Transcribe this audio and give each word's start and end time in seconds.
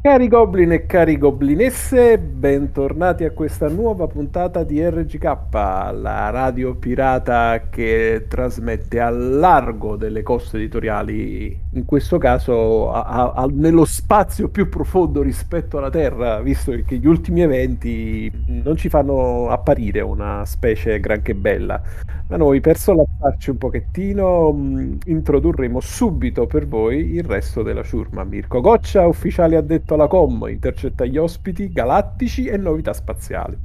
Cari 0.00 0.28
goblin 0.28 0.70
e 0.70 0.86
cari 0.86 1.18
goblinesse, 1.18 2.18
bentornati 2.18 3.24
a 3.24 3.32
questa 3.32 3.66
nuova 3.66 4.06
puntata 4.06 4.62
di 4.62 4.80
RGK, 4.80 5.50
la 5.50 6.30
radio 6.30 6.76
pirata 6.76 7.66
che 7.68 8.26
trasmette 8.28 9.00
a 9.00 9.10
largo 9.10 9.96
delle 9.96 10.22
coste 10.22 10.56
editoriali, 10.56 11.64
in 11.78 11.84
questo 11.84 12.18
caso 12.18 12.92
a, 12.92 13.32
a, 13.32 13.46
nello 13.50 13.84
spazio 13.84 14.48
più 14.48 14.68
profondo 14.68 15.22
rispetto 15.22 15.78
alla 15.78 15.90
Terra, 15.90 16.40
visto 16.40 16.72
che 16.84 16.96
gli 16.96 17.06
ultimi 17.06 17.42
eventi 17.42 18.30
non 18.46 18.76
ci 18.76 18.88
fanno 18.88 19.48
apparire 19.48 20.00
una 20.00 20.44
specie 20.44 21.00
granché 21.00 21.34
bella. 21.34 21.80
Ma 22.28 22.36
noi 22.36 22.60
per 22.60 22.76
sollazzarci 22.76 23.50
un 23.50 23.56
pochettino 23.56 24.52
mh, 24.52 24.98
introdurremo 25.06 25.80
subito 25.80 26.46
per 26.46 26.66
voi 26.66 27.14
il 27.14 27.24
resto 27.24 27.62
della 27.62 27.82
ciurma. 27.82 28.24
Mirko 28.24 28.60
Goccia, 28.60 29.06
ufficiale 29.06 29.56
addetto 29.56 29.94
alla 29.94 30.08
com, 30.08 30.46
intercetta 30.48 31.06
gli 31.06 31.16
ospiti 31.16 31.70
galattici 31.70 32.44
e 32.46 32.56
novità 32.58 32.92
spaziali. 32.92 33.56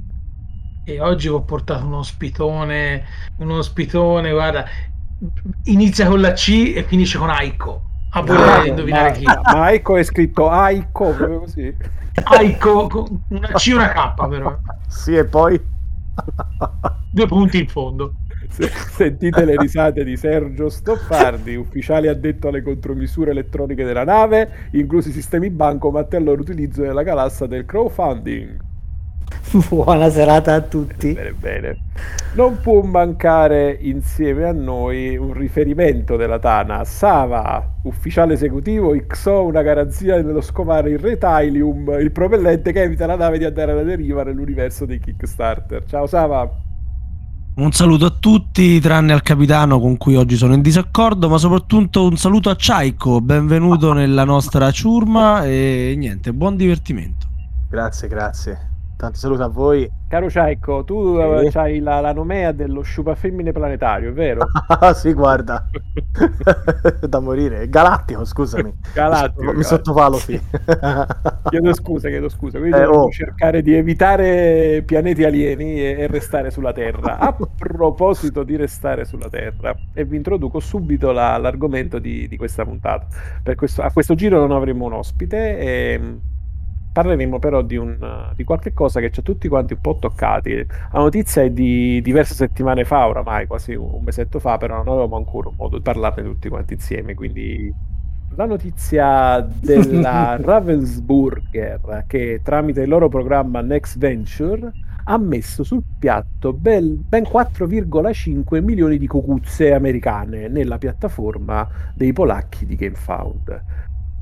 E 0.86 1.00
oggi 1.00 1.28
ho 1.28 1.42
portato 1.42 1.84
un 1.86 1.94
ospitone, 1.94 3.04
un 3.38 3.50
ospitone, 3.50 4.30
guarda, 4.32 4.64
inizia 5.64 6.06
con 6.06 6.20
la 6.20 6.32
C 6.32 6.72
e 6.74 6.84
finisce 6.84 7.18
con 7.18 7.30
Aiko. 7.30 7.92
A 8.16 8.22
voler 8.22 8.58
no, 8.58 8.64
indovinare 8.64 9.08
ma, 9.08 9.14
chi. 9.14 9.24
Ma 9.24 9.64
Aiko 9.64 9.96
è 9.96 10.04
scritto 10.04 10.48
Aiko, 10.48 11.12
proprio 11.14 11.40
così. 11.40 11.76
Aiko, 12.22 12.86
con 12.86 13.24
una 13.28 13.48
C 13.48 13.66
e 13.68 13.74
una 13.74 13.92
K 13.92 14.28
però. 14.28 14.56
Sì, 14.86 15.16
e 15.16 15.24
poi? 15.24 15.60
Due 17.10 17.26
punti 17.26 17.58
in 17.58 17.66
fondo. 17.66 18.14
Sentite 18.48 19.44
le 19.44 19.56
risate 19.56 20.04
di 20.04 20.16
Sergio 20.16 20.68
Stoffardi, 20.68 21.56
ufficiale 21.56 22.08
addetto 22.08 22.46
alle 22.46 22.62
contromisure 22.62 23.32
elettroniche 23.32 23.84
della 23.84 24.04
nave, 24.04 24.68
inclusi 24.72 25.08
i 25.08 25.12
sistemi 25.12 25.50
bancomat 25.50 26.14
e 26.14 26.20
loro 26.20 26.42
utilizzo 26.42 26.82
nella 26.82 27.02
galassa 27.02 27.46
del 27.46 27.64
crowdfunding. 27.64 28.63
Buona 29.68 30.10
serata 30.10 30.54
a 30.54 30.60
tutti. 30.60 31.12
Bene, 31.12 31.32
bene. 31.32 31.76
Non 32.34 32.58
può 32.60 32.82
mancare 32.82 33.78
insieme 33.80 34.44
a 34.44 34.52
noi 34.52 35.16
un 35.16 35.32
riferimento 35.32 36.16
della 36.16 36.38
Tana, 36.38 36.84
Sava, 36.84 37.76
ufficiale 37.82 38.34
esecutivo 38.34 38.94
XO, 39.06 39.44
una 39.44 39.62
garanzia 39.62 40.20
nello 40.20 40.40
scovare 40.40 40.90
il 40.90 40.98
Retailium, 40.98 41.96
il 42.00 42.10
propellente 42.10 42.72
che 42.72 42.82
evita 42.82 43.06
la 43.06 43.16
nave 43.16 43.38
di 43.38 43.44
andare 43.44 43.72
alla 43.72 43.82
deriva 43.82 44.24
nell'universo 44.24 44.84
dei 44.84 44.98
Kickstarter. 44.98 45.84
Ciao 45.86 46.06
Sava. 46.06 46.50
Un 47.56 47.70
saluto 47.70 48.06
a 48.06 48.10
tutti, 48.18 48.80
tranne 48.80 49.12
al 49.12 49.22
capitano 49.22 49.78
con 49.78 49.96
cui 49.96 50.16
oggi 50.16 50.34
sono 50.34 50.54
in 50.54 50.60
disaccordo, 50.60 51.28
ma 51.28 51.38
soprattutto 51.38 52.04
un 52.04 52.16
saluto 52.16 52.50
a 52.50 52.56
Chaiko, 52.58 53.20
benvenuto 53.20 53.92
nella 53.92 54.24
nostra 54.24 54.72
ciurma 54.72 55.44
e 55.44 55.94
niente, 55.96 56.32
buon 56.32 56.56
divertimento. 56.56 57.28
Grazie, 57.70 58.08
grazie. 58.08 58.73
Tanti 59.04 59.18
saluti 59.18 59.42
a 59.42 59.48
voi. 59.48 59.86
Caro 60.08 60.30
Ciaico, 60.30 60.82
tu 60.82 61.18
eh. 61.18 61.50
hai 61.52 61.78
la, 61.80 62.00
la, 62.00 62.14
nomea 62.14 62.52
dello 62.52 62.80
sciupa 62.80 63.14
femmine 63.14 63.52
planetario, 63.52 64.08
è 64.08 64.12
vero? 64.14 64.46
Ah, 64.66 64.94
sì, 64.96 65.12
guarda. 65.12 65.68
da 67.06 67.20
morire. 67.20 67.68
Galattico, 67.68 68.24
scusami. 68.24 68.72
Galattico. 68.94 69.52
Mi 69.52 69.62
sottovalo, 69.62 70.16
sì. 70.16 70.40
chiedo 71.50 71.74
scusa, 71.74 72.08
chiedo 72.08 72.30
scusa. 72.30 72.58
Quindi 72.58 72.78
eh, 72.78 72.86
oh. 72.86 73.10
cercare 73.10 73.60
di 73.60 73.74
evitare 73.74 74.82
pianeti 74.86 75.22
alieni 75.22 75.78
e, 75.78 75.96
e, 75.98 76.06
restare 76.06 76.50
sulla 76.50 76.72
Terra. 76.72 77.18
A 77.18 77.34
proposito 77.34 78.42
di 78.42 78.56
restare 78.56 79.04
sulla 79.04 79.28
Terra, 79.28 79.74
e 79.92 80.06
vi 80.06 80.16
introduco 80.16 80.60
subito 80.60 81.12
la, 81.12 81.36
l'argomento 81.36 81.98
di, 81.98 82.26
di, 82.26 82.38
questa 82.38 82.64
puntata. 82.64 83.06
Questo, 83.54 83.82
a 83.82 83.90
questo 83.90 84.14
giro 84.14 84.38
non 84.38 84.52
avremo 84.52 84.86
un 84.86 84.94
ospite. 84.94 85.58
E, 85.58 86.00
parleremo 86.94 87.40
però 87.40 87.60
di, 87.62 87.76
un, 87.76 88.30
di 88.36 88.44
qualche 88.44 88.72
cosa 88.72 89.00
che 89.00 89.10
ci 89.10 89.18
ha 89.18 89.22
tutti 89.24 89.48
quanti 89.48 89.72
un 89.72 89.80
po' 89.80 89.96
toccati. 89.98 90.64
La 90.92 91.00
notizia 91.00 91.42
è 91.42 91.50
di 91.50 92.00
diverse 92.00 92.34
settimane 92.34 92.84
fa, 92.84 93.08
oramai 93.08 93.48
quasi 93.48 93.74
un 93.74 94.00
mesetto 94.04 94.38
fa, 94.38 94.58
però 94.58 94.76
non 94.76 94.86
avevamo 94.86 95.16
ancora 95.16 95.48
un 95.48 95.56
modo 95.58 95.76
di 95.76 95.82
parlarne 95.82 96.22
tutti 96.22 96.48
quanti 96.48 96.74
insieme. 96.74 97.14
Quindi 97.14 97.74
la 98.36 98.46
notizia 98.46 99.40
della 99.40 100.38
Ravensburger 100.40 102.04
che 102.06 102.40
tramite 102.44 102.82
il 102.82 102.88
loro 102.88 103.08
programma 103.08 103.60
Next 103.60 103.98
Venture 103.98 104.70
ha 105.06 105.18
messo 105.18 105.64
sul 105.64 105.82
piatto 105.98 106.52
bel, 106.52 106.96
ben 106.96 107.24
4,5 107.24 108.62
milioni 108.62 108.98
di 108.98 109.06
cocuzze 109.08 109.74
americane 109.74 110.48
nella 110.48 110.78
piattaforma 110.78 111.68
dei 111.94 112.12
polacchi 112.12 112.64
di 112.64 112.76
GameFound 112.76 113.62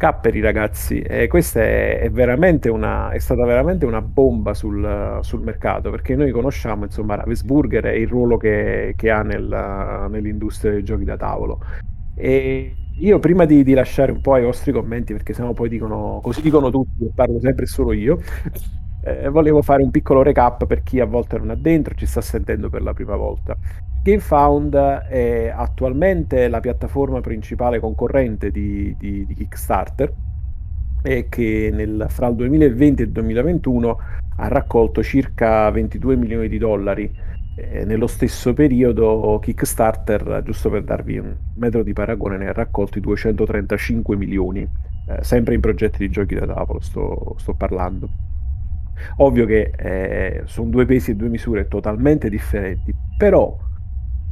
Capperi 0.03 0.41
ragazzi, 0.41 0.99
e 0.99 1.29
questa 1.29 1.61
è, 1.61 2.01
è, 2.01 2.11
veramente 2.11 2.69
una, 2.69 3.11
è 3.11 3.21
stata 3.21 3.45
veramente 3.45 3.87
una 3.87 4.03
bomba 4.03 4.53
sul, 4.53 5.21
sul, 5.21 5.43
mercato 5.43 5.91
perché 5.91 6.17
noi 6.17 6.33
conosciamo 6.33 6.83
insomma 6.83 7.15
Ravensburger 7.15 7.87
e 7.87 8.01
il 8.01 8.09
ruolo 8.09 8.37
che, 8.37 8.95
che 8.97 9.11
ha 9.12 9.23
nel, 9.23 10.09
nell'industria 10.11 10.73
dei 10.73 10.83
giochi 10.83 11.05
da 11.05 11.17
tavolo. 11.17 11.61
E 12.17 12.75
io 12.99 13.21
prima 13.21 13.45
di, 13.45 13.62
di, 13.62 13.75
lasciare 13.75 14.11
un 14.11 14.21
po' 14.21 14.35
ai 14.35 14.43
vostri 14.43 14.73
commenti 14.73 15.12
perché 15.12 15.35
sennò 15.35 15.53
poi 15.53 15.69
dicono 15.69 16.19
così 16.21 16.43
dicono 16.43 16.69
tutti 16.69 17.05
e 17.05 17.12
parlo 17.15 17.39
sempre 17.39 17.67
solo 17.67 17.93
io 17.93 18.19
eh, 19.05 19.29
volevo 19.29 19.62
fare 19.62 19.85
un 19.85 19.93
piccolo 19.93 20.23
recap 20.23 20.67
per 20.67 20.83
chi 20.83 20.99
a 20.99 21.07
volte 21.07 21.39
non 21.39 21.53
è 21.53 21.57
dentro 21.57 21.95
ci 21.95 22.07
sta 22.07 22.21
sentendo 22.21 22.69
per 22.69 22.83
la 22.83 22.93
prima 22.93 23.15
volta 23.15 23.57
GameFound 24.03 24.75
è 24.75 25.53
attualmente 25.55 26.49
la 26.49 26.59
piattaforma 26.59 27.21
principale 27.21 27.79
concorrente 27.79 28.51
di, 28.51 28.97
di, 28.99 29.25
di 29.25 29.35
Kickstarter 29.35 30.13
e 31.03 31.29
che 31.29 31.71
nel, 31.73 32.07
fra 32.09 32.27
il 32.27 32.35
2020 32.35 33.01
e 33.01 33.05
il 33.05 33.12
2021 33.12 33.99
ha 34.39 34.49
raccolto 34.49 35.05
circa 35.05 35.71
22 35.71 36.17
milioni 36.17 36.49
di 36.49 36.59
dollari. 36.59 37.31
Eh, 37.55 37.85
nello 37.85 38.09
stesso 38.09 38.53
periodo 38.55 39.39
Kickstarter, 39.41 40.43
giusto 40.45 40.69
per 40.69 40.83
darvi 40.83 41.19
un 41.19 41.37
metro 41.57 41.85
di 41.85 41.93
paragone, 41.93 42.39
ne 42.39 42.49
ha 42.49 42.53
raccolti 42.53 42.99
235 42.99 44.17
milioni, 44.17 44.62
eh, 44.62 45.23
sempre 45.23 45.55
in 45.55 45.61
progetti 45.61 45.99
di 45.99 46.11
giochi 46.11 46.35
da 46.35 46.47
tavolo 46.47 46.81
sto, 46.81 47.37
sto 47.39 47.55
parlando. 47.55 48.09
Ovvio 49.19 49.47
che 49.47 49.71
eh, 49.77 50.43
sono 50.47 50.71
due 50.71 50.87
pesi 50.87 51.12
e 51.12 51.15
due 51.15 51.29
misure 51.29 51.69
totalmente 51.69 52.29
differenti, 52.29 52.93
però 53.17 53.57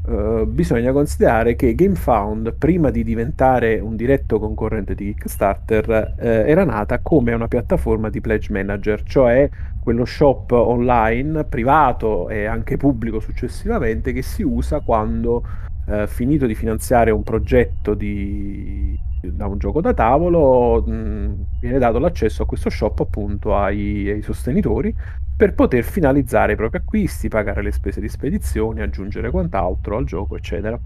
Uh, 0.02 0.46
bisogna 0.46 0.92
considerare 0.92 1.54
che 1.56 1.74
GameFound, 1.74 2.54
prima 2.54 2.88
di 2.90 3.04
diventare 3.04 3.78
un 3.80 3.96
diretto 3.96 4.38
concorrente 4.38 4.94
di 4.94 5.12
Kickstarter, 5.12 6.14
uh, 6.16 6.24
era 6.24 6.64
nata 6.64 7.00
come 7.00 7.34
una 7.34 7.48
piattaforma 7.48 8.08
di 8.08 8.20
pledge 8.22 8.50
manager, 8.50 9.02
cioè 9.02 9.48
quello 9.78 10.06
shop 10.06 10.52
online 10.52 11.44
privato 11.44 12.30
e 12.30 12.46
anche 12.46 12.78
pubblico 12.78 13.20
successivamente 13.20 14.12
che 14.12 14.22
si 14.22 14.42
usa 14.42 14.80
quando, 14.80 15.44
uh, 15.86 16.06
finito 16.06 16.46
di 16.46 16.54
finanziare 16.54 17.10
un 17.10 17.22
progetto 17.22 17.92
di, 17.92 18.98
da 19.20 19.46
un 19.46 19.58
gioco 19.58 19.82
da 19.82 19.92
tavolo, 19.92 20.82
mh, 20.82 21.58
viene 21.60 21.78
dato 21.78 21.98
l'accesso 21.98 22.44
a 22.44 22.46
questo 22.46 22.70
shop 22.70 23.00
appunto 23.00 23.54
ai, 23.54 24.08
ai 24.08 24.22
sostenitori 24.22 24.94
per 25.40 25.54
poter 25.54 25.84
finalizzare 25.84 26.52
i 26.52 26.56
propri 26.56 26.80
acquisti, 26.80 27.28
pagare 27.28 27.62
le 27.62 27.72
spese 27.72 27.98
di 27.98 28.10
spedizione, 28.10 28.82
aggiungere 28.82 29.30
quant'altro 29.30 29.96
al 29.96 30.04
gioco, 30.04 30.36
eccetera. 30.36 30.78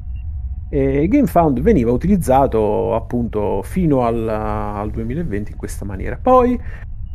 E 0.70 1.08
GameFound 1.08 1.60
veniva 1.60 1.90
utilizzato 1.90 2.94
appunto 2.94 3.62
fino 3.64 4.02
al, 4.04 4.28
al 4.28 4.92
2020 4.92 5.50
in 5.50 5.58
questa 5.58 5.84
maniera. 5.84 6.16
Poi 6.22 6.56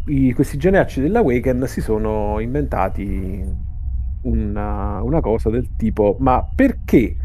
i, 0.08 0.34
questi 0.34 0.58
geniacci 0.58 1.00
dell'Awaken 1.00 1.64
si 1.66 1.80
sono 1.80 2.42
inventati 2.42 3.42
una, 4.24 5.02
una 5.02 5.22
cosa 5.22 5.50
del 5.50 5.78
tipo: 5.78 6.18
ma 6.20 6.46
perché 6.54 7.16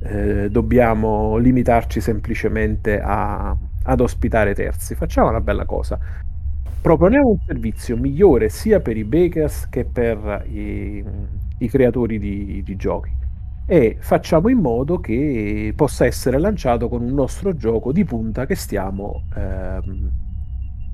eh, 0.00 0.48
dobbiamo 0.48 1.36
limitarci 1.36 2.00
semplicemente 2.00 2.98
a, 2.98 3.54
ad 3.82 4.00
ospitare 4.00 4.54
terzi? 4.54 4.94
Facciamo 4.94 5.28
una 5.28 5.42
bella 5.42 5.66
cosa 5.66 6.26
proponiamo 6.80 7.28
un 7.28 7.38
servizio 7.44 7.96
migliore 7.96 8.48
sia 8.48 8.80
per 8.80 8.96
i 8.96 9.04
bakers 9.04 9.68
che 9.68 9.84
per 9.84 10.46
i, 10.48 11.04
i 11.58 11.68
creatori 11.68 12.18
di, 12.18 12.62
di, 12.64 12.76
giochi 12.76 13.10
e 13.66 13.96
facciamo 14.00 14.48
in 14.48 14.58
modo 14.58 14.98
che 14.98 15.72
possa 15.76 16.06
essere 16.06 16.38
lanciato 16.38 16.88
con 16.88 17.02
un 17.02 17.12
nostro 17.12 17.54
gioco 17.54 17.92
di 17.92 18.04
punta 18.04 18.46
che 18.46 18.54
stiamo 18.54 19.24
ehm, 19.36 20.10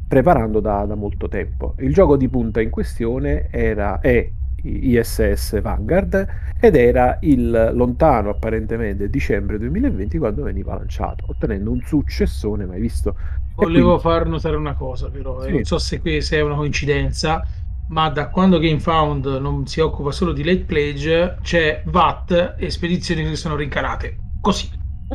preparando 0.09 0.61
da, 0.61 0.85
da, 0.85 0.95
molto 0.95 1.29
tempo. 1.29 1.75
Il 1.79 1.93
gioco 1.93 2.17
di 2.17 2.29
punta 2.29 2.61
in 2.61 2.71
questione 2.71 3.49
era, 3.51 4.01
è 4.01 4.29
ISS 4.65 5.61
Vanguard 5.61 6.27
ed 6.61 6.77
era 6.77 7.19
il 7.21 7.71
lontano 7.75 8.31
apparentemente 8.31 9.11
dicembre 9.11 9.59
2020 9.59 10.19
quando 10.19 10.43
veniva 10.43 10.75
lanciato, 10.75 11.25
ottenendo 11.29 11.71
un 11.71 11.81
successone 11.83 12.65
mai 12.65 12.81
visto 12.81 13.15
Volevo 13.55 13.99
quindi... 13.99 14.03
far 14.03 14.27
notare 14.27 14.57
una 14.57 14.75
cosa, 14.75 15.09
però, 15.09 15.43
sì. 15.43 15.53
non 15.53 15.65
so 15.65 15.79
se, 15.79 16.01
se 16.21 16.37
è 16.37 16.41
una 16.41 16.57
coincidenza, 16.57 17.47
ma 17.89 18.09
da 18.09 18.29
quando 18.29 18.59
GameFound 18.59 19.27
non 19.41 19.67
si 19.67 19.81
occupa 19.81 20.11
solo 20.11 20.33
di 20.33 20.43
late 20.43 20.65
pledge, 20.65 21.39
c'è 21.41 21.83
VAT 21.85 22.57
e 22.59 22.71
spedizioni 22.71 23.23
che 23.25 23.37
sono 23.37 23.55
rincarate. 23.55 24.17
Così. 24.41 24.69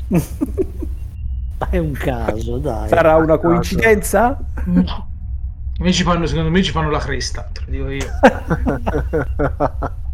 è 1.69 1.77
un 1.77 1.91
caso, 1.91 2.57
dai. 2.57 2.87
Sarà 2.87 3.17
una 3.17 3.37
coincidenza? 3.37 4.39
No. 4.65 5.08
Invece 5.79 6.03
fanno, 6.03 6.25
secondo 6.25 6.49
me 6.49 6.61
ci 6.61 6.71
fanno 6.71 6.89
la 6.89 6.99
cresta, 6.99 7.49
te 7.53 7.61
lo 7.65 7.71
dico 7.71 7.89
io. 7.89 8.05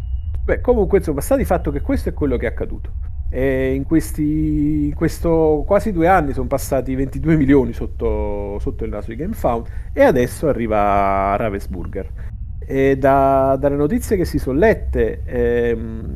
Beh, 0.44 0.60
comunque, 0.60 0.98
insomma, 0.98 1.20
sta 1.20 1.34
di 1.34 1.44
fatto 1.44 1.72
che 1.72 1.80
questo 1.80 2.08
è 2.08 2.14
quello 2.14 2.36
che 2.36 2.46
è 2.46 2.50
accaduto. 2.50 2.92
In 3.32 3.82
questi 3.84 4.86
in 4.86 4.94
questo 4.94 5.64
quasi 5.66 5.90
due 5.90 6.06
anni 6.06 6.32
sono 6.32 6.46
passati 6.46 6.94
22 6.94 7.36
milioni 7.36 7.72
sotto, 7.72 8.56
sotto 8.60 8.84
il 8.84 8.90
naso 8.90 9.10
di 9.10 9.16
GameFound 9.16 9.66
e 9.92 10.02
adesso 10.04 10.46
arriva 10.46 11.34
Ravensburger. 11.34 12.12
E 12.60 12.96
da, 12.96 13.56
dalle 13.58 13.74
notizie 13.74 14.16
che 14.16 14.24
si 14.24 14.38
sono 14.38 14.58
lette, 14.58 15.22
ehm, 15.24 16.14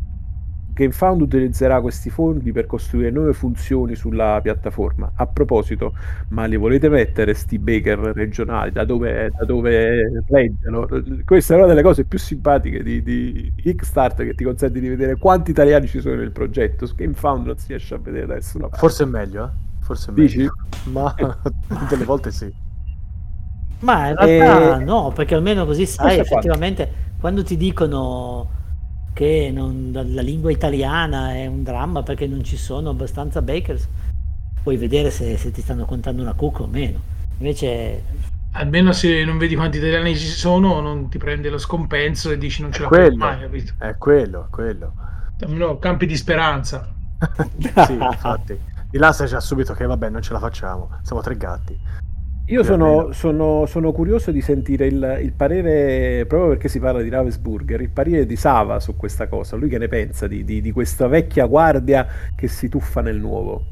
GameFound 0.81 1.21
utilizzerà 1.21 1.82
questi 1.82 2.09
fondi 2.09 2.53
per 2.53 2.65
costruire 2.65 3.11
nuove 3.11 3.35
funzioni 3.35 3.94
sulla 3.94 4.41
piattaforma. 4.43 5.12
A 5.15 5.27
proposito, 5.27 5.93
ma 6.29 6.47
li 6.47 6.56
volete 6.56 6.88
mettere 6.88 7.35
sti 7.35 7.59
baker 7.59 7.99
regionali 7.99 8.73
da 8.73 8.85
dove, 8.85 9.31
da 9.37 9.44
dove 9.44 10.25
leggono? 10.27 10.88
Questa 11.23 11.55
è 11.55 11.56
una 11.59 11.67
delle 11.67 11.82
cose 11.82 12.05
più 12.05 12.19
simpatiche 12.19 12.82
di, 12.82 13.03
di 13.03 13.53
Kickstarter 13.56 14.25
che 14.25 14.35
ti 14.35 14.43
consente 14.43 14.81
di 14.81 14.88
vedere 14.88 15.19
quanti 15.19 15.50
italiani 15.50 15.87
ci 15.87 16.00
sono 16.00 16.15
nel 16.15 16.32
progetto. 16.32 16.87
Su 16.87 16.94
GameFound 16.94 17.47
non 17.47 17.59
si 17.59 17.67
riesce 17.69 17.94
a 17.94 17.99
vedere 17.99 18.27
da 18.27 18.35
nessuna 18.35 18.69
parte. 18.69 18.79
Forse 18.79 19.05
è 19.05 19.06
meglio, 19.06 19.44
eh? 19.44 19.50
Forse 19.81 20.11
è 20.11 20.15
Dici? 20.15 20.38
meglio. 20.38 20.53
Ma 20.93 21.15
delle 21.91 22.05
volte 22.05 22.31
sì. 22.31 22.50
Ma 23.81 24.09
in 24.09 24.17
realtà 24.17 24.81
e... 24.81 24.85
no, 24.85 25.12
perché 25.15 25.35
almeno 25.35 25.67
così 25.67 25.85
sai 25.85 26.19
effettivamente 26.19 27.09
quando 27.19 27.43
ti 27.43 27.59
dicono 27.59 28.59
che 29.12 29.50
non- 29.52 29.90
la 29.92 30.22
lingua 30.22 30.50
italiana 30.50 31.34
è 31.34 31.46
un 31.46 31.62
dramma 31.62 32.02
perché 32.02 32.26
non 32.26 32.42
ci 32.42 32.56
sono 32.56 32.90
abbastanza 32.90 33.42
bakers, 33.42 33.88
puoi 34.62 34.76
vedere 34.76 35.10
se, 35.10 35.36
se 35.36 35.50
ti 35.50 35.60
stanno 35.60 35.84
contando 35.84 36.22
una 36.22 36.34
cucca 36.34 36.62
o 36.62 36.66
meno. 36.66 37.00
Invece 37.38 38.02
Almeno 38.52 38.92
se 38.92 39.24
non 39.24 39.38
vedi 39.38 39.54
quanti 39.54 39.78
italiani 39.78 40.16
ci 40.16 40.26
sono, 40.26 40.80
non 40.80 41.08
ti 41.08 41.18
prende 41.18 41.50
lo 41.50 41.58
scompenso 41.58 42.30
e 42.32 42.38
dici 42.38 42.62
non 42.62 42.72
ce 42.72 42.82
la 42.82 42.88
fai 42.88 42.98
quello, 42.98 43.16
mai, 43.16 43.40
capito? 43.40 43.72
è 43.78 43.94
quello, 43.96 44.46
è 44.46 44.50
quello. 44.50 44.92
Almeno 45.40 45.78
campi 45.78 46.06
di 46.06 46.16
speranza. 46.16 46.88
sì, 47.86 47.92
infatti. 47.92 48.58
Di 48.90 48.98
là 48.98 49.12
sai 49.12 49.28
già 49.28 49.38
subito 49.38 49.72
che 49.72 49.86
vabbè, 49.86 50.10
non 50.10 50.20
ce 50.20 50.32
la 50.32 50.40
facciamo. 50.40 50.90
Siamo 51.02 51.22
tre 51.22 51.36
gatti. 51.36 51.78
Io 52.50 52.64
sono, 52.64 53.12
sono- 53.12 53.64
sono 53.67 53.93
curioso 53.93 54.31
di 54.32 54.41
sentire 54.43 54.87
il, 54.87 55.19
il 55.23 55.32
parere, 55.32 56.26
proprio 56.26 56.50
perché 56.50 56.69
si 56.69 56.81
parla 56.81 57.00
di 57.00 57.08
Ravensburger, 57.08 57.81
il 57.81 57.91
parere 57.91 58.26
di 58.26 58.35
Sava 58.37 58.81
su 58.81 58.97
questa 58.97 59.29
cosa. 59.29 59.56
Lui 59.56 59.69
che 59.69 59.79
ne 59.79 59.88
pensa 59.88 60.26
di, 60.26 60.44
di- 60.44 60.61
di 60.61 60.73
questa 60.73 61.06
vecchia 61.06 61.47
guardia 61.47 62.06
che 62.35 62.49
si 62.49 62.69
tuffa 62.69 63.00
nel 63.02 63.19
nuovo? 63.20 63.69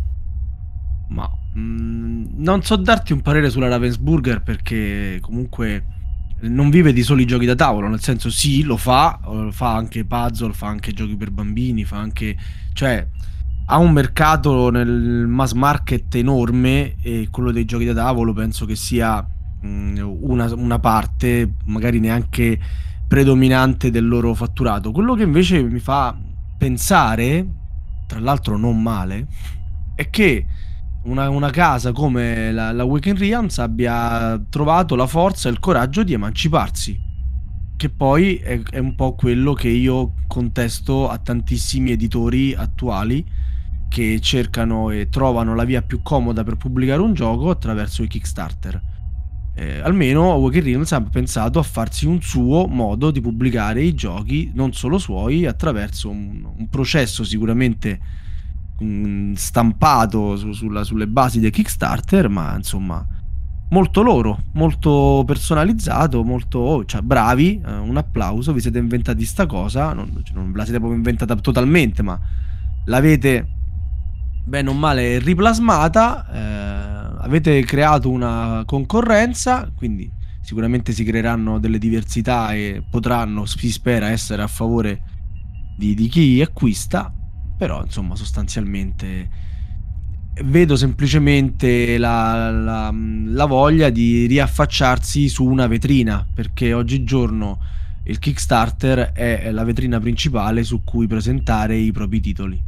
Ma 1.09 1.29
mm, 1.57 2.25
non 2.37 2.63
so 2.63 2.77
darti 2.77 3.13
un 3.13 3.23
parere 3.23 3.49
sulla 3.51 3.69
Ravensburger 3.69 4.43
perché 4.43 5.19
comunque 5.21 5.87
non 6.41 6.71
vive 6.71 6.93
di 6.93 7.03
soli 7.03 7.25
giochi 7.25 7.47
da 7.47 7.55
tavolo, 7.55 7.89
nel 7.89 8.01
senso 8.01 8.31
sì, 8.31 8.63
lo 8.63 8.77
fa, 8.77 9.19
fa 9.51 9.75
anche 9.75 10.05
puzzle, 10.05 10.53
fa 10.53 10.69
anche 10.69 10.93
giochi 10.93 11.17
per 11.17 11.31
bambini, 11.31 11.85
fa 11.85 11.97
anche... 11.99 12.37
cioè 12.75 13.05
ha 13.71 13.77
un 13.79 13.93
mercato 13.93 14.71
nel 14.71 15.27
mass 15.27 15.53
market 15.53 16.15
enorme 16.15 16.97
e 17.03 17.29
quello 17.31 17.53
dei 17.53 17.67
giochi 17.67 17.85
da 17.85 17.93
tavolo 17.93 18.33
penso 18.33 18.65
che 18.65 18.75
sia 18.75 19.27
mm, 19.65 19.99
una, 20.21 20.55
una 20.55 20.79
parte, 20.79 21.55
magari 21.67 22.01
neanche 22.01 22.59
predominante 23.07 23.91
del 23.91 24.09
loro 24.09 24.33
fatturato. 24.33 24.91
Quello 24.91 25.15
che 25.15 25.25
invece 25.25 25.63
mi 25.63 25.81
fa 25.81 26.17
pensare, 26.57 27.47
tra 28.07 28.19
l'altro 28.21 28.57
non 28.57 28.81
male, 28.81 29.27
è 29.95 30.09
che 30.09 30.47
una, 31.03 31.29
una 31.29 31.51
casa 31.51 31.93
come 31.93 32.51
la, 32.53 32.73
la 32.73 32.85
Weekend 32.85 33.19
Realms 33.19 33.59
abbia 33.59 34.43
trovato 34.49 34.97
la 34.97 35.07
forza 35.07 35.51
e 35.51 35.53
il 35.53 35.59
coraggio 35.59 36.03
di 36.03 36.15
emanciparsi. 36.15 36.99
Che 37.77 37.91
poi 37.91 38.37
è, 38.37 38.63
è 38.63 38.79
un 38.79 38.95
po' 38.95 39.15
quello 39.15 39.53
che 39.53 39.69
io 39.69 40.15
contesto 40.27 41.07
a 41.11 41.19
tantissimi 41.19 41.91
editori 41.91 42.55
attuali 42.55 43.47
che 43.89 44.21
cercano 44.21 44.91
e 44.91 45.09
trovano 45.09 45.55
la 45.55 45.65
via 45.65 45.83
più 45.83 46.01
comoda 46.03 46.45
per 46.45 46.57
pubblicare 46.57 47.01
un 47.01 47.15
gioco 47.15 47.51
attraverso 47.51 48.03
i 48.03 48.09
Kickstarter. 48.09 48.81
Eh, 49.55 49.81
almeno 49.81 50.35
Weekend 50.35 50.67
Realms 50.67 50.93
ha 50.93 51.01
pensato 51.01 51.59
a 51.59 51.65
farsi 51.65 52.07
un 52.07 52.23
suo 52.23 52.67
modo 52.67 53.11
di 53.11 53.21
pubblicare 53.21 53.83
i 53.83 53.95
giochi, 53.95 54.53
non 54.55 54.73
solo 54.73 54.99
suoi, 54.99 55.47
attraverso 55.47 56.09
un, 56.11 56.47
un 56.57 56.69
processo 56.69 57.25
sicuramente 57.25 57.99
mm, 58.83 59.33
stampato 59.33 60.37
su- 60.37 60.53
sulla- 60.53 60.85
sulle 60.85 61.09
basi 61.09 61.41
dei 61.41 61.51
Kickstarter, 61.51 62.29
ma 62.29 62.55
insomma 62.55 63.05
molto 63.71 64.03
loro, 64.03 64.45
molto 64.53 65.25
personalizzato, 65.27 66.23
molto 66.23 66.59
oh, 66.59 66.85
cioè, 66.85 67.01
bravi, 67.01 67.61
eh, 67.65 67.73
un 67.73 67.97
applauso, 67.97 68.53
vi 68.53 68.61
siete 68.61 68.79
inventati 68.79 69.25
sta 69.25 69.47
cosa, 69.47 69.93
non, 69.93 70.23
cioè, 70.23 70.37
non 70.37 70.53
la 70.55 70.63
siete 70.63 70.79
proprio 70.79 70.97
inventata 70.97 71.35
totalmente, 71.35 72.03
ma 72.03 72.19
l'avete 72.85 73.58
bene 74.49 74.71
o 74.71 74.73
male 74.73 75.19
riplasmata, 75.19 76.27
eh, 76.33 77.17
avete 77.21 77.63
creato 77.65 78.09
una 78.09 78.63
concorrenza, 78.65 79.71
quindi 79.77 80.11
sicuramente 80.41 80.93
si 80.93 81.05
creeranno 81.05 81.59
delle 81.59 81.79
diversità 81.79 82.55
e 82.55 82.83
potranno, 82.91 83.45
si 83.45 83.71
spera, 83.71 84.09
essere 84.09 84.43
a 84.43 84.47
favore 84.47 85.03
di, 85.77 85.95
di 85.95 86.09
chi 86.09 86.41
acquista, 86.41 87.13
però 87.57 87.85
insomma 87.85 88.17
sostanzialmente 88.17 89.47
vedo 90.45 90.77
semplicemente 90.77 91.99
la, 91.99 92.51
la- 92.51 92.95
la 92.95 93.45
voglia 93.45 93.91
di 93.91 94.27
riaffacciarsi 94.27 95.29
su 95.29 95.45
una 95.45 95.67
vetrina, 95.67 96.27
perché 96.33 96.73
oggigiorno 96.73 97.59
il 98.05 98.19
Kickstarter 98.19 99.13
è 99.13 99.51
la 99.51 99.65
vetrina 99.65 100.01
principale 100.01 100.65
su 100.65 100.83
cui 100.85 101.07
presentare 101.07 101.77
i 101.77 101.93
propri 101.93 102.21
titoli. 102.21 102.68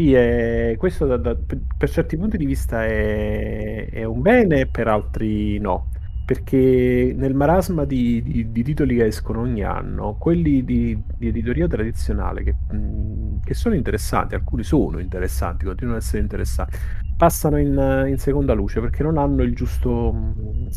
Sì, 0.00 0.14
è- 0.14 0.76
questo 0.78 1.04
da- 1.06 1.16
da- 1.18 1.36
per 1.76 1.90
certi 1.90 2.16
punti 2.16 2.38
di 2.38 2.46
vista 2.46 2.84
è, 2.86 3.88
è 3.90 4.04
un 4.04 4.22
bene, 4.22 4.66
per 4.66 4.88
altri 4.88 5.58
no. 5.58 5.90
Perché 6.24 7.12
nel 7.14 7.34
marasma 7.34 7.84
di, 7.84 8.22
di- 8.22 8.50
di 8.50 8.62
titoli 8.62 8.96
che 8.96 9.04
escono 9.06 9.40
ogni 9.40 9.62
anno, 9.62 10.16
quelli 10.18 10.64
di, 10.64 10.98
di 11.18 11.28
editoria 11.28 11.66
tradizionale, 11.66 12.42
che, 12.44 12.54
mh, 12.74 13.40
che 13.44 13.52
sono 13.54 13.74
interessanti, 13.74 14.34
alcuni 14.36 14.62
sono 14.62 15.00
interessanti, 15.00 15.64
continuano 15.66 15.98
ad 15.98 16.02
essere 16.04 16.22
interessanti, 16.22 16.78
passano 17.16 17.58
in, 17.58 18.04
in 18.08 18.16
seconda 18.18 18.54
luce 18.54 18.80
perché 18.80 19.02
non 19.02 19.18
hanno 19.18 19.42
il 19.42 19.54
giusto, 19.54 20.12
mh, 20.12 20.68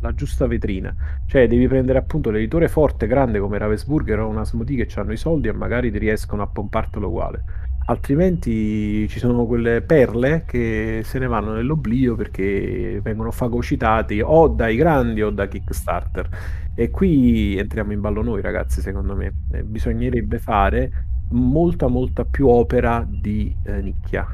la 0.00 0.14
giusta 0.14 0.46
vetrina. 0.46 0.94
Cioè, 1.26 1.48
devi 1.48 1.66
prendere 1.66 1.98
appunto 1.98 2.30
l'editore 2.30 2.68
forte, 2.68 3.06
grande 3.08 3.38
come 3.40 3.58
Ravensburger 3.58 4.20
o 4.20 4.28
una 4.28 4.40
Asmodee 4.42 4.84
che 4.84 5.00
hanno 5.00 5.12
i 5.12 5.16
soldi 5.16 5.48
e 5.48 5.52
magari 5.52 5.90
ti 5.90 5.98
riescono 5.98 6.42
a 6.42 6.46
pompartelo 6.46 7.08
uguale. 7.08 7.44
Altrimenti 7.90 9.08
ci 9.08 9.18
sono 9.18 9.46
quelle 9.46 9.82
perle 9.82 10.44
che 10.46 11.00
se 11.02 11.18
ne 11.18 11.26
vanno 11.26 11.54
nell'oblio 11.54 12.14
perché 12.14 13.00
vengono 13.02 13.32
fagocitati 13.32 14.20
o 14.20 14.46
dai 14.46 14.76
grandi 14.76 15.22
o 15.22 15.30
da 15.30 15.48
Kickstarter. 15.48 16.28
E 16.76 16.90
qui 16.90 17.58
entriamo 17.58 17.92
in 17.92 18.00
ballo 18.00 18.22
noi, 18.22 18.42
ragazzi, 18.42 18.80
secondo 18.80 19.16
me. 19.16 19.32
Eh, 19.50 19.64
bisognerebbe 19.64 20.38
fare 20.38 20.92
molta, 21.30 21.88
molta 21.88 22.24
più 22.24 22.46
opera 22.46 23.04
di 23.04 23.52
eh, 23.64 23.82
nicchia. 23.82 24.24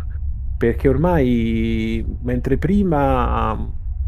Perché 0.58 0.88
ormai, 0.88 2.04
mentre 2.24 2.58
prima 2.58 3.56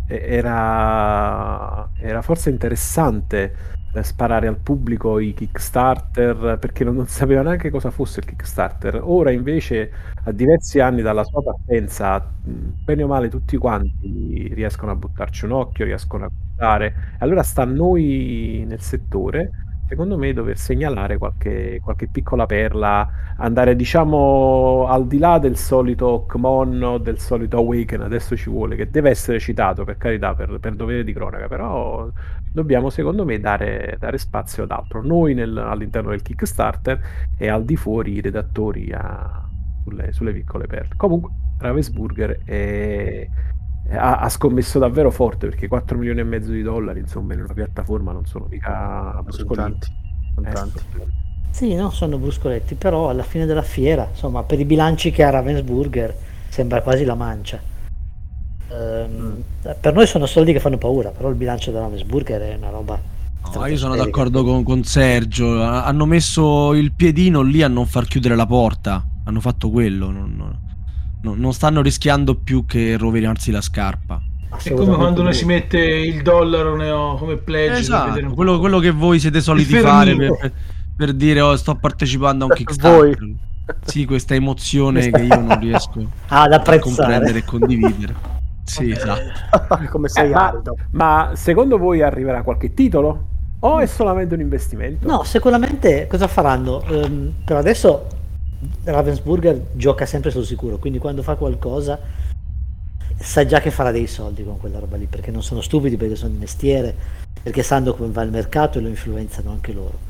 eh, 0.08 0.24
era, 0.26 1.88
era 1.98 2.20
forse 2.20 2.50
interessante 2.50 3.77
sparare 4.02 4.46
al 4.46 4.56
pubblico 4.56 5.18
i 5.18 5.34
Kickstarter 5.34 6.58
perché 6.60 6.84
non, 6.84 6.96
non 6.96 7.06
sapeva 7.06 7.42
neanche 7.42 7.70
cosa 7.70 7.90
fosse 7.90 8.20
il 8.20 8.26
Kickstarter. 8.26 9.00
Ora 9.02 9.30
invece, 9.30 9.90
a 10.24 10.32
diversi 10.32 10.80
anni 10.80 11.02
dalla 11.02 11.24
sua 11.24 11.42
partenza, 11.42 12.24
bene 12.42 13.02
o 13.02 13.06
male 13.06 13.28
tutti 13.28 13.56
quanti 13.56 14.50
riescono 14.54 14.92
a 14.92 14.96
buttarci 14.96 15.44
un 15.44 15.52
occhio, 15.52 15.84
riescono 15.84 16.24
a 16.24 16.30
guardare. 16.56 17.16
Allora 17.18 17.42
sta 17.42 17.62
a 17.62 17.66
noi 17.66 18.64
nel 18.66 18.80
settore, 18.80 19.50
secondo 19.88 20.18
me, 20.18 20.32
dover 20.32 20.58
segnalare 20.58 21.16
qualche, 21.16 21.80
qualche 21.82 22.08
piccola 22.08 22.44
perla, 22.44 23.08
andare 23.38 23.74
diciamo 23.74 24.86
al 24.86 25.06
di 25.06 25.18
là 25.18 25.38
del 25.38 25.56
solito 25.56 26.26
Kmon 26.26 26.98
del 27.02 27.18
solito 27.18 27.56
Awaken, 27.56 28.02
adesso 28.02 28.36
ci 28.36 28.50
vuole, 28.50 28.76
che 28.76 28.90
deve 28.90 29.10
essere 29.10 29.38
citato 29.38 29.84
per 29.84 29.96
carità, 29.96 30.34
per, 30.34 30.58
per 30.60 30.74
dovere 30.74 31.04
di 31.04 31.12
cronaca, 31.14 31.48
però 31.48 32.06
dobbiamo 32.52 32.90
secondo 32.90 33.24
me 33.24 33.38
dare, 33.40 33.96
dare 33.98 34.18
spazio 34.18 34.64
ad 34.64 34.70
altro. 34.70 35.02
Noi 35.02 35.34
nel- 35.34 35.56
all'interno 35.56 36.10
del 36.10 36.22
Kickstarter 36.22 37.00
e 37.36 37.48
al 37.48 37.64
di 37.64 37.76
fuori 37.76 38.12
i 38.14 38.20
redattori 38.20 38.92
a- 38.92 39.48
sulle, 39.84 40.12
sulle 40.12 40.32
piccole 40.32 40.66
perle. 40.66 40.94
Comunque, 40.96 41.30
Ravensburger 41.58 42.42
è- 42.44 43.28
ha, 43.90 44.18
ha 44.18 44.28
scommesso 44.28 44.78
davvero 44.78 45.10
forte 45.10 45.48
perché 45.48 45.66
4 45.68 45.96
milioni 45.98 46.20
e 46.20 46.24
mezzo 46.24 46.50
di 46.52 46.62
dollari, 46.62 47.00
insomma, 47.00 47.34
in 47.34 47.40
una 47.42 47.54
piattaforma 47.54 48.12
non 48.12 48.26
sono 48.26 48.46
mica 48.48 49.24
tanti. 49.52 49.86
Sono 50.34 50.46
Eh, 50.46 50.50
tanti. 50.50 50.82
Sì, 51.50 51.74
non 51.74 51.92
sono 51.92 52.18
bruscoletti, 52.18 52.74
però 52.76 53.08
alla 53.08 53.22
fine 53.24 53.44
della 53.46 53.62
fiera, 53.62 54.08
insomma, 54.10 54.44
per 54.44 54.60
i 54.60 54.64
bilanci 54.64 55.10
che 55.10 55.24
ha 55.24 55.30
Ravensburger 55.30 56.14
sembra 56.48 56.82
quasi 56.82 57.04
la 57.04 57.14
mancia. 57.14 57.60
Ehm, 58.70 59.42
per 59.80 59.94
noi 59.94 60.06
sono 60.06 60.26
soldi 60.26 60.52
che 60.52 60.60
fanno 60.60 60.78
paura, 60.78 61.10
però 61.10 61.28
il 61.28 61.36
bilancio 61.36 61.70
della 61.70 61.88
Burger 62.06 62.40
è 62.40 62.54
una 62.56 62.70
roba 62.70 63.16
No, 63.54 63.66
io 63.66 63.76
sono 63.76 63.96
d'accordo 63.96 64.44
con, 64.44 64.62
con, 64.62 64.84
Sergio. 64.84 65.62
Hanno 65.62 66.04
messo 66.04 66.74
il 66.74 66.92
piedino 66.92 67.42
lì 67.42 67.62
a 67.62 67.68
non 67.68 67.86
far 67.86 68.04
chiudere 68.06 68.36
la 68.36 68.46
porta. 68.46 69.02
Hanno 69.24 69.40
fatto 69.40 69.70
quello. 69.70 70.10
Non, 70.10 70.58
non, 71.22 71.38
non 71.38 71.52
stanno 71.52 71.80
rischiando 71.80 72.34
più 72.34 72.66
che 72.66 72.96
rovinarsi 72.96 73.50
la 73.50 73.60
scarpa. 73.60 74.20
È 74.62 74.72
come 74.72 74.96
quando 74.96 75.20
uno 75.20 75.32
si 75.32 75.44
mette 75.44 75.78
il 75.78 76.22
dollaro 76.22 77.16
come 77.16 77.36
pledge. 77.36 77.78
Esatto, 77.78 78.32
quello, 78.34 78.58
quello, 78.58 78.78
che 78.78 78.90
voi 78.90 79.18
siete 79.18 79.40
soliti 79.40 79.76
fare 79.76 80.16
per, 80.16 80.52
per, 80.96 81.12
dire 81.12 81.40
oh, 81.40 81.56
sto 81.56 81.74
partecipando 81.74 82.44
a 82.44 82.48
un 82.48 82.54
Kickstarter. 82.54 83.18
Voi. 83.18 83.36
Sì, 83.84 84.06
questa 84.06 84.34
emozione 84.34 85.10
che 85.10 85.20
io 85.20 85.40
non 85.40 85.60
riesco 85.60 86.02
ah, 86.28 86.44
a 86.44 86.78
comprendere 86.78 87.38
e 87.38 87.44
condividere. 87.44 88.36
Sì, 88.68 88.90
esatto. 88.90 89.78
come 89.90 90.08
sei 90.08 90.30
eh, 90.30 90.34
ma, 90.34 90.62
ma 90.90 91.30
secondo 91.34 91.78
voi 91.78 92.02
arriverà 92.02 92.42
qualche 92.42 92.74
titolo? 92.74 93.36
O 93.60 93.78
è 93.80 93.86
solamente 93.86 94.34
un 94.34 94.40
investimento? 94.40 95.08
No, 95.08 95.24
sicuramente 95.24 96.06
cosa 96.06 96.28
faranno? 96.28 96.82
Um, 96.88 97.32
per 97.44 97.56
adesso 97.56 98.06
Ravensburger 98.84 99.60
gioca 99.72 100.06
sempre 100.06 100.30
sul 100.30 100.44
sicuro, 100.44 100.76
quindi 100.78 100.98
quando 100.98 101.22
fa 101.22 101.34
qualcosa 101.34 101.98
sa 103.16 103.44
già 103.44 103.60
che 103.60 103.72
farà 103.72 103.90
dei 103.90 104.06
soldi 104.06 104.44
con 104.44 104.58
quella 104.58 104.78
roba 104.78 104.96
lì, 104.96 105.06
perché 105.06 105.30
non 105.30 105.42
sono 105.42 105.60
stupidi, 105.60 105.96
perché 105.96 106.14
sono 106.14 106.32
di 106.32 106.38
mestiere, 106.38 106.94
perché 107.42 107.62
sanno 107.62 107.94
come 107.94 108.12
va 108.12 108.22
il 108.22 108.30
mercato 108.30 108.78
e 108.78 108.82
lo 108.82 108.88
influenzano 108.88 109.50
anche 109.50 109.72
loro. 109.72 110.06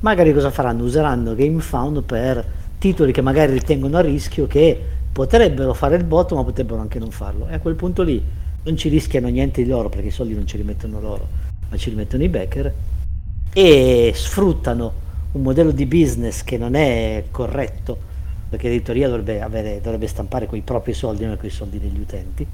Magari 0.00 0.32
cosa 0.32 0.50
faranno? 0.50 0.84
Useranno 0.84 1.34
GameFound 1.34 2.02
per 2.02 2.44
titoli 2.78 3.12
che 3.12 3.20
magari 3.20 3.52
ritengono 3.52 3.98
a 3.98 4.00
rischio 4.00 4.46
che 4.46 4.82
potrebbero 5.18 5.74
fare 5.74 5.96
il 5.96 6.04
botto 6.04 6.36
ma 6.36 6.44
potrebbero 6.44 6.80
anche 6.80 7.00
non 7.00 7.10
farlo. 7.10 7.48
E 7.48 7.54
a 7.54 7.58
quel 7.58 7.74
punto 7.74 8.04
lì 8.04 8.22
non 8.62 8.76
ci 8.76 8.88
rischiano 8.88 9.26
niente 9.26 9.64
di 9.64 9.68
loro 9.68 9.88
perché 9.88 10.06
i 10.06 10.12
soldi 10.12 10.32
non 10.32 10.46
ce 10.46 10.58
li 10.58 10.62
mettono 10.62 11.00
loro 11.00 11.26
ma 11.68 11.76
ci 11.76 11.90
rimettono 11.90 12.22
i 12.22 12.28
backer 12.28 12.72
e 13.52 14.12
sfruttano 14.14 14.92
un 15.32 15.42
modello 15.42 15.72
di 15.72 15.86
business 15.86 16.44
che 16.44 16.56
non 16.56 16.76
è 16.76 17.24
corretto 17.32 17.98
perché 18.48 18.68
l'editoria 18.68 19.08
dovrebbe, 19.08 19.40
avere, 19.42 19.80
dovrebbe 19.80 20.06
stampare 20.06 20.46
quei 20.46 20.60
propri 20.60 20.92
soldi 20.92 21.26
non 21.26 21.36
quei 21.36 21.50
soldi 21.50 21.80
degli 21.80 21.98
utenti 21.98 22.46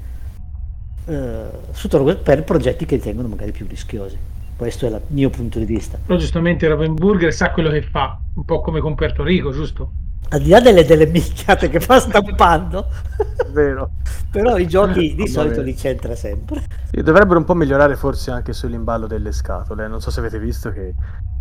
eh, 1.05 2.15
per 2.23 2.43
progetti 2.43 2.85
che 2.85 2.95
ritengono 2.95 3.27
magari 3.27 3.51
più 3.51 3.67
rischiosi. 3.69 4.17
Questo 4.57 4.87
è 4.87 4.89
il 4.89 5.01
mio 5.09 5.29
punto 5.29 5.59
di 5.59 5.65
vista. 5.65 5.99
Però 6.03 6.17
giustamente 6.17 6.67
Ravenburger 6.67 7.31
sa 7.31 7.51
quello 7.51 7.69
che 7.69 7.83
fa 7.83 8.19
un 8.33 8.43
po' 8.43 8.61
come 8.61 8.79
con 8.79 8.95
Puerto 8.95 9.21
Rico 9.21 9.51
giusto? 9.51 9.91
Al 10.29 10.41
di 10.41 10.49
là 10.49 10.59
delle, 10.59 10.85
delle 10.85 11.05
minchiate 11.05 11.69
che 11.69 11.79
fa 11.79 11.99
stampando. 11.99 12.87
Vero. 13.51 13.91
Però 14.31 14.57
i 14.57 14.67
giochi 14.67 15.15
di 15.15 15.27
solito 15.27 15.61
li 15.61 15.77
centra 15.77 16.15
sempre. 16.15 16.63
Sì, 16.91 17.01
dovrebbero 17.01 17.39
un 17.39 17.45
po' 17.45 17.53
migliorare 17.53 17.95
forse 17.95 18.31
anche 18.31 18.51
sull'imballo 18.51 19.07
delle 19.07 19.31
scatole. 19.31 19.87
Non 19.87 20.01
so 20.01 20.11
se 20.11 20.19
avete 20.19 20.39
visto 20.39 20.71
che 20.71 20.93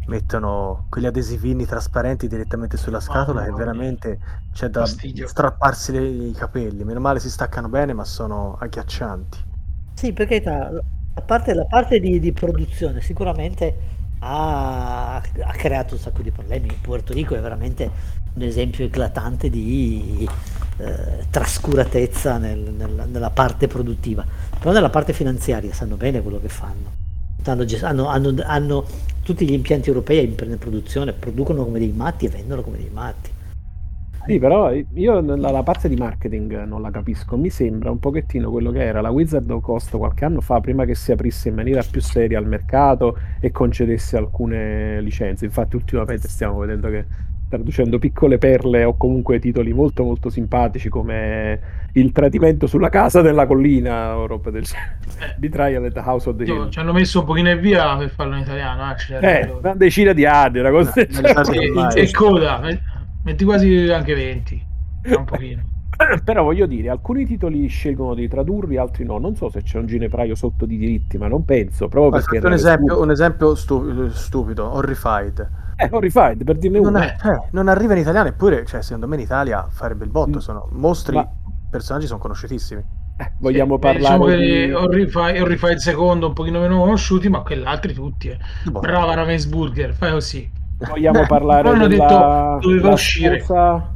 mettono 0.07 0.87
quegli 0.91 1.07
adesivini 1.07 1.65
trasparenti 1.65 2.29
direttamente 2.29 2.77
sulla 2.77 3.01
scatola 3.01 3.43
oh, 3.43 3.47
e 3.47 3.53
veramente 3.53 4.19
c'è 4.53 4.69
da 4.69 4.81
fastidio. 4.81 5.27
strapparsi 5.27 5.93
le, 5.93 6.07
i 6.29 6.33
capelli. 6.33 6.85
Meno 6.85 7.01
male 7.01 7.21
si 7.21 7.31
staccano 7.31 7.69
bene 7.69 7.93
ma 7.95 8.05
sono 8.05 8.57
agghiaccianti. 8.61 9.39
Sì 9.95 10.13
perché 10.13 10.43
a 10.45 11.21
parte 11.23 11.55
la 11.55 11.65
parte 11.65 12.01
di, 12.01 12.19
di 12.21 12.33
produzione 12.33 13.01
sicuramente 13.01 14.03
ha, 14.21 15.17
ha, 15.17 15.53
creato 15.53 15.95
un 15.95 16.01
sacco 16.01 16.23
di 16.23 16.31
problemi. 16.31 16.69
Puerto 16.81 17.13
Rico 17.13 17.35
è 17.35 17.41
veramente 17.41 17.91
un 18.35 18.43
esempio 18.43 18.85
eclatante 18.85 19.49
di 19.49 20.29
eh, 20.79 21.27
trascuratezza 21.31 22.39
nel, 22.39 22.59
nel, 22.59 23.09
nella 23.11 23.31
parte 23.31 23.69
produttiva, 23.69 24.25
però 24.59 24.73
nella 24.73 24.91
parte 24.91 25.13
finanziaria 25.13 25.73
sanno 25.73 25.97
bene 25.97 26.21
quello 26.21 26.41
che 26.41 26.49
fanno. 26.49 27.03
Hanno, 27.45 28.09
hanno, 28.09 28.43
hanno 28.45 28.85
tutti 29.23 29.47
gli 29.47 29.53
impianti 29.53 29.89
europei 29.89 30.25
in 30.25 30.59
produzione, 30.59 31.13
producono 31.13 31.65
come 31.65 31.79
dei 31.79 31.93
matti 31.93 32.25
e 32.25 32.31
vendono 32.31 32.63
come 32.63 32.79
dei 32.79 32.91
matti. 32.91 33.31
Sì, 34.27 34.39
però 34.39 34.73
io 34.73 35.21
la, 35.21 35.51
la, 35.51 35.63
parte 35.63 35.87
di 35.87 35.97
marketing 35.97 36.65
non 36.65 36.81
la 36.81 36.91
capisco. 36.91 37.37
Mi 37.37 37.51
sembra 37.51 37.91
un 37.91 37.99
pochettino 37.99 38.51
quello 38.51 38.71
che 38.71 38.83
era 38.83 39.03
la 39.03 39.11
Wizard 39.11 39.51
of 39.51 39.63
Coast 39.63 39.95
qualche 39.99 40.25
anno 40.25 40.41
fa, 40.41 40.61
prima 40.61 40.87
che 40.87 40.95
si 40.95 41.13
aprisse 41.13 41.51
in 41.51 41.57
maniera 41.57 41.83
più 41.89 42.01
seria 42.01 42.39
al 42.39 42.47
mercato 42.47 43.19
e 43.39 43.51
concedesse 43.51 44.17
alcune 44.17 45.03
licenze. 45.03 45.45
Infatti, 45.45 45.77
ultimamente 45.77 46.29
stiamo 46.29 46.59
vedendo 46.59 46.89
che 46.89 47.05
traducendo 47.55 47.99
piccole 47.99 48.39
perle 48.39 48.85
o 48.85 48.97
comunque 48.97 49.39
titoli 49.39 49.73
molto 49.73 50.03
molto 50.03 50.29
simpatici 50.29 50.89
come 50.89 51.83
Il 51.93 52.11
tradimento 52.11 52.67
sulla 52.67 52.89
casa 52.89 53.21
della 53.21 53.47
collina 53.47 54.17
o 54.17 54.27
roba 54.27 54.51
del 54.51 54.65
genere. 54.65 55.37
Betrayal 55.39 55.85
at 55.85 55.97
House 55.99 56.29
of 56.29 56.37
the 56.37 56.45
Hill. 56.45 56.69
Ci 56.71 56.79
hanno 56.81 56.93
messo 56.93 57.21
un 57.21 57.27
pochino 57.27 57.51
in 57.51 57.61
via 57.61 57.97
per 57.97 58.11
farlo 58.11 58.35
in 58.35 58.43
italiano. 58.43 58.95
Eh, 59.21 59.27
eh 59.27 59.51
una 59.51 59.75
decina 59.75 60.13
di 60.13 60.27
anni, 60.27 60.59
una 60.59 60.71
cosa 60.71 60.93
eh, 60.95 61.09
e, 61.95 62.01
e 62.03 62.11
coda. 62.11 62.61
Metti 63.23 63.45
quasi 63.45 63.89
anche 63.91 64.15
20. 64.15 64.67
Un 65.17 65.25
pochino. 65.25 65.74
Però 66.25 66.43
voglio 66.43 66.67
dire, 66.67 66.89
alcuni 66.89 67.25
titoli 67.25 67.67
scelgono 67.67 68.15
di 68.15 68.29
tradurli, 68.29 68.77
altri 68.77 69.05
no. 69.05 69.19
Non 69.19 69.37
so 69.37 69.49
se 69.49 69.63
c'è 69.63 69.79
un 69.79 69.87
ginepraio 69.87 70.35
sotto 70.35 70.67
di 70.67 70.77
diritti, 70.77 71.19
ma 71.19 71.29
non 71.29 71.45
penso. 71.45 71.89
Proprio 71.89 72.11
perché 72.23 72.45
un 72.45 72.53
esempio, 72.53 73.01
un 73.01 73.11
esempio 73.11 73.55
stu- 73.55 74.09
stupido, 74.09 74.73
Horrified. 74.73 75.49
Eh, 75.77 75.89
Horrified, 75.91 76.45
per 76.45 76.57
dirne 76.57 76.81
non, 76.81 76.95
uno. 76.95 77.03
È, 77.03 77.17
eh, 77.25 77.49
non 77.53 77.69
arriva 77.69 77.95
in 77.95 78.01
italiano, 78.01 78.29
eppure, 78.29 78.65
cioè, 78.67 78.83
secondo 78.83 79.07
me 79.07 79.17
in 79.17 79.23
Italia 79.23 79.67
farebbe 79.71 80.05
il 80.05 80.11
botto. 80.11 80.37
Mm. 80.37 80.41
Sono 80.41 80.69
mostri, 80.73 81.17
ma... 81.17 81.29
personaggi 81.71 82.07
sono 82.07 82.19
conosciutissimi. 82.19 83.03
Eh, 83.17 83.33
vogliamo 83.39 83.75
sì, 83.75 83.81
parlare 83.81 84.19
diciamo 84.19 84.27
di... 84.27 84.73
Horrified, 84.73 85.41
Horrified 85.41 85.77
secondo 85.77 86.27
un 86.27 86.33
pochino 86.33 86.61
meno 86.61 86.79
conosciuti, 86.79 87.29
ma 87.29 87.43
quell'altri 87.43 87.93
tutti. 87.93 88.29
Eh. 88.29 88.39
Boh. 88.65 88.81
Brava 88.81 89.15
Ravensburger, 89.15 89.95
fai 89.95 90.13
così. 90.13 90.51
Vogliamo 90.89 91.25
parlare 91.27 91.71
della, 91.87 91.87
detto 91.87 92.59
doveva 92.69 92.93
uscire. 92.93 93.41
Sposa, 93.41 93.94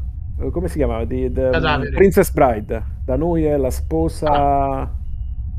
come 0.50 0.68
si 0.68 0.78
chiama? 0.78 1.04
Di, 1.04 1.30
the, 1.33 1.50
Princess 1.95 2.30
Bride. 2.30 2.83
Da 3.04 3.16
noi 3.16 3.45
è 3.45 3.57
la 3.57 3.71
sposa. 3.71 4.30
Ah. 4.30 4.90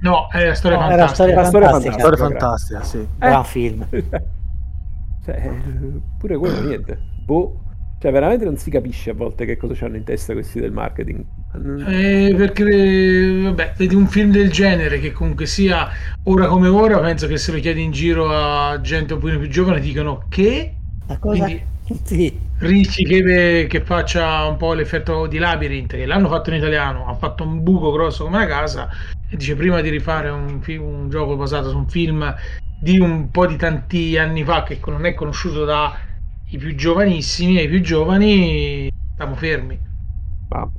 No, 0.01 0.29
è 0.31 0.47
la 0.47 0.53
storia 0.55 0.77
no, 0.77 0.87
fantastica. 0.87 1.01
La 1.05 1.13
storia, 1.13 1.35
la 1.35 1.45
storia 1.45 1.69
fantastica, 1.69 1.99
storia 1.99 2.17
fantastica 2.17 2.83
sì. 2.83 3.07
Gran 3.17 3.41
eh. 3.41 3.43
film. 3.43 3.87
cioè, 5.25 5.51
pure 6.17 6.37
quello 6.37 6.61
niente. 6.61 6.99
Boh. 7.25 7.63
Cioè, 7.99 8.13
veramente 8.13 8.45
non 8.45 8.55
si 8.55 8.71
capisce 8.71 9.09
a 9.09 9.13
volte 9.13 9.43
che 9.43 9.57
cosa 9.57 9.85
hanno 9.85 9.97
in 9.97 10.05
testa 10.05 10.31
questi 10.31 10.61
del 10.61 10.71
marketing. 10.71 11.21
Eh, 11.85 12.33
perché, 12.33 13.41
vabbè, 13.43 13.73
vedi 13.75 13.93
un 13.93 14.07
film 14.07 14.31
del 14.31 14.49
genere 14.49 15.01
che 15.01 15.11
comunque 15.11 15.45
sia 15.45 15.89
ora 16.23 16.47
come 16.47 16.69
ora, 16.69 16.97
penso 16.99 17.27
che 17.27 17.35
se 17.35 17.51
lo 17.51 17.59
chiedi 17.59 17.83
in 17.83 17.91
giro 17.91 18.29
a 18.33 18.79
gente 18.79 19.15
un 19.15 19.19
po' 19.19 19.27
più 19.27 19.49
giovane 19.49 19.81
dicono 19.81 20.23
che 20.29 20.75
la 21.07 21.17
cosa... 21.17 21.43
Quindi, 21.43 21.61
sì. 22.03 22.47
Ricci 22.59 23.05
chiede 23.05 23.67
che 23.67 23.81
faccia 23.81 24.45
un 24.45 24.57
po' 24.57 24.73
l'effetto 24.73 25.27
di 25.27 25.37
Labyrinth, 25.37 25.95
che 25.95 26.05
l'hanno 26.05 26.27
fatto 26.27 26.49
in 26.49 26.57
italiano, 26.57 27.07
ha 27.07 27.13
fatto 27.15 27.43
un 27.43 27.63
buco 27.63 27.91
grosso 27.91 28.25
come 28.25 28.37
una 28.37 28.45
casa 28.47 28.89
e 29.29 29.37
dice 29.37 29.55
prima 29.55 29.79
di 29.79 29.89
rifare 29.89 30.29
un, 30.29 30.61
un 30.67 31.09
gioco 31.09 31.37
basato 31.37 31.69
su 31.69 31.77
un 31.77 31.87
film 31.87 32.35
di 32.81 32.99
un 32.99 33.29
po' 33.31 33.45
di 33.45 33.55
tanti 33.55 34.17
anni 34.17 34.43
fa 34.43 34.63
che 34.63 34.79
non 34.87 35.05
è 35.05 35.13
conosciuto 35.13 35.63
dai 35.63 35.91
più 36.57 36.75
giovanissimi 36.75 37.59
e 37.59 37.63
i 37.63 37.69
più 37.69 37.81
giovani 37.81 38.91
stiamo 39.13 39.35
fermi. 39.35 39.79
Ma 40.49 40.69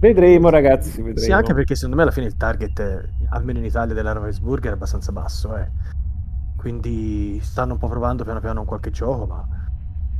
vedremo 0.00 0.48
ragazzi, 0.48 0.96
vedremo. 0.96 1.18
Sì, 1.18 1.30
anche 1.30 1.54
perché 1.54 1.76
secondo 1.76 1.96
me 1.96 2.02
alla 2.02 2.10
fine 2.10 2.26
il 2.26 2.36
target, 2.36 3.08
almeno 3.30 3.60
in 3.60 3.66
Italia, 3.66 3.94
della 3.94 4.12
Ravensburger 4.12 4.72
è 4.72 4.74
abbastanza 4.74 5.12
basso, 5.12 5.56
eh 5.56 6.02
quindi 6.64 7.38
stanno 7.42 7.74
un 7.74 7.78
po' 7.78 7.88
provando 7.88 8.24
piano 8.24 8.40
piano 8.40 8.60
un 8.60 8.66
qualche 8.66 8.90
gioco, 8.90 9.26
ma 9.26 9.46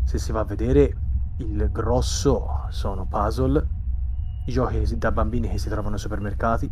se 0.05 0.19
si 0.19 0.33
va 0.33 0.41
a 0.41 0.45
vedere 0.45 0.97
il 1.39 1.69
grosso 1.73 2.67
sono 2.71 3.07
puzzle, 3.07 3.67
i 4.47 4.53
giochi 4.53 4.99
da 4.99 5.11
bambini 5.11 5.49
che 5.49 5.59
si 5.59 5.69
trovano 5.69 5.95
ai 5.95 6.01
supermercati, 6.01 6.71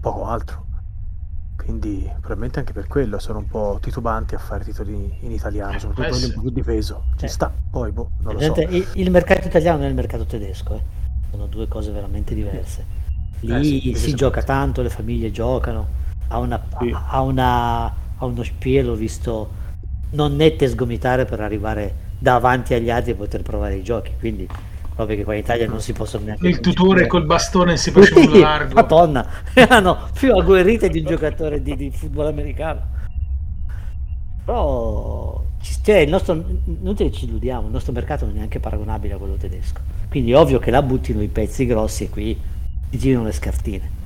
poco 0.00 0.24
altro. 0.26 0.66
Quindi 1.56 2.10
probabilmente 2.12 2.58
anche 2.58 2.72
per 2.72 2.86
quello 2.86 3.18
sono 3.18 3.38
un 3.38 3.46
po' 3.46 3.78
titubanti 3.80 4.34
a 4.34 4.38
fare 4.38 4.64
titoli 4.64 5.18
in 5.20 5.30
italiano, 5.30 5.74
eh, 5.74 5.78
soprattutto 5.78 6.08
quelli 6.08 6.24
un 6.24 6.32
po' 6.32 6.40
più 6.40 6.50
di 6.50 6.62
peso. 6.62 7.04
Ci 7.12 7.18
cioè, 7.18 7.28
sta, 7.28 7.52
poi 7.70 7.92
boh, 7.92 8.10
non 8.20 8.34
lo 8.34 8.40
so. 8.40 8.54
Il, 8.94 9.10
mercato 9.10 9.46
italiano 9.46 9.84
e 9.84 9.88
il 9.88 9.94
mercato 9.94 10.24
tedesco, 10.24 10.74
eh. 10.74 10.82
sono 11.30 11.46
due 11.46 11.68
cose 11.68 11.92
veramente 11.92 12.34
diverse. 12.34 12.98
Lì 13.40 13.90
eh, 13.90 13.94
sì, 13.94 13.94
si 13.94 14.14
gioca 14.14 14.42
tanto, 14.42 14.80
le 14.80 14.88
famiglie 14.88 15.30
giocano, 15.30 15.86
ha 16.28 16.38
una, 16.38 16.60
sì. 16.78 16.94
ha 16.94 17.20
una 17.20 18.08
a 18.20 18.26
uno 18.26 18.42
spielo 18.42 18.94
visto 18.94 19.58
non 20.10 20.36
nette 20.36 20.68
sgomitare 20.68 21.24
per 21.24 21.40
arrivare 21.40 22.08
davanti 22.20 22.74
agli 22.74 22.90
altri 22.90 23.12
e 23.12 23.14
poter 23.14 23.42
provare 23.42 23.74
i 23.74 23.82
giochi 23.82 24.12
quindi 24.18 24.46
proprio 24.94 25.16
che 25.16 25.24
qua 25.24 25.32
in 25.32 25.40
Italia 25.40 25.66
non 25.66 25.80
si 25.80 25.92
possono 25.92 26.24
neanche 26.26 26.46
il 26.46 26.60
tutore 26.60 27.06
col 27.06 27.24
bastone 27.24 27.76
si 27.76 27.90
faceva 27.90 28.20
un 28.20 28.40
largo. 28.40 28.74
madonna. 28.74 29.26
Erano 29.54 30.08
più 30.12 30.34
agguerrite 30.34 30.88
di 30.90 30.98
un 30.98 31.06
giocatore 31.06 31.62
di, 31.62 31.74
di 31.74 31.90
football 31.90 32.26
americano. 32.26 32.98
Però 34.44 35.42
cioè, 35.82 35.96
il 35.96 36.10
nostro, 36.10 36.44
non 36.64 36.96
ci 36.96 37.24
illudiamo 37.24 37.66
il 37.66 37.72
nostro 37.72 37.92
mercato 37.92 38.24
non 38.24 38.34
è 38.34 38.38
neanche 38.38 38.60
paragonabile 38.60 39.14
a 39.14 39.16
quello 39.16 39.34
tedesco. 39.34 39.80
Quindi 40.08 40.32
è 40.32 40.36
ovvio 40.36 40.58
che 40.58 40.70
là 40.70 40.82
buttino 40.82 41.22
i 41.22 41.28
pezzi 41.28 41.64
grossi 41.66 42.04
e 42.04 42.10
qui 42.10 42.38
girano 42.90 43.24
le 43.24 43.32
scartine. 43.32 43.98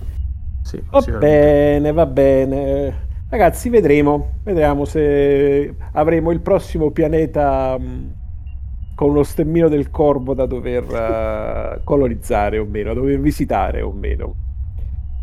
Sì, 0.62 0.82
va 0.90 1.00
bene, 1.00 1.92
va 1.92 2.06
bene. 2.06 3.12
Ragazzi, 3.28 3.68
vedremo. 3.68 4.40
Vedremo 4.44 4.84
se 4.84 5.74
avremo 5.92 6.30
il 6.30 6.40
prossimo 6.40 6.90
pianeta 6.90 7.76
mm, 7.78 8.06
con 8.94 9.10
uno 9.10 9.22
stemmino 9.22 9.68
del 9.68 9.90
corvo 9.90 10.34
da 10.34 10.46
dover 10.46 10.84
uh, 10.84 11.84
colonizzare 11.84 12.58
o 12.58 12.64
meno, 12.64 12.94
da 12.94 13.00
dover 13.00 13.20
visitare 13.20 13.82
o 13.82 13.90
meno. 13.92 14.34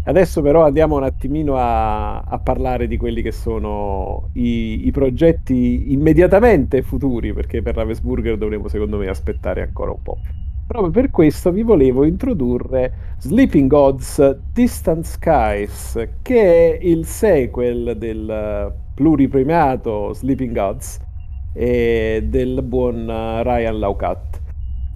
Adesso 0.03 0.41
però 0.41 0.65
andiamo 0.65 0.95
un 0.95 1.03
attimino 1.03 1.55
a, 1.57 2.21
a 2.21 2.39
parlare 2.39 2.87
di 2.87 2.97
quelli 2.97 3.21
che 3.21 3.31
sono 3.31 4.29
i, 4.33 4.87
i, 4.87 4.91
progetti 4.91 5.93
immediatamente 5.93 6.81
futuri, 6.81 7.33
perché 7.33 7.61
per 7.61 7.75
Ravensburger 7.75 8.35
dovremo 8.35 8.67
secondo 8.67 8.97
me 8.97 9.07
aspettare 9.07 9.61
ancora 9.61 9.91
un 9.91 10.01
po'. 10.01 10.17
Proprio 10.71 10.93
per 10.93 11.11
questo 11.11 11.51
vi 11.51 11.63
volevo 11.63 12.05
introdurre 12.05 12.93
Sleeping 13.17 13.69
Gods 13.69 14.37
Distant 14.53 15.03
Skies, 15.03 16.07
che 16.21 16.77
è 16.77 16.77
il 16.81 17.05
sequel 17.05 17.97
del 17.97 18.73
pluripremiato 18.95 20.13
Sleeping 20.13 20.55
Gods 20.55 20.97
e 21.53 22.25
del 22.25 22.61
buon 22.63 23.05
Ryan 23.05 23.79
Laucat. 23.79 24.39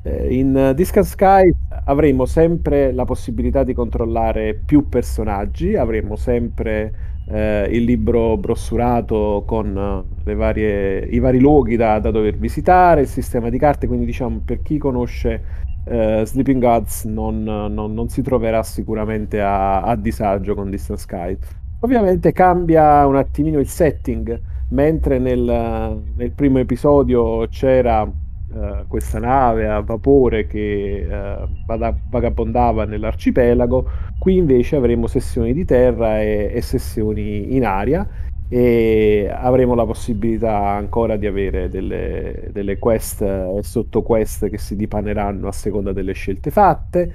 Eh, 0.03 0.37
in 0.37 0.71
Distant 0.77 1.07
Skies 1.07 1.57
avremo 1.83 2.23
sempre 2.23 2.93
la 2.93 3.03
possibilità 3.03 3.65
di 3.65 3.73
controllare 3.73 4.53
più 4.53 4.87
personaggi, 4.87 5.75
avremo 5.75 6.15
sempre 6.15 7.15
eh, 7.27 7.67
il 7.71 7.83
libro 7.83 8.37
brossurato 8.37 9.43
con 9.45 10.05
varie, 10.23 10.99
i 11.05 11.19
vari 11.19 11.39
luoghi 11.39 11.75
da, 11.75 11.99
da, 11.99 12.11
dover 12.11 12.37
visitare, 12.37 13.01
il 13.01 13.07
sistema 13.07 13.49
di 13.49 13.57
carte, 13.57 13.87
quindi 13.87 14.05
diciamo 14.05 14.41
per 14.45 14.61
chi 14.61 14.77
conosce 14.77 15.63
eh, 15.85 16.23
Sleeping 16.25 16.61
Gods 16.61 17.05
non, 17.05 17.43
non, 17.43 17.93
non, 17.93 18.09
si 18.09 18.21
troverà 18.21 18.63
sicuramente 18.63 19.39
a, 19.41 19.81
a 19.81 19.95
disagio 19.95 20.55
con 20.55 20.69
Distant 20.69 20.99
Sky. 20.99 21.37
Ovviamente 21.81 22.31
cambia 22.31 23.05
un 23.05 23.15
attimino 23.15 23.59
il 23.59 23.67
setting, 23.67 24.41
mentre 24.69 25.19
nel, 25.19 26.01
nel 26.15 26.31
primo 26.31 26.57
episodio 26.57 27.47
c'era 27.47 28.01
uh, 28.01 28.87
questa 28.87 29.19
nave 29.19 29.67
a 29.69 29.81
vapore 29.81 30.47
che 30.47 31.07
uh, 31.07 31.47
vagabondava 32.09 32.85
nell'arcipelago, 32.85 33.87
qui 34.17 34.37
invece 34.37 34.77
avremo 34.77 35.05
sessioni 35.05 35.53
di 35.53 35.65
terra 35.65 36.19
e, 36.21 36.49
e 36.51 36.61
sessioni 36.61 37.55
in 37.55 37.65
aria 37.65 38.07
e 38.47 39.27
avremo 39.31 39.73
la 39.73 39.85
possibilità 39.85 40.69
ancora 40.69 41.15
di 41.17 41.25
avere 41.25 41.67
delle, 41.67 42.49
delle 42.51 42.77
quest 42.77 43.21
e 43.21 43.59
sottoquest 43.61 44.49
che 44.49 44.57
si 44.57 44.75
dipaneranno 44.75 45.47
a 45.47 45.51
seconda 45.51 45.91
delle 45.91 46.13
scelte 46.13 46.51
fatte. 46.51 47.13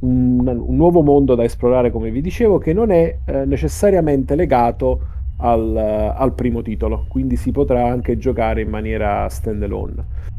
Un, 0.00 0.44
un, 0.46 0.74
nuovo 0.74 1.02
mondo 1.02 1.36
da 1.36 1.44
esplorare, 1.44 1.92
come 1.92 2.10
vi 2.10 2.20
dicevo, 2.20 2.58
che 2.58 2.72
non 2.72 2.90
è 2.90 3.18
eh, 3.24 3.44
necessariamente 3.44 4.34
legato 4.34 5.00
al, 5.36 5.76
al, 5.76 6.34
primo 6.34 6.60
titolo, 6.60 7.04
quindi 7.08 7.36
si 7.36 7.52
potrà 7.52 7.86
anche 7.86 8.18
giocare 8.18 8.62
in 8.62 8.68
maniera 8.68 9.28
standalone. 9.28 10.30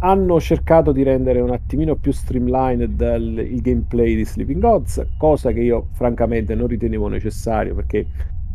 Hanno 0.00 0.38
cercato 0.38 0.92
di 0.92 1.02
rendere 1.02 1.40
un 1.40 1.50
attimino 1.50 1.96
più 1.96 2.12
streamlined 2.12 3.00
il, 3.00 3.38
il 3.38 3.60
gameplay 3.60 4.14
di 4.14 4.24
Sleeping 4.24 4.60
Gods, 4.60 5.04
cosa 5.18 5.50
che 5.50 5.60
io 5.60 5.88
francamente 5.94 6.54
non 6.54 6.68
ritenevo 6.68 7.08
necessario 7.08 7.74
perché 7.74 8.06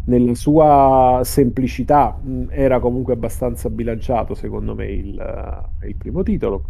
nella 0.05 0.35
sua 0.35 1.21
semplicità 1.23 2.17
mh, 2.21 2.47
era 2.49 2.79
comunque 2.79 3.13
abbastanza 3.13 3.69
bilanciato 3.69 4.33
secondo 4.35 4.75
me 4.75 4.85
il, 4.87 5.15
uh, 5.17 5.85
il, 5.85 5.95
primo 5.95 6.23
titolo. 6.23 6.63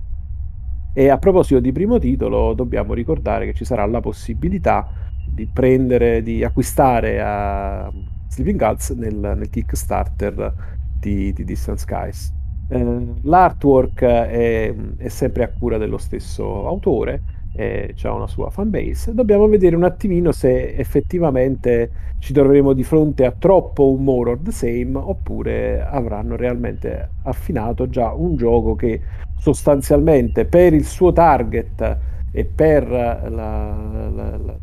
E 0.93 1.09
a 1.09 1.17
proposito 1.17 1.59
di 1.59 1.71
primo 1.71 1.97
titolo 1.97 2.53
dobbiamo 2.53 2.93
ricordare 2.93 3.45
che 3.45 3.53
ci 3.53 3.65
sarà 3.65 3.85
la 3.85 3.99
possibilità 3.99 4.87
di 5.27 5.47
prendere 5.51 6.21
di 6.21 6.43
acquistare 6.43 7.19
a 7.19 7.91
Sleeping 8.27 8.59
Gods 8.59 8.91
nel, 8.91 9.15
nel 9.15 9.49
Kickstarter 9.49 10.53
di, 10.99 11.33
di 11.33 11.43
Distant 11.43 11.79
Skies. 11.79 12.31
Eh, 12.67 13.05
l'artwork 13.23 14.03
è, 14.03 14.73
è 14.97 15.07
sempre 15.07 15.43
a 15.43 15.49
cura 15.49 15.77
dello 15.77 15.97
stesso 15.97 16.67
autore 16.67 17.32
eh, 17.55 17.93
ha 18.01 18.13
una 18.13 18.27
sua 18.27 18.49
fanbase, 18.49 19.13
dobbiamo 19.13 19.47
vedere 19.47 19.75
un 19.75 19.83
attimino 19.83 20.31
se 20.31 20.73
effettivamente 20.73 21.91
ci 22.19 22.33
troveremo 22.33 22.73
di 22.73 22.83
fronte 22.83 23.25
a 23.25 23.31
troppo 23.31 23.91
un 23.91 24.03
more 24.03 24.31
of 24.31 24.41
the 24.43 24.51
same 24.51 24.97
oppure 24.97 25.81
avranno 25.81 26.35
realmente 26.35 27.09
affinato 27.23 27.87
già 27.89 28.11
un 28.13 28.35
gioco 28.35 28.75
che 28.75 29.01
sostanzialmente 29.37 30.45
per 30.45 30.73
il 30.73 30.85
suo 30.85 31.11
target 31.11 31.97
e 32.31 32.45
per 32.45 32.89
la, 32.89 33.29
la, 33.29 34.09
la, 34.09 34.57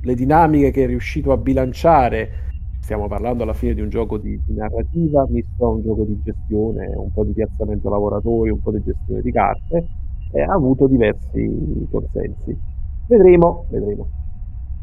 le 0.00 0.14
dinamiche 0.14 0.70
che 0.70 0.84
è 0.84 0.86
riuscito 0.86 1.30
a 1.30 1.36
bilanciare 1.36 2.42
stiamo 2.80 3.06
parlando 3.06 3.44
alla 3.44 3.54
fine 3.54 3.74
di 3.74 3.80
un 3.80 3.88
gioco 3.88 4.18
di, 4.18 4.38
di, 4.44 4.54
narrativa 4.54 5.24
misto 5.28 5.64
a 5.64 5.68
un 5.70 5.82
gioco 5.82 6.04
di 6.04 6.20
gestione, 6.22 6.86
un 6.96 7.10
po' 7.12 7.24
di 7.24 7.32
piazzamento 7.32 7.88
lavoratori, 7.88 8.50
un 8.50 8.60
po' 8.60 8.72
di 8.72 8.82
gestione 8.84 9.22
di 9.22 9.32
carte 9.32 9.86
eh, 10.34 10.42
ha 10.42 10.52
avuto 10.52 10.88
diversi 10.88 11.86
consensi. 11.90 12.58
Vedremo, 13.06 13.66
vedremo. 13.70 14.08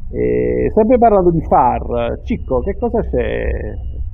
E, 0.10 0.72
sempre 0.74 0.98
parlando 0.98 1.30
di 1.30 1.42
FAR, 1.42 2.22
Cicco, 2.24 2.62
che 2.62 2.78
cosa 2.78 3.02
c'è 3.02 3.50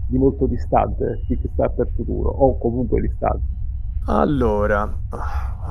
di 0.09 0.17
molto 0.17 0.47
distante, 0.47 1.21
Kickstarter 1.27 1.87
futuro, 1.95 2.29
o 2.29 2.57
comunque 2.57 3.01
distante? 3.01 3.45
Allora, 4.07 4.89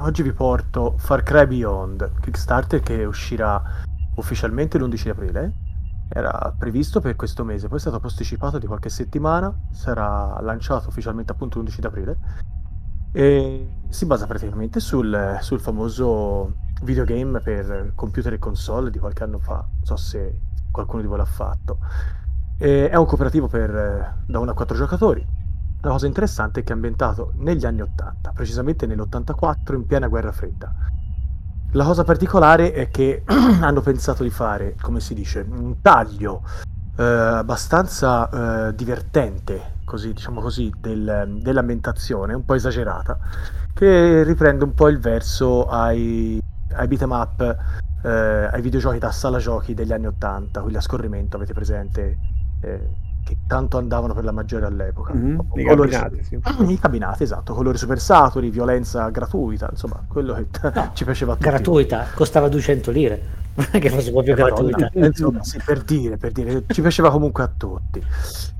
oggi 0.03 0.23
vi 0.23 0.33
porto 0.33 0.95
Far 0.99 1.23
Cry 1.23 1.47
Beyond, 1.47 2.21
Kickstarter 2.21 2.81
che 2.81 3.05
uscirà 3.05 3.61
ufficialmente 4.17 4.79
l'11 4.79 5.09
aprile. 5.09 5.53
Era 6.09 6.55
previsto 6.57 7.01
per 7.01 7.17
questo 7.17 7.43
mese, 7.43 7.67
poi 7.67 7.79
è 7.79 7.81
stato 7.81 7.99
posticipato 7.99 8.59
di 8.59 8.67
qualche 8.67 8.91
settimana, 8.91 9.53
sarà 9.73 10.39
lanciato 10.41 10.89
ufficialmente 10.89 11.33
appunto 11.33 11.59
l'11 11.59 11.87
aprile 11.87 12.19
e 13.17 13.67
si 13.89 14.05
basa 14.05 14.27
praticamente 14.27 14.79
sul, 14.79 15.39
sul 15.41 15.59
famoso 15.59 16.57
videogame 16.83 17.41
per 17.41 17.93
computer 17.95 18.35
e 18.35 18.39
console 18.39 18.91
di 18.91 18.99
qualche 18.99 19.25
anno 19.25 19.39
fa. 19.39 19.55
Non 19.55 19.85
so 19.85 19.97
se 19.97 20.41
qualcuno 20.71 21.01
di 21.01 21.09
voi 21.09 21.17
l'ha 21.17 21.25
fatto. 21.25 21.79
E 22.59 22.91
è 22.91 22.95
un 22.95 23.07
cooperativo 23.07 23.49
per, 23.49 24.17
da 24.27 24.39
1 24.39 24.51
a 24.51 24.53
4 24.55 24.77
giocatori. 24.77 25.27
La 25.81 25.91
cosa 25.93 26.07
interessante 26.07 26.61
è 26.61 26.63
che 26.63 26.73
è 26.73 26.75
ambientato 26.75 27.33
negli 27.37 27.65
anni 27.65 27.81
80, 27.81 28.33
precisamente 28.33 28.85
nell'84 28.85 29.75
in 29.77 29.87
piena 29.87 30.09
guerra 30.09 30.33
fredda. 30.33 30.75
La 31.73 31.85
cosa 31.85 32.05
particolare 32.05 32.75
è 32.75 32.91
che 32.91 33.23
hanno 33.63 33.81
pensato 33.81 34.25
di 34.25 34.31
fare, 34.31 34.77
come 34.79 35.01
si 35.01 35.15
dice, 35.15 35.47
un 35.49 35.81
taglio 35.81 36.43
eh, 36.99 37.03
abbastanza 37.03 38.69
eh, 38.69 38.75
divertente 38.75 39.76
così, 39.87 40.13
diciamo 40.13 40.41
così, 40.41 40.71
del, 40.79 41.39
dell'ambientazione, 41.41 42.35
un 42.35 42.45
po' 42.45 42.55
esagerata, 42.55 43.19
che 43.73 44.25
riprende 44.25 44.65
un 44.65 44.75
po' 44.75 44.89
il 44.89 44.99
verso 44.99 45.67
ai, 45.69 46.39
ai 46.73 46.89
beat'em 46.89 47.11
up, 47.11 47.57
eh, 48.03 48.09
ai 48.11 48.61
videogiochi 48.61 48.99
da 48.99 49.13
sala 49.13 49.39
giochi 49.39 49.73
degli 49.73 49.93
anni 49.93 50.07
80, 50.07 50.61
quelli 50.61 50.77
a 50.77 50.81
scorrimento, 50.81 51.37
avete 51.37 51.55
presente? 51.55 52.19
Eh, 52.61 53.05
che 53.25 53.39
tanto 53.47 53.79
andavano 53.79 54.13
per 54.15 54.25
la 54.25 54.33
maggiore 54.33 54.67
all'epoca. 54.67 55.15
Mm-hmm, 55.15 55.39
I 55.55 55.65
cabinati, 55.65 56.23
sì. 56.23 56.39
I 56.69 56.79
cabinati, 56.79 57.23
esatto, 57.23 57.55
colori 57.55 57.79
super 57.79 58.01
saturi, 58.01 58.51
violenza 58.51 59.09
gratuita, 59.11 59.69
insomma, 59.71 60.05
quello 60.09 60.35
che 60.35 60.47
no, 60.75 60.91
ci 60.95 61.05
piaceva 61.05 61.33
a 61.33 61.37
tutti. 61.37 61.49
Gratuita, 61.49 62.07
costava 62.15 62.49
200 62.49 62.91
lire. 62.91 63.45
Che 63.81 63.91
fosse 63.91 64.11
proprio 64.11 64.35
eh, 64.35 64.37
gratuita. 64.37 64.91
Insomma, 64.95 65.43
sì, 65.43 65.59
per 65.65 65.83
dire, 65.83 66.17
per 66.17 66.33
dire, 66.33 66.65
ci 66.69 66.83
piaceva 66.83 67.11
comunque 67.11 67.43
a 67.43 67.51
tutti. 67.55 68.03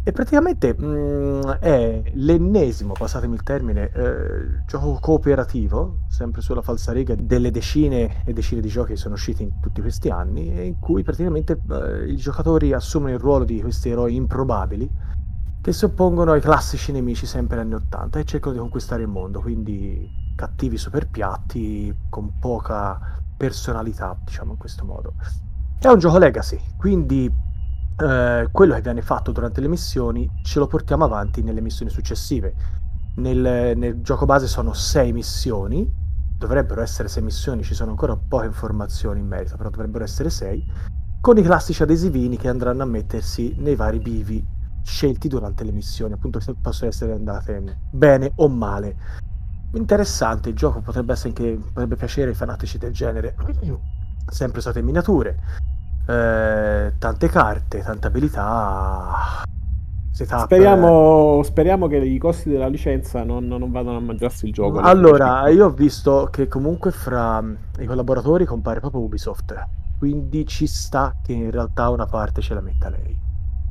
E 0.03 0.13
praticamente 0.13 0.75
mh, 0.75 0.87
mm, 0.87 1.51
è 1.61 2.03
l'ennesimo, 2.15 2.95
passatemi 2.95 3.35
il 3.35 3.43
termine, 3.43 3.91
eh, 3.93 4.65
gioco 4.67 4.99
cooperativo, 5.01 5.99
sempre 6.09 6.41
sulla 6.41 6.63
falsariga 6.63 7.15
delle 7.15 7.51
decine 7.51 8.23
e 8.25 8.33
decine 8.33 8.61
di 8.61 8.69
giochi 8.69 8.93
che 8.93 8.97
sono 8.97 9.15
usciti 9.15 9.43
in 9.43 9.61
tutti 9.61 9.81
questi 9.81 10.09
anni, 10.09 10.67
in 10.67 10.79
cui 10.79 11.03
praticamente 11.03 11.61
eh, 11.71 12.11
i 12.11 12.17
giocatori 12.17 12.73
assumono 12.73 13.13
il 13.13 13.19
ruolo 13.19 13.45
di 13.45 13.61
questi 13.61 13.91
eroi 13.91 14.15
improbabili 14.15 14.89
che 15.61 15.73
si 15.73 15.85
oppongono 15.85 16.31
ai 16.31 16.41
classici 16.41 16.93
nemici 16.93 17.27
sempre 17.27 17.59
anni 17.59 17.75
80 17.75 18.21
e 18.21 18.25
cercano 18.25 18.53
di 18.53 18.61
conquistare 18.61 19.03
il 19.03 19.09
mondo, 19.09 19.41
quindi 19.41 20.09
cattivi 20.37 20.77
super 20.77 21.09
piatti 21.09 21.93
con 22.09 22.39
poca 22.39 23.16
personalità, 23.37 24.17
diciamo 24.25 24.53
in 24.53 24.59
questo 24.59 24.85
modo. 24.85 25.15
È 25.79 25.89
un 25.89 25.99
gioco 25.99 26.19
legacy, 26.19 26.59
quindi 26.77 27.31
eh, 27.99 28.49
quello 28.51 28.75
che 28.75 28.81
viene 28.81 29.03
fatto 29.03 29.33
durante 29.33 29.61
le 29.61 29.69
missioni 29.69 30.29
ce 30.43 30.59
lo 30.59 30.67
portiamo 30.67 31.05
avanti 31.05 31.43
nelle 31.43 31.61
missioni 31.61 31.91
successive. 31.91 32.55
Nel, 33.17 33.77
nel 33.77 34.03
gioco 34.03 34.27
base 34.27 34.47
sono 34.47 34.73
sei 34.73 35.13
missioni, 35.13 35.91
dovrebbero 36.37 36.83
essere 36.83 37.09
sei 37.09 37.23
missioni, 37.23 37.63
ci 37.63 37.75
sono 37.75 37.91
ancora 37.91 38.17
poche 38.17 38.47
informazioni 38.47 39.21
in 39.21 39.27
merito, 39.27 39.57
però 39.57 39.71
dovrebbero 39.71 40.05
essere 40.05 40.29
sei, 40.29 40.65
con 41.21 41.39
i 41.39 41.43
classici 41.43 41.83
adesivini 41.83 42.37
che 42.37 42.49
andranno 42.49 42.83
a 42.83 42.87
mettersi 42.87 43.55
nei 43.59 43.75
vari 43.75 43.99
bivi 43.99 44.47
scelti 44.83 45.29
durante 45.29 45.65
le 45.65 45.73
missioni, 45.73 46.13
appunto 46.13 46.39
se 46.41 46.55
possono 46.55 46.91
essere 46.91 47.13
andate 47.13 47.79
bene 47.91 48.33
o 48.37 48.49
male 48.49 48.97
interessante 49.73 50.49
il 50.49 50.55
gioco 50.55 50.81
potrebbe 50.81 51.13
essere 51.13 51.29
anche 51.29 51.59
potrebbe 51.73 51.97
piacere 51.97 52.31
ai 52.31 52.37
fanatici 52.37 52.79
del 52.79 52.93
genere 52.93 53.35
sempre 54.29 54.59
usate 54.59 54.79
in 54.79 54.85
miniature 54.85 55.39
eh, 56.07 56.93
tante 56.99 57.29
carte, 57.29 57.83
tante 57.83 58.07
abilità. 58.07 59.43
Speriamo, 60.13 61.43
speriamo, 61.43 61.89
che 61.89 61.97
i 61.97 62.17
costi 62.17 62.49
della 62.49 62.69
licenza 62.69 63.23
non, 63.23 63.47
non 63.47 63.71
vadano 63.71 63.99
a 63.99 64.01
mangiarsi 64.01 64.47
il 64.47 64.53
gioco. 64.53 64.79
Allora, 64.79 65.47
io 65.49 65.67
ho 65.67 65.71
visto 65.71 66.29
che 66.31 66.49
comunque 66.49 66.91
fra 66.91 67.45
i 67.79 67.85
collaboratori 67.85 68.47
compare 68.47 68.81
proprio 68.81 69.03
Ubisoft, 69.03 69.55
quindi 69.99 70.47
ci 70.47 70.67
sta 70.67 71.15
che 71.23 71.33
in 71.33 71.51
realtà 71.51 71.91
una 71.91 72.07
parte 72.07 72.41
ce 72.41 72.55
la 72.55 72.63
metta 72.63 72.89
lei. 72.89 73.26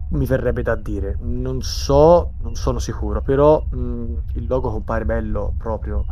Mi 0.07 0.25
verrebbe 0.25 0.61
da 0.61 0.75
dire, 0.75 1.17
non 1.21 1.61
so, 1.61 2.33
non 2.41 2.55
sono 2.55 2.79
sicuro, 2.79 3.21
però 3.21 3.61
mh, 3.61 4.23
il 4.35 4.47
logo 4.47 4.69
compare 4.69 5.03
bello 5.03 5.55
proprio 5.57 6.05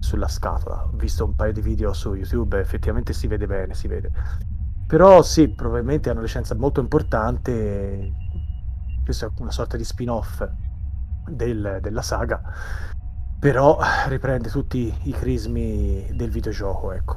sulla 0.00 0.28
scatola. 0.28 0.84
Ho 0.84 0.96
visto 0.96 1.24
un 1.24 1.34
paio 1.34 1.52
di 1.52 1.60
video 1.60 1.92
su 1.92 2.14
YouTube, 2.14 2.60
effettivamente 2.60 3.12
si 3.12 3.26
vede 3.26 3.46
bene, 3.46 3.74
si 3.74 3.88
vede. 3.88 4.12
Però 4.86 5.22
sì, 5.22 5.48
probabilmente 5.48 6.08
è 6.08 6.12
una 6.12 6.22
licenza 6.22 6.54
molto 6.54 6.80
importante. 6.80 8.12
Questa 9.04 9.26
è 9.26 9.30
una 9.38 9.50
sorta 9.50 9.76
di 9.76 9.84
spin-off 9.84 10.46
del, 11.26 11.78
della 11.80 12.02
saga. 12.02 12.40
Però 13.40 13.78
riprende 14.08 14.50
tutti 14.50 14.92
i 15.02 15.12
crismi 15.12 16.06
del 16.14 16.30
videogioco, 16.30 16.92
ecco. 16.92 17.16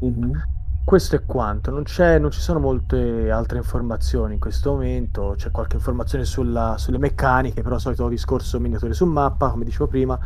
Uh-huh. 0.00 0.32
Questo 0.88 1.16
è 1.16 1.24
quanto, 1.26 1.70
non, 1.70 1.82
non, 2.18 2.30
ci 2.30 2.40
sono 2.40 2.60
molte 2.60 3.30
altre 3.30 3.58
informazioni 3.58 4.32
in 4.32 4.40
questo 4.40 4.70
momento, 4.70 5.34
c'è 5.36 5.50
qualche 5.50 5.76
informazione 5.76 6.24
sulla, 6.24 6.76
sulle 6.78 6.96
meccaniche, 6.96 7.60
però 7.60 7.76
solito 7.76 8.08
discorso 8.08 8.58
miniature 8.58 8.94
su 8.94 9.04
mappa, 9.04 9.50
come 9.50 9.66
dicevo 9.66 9.86
prima, 9.86 10.18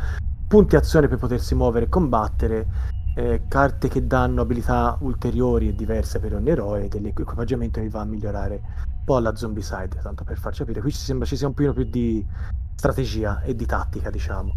punti 0.46 0.76
azione 0.76 1.08
per 1.08 1.18
potersi 1.18 1.56
muovere 1.56 1.86
e 1.86 1.88
combattere, 1.88 2.66
eh, 3.16 3.42
carte 3.48 3.88
che 3.88 4.06
danno 4.06 4.42
abilità 4.42 4.96
ulteriori 5.00 5.66
e 5.66 5.74
diverse 5.74 6.20
per 6.20 6.36
ogni 6.36 6.50
eroe. 6.50 6.86
Dell'equipaggiamento 6.86 7.80
che 7.80 7.88
va 7.88 8.02
a 8.02 8.04
migliorare 8.04 8.54
un 8.54 9.04
po' 9.04 9.16
alla 9.16 9.34
zombie 9.34 9.64
side, 9.64 9.98
tanto 10.00 10.22
per 10.22 10.38
far 10.38 10.54
capire. 10.54 10.80
Qui 10.80 10.92
ci 10.92 10.98
sembra 10.98 11.26
ci 11.26 11.34
sia 11.34 11.48
un 11.48 11.54
pochino 11.54 11.72
più 11.72 11.86
di 11.90 12.24
strategia 12.76 13.42
e 13.42 13.56
di 13.56 13.66
tattica, 13.66 14.10
diciamo. 14.10 14.54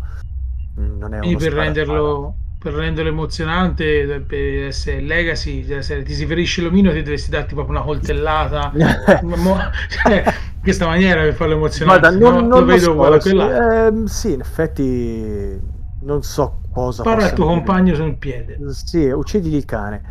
Mm, 0.80 1.00
non 1.00 1.16
è 1.16 1.18
Quindi 1.18 1.44
per 1.44 1.54
renderlo, 1.54 2.36
per 2.66 2.74
renderlo 2.74 3.12
emozionante, 3.12 4.24
per 4.28 4.64
essere 4.64 5.00
legacy, 5.00 5.68
cioè, 5.68 5.84
se 5.84 6.02
ti 6.02 6.16
si 6.16 6.26
ferisce 6.26 6.64
l'omino 6.64 6.92
ti 6.92 7.04
dovresti 7.04 7.30
darti 7.30 7.54
proprio 7.54 7.76
una 7.76 7.86
coltellata. 7.86 8.72
cioè, 8.74 10.24
in 10.26 10.62
questa 10.64 10.88
maniera 10.88 11.22
per 11.22 11.36
farlo 11.36 11.54
emozionante. 11.54 12.00
Guarda, 12.00 12.18
non, 12.18 12.48
no, 12.48 12.48
non 12.48 12.60
lo 12.62 12.66
vedo 12.66 13.20
so, 13.20 13.52
eh, 13.52 13.94
sì, 14.06 14.34
in 14.34 14.40
effetti 14.40 15.62
non 16.02 16.24
so 16.24 16.62
cosa. 16.74 17.04
Parla 17.04 17.26
al 17.26 17.34
tuo 17.34 17.46
dire. 17.46 17.56
compagno 17.56 17.94
sul 17.94 18.18
piede. 18.18 18.58
Sì, 18.72 19.06
uccidili 19.12 19.58
il 19.58 19.66
cane. 19.66 20.02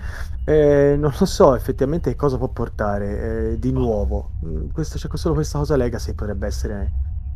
Eh, 0.45 0.95
non 0.97 1.13
lo 1.19 1.27
so 1.27 1.57
effettivamente 1.57 2.15
cosa 2.15 2.39
può 2.39 2.47
portare 2.51 3.51
eh, 3.51 3.59
di 3.59 3.73
nuovo. 3.73 4.31
Mm, 4.47 4.69
questo, 4.69 4.97
c'è 4.97 5.09
solo 5.15 5.35
questa 5.35 5.59
cosa 5.59 5.75
Legacy 5.75 6.15
potrebbe 6.15 6.47
essere 6.47 6.93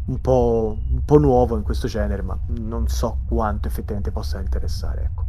un 0.09 0.21
po', 0.21 0.77
un 0.91 1.05
po' 1.05 1.19
nuovo 1.19 1.57
in 1.57 1.63
questo 1.63 1.87
genere, 1.87 2.23
ma 2.23 2.39
non 2.59 2.89
so 2.89 3.19
quanto 3.29 3.69
effettivamente 3.69 4.11
possa 4.11 4.41
interessare. 4.41 5.11
Ecco. 5.11 5.27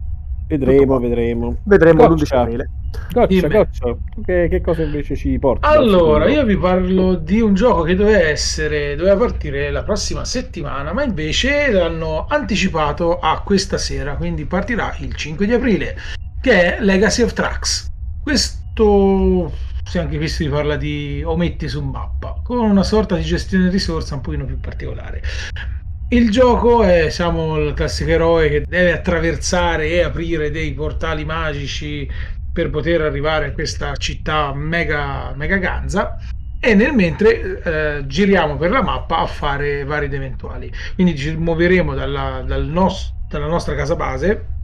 Vedremo, 0.48 0.98
vedremo. 1.00 1.58
Vedremo 1.64 2.08
l'11 2.08 2.36
aprile. 2.36 2.70
Goccia, 3.12 3.48
goccia. 3.48 3.96
Che, 4.26 4.48
che, 4.50 4.62
cosa 4.62 4.82
invece 4.82 5.16
ci 5.16 5.38
porta? 5.38 5.68
Allora, 5.68 6.28
io 6.28 6.44
vi 6.44 6.58
parlo 6.58 7.14
di 7.14 7.40
un 7.40 7.54
gioco 7.54 7.84
che 7.84 7.96
doveva 7.96 8.28
essere, 8.28 8.96
doveva 8.96 9.16
partire 9.16 9.70
la 9.70 9.84
prossima 9.84 10.26
settimana, 10.26 10.92
ma 10.92 11.04
invece 11.04 11.72
l'hanno 11.72 12.26
anticipato 12.28 13.20
a 13.20 13.42
questa 13.42 13.78
sera, 13.78 14.16
quindi 14.16 14.46
partirà 14.46 14.96
il 15.02 15.14
5 15.14 15.46
di 15.46 15.54
aprile, 15.54 15.96
che 16.42 16.78
è 16.78 16.82
Legacy 16.82 17.22
of 17.22 17.34
Tracks. 17.34 17.92
Questo, 18.24 19.52
anche 19.98 20.18
questo 20.18 20.44
vi 20.44 20.50
parla 20.50 20.76
di 20.76 21.24
ometti 21.26 21.68
su 21.68 21.82
mappa, 21.82 22.42
con 22.44 22.60
una 22.60 22.84
sorta 22.84 23.16
di 23.16 23.24
gestione 23.24 23.70
risorsa 23.70 24.16
un 24.16 24.22
pochino 24.22 24.46
più 24.46 24.60
particolare. 24.60 25.24
Il 26.10 26.32
gioco 26.32 26.84
è 26.84 27.10
siamo 27.10 27.58
il 27.58 27.74
classico 27.74 28.10
eroe 28.10 28.50
che 28.50 28.62
deve 28.68 28.92
attraversare 28.92 29.90
e 29.90 30.02
aprire 30.02 30.52
dei 30.52 30.74
portali 30.74 31.24
magici 31.26 32.10
per 32.52 32.70
poter 32.70 33.02
arrivare 33.02 33.48
a 33.48 33.52
questa 33.52 33.96
città 33.96 34.54
mega, 34.54 35.34
mega 35.36 35.58
ganza 35.58 36.18
e 36.60 36.74
nel 36.74 36.94
mentre 36.94 37.62
eh, 37.62 38.04
giriamo 38.06 38.58
per 38.58 38.72
la 38.72 38.82
mappa 38.82 39.20
a 39.20 39.28
fare 39.28 39.84
vari 39.86 40.06
ed 40.06 40.14
eventuali. 40.14 40.72
Quindi 40.96 41.16
ci 41.16 41.36
muoveremo 41.36 41.94
dalla, 41.94 42.44
dal 42.46 42.66
nos- 42.66 43.14
dalla 43.30 43.48
nostra 43.48 43.76
casa 43.76 43.96
base 43.96 44.58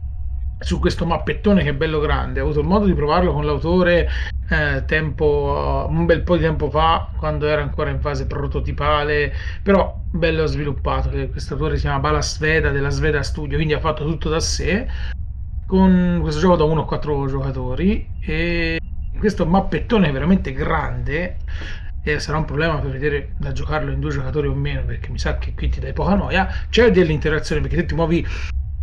su 0.58 0.78
questo 0.78 1.04
mappettone 1.04 1.62
che 1.62 1.70
è 1.70 1.74
bello 1.74 2.00
grande. 2.00 2.40
Ho 2.40 2.44
avuto 2.44 2.60
il 2.60 2.66
modo 2.66 2.86
di 2.86 2.94
provarlo 2.94 3.32
con 3.32 3.44
l'autore 3.44 4.08
eh, 4.48 4.84
tempo, 4.86 5.86
un 5.88 6.06
bel 6.06 6.22
po' 6.22 6.36
di 6.36 6.42
tempo 6.42 6.70
fa, 6.70 7.08
quando 7.16 7.46
era 7.46 7.62
ancora 7.62 7.90
in 7.90 8.00
fase 8.00 8.26
prototipale, 8.26 9.32
però 9.62 10.00
bello 10.10 10.46
sviluppato. 10.46 11.10
Questo 11.30 11.54
autore 11.54 11.76
si 11.76 11.82
chiama 11.82 12.00
Bala 12.00 12.22
Sveda 12.22 12.70
della 12.70 12.90
Sveda 12.90 13.22
Studio, 13.22 13.56
quindi 13.56 13.74
ha 13.74 13.80
fatto 13.80 14.04
tutto 14.04 14.28
da 14.28 14.40
sé. 14.40 14.86
Con 15.66 16.18
questo 16.22 16.40
gioco 16.40 16.56
da 16.56 16.64
1 16.64 16.82
a 16.82 16.86
4 16.86 17.26
giocatori 17.26 18.08
e 18.20 18.78
questo 19.18 19.46
mappettone 19.46 20.08
è 20.08 20.12
veramente 20.12 20.52
grande 20.52 21.38
e 22.04 22.20
sarà 22.20 22.38
un 22.38 22.44
problema 22.44 22.76
per 22.78 22.92
vedere 22.92 23.32
da 23.36 23.50
giocarlo 23.50 23.90
in 23.90 23.98
due 23.98 24.12
giocatori 24.12 24.46
o 24.46 24.54
meno 24.54 24.84
perché 24.84 25.10
mi 25.10 25.18
sa 25.18 25.38
che 25.38 25.54
qui 25.54 25.68
ti 25.68 25.80
dai 25.80 25.92
poca 25.92 26.14
noia 26.14 26.48
c'è 26.70 26.92
dell'interazione 26.92 27.60
perché 27.60 27.78
te 27.78 27.84
ti 27.86 27.94
muovi 27.96 28.24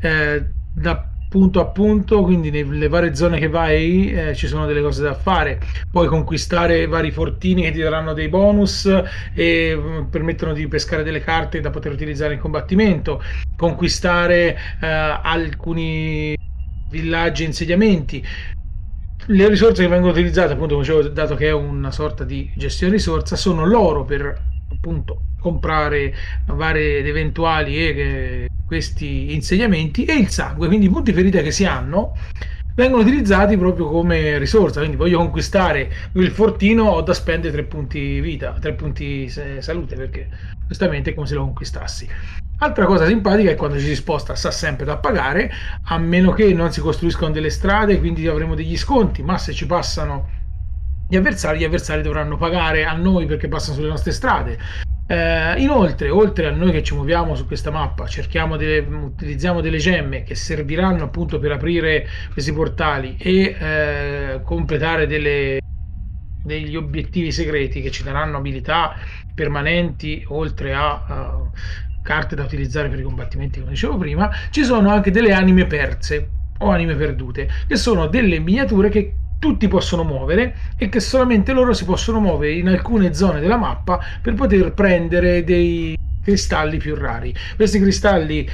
eh, 0.02 0.46
da 0.74 1.13
punto 1.34 1.60
a 1.60 1.66
punto, 1.66 2.22
quindi 2.22 2.52
nelle 2.52 2.88
varie 2.88 3.16
zone 3.16 3.40
che 3.40 3.50
vai 3.50 4.12
eh, 4.12 4.36
ci 4.36 4.46
sono 4.46 4.68
delle 4.68 4.84
cose 4.84 5.02
da 5.02 5.16
fare. 5.16 5.60
Puoi 5.90 6.06
conquistare 6.06 6.86
vari 6.86 7.10
fortini 7.10 7.64
che 7.64 7.72
ti 7.72 7.80
daranno 7.80 8.14
dei 8.14 8.30
bonus 8.30 8.86
e 9.34 9.76
mm, 9.76 10.04
permettono 10.12 10.54
di 10.54 10.68
pescare 10.68 11.02
delle 11.02 11.22
carte 11.22 11.60
da 11.60 11.72
poter 11.72 11.92
utilizzare 11.92 12.36
in 12.36 12.40
combattimento, 12.40 13.20
conquistare 13.58 14.56
eh, 14.80 14.86
alcuni 14.86 16.38
villaggi 16.92 17.42
e 17.42 17.46
insediamenti. 17.48 18.24
Le 19.26 19.48
risorse 19.48 19.82
che 19.82 19.90
vengono 19.90 20.12
utilizzate, 20.12 20.54
appunto, 20.54 20.76
come 20.76 20.86
dicevo, 20.86 21.08
dato 21.08 21.34
che 21.34 21.48
è 21.48 21.52
una 21.52 21.90
sorta 21.90 22.24
di 22.24 22.48
gestione 22.56 22.94
risorsa, 22.94 23.36
sono 23.36 23.66
l'oro 23.66 24.06
per 24.06 24.53
appunto 24.84 25.22
comprare 25.40 26.14
varie 26.48 26.98
ed 26.98 27.08
eventuali 27.08 27.78
e 27.78 28.48
questi 28.66 29.34
insediamenti 29.34 30.04
e 30.04 30.16
il 30.16 30.28
sangue, 30.28 30.68
quindi 30.68 30.88
i 30.88 30.90
punti 30.90 31.14
ferita 31.14 31.42
che 31.42 31.52
si 31.52 31.64
hanno 31.64 32.18
vengono 32.76 33.04
utilizzati 33.04 33.56
proprio 33.56 33.88
come 33.88 34.38
risorsa, 34.40 34.80
quindi 34.80 34.98
voglio 34.98 35.20
conquistare 35.20 35.90
il 36.14 36.32
fortino 36.32 36.86
ho 36.86 37.02
da 37.02 37.14
spendere 37.14 37.54
tre 37.54 37.64
punti 37.64 38.20
vita, 38.20 38.58
tre 38.60 38.74
punti 38.74 39.30
salute 39.30 39.96
perché 39.96 40.28
giustamente 40.68 41.12
è 41.12 41.14
come 41.14 41.28
se 41.28 41.36
lo 41.36 41.44
conquistassi. 41.44 42.10
Altra 42.58 42.86
cosa 42.86 43.06
simpatica 43.06 43.52
è 43.52 43.56
quando 43.56 43.78
ci 43.78 43.86
si 43.86 43.96
sposta 43.96 44.36
sa 44.36 44.52
sempre 44.52 44.86
da 44.86 44.98
pagare, 44.98 45.52
a 45.86 45.98
meno 45.98 46.32
che 46.32 46.54
non 46.54 46.72
si 46.72 46.82
costruiscono 46.82 47.32
delle 47.32 47.50
strade, 47.50 48.00
quindi 48.00 48.28
avremo 48.28 48.56
degli 48.56 48.78
sconti, 48.78 49.22
ma 49.22 49.38
se 49.38 49.54
ci 49.54 49.66
passano 49.66 50.42
gli 51.08 51.16
avversari, 51.16 51.60
gli 51.60 51.64
avversari 51.64 52.02
dovranno 52.02 52.38
pagare 52.38 52.86
a 52.86 52.94
noi 52.94 53.26
perché 53.26 53.48
passano 53.48 53.76
sulle 53.76 53.88
nostre 53.88 54.12
strade. 54.12 54.58
Eh, 55.06 55.62
inoltre, 55.62 56.10
oltre 56.10 56.48
a 56.48 56.52
noi 56.52 56.72
che 56.72 56.82
ci 56.82 56.94
muoviamo 56.94 57.36
su 57.36 57.46
questa 57.46 57.72
mappa, 57.72 58.08
delle, 58.58 58.80
utilizziamo 58.80 59.60
delle 59.60 59.78
gemme 59.78 60.24
che 60.24 60.34
serviranno 60.34 61.04
appunto 61.04 61.40
per 61.40 61.52
aprire 61.52 62.08
questi 62.32 62.54
portali 62.54 63.18
e 63.20 63.56
eh, 63.60 64.42
completare 64.44 65.06
delle, 65.06 65.60
degli 66.44 66.76
obiettivi 66.76 67.32
segreti 67.32 67.82
che 67.82 67.92
ci 67.92 68.04
daranno 68.04 68.38
abilità 68.38 68.96
permanenti 69.36 70.24
oltre 70.30 70.74
a, 70.74 71.04
a 71.06 71.52
carte 72.02 72.36
da 72.36 72.44
utilizzare 72.44 72.90
per 72.90 73.00
i 73.00 73.04
combattimenti, 73.04 73.60
come 73.60 73.72
dicevo 73.72 73.98
prima, 73.98 74.32
ci 74.52 74.64
sono 74.64 74.90
anche 74.90 75.12
delle 75.12 75.34
anime 75.34 75.66
perse 75.66 76.30
o 76.60 76.70
anime 76.70 76.96
perdute, 76.96 77.50
che 77.68 77.76
sono 77.76 78.08
delle 78.08 78.40
miniature 78.40 78.90
che 78.90 79.16
tutti 79.44 79.68
possono 79.68 80.06
muovere 80.06 80.56
e 80.78 80.88
che 80.88 81.02
solamente 81.02 81.52
loro 81.52 81.74
si 81.74 81.84
possono 81.84 82.22
muovere 82.22 82.54
in 82.54 82.70
alcune 82.70 83.14
zone 83.14 83.42
della 83.42 83.58
mappa 83.58 84.00
per 84.22 84.36
poter 84.36 84.72
prendere 84.72 85.44
dei 85.44 85.98
cristalli 86.24 86.78
più 86.78 86.96
rari. 86.96 87.36
Questi 87.58 87.78
cristalli 87.78 88.48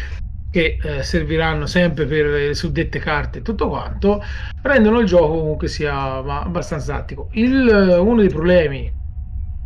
che 0.49 0.79
eh, 0.81 1.03
serviranno 1.03 1.67
sempre 1.67 2.05
per 2.05 2.25
le 2.25 2.53
suddette 2.55 2.97
carte 2.97 3.37
e 3.37 3.41
tutto 3.43 3.67
quanto, 3.67 4.23
rendono 4.63 4.97
il 4.97 5.05
gioco 5.05 5.37
comunque 5.37 5.67
sia 5.67 6.15
abbastanza 6.15 6.95
tattico. 6.95 7.29
Il, 7.33 7.67
uno 7.99 8.21
dei 8.21 8.29
problemi 8.29 8.91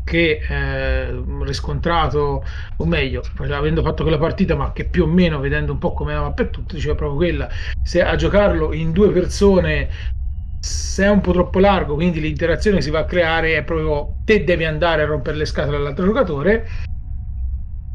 che 0.04 0.42
eh, 0.46 1.24
riscontrato, 1.44 2.44
o 2.76 2.86
meglio, 2.86 3.22
avendo 3.38 3.82
fatto 3.82 4.04
quella 4.04 4.18
partita, 4.18 4.58
ma 4.58 4.74
che 4.74 4.84
più 4.84 5.04
o 5.04 5.08
meno 5.08 5.40
vedendo 5.40 5.72
un 5.72 5.78
po' 5.78 5.94
come 5.94 6.14
la 6.14 6.20
mappa 6.20 6.44
e 6.44 6.50
tutto, 6.50 6.76
diceva 6.76 6.96
proprio 6.96 7.16
quella, 7.16 7.48
se 7.82 8.04
a 8.04 8.14
giocarlo 8.18 8.74
in 8.74 8.92
due 8.92 9.10
persone 9.12 10.22
se 10.64 11.04
è 11.04 11.10
un 11.10 11.20
po' 11.20 11.34
troppo 11.34 11.60
largo, 11.60 11.96
quindi 11.96 12.22
l'interazione 12.22 12.78
che 12.78 12.84
si 12.84 12.90
va 12.90 13.00
a 13.00 13.06
creare 13.06 13.58
è 13.58 13.64
proprio 13.64 14.20
te 14.24 14.46
devi 14.46 14.64
andare 14.64 15.02
a 15.02 15.06
rompere 15.06 15.36
le 15.36 15.46
scatole 15.46 15.76
all'altro 15.76 16.06
giocatore, 16.06 16.66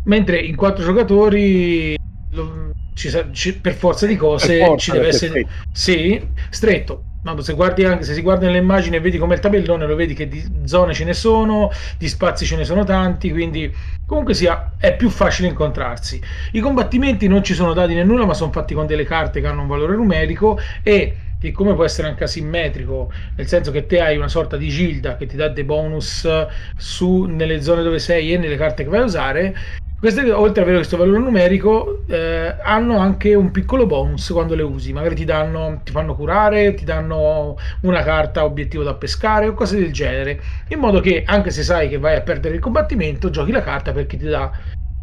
mentre 0.05 0.39
in 0.39 0.55
quattro 0.55 0.85
giocatori 0.85 1.97
lo, 2.33 2.73
ci, 2.93 3.11
ci, 3.33 3.59
per 3.59 3.73
forza 3.73 4.07
di 4.07 4.17
cose 4.17 4.59
forza, 4.59 4.77
ci 4.77 4.91
deve 4.91 5.09
essere 5.09 5.31
stretto. 5.31 5.49
Sì, 5.73 6.29
stretto. 6.51 7.03
No, 7.23 7.41
se, 7.41 7.55
guardi 7.55 7.85
anche, 7.85 8.05
se 8.05 8.13
si 8.13 8.21
guarda 8.21 8.45
nelle 8.45 8.59
immagini 8.59 8.97
e 8.97 9.01
vedi 9.01 9.17
come 9.17 9.35
il 9.35 9.41
tabellone, 9.41 9.87
lo 9.87 9.97
vedi 9.97 10.13
che 10.13 10.29
di 10.29 10.45
zone 10.65 10.93
ce 10.93 11.05
ne 11.05 11.15
sono, 11.15 11.71
di 11.97 12.07
spazi 12.07 12.45
ce 12.45 12.57
ne 12.57 12.65
sono 12.65 12.85
tanti, 12.85 13.31
quindi 13.31 13.75
comunque 14.07 14.35
sia 14.35 14.73
è 14.77 14.95
più 14.95 15.09
facile 15.09 15.49
incontrarsi. 15.49 16.21
I 16.53 16.61
combattimenti 16.61 17.29
non 17.29 17.43
ci 17.43 17.55
sono 17.55 17.73
dati 17.73 17.95
né 17.95 18.05
nulla, 18.05 18.27
ma 18.27 18.35
sono 18.35 18.53
fatti 18.53 18.75
con 18.75 18.87
delle 18.87 19.05
carte 19.05 19.41
che 19.41 19.47
hanno 19.47 19.63
un 19.63 19.69
valore 19.69 19.97
numerico 19.97 20.59
e 20.83 21.17
che 21.39 21.53
come 21.53 21.75
può 21.75 21.85
essere 21.85 22.09
anche 22.09 22.25
asimmetrico, 22.25 23.11
nel 23.37 23.47
senso 23.47 23.71
che 23.71 23.87
te 23.87 24.01
hai 24.01 24.17
una 24.17 24.29
sorta 24.29 24.57
di 24.57 24.69
gilda 24.69 25.17
che 25.17 25.27
ti 25.27 25.37
dà 25.37 25.49
dei 25.49 25.65
bonus 25.65 26.29
su, 26.77 27.23
nelle 27.25 27.63
zone 27.63 27.83
dove 27.83 27.99
sei 27.99 28.33
e 28.33 28.39
nelle 28.39 28.57
carte 28.57 28.83
che 28.83 28.91
vai 28.91 29.01
a 29.01 29.05
usare, 29.05 29.55
queste, 29.99 30.31
oltre 30.31 30.61
ad 30.61 30.69
avere 30.69 30.77
questo 30.77 30.97
valore 30.97 31.19
numerico, 31.19 32.05
eh, 32.07 32.55
hanno 32.63 32.99
anche 32.99 33.35
un 33.35 33.51
piccolo 33.51 33.85
bonus 33.85 34.31
quando 34.31 34.55
le 34.55 34.63
usi. 34.63 34.93
Magari 34.93 35.17
ti, 35.17 35.25
danno, 35.25 35.81
ti 35.83 35.91
fanno 35.91 36.15
curare, 36.15 36.75
ti 36.75 36.85
danno 36.85 37.57
una 37.81 38.03
carta 38.05 38.45
obiettivo 38.45 38.85
da 38.85 38.95
pescare 38.95 39.49
o 39.49 39.55
cose 39.55 39.77
del 39.77 39.93
genere. 39.93 40.41
In 40.69 40.79
modo 40.79 41.01
che 41.01 41.25
anche 41.27 41.51
se 41.51 41.65
sai 41.65 41.89
che 41.89 41.99
vai 41.99 42.15
a 42.15 42.21
perdere 42.21 42.55
il 42.55 42.61
combattimento, 42.61 43.31
giochi 43.31 43.51
la 43.51 43.63
carta 43.63 43.91
perché 43.91 44.17
ti 44.17 44.27
dà 44.27 44.53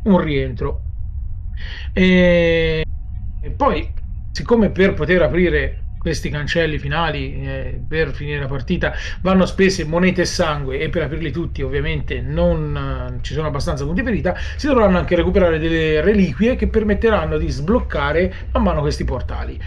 un 0.04 0.18
rientro. 0.18 0.84
E, 1.92 2.86
e 3.42 3.50
poi, 3.52 3.92
siccome 4.32 4.70
per 4.70 4.94
poter 4.94 5.22
aprire 5.24 5.85
questi 6.06 6.30
cancelli 6.30 6.78
finali 6.78 7.42
eh, 7.42 7.82
per 7.88 8.14
finire 8.14 8.42
la 8.42 8.46
partita 8.46 8.94
vanno 9.22 9.48
spese 9.48 9.86
monete 9.86 10.22
e 10.22 10.26
sangue 10.26 10.78
e 10.78 10.90
per 10.90 11.02
aprirli 11.02 11.32
tutti 11.32 11.64
ovviamente 11.64 12.22
non 12.22 13.16
uh, 13.18 13.22
ci 13.22 13.34
sono 13.34 13.48
abbastanza 13.48 13.86
punti 13.86 14.04
ferita 14.04 14.36
si 14.56 14.68
dovranno 14.68 15.00
anche 15.00 15.16
recuperare 15.16 15.58
delle 15.58 16.02
reliquie 16.02 16.56
che 16.56 16.68
permetteranno 16.68 17.40
di 17.40 17.50
sbloccare 17.50 18.34
man 18.52 18.62
mano 18.62 18.82
questi 18.82 19.04
portali. 19.04 19.60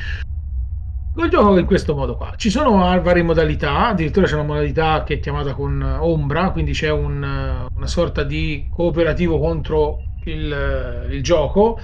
Il 1.17 1.29
gioco 1.29 1.59
in 1.59 1.67
questo 1.67 1.97
modo 1.97 2.17
qua. 2.17 2.35
Ci 2.37 2.51
sono 2.51 2.77
varie 3.03 3.25
modalità 3.25 3.89
addirittura 3.89 4.27
c'è 4.27 4.35
una 4.35 4.45
modalità 4.45 5.03
che 5.03 5.15
è 5.15 5.19
chiamata 5.19 5.55
con 5.55 5.83
ombra 5.83 6.53
quindi 6.53 6.71
c'è 6.71 6.91
un, 6.91 7.17
una 7.75 7.87
sorta 7.89 8.23
di 8.23 8.69
cooperativo 8.71 9.41
contro 9.41 10.03
il, 10.27 11.09
il 11.11 11.21
gioco 11.21 11.81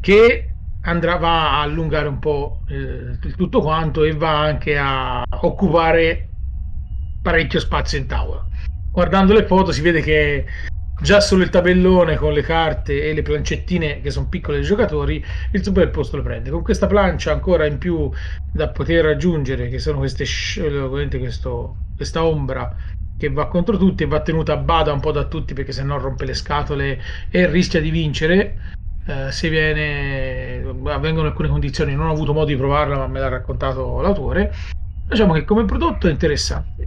che 0.00 0.54
andrà, 0.88 1.16
va 1.16 1.58
a 1.58 1.62
allungare 1.62 2.08
un 2.08 2.18
po' 2.18 2.60
eh, 2.68 3.18
tutto 3.36 3.60
quanto 3.60 4.04
e 4.04 4.12
va 4.12 4.40
anche 4.40 4.76
a 4.76 5.24
occupare 5.40 6.28
parecchio 7.22 7.60
spazio 7.60 7.98
in 7.98 8.06
tavola. 8.06 8.46
Guardando 8.90 9.32
le 9.32 9.46
foto 9.46 9.70
si 9.72 9.80
vede 9.80 10.00
che 10.00 10.44
già 11.00 11.20
solo 11.20 11.42
il 11.42 11.50
tabellone 11.50 12.16
con 12.16 12.32
le 12.32 12.42
carte 12.42 13.08
e 13.08 13.14
le 13.14 13.22
plancettine 13.22 14.00
che 14.00 14.10
sono 14.10 14.28
piccole 14.28 14.58
dei 14.58 14.66
giocatori, 14.66 15.24
il 15.52 15.62
suo 15.62 15.72
posto 15.90 16.16
lo 16.16 16.22
prende. 16.22 16.50
Con 16.50 16.62
questa 16.62 16.86
plancia 16.86 17.32
ancora 17.32 17.66
in 17.66 17.78
più 17.78 18.10
da 18.52 18.68
poter 18.68 19.04
raggiungere, 19.04 19.68
che 19.68 19.78
sono 19.78 19.98
queste 19.98 20.24
questo, 21.08 21.76
questa 21.96 22.24
ombra 22.24 22.74
che 23.18 23.30
va 23.30 23.48
contro 23.48 23.76
tutti 23.76 24.04
e 24.04 24.06
va 24.06 24.20
tenuta 24.20 24.52
a 24.52 24.58
bada 24.58 24.92
un 24.92 25.00
po' 25.00 25.10
da 25.10 25.24
tutti 25.24 25.52
perché 25.52 25.72
se 25.72 25.82
no 25.82 25.98
rompe 25.98 26.24
le 26.24 26.34
scatole 26.34 27.00
e 27.30 27.50
rischia 27.50 27.80
di 27.80 27.90
vincere 27.90 28.76
eh, 29.08 29.32
se 29.32 29.48
viene 29.48 30.62
avvengono 30.84 31.28
alcune 31.28 31.48
condizioni 31.48 31.94
non 31.94 32.08
ho 32.08 32.12
avuto 32.12 32.34
modo 32.34 32.46
di 32.46 32.56
provarla 32.56 32.98
ma 32.98 33.06
me 33.06 33.20
l'ha 33.20 33.28
raccontato 33.28 34.00
l'autore. 34.02 34.52
Diciamo 35.08 35.32
che 35.32 35.44
come 35.44 35.64
prodotto 35.64 36.08
è 36.08 36.10
interessante. 36.10 36.86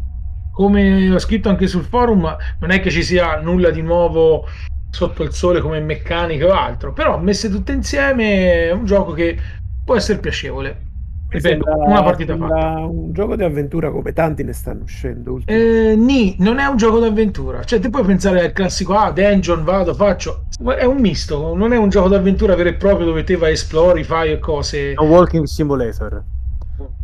Come 0.53 1.11
ho 1.11 1.17
scritto 1.17 1.49
anche 1.49 1.65
sul 1.65 1.83
forum 1.83 2.35
non 2.59 2.69
è 2.69 2.79
che 2.79 2.91
ci 2.91 3.01
sia 3.03 3.39
nulla 3.41 3.71
di 3.71 3.81
nuovo 3.81 4.47
sotto 4.91 5.23
il 5.23 5.33
sole 5.33 5.61
come 5.61 5.79
meccanica 5.79 6.45
o 6.45 6.51
altro 6.51 6.91
però 6.91 7.17
messe 7.17 7.49
tutte 7.49 7.71
insieme 7.71 8.65
è 8.65 8.71
un 8.71 8.83
gioco 8.83 9.13
che 9.13 9.39
può 9.85 9.95
essere 9.95 10.19
piacevole 10.19 10.90
Ripeto, 11.31 11.63
sembra, 11.63 11.75
una 11.85 12.03
partita 12.03 12.35
fatta. 12.35 12.79
Un 12.79 13.13
gioco 13.13 13.37
di 13.37 13.43
avventura 13.43 13.89
come 13.89 14.11
tanti 14.11 14.43
ne 14.43 14.51
stanno 14.51 14.83
uscendo. 14.83 15.39
Eh, 15.45 15.95
ni, 15.97 16.35
non 16.39 16.59
è 16.59 16.65
un 16.65 16.75
gioco 16.75 16.99
d'avventura. 16.99 17.63
Cioè, 17.63 17.79
ti 17.79 17.89
puoi 17.89 18.03
pensare 18.03 18.43
al 18.43 18.51
classico, 18.51 18.97
ah, 18.97 19.11
dungeon, 19.11 19.63
vado, 19.63 19.93
faccio. 19.93 20.47
È 20.77 20.83
un 20.83 20.97
misto, 20.97 21.55
non 21.55 21.71
è 21.71 21.77
un 21.77 21.87
gioco 21.87 22.09
d'avventura 22.09 22.53
vero 22.55 22.67
e 22.67 22.73
proprio 22.73 23.05
dove 23.05 23.23
te 23.23 23.37
vai, 23.37 23.53
esplori, 23.53 24.03
fai 24.03 24.37
cose. 24.39 24.93
Un 24.97 25.07
walking 25.07 25.45
simulator. 25.45 26.21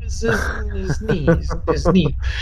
Sni. 0.08 1.26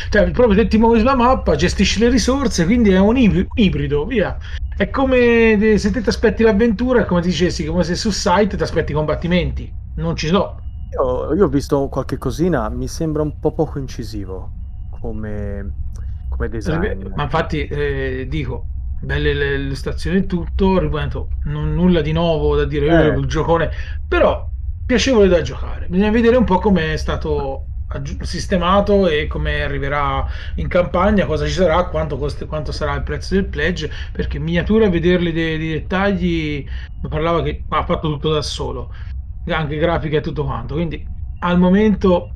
Cioè, 0.09 0.31
proprio 0.31 0.55
te 0.55 0.67
ti 0.67 0.79
muovi 0.79 0.97
sulla 0.97 1.15
mappa, 1.15 1.55
gestisci 1.55 1.99
le 1.99 2.09
risorse, 2.09 2.65
quindi 2.65 2.89
è 2.93 2.99
un 2.99 3.15
ibrido, 3.17 4.05
via. 4.05 4.35
È 4.75 4.89
come 4.89 5.75
se 5.77 5.91
te 5.91 6.01
ti 6.01 6.09
aspetti 6.09 6.41
l'avventura, 6.41 7.01
è 7.01 7.05
come 7.05 7.21
dicessi, 7.21 7.63
come 7.65 7.83
se 7.83 7.93
su 7.93 8.09
site 8.09 8.57
ti 8.57 8.63
aspetti 8.63 8.91
i 8.91 8.95
combattimenti. 8.95 9.71
Non 9.97 10.15
ci 10.15 10.27
sono 10.27 10.63
io, 10.91 11.33
io 11.33 11.45
ho 11.45 11.49
visto 11.49 11.87
qualche 11.89 12.17
cosina, 12.17 12.69
mi 12.69 12.87
sembra 12.87 13.21
un 13.21 13.39
po' 13.39 13.53
poco 13.53 13.79
incisivo 13.79 14.51
come, 14.99 15.73
come 16.29 16.49
design. 16.49 17.11
Ma 17.15 17.23
infatti 17.23 17.65
eh, 17.65 18.25
dico, 18.29 18.65
belle 19.01 19.33
le, 19.33 19.57
le 19.57 19.75
stazioni 19.75 20.17
e 20.17 20.25
tutto, 20.25 20.79
ripeto, 20.79 21.29
non, 21.45 21.73
nulla 21.73 22.01
di 22.01 22.11
nuovo 22.11 22.55
da 22.55 22.65
dire, 22.65 23.13
eh. 23.13 23.17
il 23.17 23.25
giocone, 23.25 23.69
però 24.07 24.49
piacevole 24.85 25.27
da 25.27 25.41
giocare. 25.41 25.87
Bisogna 25.87 26.11
vedere 26.11 26.37
un 26.37 26.45
po' 26.45 26.59
come 26.59 26.93
è 26.93 26.97
stato 26.97 27.65
sistemato 28.21 29.07
e 29.07 29.27
come 29.27 29.61
arriverà 29.61 30.25
in 30.55 30.67
campagna, 30.67 31.25
cosa 31.25 31.45
ci 31.45 31.53
sarà, 31.53 31.85
quanto, 31.85 32.17
cost- 32.17 32.45
quanto 32.45 32.71
sarà 32.71 32.95
il 32.95 33.03
prezzo 33.03 33.35
del 33.35 33.45
pledge, 33.45 33.89
perché 34.11 34.39
miniature 34.39 34.85
a 34.85 34.89
vederli 34.89 35.31
dei, 35.31 35.57
dei 35.57 35.73
dettagli, 35.73 36.65
parlava 37.07 37.41
che 37.43 37.63
ha 37.69 37.85
fatto 37.85 38.09
tutto 38.09 38.33
da 38.33 38.41
solo 38.41 38.91
anche 39.53 39.77
grafica 39.77 40.17
e 40.17 40.21
tutto 40.21 40.43
quanto. 40.45 40.75
Quindi 40.75 41.05
al 41.39 41.59
momento 41.59 42.31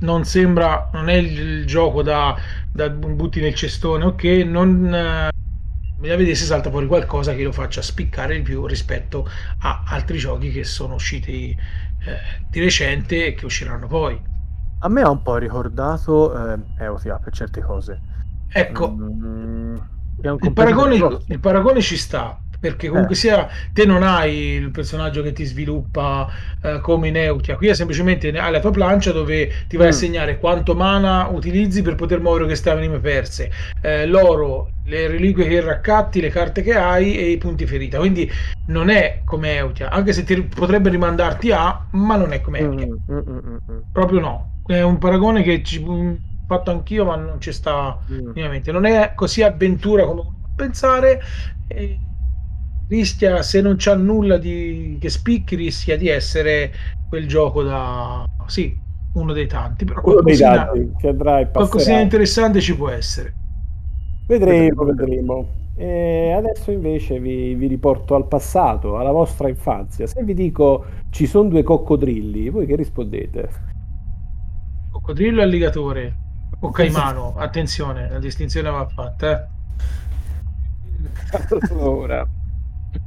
non 0.00 0.24
sembra, 0.24 0.90
non 0.92 1.08
è 1.08 1.14
il, 1.14 1.66
gioco 1.66 2.02
da, 2.02 2.36
da 2.72 2.88
butti 2.90 3.40
nel 3.40 3.54
cestone, 3.54 4.04
ok, 4.04 4.24
non 4.46 4.92
eh, 4.94 5.28
bisogna 5.96 6.16
vedere 6.16 6.34
se 6.34 6.44
salta 6.44 6.70
fuori 6.70 6.86
qualcosa 6.86 7.34
che 7.34 7.42
lo 7.42 7.52
faccia 7.52 7.82
spiccare 7.82 8.36
di 8.36 8.42
più 8.42 8.66
rispetto 8.66 9.28
a 9.58 9.84
altri 9.86 10.18
giochi 10.18 10.50
che 10.50 10.64
sono 10.64 10.94
usciti 10.94 11.50
eh, 11.50 12.46
di 12.48 12.60
recente 12.60 13.26
e 13.26 13.34
che 13.34 13.44
usciranno 13.44 13.86
poi. 13.86 14.20
A 14.82 14.88
me 14.88 15.02
ha 15.02 15.10
un 15.10 15.22
po' 15.22 15.36
ricordato 15.36 16.54
eh, 16.54 16.58
Eotia 16.78 17.18
per 17.18 17.34
certe 17.34 17.60
cose. 17.60 18.00
Ecco, 18.52 18.90
mm, 18.90 19.76
il, 20.22 20.52
paragone, 20.54 20.96
il 21.26 21.38
paragone 21.38 21.82
ci 21.82 21.98
sta, 21.98 22.40
perché 22.60 22.88
comunque 22.88 23.14
eh. 23.14 23.18
sia 23.18 23.48
te 23.72 23.86
non 23.86 24.02
hai 24.02 24.36
il 24.36 24.70
personaggio 24.70 25.22
che 25.22 25.32
ti 25.32 25.44
sviluppa 25.44 26.28
eh, 26.62 26.80
come 26.80 27.08
in 27.08 27.16
Eutia, 27.16 27.56
qui 27.56 27.68
è 27.68 27.74
semplicemente 27.74 28.28
hai 28.28 28.52
la 28.52 28.60
tua 28.60 28.70
plancia 28.70 29.12
dove 29.12 29.50
ti 29.66 29.76
vai 29.78 29.86
mm. 29.86 29.90
a 29.90 29.92
segnare 29.92 30.38
quanto 30.38 30.74
mana 30.74 31.26
utilizzi 31.28 31.80
per 31.80 31.94
poter 31.94 32.20
muovere 32.20 32.44
queste 32.44 32.68
anime 32.68 32.98
perse, 32.98 33.50
eh, 33.80 34.06
l'oro, 34.06 34.72
le 34.84 35.08
reliquie 35.08 35.48
che 35.48 35.60
raccatti, 35.62 36.20
le 36.20 36.28
carte 36.28 36.62
che 36.62 36.74
hai 36.74 37.16
e 37.16 37.30
i 37.30 37.38
punti 37.38 37.66
ferita, 37.66 37.98
quindi 37.98 38.30
non 38.66 38.90
è 38.90 39.22
come 39.24 39.56
Eutia, 39.56 39.88
anche 39.88 40.12
se 40.12 40.22
ti 40.24 40.40
potrebbe 40.42 40.90
rimandarti 40.90 41.50
a, 41.52 41.86
ma 41.92 42.16
non 42.16 42.32
è 42.34 42.42
come 42.42 42.60
mm, 42.60 42.64
Eutia, 42.64 42.86
mm, 42.86 43.16
mm, 43.16 43.18
mm, 43.18 43.56
mm, 43.72 43.78
proprio 43.90 44.20
no, 44.20 44.60
è 44.66 44.82
un 44.82 44.98
paragone 44.98 45.42
che 45.42 45.62
ci 45.62 45.82
ho 45.84 46.16
fatto 46.46 46.70
anch'io 46.70 47.06
ma 47.06 47.16
non 47.16 47.40
ci 47.40 47.52
sta 47.52 47.98
minimamente, 48.06 48.70
non 48.70 48.84
è 48.84 49.12
così 49.14 49.42
avventura 49.42 50.04
come 50.04 50.38
pensare. 50.54 51.22
E 51.68 51.98
rischia, 52.90 53.42
se 53.42 53.60
non 53.60 53.76
c'ha 53.78 53.94
nulla 53.94 54.36
di, 54.36 54.98
che 55.00 55.08
spicchi, 55.08 55.54
rischia 55.54 55.96
di 55.96 56.08
essere 56.08 56.72
quel 57.08 57.26
gioco 57.28 57.62
da... 57.62 58.24
sì, 58.46 58.76
uno 59.14 59.32
dei 59.32 59.46
tanti, 59.46 59.84
però 59.84 60.00
qualcosina, 60.00 60.68
qualcosina 61.52 62.00
interessante 62.00 62.60
ci 62.60 62.76
può 62.76 62.90
essere. 62.90 63.34
Vedremo, 64.26 64.84
vedremo. 64.84 65.58
E 65.76 66.32
adesso 66.36 66.70
invece 66.72 67.18
vi, 67.20 67.54
vi, 67.54 67.66
riporto 67.66 68.14
al 68.14 68.26
passato, 68.26 68.98
alla 68.98 69.12
vostra 69.12 69.48
infanzia. 69.48 70.06
Se 70.06 70.22
vi 70.22 70.34
dico 70.34 70.84
ci 71.10 71.26
sono 71.26 71.48
due 71.48 71.62
coccodrilli, 71.62 72.50
voi 72.50 72.66
che 72.66 72.76
rispondete? 72.76 73.48
Coccodrillo 74.90 75.40
e 75.40 75.44
alligatore 75.44 76.16
o 76.60 76.70
caimano, 76.70 77.34
attenzione, 77.38 78.10
la 78.10 78.18
distinzione 78.18 78.68
va 78.68 78.86
fatta. 78.86 79.30
Eh. 79.32 79.58
Allora, 81.70 82.28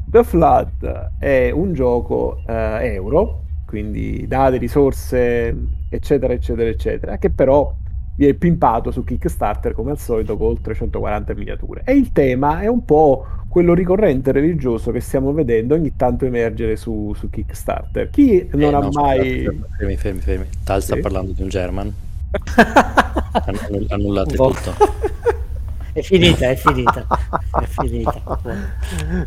The 0.05 0.23
Flood 0.23 1.11
è 1.17 1.49
un 1.51 1.73
gioco 1.73 2.43
eh, 2.47 2.93
euro, 2.93 3.45
quindi 3.65 4.25
date, 4.27 4.57
risorse, 4.57 5.55
eccetera, 5.89 6.33
eccetera, 6.33 6.69
eccetera, 6.69 7.17
che 7.17 7.31
però 7.31 7.73
vi 8.15 8.27
è 8.27 8.33
pimpato 8.35 8.91
su 8.91 9.03
Kickstarter 9.03 9.73
come 9.73 9.91
al 9.91 9.97
solito 9.97 10.37
con 10.37 10.47
oltre 10.47 10.75
140 10.75 11.33
miniature. 11.33 11.81
E 11.83 11.93
il 11.93 12.11
tema 12.11 12.61
è 12.61 12.67
un 12.67 12.85
po' 12.85 13.25
quello 13.47 13.73
ricorrente 13.73 14.31
religioso 14.31 14.91
che 14.91 14.99
stiamo 14.99 15.31
vedendo 15.33 15.75
ogni 15.75 15.95
tanto 15.95 16.25
emergere 16.25 16.75
su, 16.75 17.13
su 17.15 17.29
Kickstarter. 17.29 18.09
Chi 18.09 18.47
non 18.53 18.61
eh, 18.61 18.75
ha 18.75 18.79
no, 18.79 18.89
mai... 18.91 19.43
Fermi, 19.77 19.97
fermi, 19.97 20.19
fermi. 20.19 20.45
Tal 20.63 20.81
sta 20.81 20.95
sì? 20.95 21.01
parlando 21.01 21.31
di 21.31 21.41
un 21.41 21.49
German. 21.49 21.93
Annullate 23.89 24.35
tutto. 24.35 24.73
è 25.93 26.01
finita, 26.01 26.49
è 26.49 26.55
finita, 26.55 27.05
è 27.61 27.65
finita. 27.65 28.39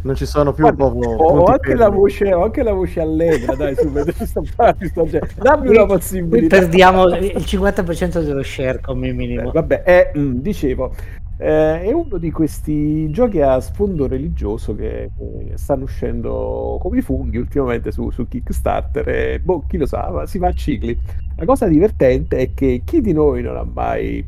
Non 0.03 0.17
ci 0.17 0.27
sono 0.27 0.53
più 0.53 0.65
Guarda, 0.65 0.85
ho, 0.85 1.45
anche 1.45 1.75
la 1.75 1.89
voce, 1.89 2.35
ho 2.35 2.43
anche 2.43 2.63
la 2.63 2.73
voce 2.73 3.01
allegra, 3.01 3.55
dai, 3.55 3.77
su, 3.77 3.89
sto 4.27 5.09
dammi 5.37 5.69
una 5.69 5.87
possibilità. 5.87 6.59
Perdiamo 6.59 7.07
il 7.07 7.33
50% 7.37 8.23
dello 8.23 8.43
share 8.43 8.81
come 8.81 9.13
minimo. 9.13 9.49
Eh, 9.49 9.53
vabbè, 9.53 9.83
eh, 9.85 10.19
mh, 10.19 10.41
dicevo, 10.41 10.93
eh, 11.39 11.83
è 11.83 11.93
uno 11.93 12.17
di 12.17 12.31
questi 12.31 13.11
giochi 13.11 13.41
a 13.41 13.61
sfondo 13.61 14.07
religioso 14.07 14.75
che, 14.75 15.11
che 15.17 15.57
stanno 15.57 15.85
uscendo 15.85 16.79
come 16.81 16.99
i 16.99 17.03
funghi 17.03 17.37
ultimamente 17.37 17.93
su, 17.93 18.11
su, 18.11 18.27
Kickstarter 18.27 19.09
e 19.09 19.41
boh, 19.41 19.65
chi 19.69 19.77
lo 19.77 19.87
sa, 19.87 20.27
si 20.27 20.39
va 20.39 20.49
a 20.49 20.53
cicli. 20.53 20.99
La 21.37 21.45
cosa 21.45 21.67
divertente 21.67 22.39
è 22.39 22.55
che 22.55 22.83
chi 22.85 23.01
di 23.01 23.13
noi 23.13 23.43
non 23.43 23.57
ha 23.57 23.67
mai 23.71 24.27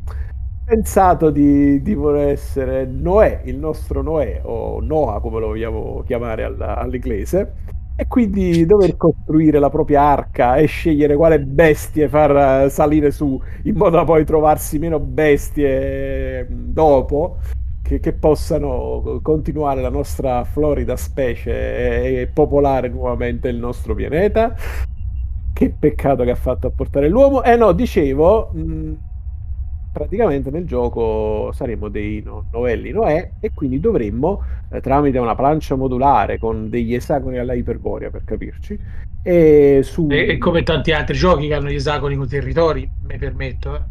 pensato 0.69 1.31
di, 1.31 1.81
di 1.81 1.95
voler 1.95 2.29
essere 2.29 2.85
Noè, 2.85 3.41
il 3.45 3.57
nostro 3.57 4.03
Noè 4.03 4.41
o 4.43 4.79
Noah 4.81 5.19
come 5.19 5.39
lo 5.39 5.47
vogliamo 5.47 6.03
chiamare 6.05 6.43
alla, 6.43 6.77
all'inglese 6.77 7.53
e 7.95 8.05
quindi 8.07 8.67
dover 8.67 8.95
costruire 8.95 9.57
la 9.57 9.71
propria 9.71 10.03
arca 10.03 10.57
e 10.57 10.67
scegliere 10.67 11.15
quale 11.15 11.39
bestie 11.39 12.07
far 12.07 12.65
eh, 12.65 12.69
salire 12.69 13.09
su 13.09 13.41
in 13.63 13.75
modo 13.75 13.97
da 13.97 14.03
poi 14.03 14.23
trovarsi 14.25 14.77
meno 14.77 14.99
bestie 14.99 16.47
dopo 16.49 17.37
che, 17.81 17.99
che 17.99 18.13
possano 18.13 19.19
continuare 19.23 19.81
la 19.81 19.89
nostra 19.89 20.43
florida 20.43 20.95
specie 20.95 21.51
e, 21.51 22.21
e, 22.21 22.27
popolare 22.27 22.89
nuovamente 22.89 23.47
il 23.47 23.57
nostro 23.57 23.95
pianeta. 23.95 24.55
Che 25.51 25.75
peccato 25.77 26.23
che 26.23 26.31
ha 26.31 26.35
fatto 26.35 26.67
a 26.67 26.69
portare 26.69 27.09
l'uomo. 27.09 27.43
Eh 27.43 27.55
no, 27.55 27.71
dicevo, 27.71 28.51
mh, 28.53 28.93
praticamente 29.91 30.49
nel 30.51 30.65
gioco 30.65 31.51
saremo 31.53 31.89
dei 31.89 32.21
no- 32.23 32.47
novelli 32.51 32.91
Noè 32.91 33.33
e 33.39 33.51
quindi 33.53 33.79
dovremmo, 33.79 34.41
eh, 34.71 34.81
tramite 34.81 35.17
una 35.17 35.35
plancia 35.35 35.75
modulare 35.75 36.37
con 36.37 36.69
degli 36.69 36.93
esagoni 36.93 37.37
alla 37.37 37.53
iperborea 37.53 38.09
per 38.09 38.23
capirci, 38.23 38.79
e, 39.23 39.81
su... 39.83 40.07
e, 40.09 40.27
e 40.29 40.37
come 40.37 40.63
tanti 40.63 40.91
altri 40.91 41.15
giochi 41.15 41.47
che 41.47 41.53
hanno 41.53 41.69
gli 41.69 41.75
esagoni 41.75 42.15
con 42.15 42.27
territori, 42.27 42.89
mi 43.07 43.17
permetto. 43.17 43.75
Eh. 43.75 43.81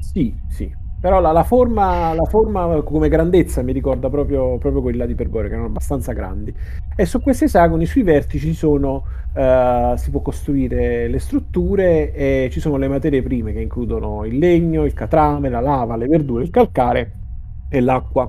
Sì, 0.00 0.34
sì, 0.48 0.72
però 1.06 1.20
la, 1.20 1.30
la, 1.30 1.44
forma, 1.44 2.12
la, 2.14 2.24
forma, 2.24 2.82
come 2.82 3.08
grandezza 3.08 3.62
mi 3.62 3.70
ricorda 3.70 4.10
proprio, 4.10 4.58
proprio 4.58 4.82
quella 4.82 5.06
di 5.06 5.14
Pergore, 5.14 5.46
che 5.46 5.52
erano 5.52 5.68
abbastanza 5.68 6.12
grandi. 6.12 6.52
E 6.96 7.06
su 7.06 7.20
questi 7.20 7.44
esagoni, 7.44 7.86
sui 7.86 8.02
vertici, 8.02 8.52
sono, 8.54 9.04
uh, 9.32 9.94
si 9.94 10.10
può 10.10 10.20
costruire 10.20 11.06
le 11.06 11.20
strutture 11.20 12.12
e 12.12 12.48
ci 12.50 12.58
sono 12.58 12.76
le 12.76 12.88
materie 12.88 13.22
prime 13.22 13.52
che 13.52 13.60
includono 13.60 14.24
il 14.24 14.36
legno, 14.36 14.84
il 14.84 14.94
catrame, 14.94 15.48
la 15.48 15.60
lava, 15.60 15.94
le 15.94 16.08
verdure, 16.08 16.42
il 16.42 16.50
calcare 16.50 17.12
e 17.68 17.80
l'acqua. 17.80 18.28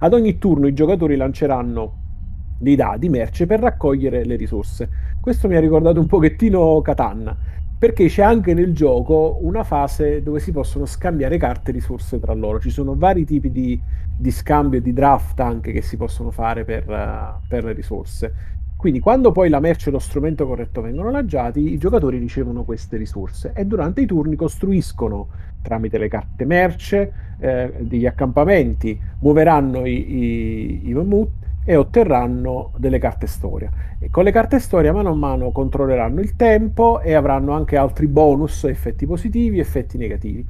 Ad 0.00 0.12
ogni 0.12 0.36
turno 0.36 0.66
i 0.66 0.74
giocatori 0.74 1.16
lanceranno 1.16 1.94
dei 2.58 2.76
dadi 2.76 3.08
merce 3.08 3.46
per 3.46 3.60
raccogliere 3.60 4.26
le 4.26 4.36
risorse. 4.36 4.90
Questo 5.18 5.48
mi 5.48 5.56
ha 5.56 5.60
ricordato 5.60 5.98
un 5.98 6.06
pochettino 6.06 6.82
Catan 6.82 7.34
perché 7.80 8.08
c'è 8.08 8.20
anche 8.20 8.52
nel 8.52 8.74
gioco 8.74 9.38
una 9.40 9.64
fase 9.64 10.22
dove 10.22 10.38
si 10.38 10.52
possono 10.52 10.84
scambiare 10.84 11.38
carte 11.38 11.70
e 11.70 11.72
risorse 11.72 12.20
tra 12.20 12.34
loro. 12.34 12.60
Ci 12.60 12.68
sono 12.68 12.94
vari 12.94 13.24
tipi 13.24 13.50
di, 13.50 13.80
di 14.18 14.30
scambio 14.30 14.82
di 14.82 14.92
draft 14.92 15.40
anche 15.40 15.72
che 15.72 15.80
si 15.80 15.96
possono 15.96 16.30
fare 16.30 16.66
per, 16.66 16.86
uh, 16.86 17.40
per, 17.48 17.64
le 17.64 17.72
risorse. 17.72 18.34
Quindi 18.76 19.00
quando 19.00 19.32
poi 19.32 19.48
la 19.48 19.60
merce 19.60 19.88
e 19.88 19.92
lo 19.92 19.98
strumento 19.98 20.46
corretto 20.46 20.82
vengono 20.82 21.10
lanciati, 21.10 21.72
i 21.72 21.78
giocatori 21.78 22.18
ricevono 22.18 22.64
queste 22.64 22.98
risorse 22.98 23.52
e 23.54 23.64
durante 23.64 24.02
i 24.02 24.06
turni 24.06 24.36
costruiscono 24.36 25.28
tramite 25.62 25.96
le 25.96 26.08
carte 26.08 26.44
merce 26.44 27.12
eh, 27.38 27.72
degli 27.78 28.04
accampamenti, 28.04 29.00
muoveranno 29.20 29.86
i, 29.86 30.16
i, 30.16 30.88
i 30.90 30.92
mammut 30.92 31.39
e 31.64 31.76
otterranno 31.76 32.72
delle 32.76 32.98
carte 32.98 33.26
storia. 33.26 33.70
E 33.98 34.10
con 34.10 34.24
le 34.24 34.32
carte 34.32 34.58
storia 34.58 34.92
mano 34.92 35.10
a 35.10 35.14
mano 35.14 35.52
controlleranno 35.52 36.20
il 36.20 36.36
tempo 36.36 37.00
e 37.00 37.14
avranno 37.14 37.52
anche 37.52 37.76
altri 37.76 38.06
bonus, 38.06 38.64
effetti 38.64 39.06
positivi, 39.06 39.58
effetti 39.58 39.98
negativi. 39.98 40.46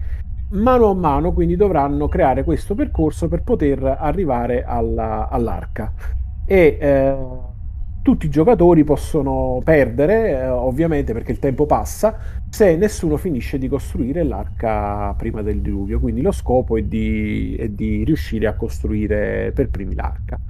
Mano 0.52 0.90
a 0.90 0.94
mano 0.94 1.32
quindi 1.32 1.56
dovranno 1.56 2.08
creare 2.08 2.42
questo 2.42 2.74
percorso 2.74 3.28
per 3.28 3.42
poter 3.42 3.82
arrivare 3.98 4.64
alla, 4.64 5.28
all'arca. 5.28 5.92
E 6.44 6.78
eh, 6.80 7.16
tutti 8.02 8.26
i 8.26 8.30
giocatori 8.30 8.82
possono 8.82 9.60
perdere, 9.62 10.30
eh, 10.30 10.48
ovviamente 10.48 11.12
perché 11.12 11.32
il 11.32 11.38
tempo 11.38 11.66
passa, 11.66 12.18
se 12.48 12.74
nessuno 12.76 13.16
finisce 13.16 13.58
di 13.58 13.68
costruire 13.68 14.22
l'arca 14.24 15.14
prima 15.16 15.42
del 15.42 15.60
diluvio. 15.60 16.00
Quindi 16.00 16.22
lo 16.22 16.32
scopo 16.32 16.76
è 16.76 16.82
di, 16.82 17.56
è 17.56 17.68
di 17.68 18.02
riuscire 18.04 18.46
a 18.46 18.54
costruire 18.54 19.52
per 19.54 19.68
primi 19.68 19.94
l'arca. 19.94 20.40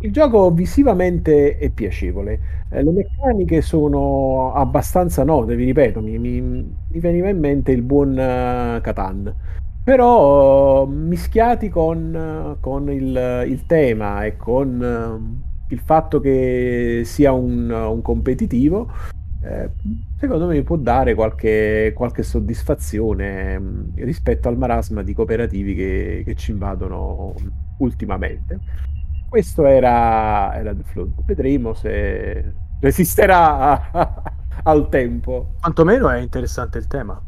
Il 0.00 0.12
gioco 0.12 0.52
visivamente 0.52 1.58
è 1.58 1.70
piacevole, 1.70 2.40
eh, 2.70 2.84
le 2.84 2.92
meccaniche 2.92 3.60
sono 3.62 4.52
abbastanza 4.52 5.24
note, 5.24 5.56
vi 5.56 5.64
ripeto, 5.64 6.00
mi, 6.00 6.16
mi, 6.18 6.40
mi 6.40 7.00
veniva 7.00 7.28
in 7.28 7.40
mente 7.40 7.72
il 7.72 7.82
buon 7.82 8.10
uh, 8.12 8.80
Catan, 8.80 9.34
però 9.82 10.84
uh, 10.84 10.88
mischiati 10.88 11.68
con, 11.68 12.14
uh, 12.14 12.60
con 12.60 12.92
il, 12.92 13.44
il, 13.48 13.66
tema 13.66 14.24
e 14.24 14.36
con 14.36 15.44
il 15.66 15.78
fatto 15.80 16.20
che 16.20 17.02
sia 17.04 17.32
un, 17.32 17.68
un 17.68 18.00
competitivo, 18.00 18.88
eh, 19.42 19.68
secondo 20.16 20.46
me 20.46 20.62
può 20.62 20.76
dare 20.76 21.14
qualche, 21.14 21.92
qualche 21.96 22.22
soddisfazione 22.22 23.58
mh, 23.58 23.64
mm, 23.64 24.04
rispetto 24.04 24.46
al 24.46 24.58
marasma 24.58 25.02
di 25.02 25.12
cooperativi 25.12 25.74
che, 25.74 26.22
che 26.24 26.36
ci 26.36 26.52
invadono 26.52 27.34
ultimamente 27.78 28.60
questo 29.28 29.66
era, 29.66 30.54
era 30.54 30.74
The 30.74 30.82
Flood. 30.84 31.24
Vedremo 31.24 31.74
se 31.74 32.52
resisterà 32.80 33.90
a, 33.90 34.22
al 34.64 34.88
tempo. 34.88 35.54
Quantomeno 35.60 36.08
è 36.08 36.18
interessante 36.18 36.78
il 36.78 36.86
tema. 36.86 37.20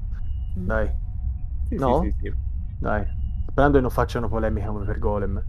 Dai. 0.54 0.90
Sì, 1.68 1.76
no? 1.76 2.00
Sì, 2.02 2.14
sì, 2.20 2.32
Dai. 2.78 3.04
Sperando 3.50 3.76
che 3.76 3.82
non 3.82 3.90
facciano 3.90 4.28
polemica 4.28 4.66
come 4.68 4.84
per 4.84 4.98
Golem. 4.98 5.42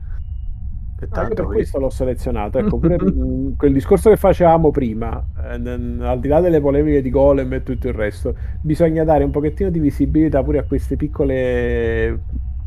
Ah, 1.10 1.28
per 1.28 1.46
questo 1.46 1.80
l'ho 1.80 1.90
selezionato. 1.90 2.60
Ecco, 2.60 2.78
pure 2.78 2.98
quel 3.58 3.74
discorso 3.74 4.10
che 4.10 4.18
facevamo 4.18 4.70
prima, 4.70 5.24
eh, 5.44 5.54
al 5.54 6.20
di 6.20 6.28
là 6.28 6.42
delle 6.42 6.62
polemiche 6.62 7.02
di 7.02 7.10
Golem 7.10 7.52
e 7.54 7.64
tutto 7.64 7.88
il 7.88 7.94
resto, 7.94 8.36
bisogna 8.62 9.04
dare 9.04 9.24
un 9.24 9.32
pochettino 9.32 9.72
di 9.72 9.80
visibilità 9.80 10.44
pure 10.44 10.60
a 10.60 10.64
queste 10.64 10.98
piccole 10.98 12.20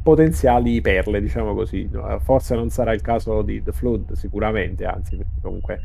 potenziali 0.05 0.83
perle, 0.83 1.19
diciamo 1.19 1.55
così. 1.55 1.89
Forse 2.21 2.55
non 2.55 2.69
sarà 2.69 2.93
il 2.93 3.01
caso 3.01 3.41
di 3.41 3.63
The 3.63 3.73
Flood, 3.73 4.13
sicuramente, 4.13 4.85
anzi, 4.85 5.17
perché 5.17 5.41
comunque 5.41 5.81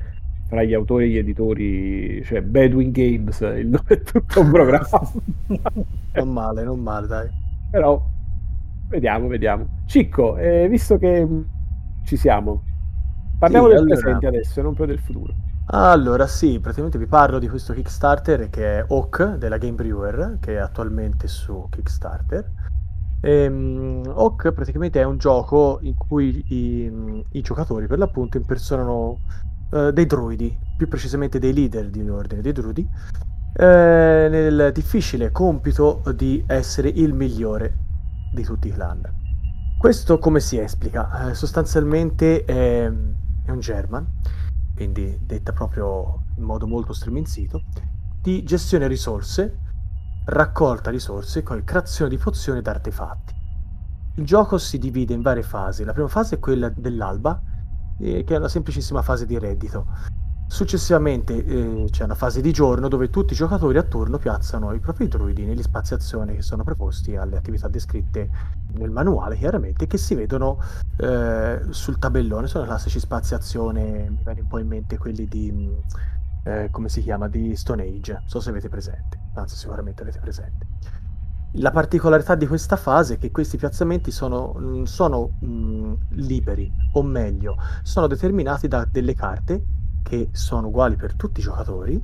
tra 0.50 0.62
gli 0.62 0.74
autori 0.74 1.06
e 1.06 1.08
gli 1.08 1.18
editori, 1.18 2.22
cioè 2.26 2.42
Bedouin 2.42 2.92
Games, 2.92 3.40
il 3.40 3.68
nome 3.68 3.86
è 3.88 4.02
tutto 4.02 4.42
un 4.42 4.52
programma. 4.52 5.12
non 6.14 6.34
male, 6.34 6.64
non 6.64 6.80
male, 6.82 7.08
dai. 7.08 7.30
Però 7.72 8.04
vediamo, 8.90 9.28
vediamo. 9.28 9.84
Cicco, 9.86 10.36
eh, 10.36 10.68
visto 10.68 10.98
che 10.98 11.26
ci 12.04 12.18
siamo, 12.18 12.64
parliamo 13.40 13.68
sì, 13.68 13.74
del 13.74 13.84
allora... 13.84 14.00
presente 14.02 14.28
adesso, 14.28 14.62
non 14.62 14.74
più 14.74 14.86
del 14.86 15.00
futuro. 15.00 15.34
Allora, 15.72 16.28
sì, 16.28 16.60
praticamente 16.60 16.98
vi 16.98 17.06
parlo 17.06 17.40
di 17.40 17.48
questo 17.48 17.74
Kickstarter 17.74 18.50
che 18.50 18.80
è 18.80 18.86
Oak 18.86 19.36
della 19.36 19.58
Game 19.58 19.76
Brewer, 19.76 20.40
che 20.42 20.56
è 20.56 20.58
attualmente 20.58 21.28
su 21.28 21.68
Kickstarter 21.70 22.69
Ehm, 23.22 24.04
Hawk 24.08 24.52
praticamente 24.52 25.02
è 25.02 25.04
un 25.04 25.18
gioco 25.18 25.80
in 25.82 25.96
cui 25.96 26.44
i, 26.48 27.24
i 27.32 27.42
giocatori 27.42 27.88
per 27.88 27.98
l'appunto 27.98 28.38
impersonano 28.38 29.20
eh, 29.72 29.92
dei 29.92 30.06
druidi, 30.06 30.58
più 30.78 30.88
precisamente 30.88 31.40
dei 31.40 31.54
leader 31.54 31.90
di 31.90 32.00
un 32.00 32.12
ordine 32.12 32.42
dei 32.42 32.54
druidi, 32.54 32.88
eh, 33.56 34.28
nel 34.30 34.72
difficile 34.74 35.32
compito 35.32 36.02
di 36.16 36.44
essere 36.48 36.90
il 36.90 37.14
migliore 37.14 37.76
di 38.34 38.44
tutti 38.44 38.68
i 38.68 38.72
clan. 38.72 39.02
Questo 39.78 40.18
come 40.20 40.40
si 40.40 40.60
esplica? 40.60 41.30
Eh, 41.30 41.34
sostanzialmente 41.34 42.44
è, 42.44 42.92
è 43.46 43.52
un 43.52 43.60
German, 43.60 44.06
quindi 44.76 45.20
detta 45.26 45.52
proprio 45.52 46.24
in 46.38 46.44
modo 46.44 46.68
molto 46.68 46.94
striminzito, 46.94 47.64
di 48.22 48.44
gestione 48.44 48.88
risorse 48.88 49.68
raccolta 50.30 50.92
risorse 50.92 51.44
con 51.44 51.64
creazione 51.64 52.10
di 52.10 52.18
pozioni 52.18 52.60
ed 52.60 52.68
artefatti. 52.68 53.36
Il 54.16 54.26
gioco 54.26 54.58
si 54.58 54.78
divide 54.78 55.14
in 55.14 55.22
varie 55.22 55.44
fasi. 55.44 55.84
La 55.84 55.94
prima 55.94 56.08
fase 56.08 56.36
è 56.36 56.40
quella 56.40 56.70
dell'alba, 56.70 57.42
eh, 58.00 58.24
che 58.24 58.36
è 58.36 58.38
una 58.38 58.48
semplicissima 58.48 59.02
fase 59.02 59.26
di 59.26 59.38
reddito. 59.40 59.88
Successivamente 60.48 61.46
eh, 61.46 61.86
c'è 61.92 62.06
una 62.06 62.16
fase 62.16 62.42
di 62.42 62.52
giorno 62.52 62.88
dove 62.88 63.10
tutti 63.12 63.34
i 63.34 63.36
giocatori 63.36 63.78
a 63.78 63.84
turno 63.84 64.18
piazzano 64.18 64.74
i 64.74 64.80
propri 64.80 65.08
druidi 65.08 65.46
negli 65.46 65.62
spazi 65.62 65.94
azione 65.94 66.34
che 66.34 66.42
sono 66.42 66.64
preposti 66.64 67.16
alle 67.16 67.38
attività 67.38 67.68
descritte 67.68 68.30
nel 68.74 68.90
manuale, 68.90 69.38
chiaramente, 69.38 69.86
che 69.86 69.98
si 69.98 70.16
vedono 70.16 70.60
eh, 70.98 71.62
sul 71.70 72.00
tabellone. 72.00 72.48
Sono 72.48 72.66
classici 72.66 73.00
spazi 73.00 73.36
azione, 73.36 74.10
mi 74.10 74.22
viene 74.24 74.42
un 74.42 74.48
po' 74.48 74.58
in 74.58 74.68
mente 74.68 74.98
quelli 74.98 75.28
di 75.28 75.78
eh, 76.44 76.70
come 76.72 76.90
si 76.90 77.02
chiama, 77.02 77.28
di 77.28 77.56
Stone 77.56 77.84
Age, 77.84 78.14
non 78.14 78.28
so 78.28 78.40
se 78.40 78.50
avete 78.50 78.70
presente, 78.70 79.20
anzi 79.40 79.56
sicuramente 79.56 80.02
avete 80.02 80.20
presente. 80.20 80.68
La 81.54 81.72
particolarità 81.72 82.36
di 82.36 82.46
questa 82.46 82.76
fase 82.76 83.16
è 83.16 83.18
che 83.18 83.32
questi 83.32 83.58
piazzamenti 83.58 84.12
sono, 84.12 84.56
mm, 84.60 84.84
sono 84.84 85.38
mh, 85.40 85.48
mm, 85.48 85.94
liberi, 86.12 86.72
o 86.94 87.02
meglio, 87.02 87.58
sono 87.82 88.06
determinati 88.06 88.68
da 88.68 88.86
delle 88.86 89.16
carte 89.16 89.64
che 90.04 90.30
sono 90.32 90.68
uguali 90.68 90.96
per 90.96 91.16
tutti 91.16 91.40
i 91.40 91.44
giocatori, 91.44 92.00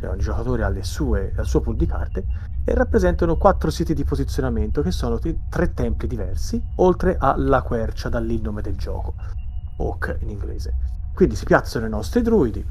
cioè 0.00 0.08
ogni 0.10 0.22
giocatore 0.22 0.64
ha 0.64 0.82
sue, 0.82 1.34
il 1.36 1.44
suo 1.44 1.60
pool 1.60 1.76
di 1.76 1.84
carte, 1.84 2.24
e 2.64 2.74
rappresentano 2.74 3.36
quattro 3.36 3.70
siti 3.70 3.94
di 3.94 4.04
posizionamento 4.04 4.80
che 4.80 4.90
sono 4.90 5.18
t- 5.18 5.36
tre 5.50 5.72
templi 5.74 6.06
diversi, 6.06 6.62
oltre 6.76 7.16
alla 7.18 7.62
quercia 7.62 8.08
dall'indome 8.08 8.62
del 8.62 8.76
gioco, 8.76 9.14
Oak 9.78 10.18
in 10.20 10.30
inglese. 10.30 10.74
Quindi 11.14 11.34
si 11.34 11.44
piazzano 11.44 11.86
i 11.86 11.90
nostri 11.90 12.22
druidi, 12.22 12.64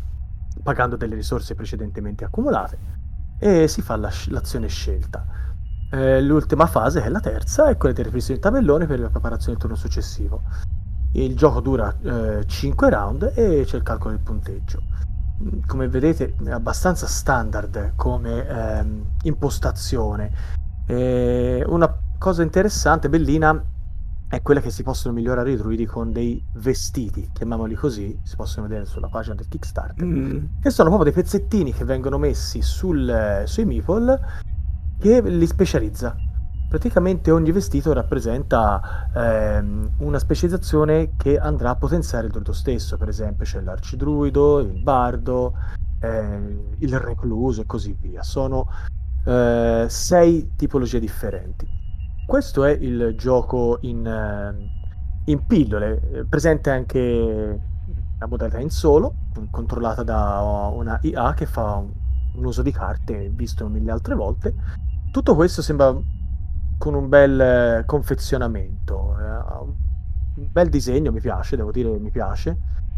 pagando 0.63 0.95
delle 0.95 1.15
risorse 1.15 1.53
precedentemente 1.53 2.23
accumulate, 2.23 2.77
e 3.39 3.67
si 3.67 3.81
fa 3.81 3.95
la, 3.95 4.11
l'azione 4.29 4.67
scelta 4.67 5.37
eh, 5.89 6.21
l'ultima 6.21 6.65
fase, 6.65 6.99
che 6.99 7.07
è 7.07 7.09
la 7.09 7.19
terza, 7.19 7.69
è 7.69 7.77
quella 7.77 7.95
di 7.95 8.03
ripristino 8.03 8.37
del 8.37 8.43
tabellone 8.43 8.85
per 8.85 8.99
la 8.99 9.09
preparazione 9.09 9.53
del 9.53 9.61
turno 9.61 9.75
successivo. 9.75 10.41
Il 11.13 11.35
gioco 11.35 11.61
dura 11.61 11.95
eh, 12.01 12.45
5 12.45 12.89
round 12.89 13.31
e 13.33 13.63
c'è 13.65 13.77
il 13.77 13.83
calcolo 13.83 14.11
del 14.11 14.23
punteggio. 14.23 14.81
Mm, 15.41 15.61
come 15.65 15.87
vedete 15.87 16.35
è 16.43 16.51
abbastanza 16.51 17.07
standard 17.07 17.93
come 17.95 18.45
ehm, 18.45 19.05
impostazione. 19.23 20.31
E 20.85 21.63
una 21.65 21.97
cosa 22.17 22.43
interessante, 22.43 23.09
bellina, 23.09 23.63
è 24.29 24.41
quella 24.41 24.59
che 24.59 24.71
si 24.71 24.83
possono 24.83 25.13
migliorare 25.13 25.51
i 25.51 25.55
druidi 25.55 25.85
con 25.85 26.11
dei 26.11 26.43
vestiti, 26.55 27.29
chiamiamoli 27.31 27.75
così, 27.75 28.19
si 28.23 28.35
possono 28.35 28.67
vedere 28.67 28.85
sulla 28.85 29.07
pagina 29.07 29.35
del 29.35 29.47
Kickstarter, 29.47 30.05
mm. 30.05 30.45
che 30.61 30.69
sono 30.69 30.89
proprio 30.89 31.11
dei 31.11 31.21
pezzettini 31.21 31.71
che 31.71 31.85
vengono 31.85 32.17
messi 32.17 32.61
sul, 32.61 33.43
sui 33.45 33.65
meeple 33.65 34.19
che 34.99 35.21
li 35.21 35.47
specializza. 35.47 36.15
Praticamente 36.69 37.31
ogni 37.31 37.53
vestito 37.53 37.93
rappresenta 37.93 39.09
ehm, 39.13 39.91
una 39.99 40.19
specializzazione 40.19 41.13
che 41.15 41.37
andrà 41.37 41.69
a 41.69 41.75
potenziare 41.75 42.25
il 42.25 42.31
druido 42.33 42.51
stesso, 42.51 42.97
per 42.97 43.07
esempio 43.07 43.45
c'è 43.45 43.61
l'arcidruido, 43.61 44.59
il 44.59 44.81
bardo, 44.83 45.53
eh, 46.01 46.75
il 46.79 46.99
recluso 46.99 47.61
e 47.61 47.65
così 47.65 47.95
via. 47.97 48.21
Sono 48.21 48.67
eh, 49.23 49.85
sei 49.87 50.51
tipologie 50.57 50.99
differenti. 50.99 51.76
Questo 52.27 52.65
è 52.65 52.71
il 52.71 53.15
gioco 53.17 53.79
in, 53.81 54.05
eh, 54.05 55.31
in 55.31 55.45
pillole, 55.47 56.25
presente 56.29 56.69
anche 56.69 57.59
la 58.19 58.27
modalità 58.27 58.59
in 58.59 58.69
solo, 58.69 59.13
controllata 59.49 60.03
da 60.03 60.69
una 60.73 60.99
IA 61.01 61.33
che 61.33 61.45
fa 61.45 61.75
un, 61.75 61.89
un 62.35 62.45
uso 62.45 62.61
di 62.61 62.71
carte 62.71 63.29
visto 63.29 63.67
mille 63.67 63.91
altre 63.91 64.13
volte 64.13 64.53
tutto 65.11 65.35
questo 65.35 65.61
sembra 65.61 65.95
con 66.77 66.93
un 66.93 67.09
bel 67.09 67.39
eh, 67.39 67.83
confezionamento, 67.85 69.15
eh, 69.17 69.63
un 70.35 70.47
bel 70.51 70.69
disegno, 70.69 71.11
mi 71.11 71.21
piace, 71.21 71.55
devo 71.55 71.71
dire, 71.71 71.97
mi 71.97 72.11
piace, 72.11 72.55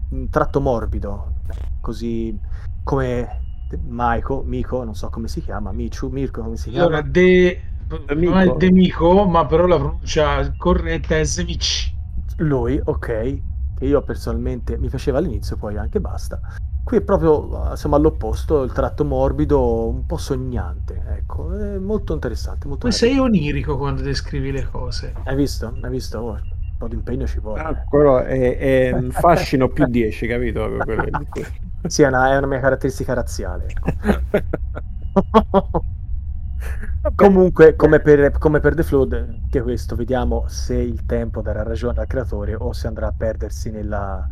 un 0.10 0.28
tratto 0.30 0.60
morbido, 0.60 1.36
così 1.80 2.38
come 2.84 3.42
Maiko, 3.88 4.44
Miko, 4.44 4.84
non 4.84 4.96
so 4.96 5.10
come 5.10 5.30
si 5.30 5.42
chiama, 5.42 5.72
Michu, 5.72 6.10
Mirko, 6.10 6.42
come 6.42 6.58
si 6.58 6.72
chiama? 6.72 6.88
Allora, 6.88 7.02
De, 7.04 7.62
non 7.90 8.38
è 8.38 8.54
De 8.56 8.72
Miko, 8.72 9.26
ma 9.26 9.46
però 9.46 9.66
la 9.66 9.78
pronuncia 9.78 10.54
corretta 10.56 11.18
è 11.18 11.24
Zemic. 11.24 11.92
Lui, 12.38 12.80
ok, 12.84 13.06
che 13.78 13.86
io 13.86 14.02
personalmente 14.04 14.78
mi 14.78 14.90
piaceva 14.90 15.18
all'inizio, 15.18 15.58
poi 15.58 15.78
anche 15.78 16.00
basta. 16.00 16.40
Qui 16.84 16.98
è 16.98 17.02
proprio 17.02 17.76
siamo 17.76 17.96
all'opposto, 17.96 18.64
il 18.64 18.72
tratto 18.72 19.04
morbido, 19.06 19.88
un 19.90 20.06
po' 20.06 20.18
sognante, 20.18 21.04
ecco, 21.18 21.54
è 21.56 21.78
molto 21.78 22.14
interessante. 22.14 22.68
Molto 22.68 22.88
Ma 22.88 22.94
sei 22.94 23.18
onirico 23.18 23.78
quando 23.78 24.02
descrivi 24.02 24.52
le 24.52 24.68
cose. 24.70 25.14
Hai 25.24 25.36
visto? 25.36 25.76
Hai 25.82 25.90
visto? 25.90 26.20
Oh, 26.20 26.32
un 26.32 26.78
po' 26.78 26.88
di 26.88 26.96
impegno 26.96 27.28
ci 27.28 27.40
vuole. 27.40 27.62
Ah, 27.62 27.84
quello 27.88 28.20
è, 28.20 28.58
è 28.58 28.92
un 28.92 29.12
fascino 29.12 29.68
più 29.68 29.86
10, 29.86 30.28
capito? 30.28 30.68
sì, 31.88 32.04
è 32.04 32.08
una, 32.08 32.32
è 32.32 32.38
una, 32.38 32.48
mia 32.48 32.60
caratteristica 32.60 33.14
razziale. 33.14 33.68
Ecco. 33.68 33.88
Comunque, 37.16 37.76
come 37.76 38.00
per, 38.00 38.32
come 38.38 38.60
per 38.60 38.76
The 38.76 38.84
Flood, 38.84 39.14
anche 39.14 39.62
questo, 39.62 39.96
vediamo 39.96 40.46
se 40.48 40.76
il 40.76 41.06
tempo 41.06 41.42
darà 41.42 41.64
ragione 41.64 42.00
al 42.00 42.08
creatore 42.08 42.56
o 42.56 42.74
se 42.74 42.88
andrà 42.88 43.08
a 43.08 43.14
perdersi 43.16 43.72
nella 43.72 44.28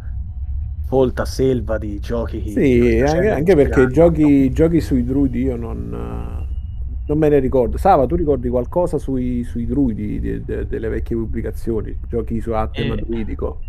folta 0.87 1.25
selva 1.25 1.77
di 1.77 1.99
giochi. 1.99 2.49
Sì, 2.49 3.03
anche, 3.05 3.29
anche 3.29 3.55
perché 3.55 3.87
giochi, 3.87 4.51
giochi, 4.51 4.81
sui 4.81 5.03
druidi 5.03 5.43
io 5.43 5.57
non, 5.57 5.89
non, 7.05 7.17
me 7.17 7.29
ne 7.29 7.39
ricordo. 7.39 7.77
Sava, 7.77 8.05
tu 8.05 8.15
ricordi 8.15 8.49
qualcosa 8.49 8.97
sui, 8.97 9.43
sui 9.43 9.65
druidi 9.65 10.19
de, 10.19 10.43
de, 10.43 10.67
delle 10.67 10.89
vecchie 10.89 11.15
pubblicazioni? 11.15 11.97
Giochi 12.07 12.39
su 12.39 12.51
Attema 12.51 12.95
eh. 12.95 13.03
druidico? 13.03 13.59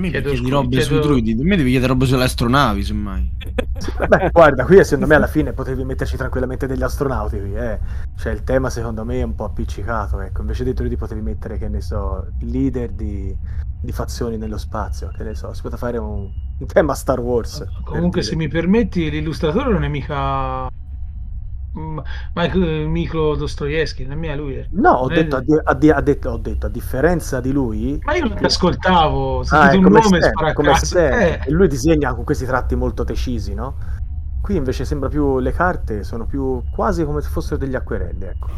Mi 0.00 0.10
devi 0.10 0.30
chiedi 0.30 0.50
robe 0.50 0.68
chiedo... 0.68 0.84
sui 0.84 1.00
druidi, 1.00 1.32
a 1.32 1.44
me 1.44 1.56
devi 1.56 1.70
chiedere 1.70 1.92
robe 1.92 2.06
sulle 2.06 2.24
astronavi, 2.24 2.82
semmai. 2.82 3.36
Beh, 4.08 4.30
guarda, 4.32 4.64
qui 4.64 4.82
secondo 4.82 5.06
me 5.06 5.14
alla 5.14 5.26
fine 5.26 5.52
potevi 5.52 5.84
metterci 5.84 6.16
tranquillamente 6.16 6.66
degli 6.66 6.82
astronauti 6.82 7.38
qui, 7.38 7.54
eh. 7.54 7.78
Cioè 8.16 8.32
il 8.32 8.42
tema 8.42 8.70
secondo 8.70 9.04
me 9.04 9.20
è 9.20 9.22
un 9.22 9.34
po' 9.34 9.44
appiccicato, 9.44 10.20
ecco. 10.20 10.40
Invece 10.40 10.64
dei 10.64 10.72
druidi 10.72 10.96
potevi 10.96 11.20
mettere, 11.20 11.58
che 11.58 11.68
ne 11.68 11.80
so, 11.80 12.26
leader 12.40 12.90
di, 12.90 13.36
di 13.80 13.92
fazioni 13.92 14.36
nello 14.38 14.58
spazio, 14.58 15.10
che 15.14 15.22
ne 15.22 15.34
so, 15.34 15.52
si 15.52 15.60
poteva 15.60 15.80
fare 15.80 15.98
un, 15.98 16.30
un 16.58 16.66
tema 16.66 16.94
Star 16.94 17.20
Wars. 17.20 17.64
Comunque 17.84 18.22
se 18.22 18.36
mi 18.36 18.48
permetti, 18.48 19.10
l'illustratore 19.10 19.70
non 19.70 19.84
è 19.84 19.88
mica 19.88 20.68
Michael 21.72 22.88
Miklo 22.88 23.36
Dostoevsky, 23.36 24.04
non 24.04 24.24
è 24.24 24.36
lui. 24.36 24.66
No, 24.70 24.90
ho 24.90 25.08
detto, 25.08 25.36
a, 25.36 25.40
di, 25.40 25.58
a, 25.62 25.74
di, 25.74 25.90
a 25.90 26.00
detto, 26.00 26.30
ho 26.30 26.36
detto, 26.36 26.66
a 26.66 26.68
differenza 26.68 27.40
di 27.40 27.52
lui. 27.52 28.00
Ma 28.04 28.14
io 28.16 28.26
non 28.26 28.36
ti 28.36 28.44
ascoltavo, 28.44 29.44
ah, 29.50 29.74
un 29.74 29.82
nome 29.82 30.20
Stan, 30.20 30.52
come 30.52 30.72
eh. 30.94 31.40
lui 31.48 31.68
disegna 31.68 32.14
con 32.14 32.24
questi 32.24 32.44
tratti 32.44 32.74
molto 32.74 33.04
decisi, 33.04 33.54
no? 33.54 33.76
Qui 34.42 34.56
invece 34.56 34.84
sembra 34.84 35.08
più 35.08 35.38
le 35.38 35.52
carte 35.52 36.02
sono 36.02 36.26
più 36.26 36.62
quasi 36.72 37.04
come 37.04 37.20
se 37.20 37.28
fossero 37.28 37.56
degli 37.56 37.74
acquerelli, 37.74 38.24
ecco. 38.24 38.48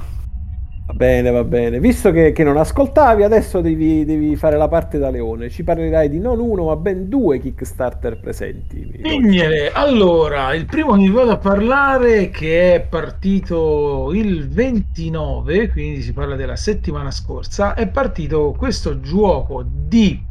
Bene, 0.95 1.31
va 1.31 1.43
bene. 1.43 1.81
Visto 1.81 2.11
che, 2.11 2.33
che 2.33 2.45
non 2.45 2.57
ascoltavi, 2.57 3.23
adesso 3.23 3.61
devi, 3.61 4.05
devi, 4.05 4.37
fare 4.37 4.57
la 4.57 4.69
parte 4.69 4.99
da 4.99 5.11
leone. 5.11 5.49
Ci 5.49 5.65
parlerai 5.65 6.09
di 6.09 6.19
non 6.19 6.39
uno, 6.39 6.67
ma 6.67 6.77
ben 6.77 7.09
due 7.09 7.41
Kickstarter 7.41 8.19
presenti. 8.21 9.01
Mignere. 9.01 9.73
Allora, 9.73 10.55
il 10.55 10.67
primo 10.67 10.93
che 10.93 11.01
vi 11.01 11.11
vado 11.11 11.33
a 11.33 11.39
parlare, 11.39 12.31
che 12.31 12.75
è 12.75 12.81
partito 12.81 14.13
il 14.13 14.49
29, 14.49 15.71
quindi 15.71 16.03
si 16.03 16.13
parla 16.13 16.37
della 16.37 16.57
settimana 16.57 17.11
scorsa, 17.11 17.75
è 17.75 17.89
partito 17.89 18.55
questo 18.57 19.01
gioco 19.01 19.65
di... 19.67 20.31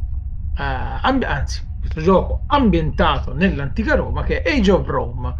Uh, 0.56 0.98
ambi- 1.02 1.24
anzi, 1.24 1.62
questo 1.80 2.00
gioco 2.00 2.42
ambientato 2.46 3.34
nell'antica 3.34 3.94
Roma, 3.94 4.22
che 4.22 4.42
è 4.42 4.56
Age 4.56 4.70
of 4.70 4.86
Rome. 4.86 5.34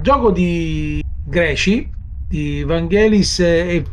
Gioco 0.00 0.30
di 0.30 1.02
greci, 1.24 1.90
di 2.28 2.62
Vangelis 2.64 3.40
e 3.40 3.84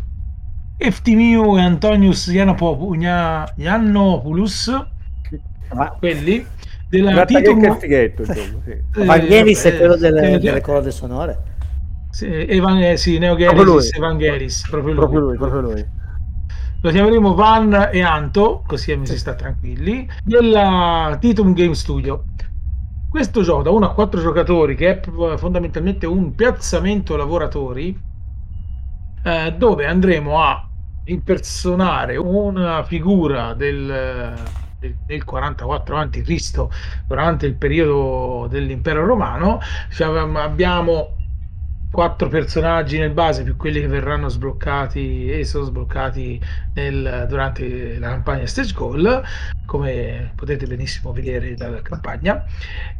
Eftimiu 0.86 1.58
e 1.58 1.62
Antonius 1.62 2.28
Iannopoulos, 2.28 3.48
ah. 5.70 5.96
quelli 5.98 6.46
della 6.90 7.24
Titum... 7.24 7.80
Fighetto, 7.80 8.24
insomma, 8.24 8.60
sì. 8.66 8.72
eh, 8.72 9.06
Vangelis 9.06 9.64
è 9.64 9.78
quello 9.78 9.96
delle, 9.96 10.34
eh, 10.34 10.40
delle 10.40 10.60
colonne 10.60 10.92
sonore. 10.92 11.52
Sì, 12.10 12.26
Evan, 12.28 12.80
eh, 12.80 12.98
sì 12.98 13.18
Neogenesis 13.18 13.96
Evangelis, 13.96 14.68
proprio 14.70 14.94
lui. 14.94 15.02
Proprio 15.02 15.20
lui, 15.22 15.38
proprio 15.38 15.62
lui. 15.62 15.86
Lo 16.82 16.92
chiameremo 16.92 17.34
Van 17.34 17.90
e 17.94 18.02
Anto, 18.02 18.62
così 18.68 18.92
sì. 18.92 19.14
si 19.14 19.18
sta 19.18 19.36
tranquilli, 19.36 20.06
della 20.22 21.16
Titum 21.18 21.54
Game 21.54 21.76
Studio. 21.76 22.26
Questo 23.10 23.42
gioco 23.42 23.64
da 23.64 23.70
1 23.70 23.86
a 23.86 23.94
4 23.94 24.20
giocatori, 24.20 24.76
che 24.76 25.00
è 25.00 25.38
fondamentalmente 25.38 26.06
un 26.06 26.36
piazzamento 26.36 27.16
lavoratori, 27.16 27.98
eh, 29.24 29.56
dove 29.58 29.86
andremo 29.86 30.44
a 30.44 30.68
impersonare 31.06 32.16
una 32.18 32.84
figura 32.84 33.54
del, 33.54 34.34
del, 35.06 35.24
44 35.24 35.98
a.C. 35.98 36.68
durante 37.08 37.46
il 37.46 37.56
periodo 37.56 38.48
dell'impero 38.50 39.06
romano. 39.06 39.60
Cioè, 39.90 40.18
abbiamo 40.18 41.18
quattro 41.94 42.28
personaggi 42.28 42.98
nel 42.98 43.12
base 43.12 43.44
più 43.44 43.56
quelli 43.56 43.80
che 43.80 43.88
verranno 43.88 44.28
sbloccati 44.28 45.30
e 45.30 45.46
sono 45.46 45.66
sbloccati 45.66 46.42
nel, 46.74 47.28
durante 47.30 48.00
la 48.00 48.10
campagna 48.10 48.48
Stage 48.48 48.74
Goal 48.74 49.24
come 49.68 50.32
potete 50.36 50.66
benissimo 50.66 51.14
vedere 51.14 51.54
dalla 51.54 51.84
campagna 51.84 52.44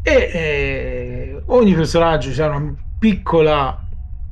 e 0.04 0.12
eh, 0.14 1.42
ogni 1.48 1.74
personaggio 1.74 2.30
c'è 2.30 2.46
una 2.46 2.72
piccola 3.00 3.83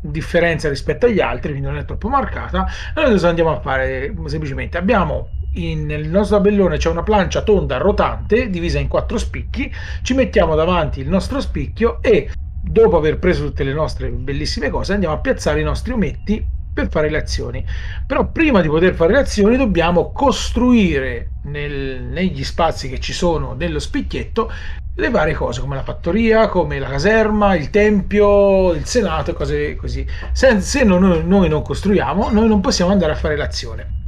differenza 0.02 0.68
rispetto 0.68 1.06
agli 1.06 1.20
altri, 1.20 1.52
quindi 1.52 1.68
non 1.68 1.78
è 1.78 1.86
troppo 1.86 2.10
marcata. 2.10 2.68
Noi 2.96 3.12
cosa 3.12 3.30
andiamo 3.30 3.52
a 3.52 3.60
fare? 3.60 4.14
Semplicemente 4.26 4.78
abbiamo 4.78 5.30
in, 5.54 5.86
nel 5.86 6.08
nostro 6.08 6.38
tabellone 6.38 6.78
c'è 6.78 6.90
una 6.90 7.04
plancia 7.04 7.42
tonda 7.42 7.78
rotante 7.78 8.50
divisa 8.50 8.80
in 8.80 8.88
quattro 8.88 9.18
spicchi, 9.18 9.72
ci 10.02 10.14
mettiamo 10.14 10.56
davanti 10.56 11.02
il 11.02 11.10
nostro 11.10 11.40
spicchio 11.42 12.02
e 12.02 12.30
dopo 12.64 12.98
aver 12.98 13.20
preso 13.20 13.46
tutte 13.46 13.64
le 13.64 13.74
nostre 13.74 14.10
bellissime 14.10 14.70
cose 14.70 14.94
andiamo 14.94 15.16
a 15.16 15.20
piazzare 15.20 15.60
i 15.60 15.64
nostri 15.64 15.92
ometti 15.94 16.46
per 16.74 16.88
fare 16.90 17.10
le 17.10 17.18
azioni. 17.18 17.66
Però 18.08 18.30
prima 18.32 18.62
di 18.62 18.70
poter 18.70 18.94
fare 18.94 19.14
le 19.14 19.20
azioni 19.20 19.58
dobbiamo 19.58 20.12
costruire 20.12 21.32
nel, 21.44 22.04
negli 22.04 22.44
spazi 22.44 22.90
che 22.90 23.00
ci 23.00 23.14
sono 23.14 23.54
nello 23.54 23.80
spicchietto 23.80 24.50
le 24.94 25.10
varie 25.10 25.34
cose 25.34 25.62
come 25.62 25.76
la 25.76 25.84
fattoria, 25.84 26.48
come 26.48 26.78
la 26.78 26.88
caserma, 26.88 27.56
il 27.56 27.70
tempio, 27.70 28.74
il 28.74 28.86
senato 28.86 29.34
cose 29.34 29.76
così. 29.76 30.06
Se, 30.32 30.60
se 30.62 30.84
non, 30.84 31.24
noi 31.26 31.50
non 31.50 31.62
costruiamo, 31.62 32.30
noi 32.30 32.48
non 32.48 32.60
possiamo 32.60 32.92
andare 32.92 33.14
a 33.14 33.16
fare 33.16 33.36
l'azione. 33.36 34.00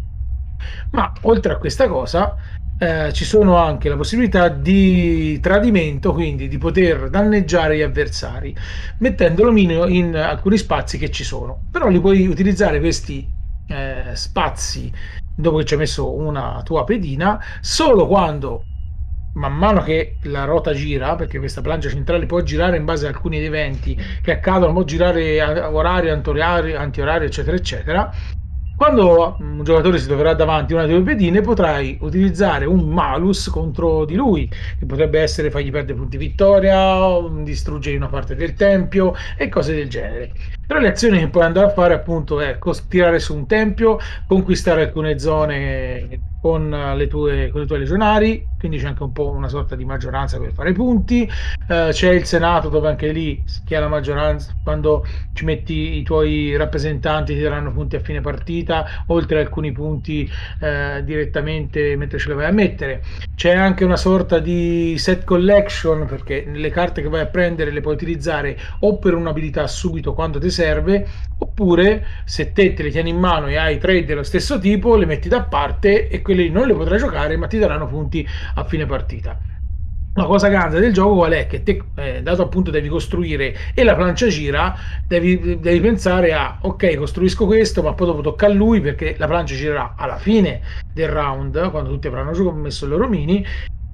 Ma 0.91 1.11
oltre 1.21 1.53
a 1.53 1.57
questa 1.57 1.87
cosa, 1.87 2.35
eh, 2.77 3.13
ci 3.13 3.23
sono 3.23 3.55
anche 3.55 3.87
la 3.87 3.95
possibilità 3.95 4.49
di 4.49 5.39
tradimento, 5.39 6.11
quindi 6.13 6.47
di 6.47 6.57
poter 6.57 7.09
danneggiare 7.09 7.77
gli 7.77 7.81
avversari, 7.81 8.55
mettendo 8.99 9.43
l'omino 9.43 9.87
in 9.87 10.15
alcuni 10.15 10.57
spazi 10.57 10.97
che 10.97 11.09
ci 11.09 11.23
sono. 11.23 11.65
Però 11.71 11.87
li 11.87 11.99
puoi 11.99 12.27
utilizzare 12.27 12.79
questi 12.79 13.27
eh, 13.67 14.11
spazi 14.13 14.91
dopo 15.35 15.57
che 15.57 15.65
ci 15.65 15.73
hai 15.73 15.79
messo 15.79 16.13
una 16.13 16.61
tua 16.63 16.83
pedina 16.83 17.43
solo 17.61 18.05
quando 18.05 18.65
man 19.33 19.53
mano 19.53 19.81
che 19.81 20.17
la 20.23 20.45
rota 20.45 20.73
gira, 20.73 21.15
perché 21.15 21.39
questa 21.39 21.61
plancia 21.61 21.89
centrale 21.89 22.25
può 22.25 22.41
girare 22.41 22.77
in 22.77 22.85
base 22.85 23.05
a 23.05 23.09
alcuni 23.09 23.43
eventi 23.43 23.97
che 24.21 24.31
accadono, 24.31 24.73
può 24.73 24.83
girare 24.83 25.41
a 25.41 25.71
orari, 25.71 26.09
anti 26.09 26.31
antiorari, 26.75 27.25
eccetera, 27.25 27.55
eccetera, 27.55 28.13
quando 28.75 29.37
un 29.39 29.63
giocatore 29.63 29.97
si 29.99 30.07
troverà 30.07 30.33
davanti 30.33 30.73
a 30.73 30.77
una 30.77 30.85
delle 30.87 31.03
pedine, 31.03 31.41
potrai 31.41 31.97
utilizzare 32.01 32.65
un 32.65 32.89
malus 32.89 33.47
contro 33.47 34.03
di 34.03 34.15
lui, 34.15 34.47
che 34.47 34.85
potrebbe 34.85 35.19
essere 35.19 35.51
fargli 35.51 35.71
perdere 35.71 35.97
punti 35.97 36.17
vittoria, 36.17 36.97
distruggere 37.43 37.95
una 37.95 38.07
parte 38.07 38.35
del 38.35 38.53
tempio 38.55 39.13
e 39.37 39.47
cose 39.47 39.73
del 39.73 39.89
genere. 39.89 40.33
Però 40.73 40.85
le 40.85 40.91
azioni 40.91 41.19
che 41.19 41.27
puoi 41.27 41.43
andare 41.43 41.67
a 41.67 41.69
fare 41.69 41.93
appunto 41.93 42.39
è 42.39 42.57
tirare 42.87 43.19
su 43.19 43.35
un 43.35 43.45
tempio, 43.45 43.99
conquistare 44.25 44.81
alcune 44.81 45.19
zone 45.19 46.31
con 46.41 46.69
le 46.97 47.07
tue, 47.07 47.49
con 47.51 47.61
le 47.61 47.67
tue 47.67 47.77
legionari, 47.77 48.45
quindi 48.59 48.77
c'è 48.77 48.87
anche 48.87 49.03
un 49.03 49.13
po' 49.13 49.29
una 49.29 49.47
sorta 49.47 49.77
di 49.77 49.85
maggioranza 49.85 50.37
per 50.39 50.51
fare 50.51 50.73
punti. 50.73 51.29
Uh, 51.69 51.89
c'è 51.91 52.09
il 52.09 52.25
Senato 52.25 52.67
dove 52.67 52.89
anche 52.89 53.13
lì 53.13 53.41
chi 53.63 53.75
ha 53.75 53.79
la 53.79 53.87
maggioranza, 53.87 54.53
quando 54.61 55.05
ci 55.31 55.45
metti 55.45 55.95
i 55.97 56.03
tuoi 56.03 56.57
rappresentanti 56.57 57.33
ti 57.33 57.39
daranno 57.39 57.71
punti 57.71 57.95
a 57.95 58.01
fine 58.01 58.19
partita, 58.19 58.85
oltre 59.07 59.37
a 59.37 59.41
alcuni 59.41 59.71
punti 59.71 60.29
uh, 60.59 61.01
direttamente 61.01 61.95
mentre 61.95 62.17
ce 62.17 62.27
le 62.27 62.35
vai 62.35 62.45
a 62.47 62.51
mettere. 62.51 63.03
C'è 63.35 63.55
anche 63.55 63.85
una 63.85 63.97
sorta 63.97 64.39
di 64.39 64.95
set 64.97 65.23
collection 65.23 66.05
perché 66.07 66.45
le 66.51 66.69
carte 66.71 67.01
che 67.01 67.07
vai 67.07 67.21
a 67.21 67.27
prendere 67.27 67.71
le 67.71 67.79
puoi 67.79 67.93
utilizzare 67.93 68.57
o 68.79 68.97
per 68.97 69.13
un'abilità 69.13 69.65
subito 69.67 70.13
quando 70.13 70.39
ti 70.39 70.49
serve, 70.49 70.62
oppure 71.37 72.05
se 72.25 72.53
te 72.53 72.73
te 72.73 72.83
le 72.83 72.89
tieni 72.89 73.09
in 73.09 73.19
mano 73.19 73.47
e 73.47 73.57
hai 73.57 73.77
tre 73.77 74.05
dello 74.05 74.23
stesso 74.23 74.59
tipo, 74.59 74.95
le 74.95 75.05
metti 75.05 75.29
da 75.29 75.43
parte 75.43 76.07
e 76.07 76.21
quelle 76.21 76.49
non 76.49 76.67
le 76.67 76.73
potrai 76.73 76.99
giocare, 76.99 77.37
ma 77.37 77.47
ti 77.47 77.57
daranno 77.57 77.87
punti 77.87 78.25
a 78.55 78.63
fine 78.63 78.85
partita. 78.85 79.37
La 80.15 80.25
cosa 80.25 80.47
grande 80.47 80.79
del 80.79 80.93
gioco 80.93 81.15
qual 81.15 81.31
è? 81.31 81.47
Che 81.47 81.63
te, 81.63 81.81
eh, 81.95 82.21
dato 82.21 82.43
appunto 82.43 82.69
devi 82.69 82.87
costruire 82.87 83.55
e 83.73 83.83
la 83.83 83.95
plancia 83.95 84.27
gira, 84.27 84.75
devi, 85.07 85.59
devi, 85.59 85.79
pensare 85.79 86.33
a 86.33 86.59
ok, 86.61 86.97
costruisco 86.97 87.47
questo, 87.47 87.81
ma 87.81 87.93
poi 87.93 88.07
dopo 88.07 88.21
tocca 88.21 88.45
a 88.45 88.49
lui 88.49 88.79
perché 88.79 89.15
la 89.17 89.25
plancia 89.25 89.55
girerà 89.55 89.95
alla 89.97 90.17
fine 90.17 90.61
del 90.93 91.09
round, 91.09 91.71
quando 91.71 91.89
tutti 91.89 92.05
avranno 92.07 92.51
messo 92.51 92.85
i 92.85 92.89
loro 92.89 93.07
mini, 93.07 93.43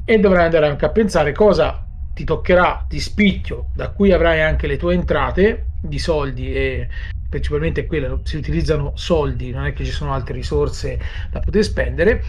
e 0.03 0.20
dovrai 0.20 0.45
andare 0.45 0.67
anche 0.67 0.84
a 0.84 0.89
pensare 0.89 1.32
cosa 1.32 1.89
ti 2.14 2.24
toccherà 2.24 2.86
di 2.88 2.99
spicchio, 2.99 3.70
da 3.74 3.89
cui 3.89 4.12
avrai 4.12 4.41
anche 4.41 4.68
le 4.68 4.78
tue 4.78 4.93
entrate 4.93 5.68
di 5.82 5.99
soldi 5.99 6.53
e 6.53 6.88
principalmente 7.30 7.86
quelle 7.86 8.20
si 8.24 8.38
utilizzano 8.38 8.91
soldi, 8.95 9.51
non 9.51 9.66
è 9.66 9.74
che 9.74 9.86
ci 9.86 9.91
sono 9.91 10.14
altre 10.14 10.34
risorse 10.34 10.99
da 11.30 11.39
poter 11.39 11.64
spendere 11.64 12.24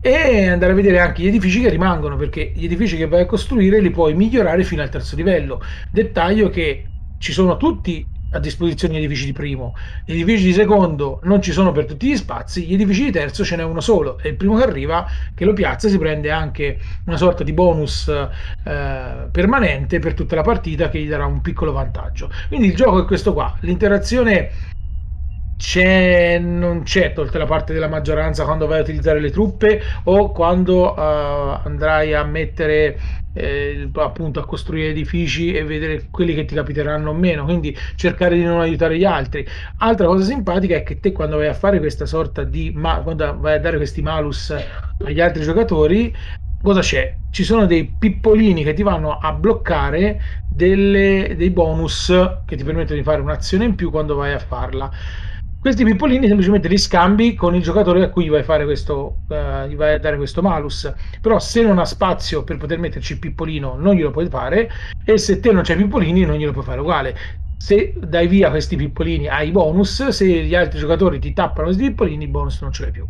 e 0.00 0.48
andare 0.48 0.72
a 0.72 0.74
vedere 0.74 1.00
anche 1.00 1.22
gli 1.22 1.26
edifici 1.26 1.60
che 1.60 1.70
rimangono 1.70 2.16
perché 2.16 2.52
gli 2.54 2.64
edifici 2.64 2.96
che 2.96 3.08
vai 3.08 3.22
a 3.22 3.26
costruire 3.26 3.80
li 3.80 3.90
puoi 3.90 4.14
migliorare 4.14 4.62
fino 4.62 4.82
al 4.82 4.90
terzo 4.90 5.16
livello. 5.16 5.60
Dettaglio 5.90 6.50
che 6.50 6.86
ci 7.18 7.32
sono 7.32 7.56
tutti 7.56 8.06
a 8.34 8.38
disposizione 8.38 8.94
gli 8.94 8.98
edifici 8.98 9.26
di 9.26 9.32
primo. 9.32 9.74
Gli 10.04 10.12
edifici 10.12 10.44
di 10.46 10.52
secondo 10.52 11.20
non 11.24 11.40
ci 11.40 11.52
sono 11.52 11.72
per 11.72 11.86
tutti 11.86 12.08
gli 12.08 12.16
spazi, 12.16 12.66
gli 12.66 12.74
edifici 12.74 13.04
di 13.04 13.10
terzo 13.12 13.44
ce 13.44 13.56
n'è 13.56 13.62
uno 13.62 13.80
solo 13.80 14.18
e 14.20 14.30
il 14.30 14.36
primo 14.36 14.56
che 14.56 14.64
arriva, 14.64 15.06
che 15.34 15.44
lo 15.44 15.52
piazza, 15.52 15.88
si 15.88 15.98
prende 15.98 16.30
anche 16.30 16.78
una 17.06 17.16
sorta 17.16 17.44
di 17.44 17.52
bonus 17.52 18.08
eh, 18.08 19.28
permanente 19.30 19.98
per 20.00 20.14
tutta 20.14 20.34
la 20.34 20.42
partita 20.42 20.88
che 20.88 21.00
gli 21.00 21.08
darà 21.08 21.26
un 21.26 21.40
piccolo 21.40 21.72
vantaggio. 21.72 22.30
Quindi 22.48 22.68
il 22.68 22.74
gioco 22.74 23.02
è 23.02 23.04
questo 23.04 23.32
qua, 23.32 23.56
l'interazione 23.60 24.50
c'è, 25.56 26.38
non 26.38 26.82
c'è 26.82 27.12
tolta 27.12 27.38
la 27.38 27.46
parte 27.46 27.72
della 27.72 27.88
maggioranza 27.88 28.44
quando 28.44 28.66
vai 28.66 28.78
a 28.78 28.82
utilizzare 28.82 29.20
le 29.20 29.30
truppe 29.30 29.80
o 30.04 30.32
quando 30.32 30.92
uh, 30.92 31.60
andrai 31.64 32.14
a 32.14 32.24
mettere 32.24 32.98
eh, 33.34 33.88
appunto 33.94 34.40
a 34.40 34.46
costruire 34.46 34.90
edifici 34.90 35.52
e 35.52 35.64
vedere 35.64 36.06
quelli 36.10 36.34
che 36.34 36.44
ti 36.44 36.54
capiteranno 36.54 37.10
o 37.10 37.14
meno 37.14 37.44
quindi 37.44 37.76
cercare 37.96 38.36
di 38.36 38.44
non 38.44 38.60
aiutare 38.60 38.96
gli 38.96 39.04
altri 39.04 39.46
altra 39.78 40.06
cosa 40.06 40.24
simpatica 40.24 40.76
è 40.76 40.82
che 40.82 41.00
te 41.00 41.12
quando 41.12 41.36
vai 41.36 41.48
a 41.48 41.54
fare 41.54 41.78
questa 41.78 42.06
sorta 42.06 42.44
di 42.44 42.72
ma 42.74 43.00
quando 43.00 43.36
vai 43.38 43.54
a 43.54 43.60
dare 43.60 43.76
questi 43.76 44.02
malus 44.02 44.54
agli 45.04 45.20
altri 45.20 45.42
giocatori 45.42 46.14
cosa 46.62 46.80
c'è? 46.80 47.14
Ci 47.30 47.44
sono 47.44 47.66
dei 47.66 47.94
pippolini 47.98 48.64
che 48.64 48.72
ti 48.72 48.82
vanno 48.82 49.18
a 49.18 49.32
bloccare 49.32 50.20
delle, 50.48 51.34
dei 51.36 51.50
bonus 51.50 52.06
che 52.46 52.56
ti 52.56 52.64
permettono 52.64 52.96
di 52.96 53.04
fare 53.04 53.20
un'azione 53.20 53.64
in 53.64 53.74
più 53.74 53.90
quando 53.90 54.14
vai 54.14 54.32
a 54.32 54.38
farla 54.38 54.90
questi 55.64 55.82
pippolini 55.82 56.26
semplicemente 56.26 56.68
li 56.68 56.76
scambi 56.76 57.34
con 57.34 57.54
il 57.54 57.62
giocatore 57.62 58.04
a 58.04 58.10
cui 58.10 58.28
vai 58.28 58.42
fare 58.42 58.64
questo, 58.64 59.20
uh, 59.28 59.66
gli 59.66 59.76
vai 59.76 59.94
a 59.94 59.98
dare 59.98 60.18
questo 60.18 60.42
malus. 60.42 60.92
Però 61.22 61.38
se 61.38 61.62
non 61.62 61.78
ha 61.78 61.86
spazio 61.86 62.44
per 62.44 62.58
poter 62.58 62.78
metterci 62.78 63.14
il 63.14 63.18
pippolino 63.18 63.74
non 63.74 63.94
glielo 63.94 64.10
puoi 64.10 64.28
fare 64.28 64.70
e 65.06 65.16
se 65.16 65.40
te 65.40 65.52
non 65.52 65.62
c'hai 65.62 65.76
pippolini 65.76 66.26
non 66.26 66.36
glielo 66.36 66.52
puoi 66.52 66.64
fare 66.64 66.82
uguale. 66.82 67.16
Se 67.56 67.94
dai 67.96 68.26
via 68.26 68.50
questi 68.50 68.76
pippolini 68.76 69.26
hai 69.26 69.52
bonus, 69.52 70.08
se 70.08 70.26
gli 70.26 70.54
altri 70.54 70.78
giocatori 70.78 71.18
ti 71.18 71.32
tappano 71.32 71.68
questi 71.68 71.84
pippolini, 71.84 72.24
i 72.24 72.28
bonus 72.28 72.60
non 72.60 72.70
ce 72.70 72.82
l'hai 72.82 72.92
più. 72.92 73.06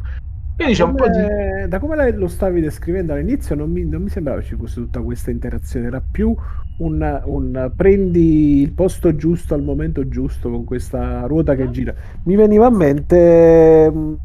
Quindi 0.56 0.74
c'è 0.74 0.84
un 0.84 0.94
po' 0.94 1.08
di... 1.08 1.68
Da 1.68 1.78
come 1.78 2.12
lo 2.12 2.28
stavi 2.28 2.60
descrivendo 2.60 3.12
all'inizio 3.12 3.54
non 3.54 3.70
mi, 3.70 3.84
non 3.84 4.02
mi 4.02 4.08
sembrava 4.08 4.40
ci 4.40 4.54
fosse 4.54 4.76
tutta 4.76 5.00
questa 5.00 5.30
interazione, 5.30 5.86
era 5.86 6.00
più 6.00 6.34
un, 6.78 7.22
un, 7.24 7.72
prendi 7.74 8.60
il 8.60 8.72
posto 8.72 9.14
giusto 9.16 9.54
al 9.54 9.62
momento 9.62 10.08
giusto 10.08 10.50
con 10.50 10.64
questa 10.64 11.26
ruota 11.26 11.54
che 11.54 11.70
gira. 11.70 11.94
Mi 12.24 12.36
veniva 12.36 12.66
a 12.66 12.70
mente 12.70 13.90
um, 13.92 14.16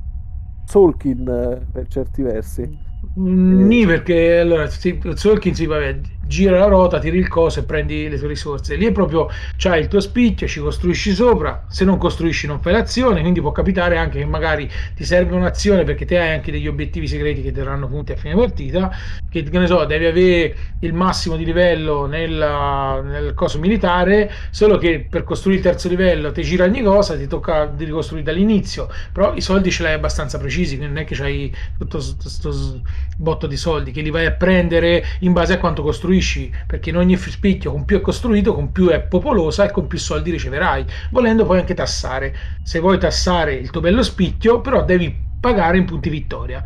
Solkin 0.65 1.65
per 1.71 1.87
certi 1.87 2.21
versi. 2.21 2.87
Mm, 3.19 3.71
eh, 3.71 3.85
perché 3.85 4.37
allora 4.39 4.67
sì, 4.67 4.99
Solkin 5.15 5.55
sì, 5.55 5.65
vabbè, 5.65 5.99
gira 6.29 6.59
la 6.59 6.67
ruota, 6.67 6.99
tiri 6.99 7.17
il 7.17 7.27
coso 7.27 7.59
e 7.59 7.63
prendi 7.63 8.07
le 8.07 8.19
tue 8.19 8.27
risorse. 8.27 8.75
Lì 8.75 8.85
è 8.85 8.91
proprio 8.91 9.29
c'hai 9.57 9.81
il 9.81 9.87
tuo 9.87 9.99
spicchio, 9.99 10.47
ci 10.47 10.59
costruisci 10.59 11.11
sopra. 11.11 11.65
Se 11.67 11.83
non 11.83 11.97
costruisci, 11.97 12.45
non 12.45 12.61
fai 12.61 12.73
l'azione. 12.73 13.21
Quindi 13.21 13.41
può 13.41 13.51
capitare 13.51 13.97
anche 13.97 14.19
che 14.19 14.25
magari 14.25 14.69
ti 14.95 15.03
serve 15.03 15.35
un'azione 15.35 15.83
perché 15.83 16.05
te 16.05 16.19
hai 16.19 16.35
anche 16.35 16.51
degli 16.51 16.67
obiettivi 16.67 17.07
segreti 17.07 17.41
che 17.41 17.51
daranno 17.51 17.87
punti 17.87 18.11
a 18.11 18.15
fine 18.15 18.35
partita. 18.35 18.91
Che, 19.27 19.41
che 19.41 19.57
ne 19.57 19.65
so, 19.65 19.83
devi 19.85 20.05
avere 20.05 20.55
il 20.81 20.93
massimo 20.93 21.35
di 21.35 21.45
livello 21.45 22.05
nella, 22.05 23.01
nel 23.01 23.33
coso 23.33 23.57
militare. 23.57 24.31
Solo 24.51 24.77
che 24.77 25.07
per 25.09 25.23
costruire 25.23 25.59
il 25.59 25.65
terzo 25.65 25.89
livello 25.89 26.31
ti 26.31 26.43
gira 26.43 26.65
ogni 26.65 26.83
cosa, 26.83 27.17
ti 27.17 27.25
tocca 27.25 27.73
ricostruire 27.75 28.23
dall'inizio. 28.23 28.87
Però 29.11 29.33
i 29.33 29.41
soldi 29.41 29.71
ce 29.71 29.81
l'hai 29.81 29.93
abbastanza 29.93 30.37
precisi, 30.37 30.77
quindi 30.77 30.93
non 30.93 31.03
è 31.03 31.07
che 31.07 31.15
c'hai 31.15 31.51
tutto 31.79 31.97
questo 31.97 32.81
botto 33.17 33.47
di 33.47 33.57
soldi 33.57 33.91
che 33.91 34.01
li 34.01 34.11
vai 34.11 34.27
a 34.27 34.31
prendere 34.31 35.03
in 35.21 35.33
base 35.33 35.53
a 35.53 35.57
quanto 35.57 35.81
costruisci 35.81 36.17
costruisci, 36.19 36.51
perché 36.67 36.89
in 36.89 36.97
ogni 36.97 37.17
spicchio 37.17 37.71
con 37.71 37.85
più 37.85 37.97
è 37.97 38.01
costruito, 38.01 38.53
con 38.53 38.71
più 38.71 38.89
è 38.89 39.01
popolosa 39.01 39.65
e 39.65 39.71
con 39.71 39.87
più 39.87 39.97
soldi 39.97 40.31
riceverai. 40.31 40.85
Volendo 41.11 41.45
puoi 41.45 41.59
anche 41.59 41.73
tassare. 41.73 42.35
Se 42.63 42.79
vuoi 42.79 42.99
tassare 42.99 43.53
il 43.53 43.69
tuo 43.69 43.81
bello 43.81 44.03
spicchio, 44.03 44.61
però 44.61 44.83
devi 44.83 45.27
pagare 45.39 45.77
in 45.77 45.85
punti 45.85 46.09
vittoria. 46.09 46.63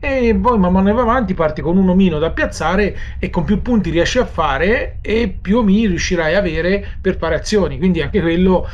E 0.00 0.36
poi 0.40 0.58
man 0.58 0.72
mano 0.72 0.92
va 0.94 1.02
avanti 1.02 1.32
parti 1.32 1.62
con 1.62 1.76
un 1.76 1.88
omino 1.88 2.18
da 2.18 2.32
piazzare 2.32 2.96
e 3.20 3.30
con 3.30 3.44
più 3.44 3.62
punti 3.62 3.90
riesci 3.90 4.18
a 4.18 4.26
fare 4.26 4.98
e 5.00 5.28
più 5.40 5.58
omini 5.58 5.86
riuscirai 5.86 6.34
a 6.34 6.38
avere 6.38 6.84
per 7.00 7.16
fare 7.16 7.36
azioni. 7.36 7.78
Quindi 7.78 8.02
anche 8.02 8.20
quello 8.20 8.66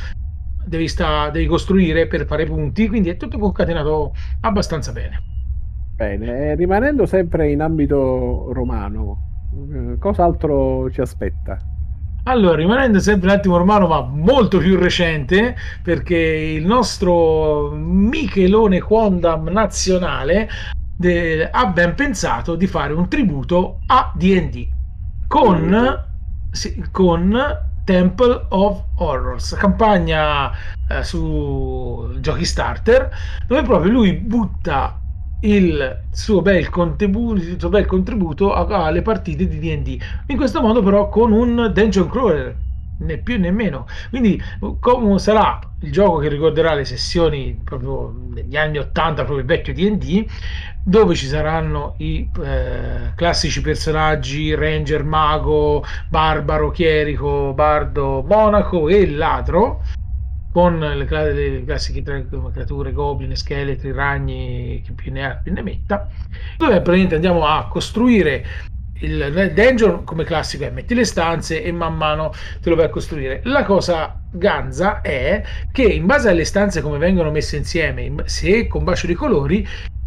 devi, 0.64 0.88
sta, 0.88 1.28
devi 1.28 1.46
costruire 1.46 2.06
per 2.06 2.26
fare 2.26 2.46
punti, 2.46 2.88
quindi 2.88 3.10
è 3.10 3.16
tutto 3.18 3.38
concatenato 3.38 4.14
abbastanza 4.40 4.92
bene. 4.92 5.22
Bene, 5.98 6.54
rimanendo 6.54 7.06
sempre 7.06 7.50
in 7.50 7.60
ambito 7.60 8.52
romano, 8.52 9.37
cos'altro 9.98 10.90
ci 10.90 11.00
aspetta? 11.00 11.58
Allora, 12.24 12.56
rimanendo 12.56 13.00
sempre 13.00 13.30
un 13.30 13.36
attimo 13.36 13.56
romano, 13.56 13.86
ma 13.86 14.02
molto 14.02 14.58
più 14.58 14.76
recente, 14.76 15.56
perché 15.82 16.16
il 16.16 16.66
nostro 16.66 17.70
Michelone 17.70 18.80
Quondam 18.80 19.48
nazionale 19.48 20.48
de, 20.96 21.48
ha 21.48 21.66
ben 21.66 21.94
pensato 21.94 22.54
di 22.54 22.66
fare 22.66 22.92
un 22.92 23.08
tributo 23.08 23.78
a 23.86 24.12
DD 24.14 24.68
con, 25.26 26.04
sì, 26.50 26.84
con 26.90 27.66
Temple 27.84 28.46
of 28.50 28.82
Horrors, 28.96 29.54
campagna 29.54 30.50
eh, 30.88 31.02
su 31.02 32.16
giochi 32.20 32.44
starter, 32.44 33.08
dove 33.46 33.62
proprio 33.62 33.90
lui 33.90 34.12
butta 34.12 34.97
il 35.40 36.00
suo 36.10 36.42
bel 36.42 36.68
contributo, 36.68 37.40
il 37.40 37.56
suo 37.58 37.68
bel 37.68 37.86
contributo 37.86 38.52
alle 38.52 39.02
partite 39.02 39.46
di 39.46 39.58
DD. 39.58 40.02
In 40.26 40.36
questo 40.36 40.60
modo, 40.60 40.82
però, 40.82 41.08
con 41.08 41.32
un 41.32 41.70
dungeon 41.72 42.08
crawler, 42.08 42.56
né 42.98 43.18
più 43.18 43.38
né 43.38 43.50
meno. 43.50 43.86
Quindi, 44.10 44.40
come 44.80 45.18
sarà 45.18 45.60
il 45.80 45.92
gioco 45.92 46.18
che 46.18 46.28
ricorderà 46.28 46.74
le 46.74 46.84
sessioni 46.84 47.58
proprio 47.62 48.12
negli 48.30 48.56
anni 48.56 48.78
80, 48.78 49.24
proprio 49.24 49.38
il 49.38 49.44
vecchio 49.44 49.72
DD, 49.72 50.26
dove 50.82 51.14
ci 51.14 51.26
saranno 51.26 51.94
i 51.98 52.28
eh, 52.42 53.12
classici 53.14 53.60
personaggi 53.60 54.54
Ranger, 54.54 55.04
Mago, 55.04 55.84
Barbaro, 56.08 56.70
Chierico, 56.70 57.52
Bardo, 57.54 58.24
Monaco 58.26 58.88
e 58.88 59.08
Ladro 59.08 59.82
con 60.58 60.80
le, 60.80 61.32
le 61.32 61.64
classiche 61.64 62.02
creature, 62.02 62.90
goblin, 62.90 63.36
scheletri, 63.36 63.92
ragni, 63.92 64.82
chi 64.84 64.92
più 64.92 65.12
ne 65.12 65.24
ha 65.24 65.34
più 65.36 65.52
ne 65.52 65.62
metta, 65.62 66.08
dove 66.56 66.72
praticamente 66.80 67.14
andiamo 67.14 67.46
a 67.46 67.68
costruire 67.68 68.44
il 69.02 69.52
dungeon 69.54 70.02
come 70.02 70.24
classico 70.24 70.64
è 70.64 70.70
metti 70.70 70.96
le 70.96 71.04
stanze 71.04 71.62
e 71.62 71.70
man 71.70 71.96
mano 71.96 72.32
te 72.60 72.70
lo 72.70 72.74
vai 72.74 72.86
a 72.86 72.88
costruire. 72.88 73.40
La 73.44 73.62
cosa 73.62 74.20
ganza 74.32 75.00
è 75.00 75.44
che 75.70 75.84
in 75.84 76.06
base 76.06 76.28
alle 76.28 76.44
stanze 76.44 76.80
come 76.80 76.98
vengono 76.98 77.30
messe 77.30 77.56
insieme, 77.56 78.12
se 78.24 78.66
con 78.66 78.82
bacio 78.82 79.06
di 79.06 79.14
colori, 79.14 79.64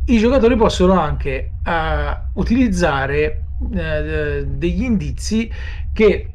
i 0.07 0.17
giocatori 0.17 0.57
possono 0.57 0.99
anche 0.99 1.53
uh, 1.63 2.39
utilizzare 2.41 3.43
uh, 3.57 4.43
degli 4.45 4.83
indizi 4.83 5.49
che 5.93 6.29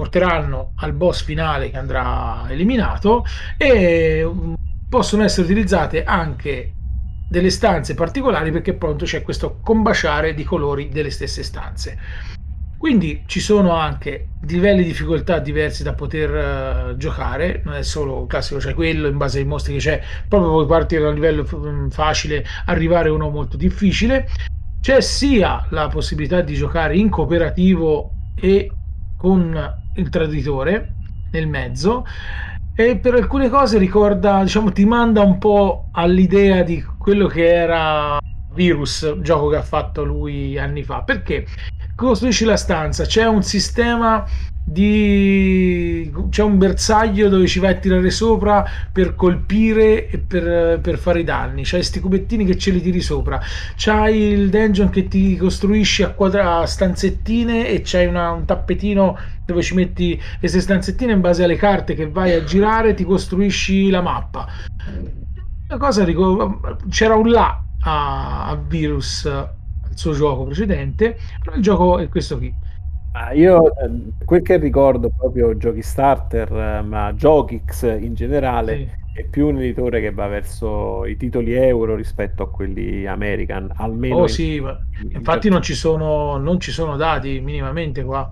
porteranno 0.00 0.72
al 0.76 0.94
boss 0.94 1.22
finale 1.22 1.68
che 1.68 1.76
andrà 1.76 2.46
eliminato 2.48 3.22
e 3.58 4.26
mm, 4.26 4.54
possono 4.88 5.24
essere 5.24 5.44
utilizzate 5.44 6.04
anche 6.04 6.72
delle 7.28 7.50
stanze 7.50 7.92
particolari 7.92 8.50
perché 8.50 8.70
appunto 8.70 9.04
c'è 9.04 9.20
questo 9.20 9.58
combaciare 9.62 10.32
di 10.32 10.42
colori 10.42 10.88
delle 10.88 11.10
stesse 11.10 11.42
stanze. 11.42 11.98
Quindi 12.78 13.24
ci 13.26 13.40
sono 13.40 13.74
anche 13.74 14.28
livelli 14.46 14.80
di 14.80 14.88
difficoltà 14.88 15.38
diversi 15.38 15.82
da 15.82 15.92
poter 15.92 16.92
uh, 16.92 16.96
giocare, 16.96 17.60
non 17.62 17.74
è 17.74 17.82
solo 17.82 18.24
classico, 18.24 18.58
c'è 18.58 18.68
cioè 18.68 18.74
quello 18.74 19.06
in 19.06 19.18
base 19.18 19.40
ai 19.40 19.44
mostri 19.44 19.74
che 19.74 19.80
c'è, 19.80 20.02
proprio 20.26 20.52
puoi 20.52 20.66
partire 20.66 21.02
da 21.02 21.08
un 21.08 21.14
livello 21.14 21.46
mm, 21.54 21.88
facile, 21.88 22.42
arrivare 22.64 23.10
a 23.10 23.12
uno 23.12 23.28
molto 23.28 23.58
difficile. 23.58 24.26
C'è 24.80 25.02
sia 25.02 25.66
la 25.68 25.88
possibilità 25.88 26.40
di 26.40 26.54
giocare 26.54 26.96
in 26.96 27.10
cooperativo 27.10 28.12
e 28.34 28.70
con 29.20 29.79
il 29.94 30.08
traditore 30.08 30.94
nel 31.32 31.48
mezzo 31.48 32.04
e 32.74 32.96
per 32.96 33.14
alcune 33.14 33.48
cose 33.48 33.78
ricorda, 33.78 34.42
diciamo, 34.42 34.72
ti 34.72 34.84
manda 34.86 35.20
un 35.20 35.38
po' 35.38 35.88
all'idea 35.92 36.62
di 36.62 36.82
quello 36.98 37.26
che 37.26 37.46
era 37.46 38.18
Virus, 38.54 39.18
gioco 39.20 39.48
che 39.48 39.56
ha 39.56 39.62
fatto 39.62 40.02
lui 40.02 40.58
anni 40.58 40.82
fa. 40.82 41.02
Perché 41.02 41.46
costruisci 41.94 42.44
la 42.44 42.56
stanza, 42.56 43.04
c'è 43.04 43.26
un 43.26 43.42
sistema 43.42 44.24
di 44.62 46.12
c'è 46.28 46.42
un 46.42 46.58
bersaglio 46.58 47.28
dove 47.28 47.46
ci 47.46 47.58
vai 47.58 47.72
a 47.72 47.74
tirare 47.74 48.10
sopra 48.10 48.64
per 48.92 49.14
colpire 49.14 50.08
e 50.08 50.18
per, 50.18 50.78
per 50.80 50.98
fare 50.98 51.20
i 51.20 51.24
danni. 51.24 51.62
C'hai 51.62 51.80
questi 51.80 52.00
cubettini 52.00 52.44
che 52.44 52.56
ce 52.56 52.70
li 52.70 52.80
tiri 52.80 53.00
sopra. 53.00 53.40
C'hai 53.76 54.16
il 54.18 54.50
dungeon 54.50 54.90
che 54.90 55.08
ti 55.08 55.36
costruisci 55.36 56.02
a, 56.02 56.10
quadra- 56.10 56.58
a 56.58 56.66
stanzettine 56.66 57.68
e 57.68 57.82
c'hai 57.84 58.06
una, 58.06 58.30
un 58.30 58.44
tappetino 58.44 59.18
dove 59.44 59.62
ci 59.62 59.74
metti 59.74 60.20
queste 60.38 60.60
stanzettine 60.60 61.12
in 61.12 61.20
base 61.20 61.42
alle 61.42 61.56
carte 61.56 61.94
che 61.94 62.08
vai 62.08 62.32
a 62.32 62.44
girare 62.44 62.94
ti 62.94 63.04
costruisci 63.04 63.90
la 63.90 64.00
mappa. 64.00 64.46
La 65.68 65.76
cosa 65.76 66.04
c'era 66.88 67.14
un 67.14 67.30
là 67.30 67.62
a, 67.82 68.46
a 68.46 68.54
Virus 68.56 69.24
al 69.26 69.48
suo 69.94 70.12
gioco 70.12 70.44
precedente 70.44 71.18
però 71.42 71.56
il 71.56 71.62
gioco 71.62 71.98
è 71.98 72.08
questo 72.08 72.38
qui 72.38 72.52
Ah, 73.12 73.32
io 73.32 73.76
ehm, 73.76 74.12
quel 74.24 74.42
che 74.42 74.56
ricordo 74.56 75.10
proprio 75.16 75.56
giochi 75.56 75.82
starter, 75.82 76.82
ma 76.84 77.12
Giochix 77.14 77.82
in 77.82 78.14
generale 78.14 78.76
sì. 78.76 79.20
è 79.20 79.24
più 79.24 79.48
un 79.48 79.58
editore 79.58 80.00
che 80.00 80.12
va 80.12 80.28
verso 80.28 81.04
i 81.06 81.16
titoli 81.16 81.54
euro 81.54 81.96
rispetto 81.96 82.44
a 82.44 82.50
quelli 82.50 83.06
American, 83.06 83.72
almeno. 83.74 84.16
Oh 84.16 84.22
in, 84.22 84.28
sì, 84.28 84.56
in, 84.56 84.78
infatti 85.10 85.48
in... 85.48 85.54
non, 85.54 85.62
ci 85.62 85.74
sono, 85.74 86.36
non 86.36 86.60
ci 86.60 86.70
sono 86.70 86.96
dati 86.96 87.40
minimamente 87.40 88.04
qua. 88.04 88.30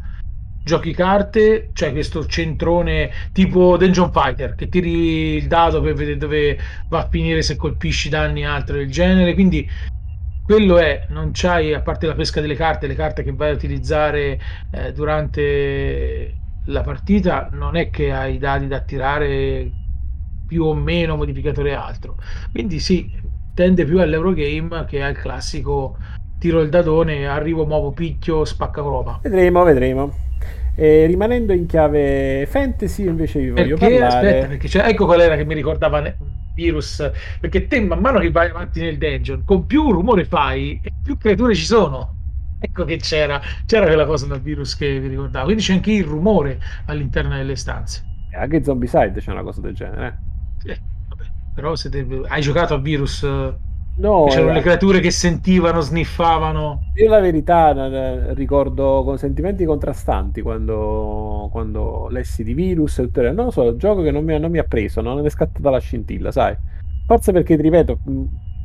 Giochi 0.63 0.93
carte, 0.93 1.71
c'è 1.73 1.93
questo 1.93 2.27
centrone 2.27 3.11
tipo 3.33 3.77
Dungeon 3.79 4.13
Fighter 4.13 4.55
che 4.55 4.69
tiri 4.69 5.37
il 5.37 5.49
dado 5.49 5.81
per 5.81 5.95
vedere 5.95 6.19
dove 6.19 6.59
va 6.89 6.99
a 7.01 7.09
finire 7.09 7.43
se 7.43 7.57
colpisci 7.57 8.11
danni 8.11 8.43
e 8.43 8.47
altro 8.47 8.77
del 8.77 8.91
genere. 8.91 9.35
Quindi 9.35 9.69
quello 10.49 10.79
è, 10.79 11.05
non 11.09 11.33
c'hai, 11.35 11.75
a 11.75 11.83
parte 11.83 12.07
la 12.07 12.15
pesca 12.15 12.41
delle 12.41 12.55
carte, 12.55 12.87
le 12.87 12.95
carte 12.95 13.23
che 13.23 13.35
vai 13.35 13.51
a 13.51 13.53
utilizzare 13.53 14.41
eh, 14.71 14.95
durante 14.95 16.33
la 16.65 16.81
partita, 16.81 17.51
non 17.53 17.77
è 17.77 17.91
che 17.91 18.11
hai 18.11 18.39
dadi 18.39 18.67
da 18.67 18.81
tirare 18.81 19.71
più 20.47 20.65
o 20.65 20.73
meno 20.73 21.17
modificatore 21.17 21.75
altro. 21.75 22.17
Quindi 22.51 22.81
sì, 22.81 23.13
tende 23.53 23.85
più 23.85 24.01
all'Eurogame 24.01 24.87
che 24.87 25.03
al 25.03 25.19
classico 25.19 25.99
tiro 26.39 26.63
il 26.63 26.71
dadone, 26.71 27.29
arrivo, 27.29 27.67
muovo, 27.67 27.91
picchio, 27.91 28.47
spacca 28.47 28.81
roba. 28.81 29.19
Vedremo, 29.23 29.63
vedremo. 29.65 30.11
E 30.75 31.05
rimanendo 31.05 31.53
in 31.53 31.67
chiave 31.67 32.47
fantasy, 32.47 33.07
invece 33.07 33.41
vi 33.41 33.51
voglio 33.51 33.77
perché, 33.77 33.99
parlare. 33.99 34.29
Aspetta, 34.29 34.47
perché 34.47 34.83
ecco 34.83 35.05
qual 35.05 35.21
era 35.21 35.37
che 35.37 35.45
mi 35.45 35.53
ricordava 35.53 36.01
virus, 36.59 37.11
perché 37.41 37.69
te 37.69 37.81
man 37.81 38.01
mano 38.01 38.19
che 38.19 38.31
vai 38.33 38.51
avanti 38.51 38.81
nel 38.81 38.99
dungeon, 38.99 39.45
con 39.45 39.65
più 39.67 39.93
rumore 39.93 40.25
fai 40.25 40.81
e 40.83 40.93
più 41.03 41.17
creature 41.17 41.55
ci 41.55 41.65
sono. 41.65 42.17
Ecco 42.61 42.85
che 42.85 42.97
c'era, 42.97 43.41
c'era 43.67 43.87
quella 43.87 44.05
cosa 44.05 44.27
del 44.27 44.41
virus 44.41 44.77
che 44.77 44.99
vi 44.99 45.07
ricordavo. 45.07 45.45
Quindi 45.45 45.63
c'è 45.63 45.75
anche 45.75 45.93
il 45.93 46.05
rumore 46.05 46.61
all'interno 46.87 47.37
delle 47.37 47.55
stanze. 47.55 48.03
E 48.33 48.37
anche 48.37 48.65
Zombicide 48.65 49.21
c'è 49.21 49.31
una 49.31 49.43
cosa 49.43 49.61
del 49.61 49.75
genere. 49.75 50.19
Eh, 50.65 50.81
vabbè. 51.09 51.25
Però 51.55 51.77
se 51.77 51.89
te... 51.89 52.05
hai 52.27 52.41
giocato 52.41 52.75
a 52.75 52.79
virus 52.79 53.25
No, 53.99 54.27
c'erano 54.29 54.53
le 54.53 54.61
creature 54.61 55.01
che 55.01 55.11
sentivano, 55.11 55.81
sniffavano. 55.81 56.93
Io 56.95 57.09
la 57.09 57.19
verità 57.19 58.33
ricordo 58.33 59.03
con 59.05 59.19
sentimenti 59.19 59.65
contrastanti 59.65 60.41
quando, 60.41 61.49
quando 61.51 62.07
lessi 62.09 62.45
di 62.45 62.55
virus 62.55 62.99
e 63.01 63.03
tutto 63.03 63.23
Non 63.23 63.47
lo 63.47 63.51
so, 63.51 63.67
il 63.69 63.77
gioco 63.77 64.03
che 64.03 64.13
non 64.13 64.25
mi, 64.25 64.39
non 64.39 64.51
mi 64.51 64.59
ha 64.59 64.65
preso, 64.65 65.01
non 65.01 65.25
è 65.25 65.29
scattata 65.29 65.71
la 65.71 65.79
scintilla, 65.79 66.31
sai? 66.31 66.57
Forse 67.07 67.33
perché 67.33 67.57
ti 67.57 67.63
ripeto, 67.63 67.99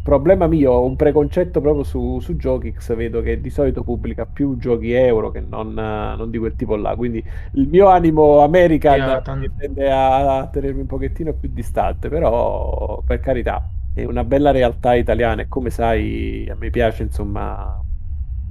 problema 0.03 0.47
mio, 0.47 0.71
ho 0.71 0.85
un 0.85 0.95
preconcetto 0.95 1.61
proprio 1.61 1.83
su, 1.83 2.19
su 2.19 2.35
Giochix, 2.35 2.93
vedo 2.95 3.21
che 3.21 3.41
di 3.41 3.49
solito 3.49 3.83
pubblica 3.83 4.25
più 4.25 4.57
giochi 4.57 4.91
euro 4.91 5.31
che 5.31 5.39
non, 5.39 5.73
non 5.73 6.29
di 6.29 6.37
quel 6.37 6.55
tipo 6.55 6.75
là, 6.75 6.95
quindi 6.95 7.23
il 7.53 7.67
mio 7.69 7.87
animo 7.87 8.41
American 8.41 8.97
yeah, 8.97 9.21
tende 9.57 9.89
a 9.89 10.47
tenermi 10.51 10.81
un 10.81 10.87
pochettino 10.87 11.33
più 11.33 11.49
distante, 11.51 12.09
però 12.09 13.01
per 13.05 13.19
carità 13.19 13.67
è 13.93 14.03
una 14.05 14.23
bella 14.23 14.51
realtà 14.51 14.95
italiana 14.95 15.43
e 15.43 15.47
come 15.47 15.69
sai 15.69 16.47
a 16.49 16.55
me 16.55 16.69
piace 16.69 17.03
insomma 17.03 17.79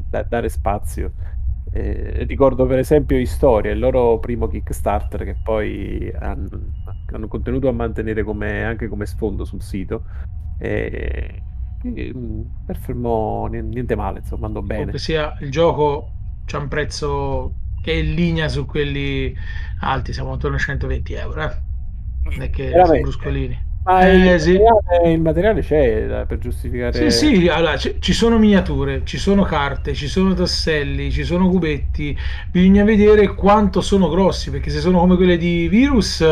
da, 0.09 0.23
dare 0.23 0.49
spazio. 0.49 1.13
Eh, 1.75 2.25
ricordo 2.25 2.67
per 2.67 2.79
esempio 2.79 3.17
Historia, 3.17 3.73
il 3.73 3.79
loro 3.79 4.19
primo 4.19 4.47
Kickstarter 4.47 5.25
che 5.25 5.37
poi 5.43 6.13
hanno, 6.19 6.49
hanno 7.13 7.29
contenuto 7.29 7.69
a 7.69 7.73
mantenere 7.73 8.23
come, 8.23 8.63
anche 8.63 8.89
come 8.89 9.07
sfondo 9.07 9.45
sul 9.45 9.63
sito. 9.63 10.05
E, 10.59 11.43
mm, 11.87 12.43
per 12.67 12.77
fermo 12.77 13.47
niente 13.47 13.97
male, 13.97 14.19
insomma, 14.19 14.47
andò 14.47 14.61
bene. 14.61 14.75
Comunque 14.75 14.99
sia 14.99 15.37
il 15.41 15.51
gioco 15.51 16.11
c'è 16.45 16.59
un 16.59 16.69
prezzo 16.69 17.55
che 17.83 17.93
è 17.93 17.97
in 17.97 18.15
linea 18.15 18.49
su 18.49 18.67
quelli 18.67 19.35
alti, 19.81 20.13
siamo 20.13 20.33
attorno 20.33 20.57
a 20.57 20.61
120 20.61 21.13
euro. 21.15 21.43
Eh? 21.43 21.57
Non 22.25 22.43
è 22.43 22.51
che 22.51 22.71
sono 22.71 23.01
bruscolini. 23.01 23.71
Ma 23.85 24.09
eh, 24.09 24.35
il, 24.35 24.41
sì. 24.41 24.53
materiale, 24.53 25.13
il, 25.13 25.21
materiale, 25.21 25.61
c'è 25.63 26.25
per 26.27 26.39
giustificare. 26.39 27.11
Sì, 27.11 27.37
sì, 27.37 27.49
allora, 27.49 27.77
c- 27.77 27.99
ci 27.99 28.13
sono 28.13 28.39
miniature, 28.39 29.03
ci 29.05 29.19
sono 29.19 29.43
carte, 29.43 29.95
ci 29.95 30.07
sono 30.07 30.35
tasselli, 30.35 31.11
ci 31.11 31.25
sono 31.25 31.49
cubetti. 31.49 32.17
Bisogna 32.51 32.85
vedere 32.85 33.35
quanto 33.35 33.81
sono 33.81 34.09
grossi, 34.09 34.51
perché 34.51 34.71
se 34.71 34.79
sono 34.79 35.01
come 35.01 35.17
quelle 35.17 35.37
di 35.37 35.67
Virus, 35.69 36.25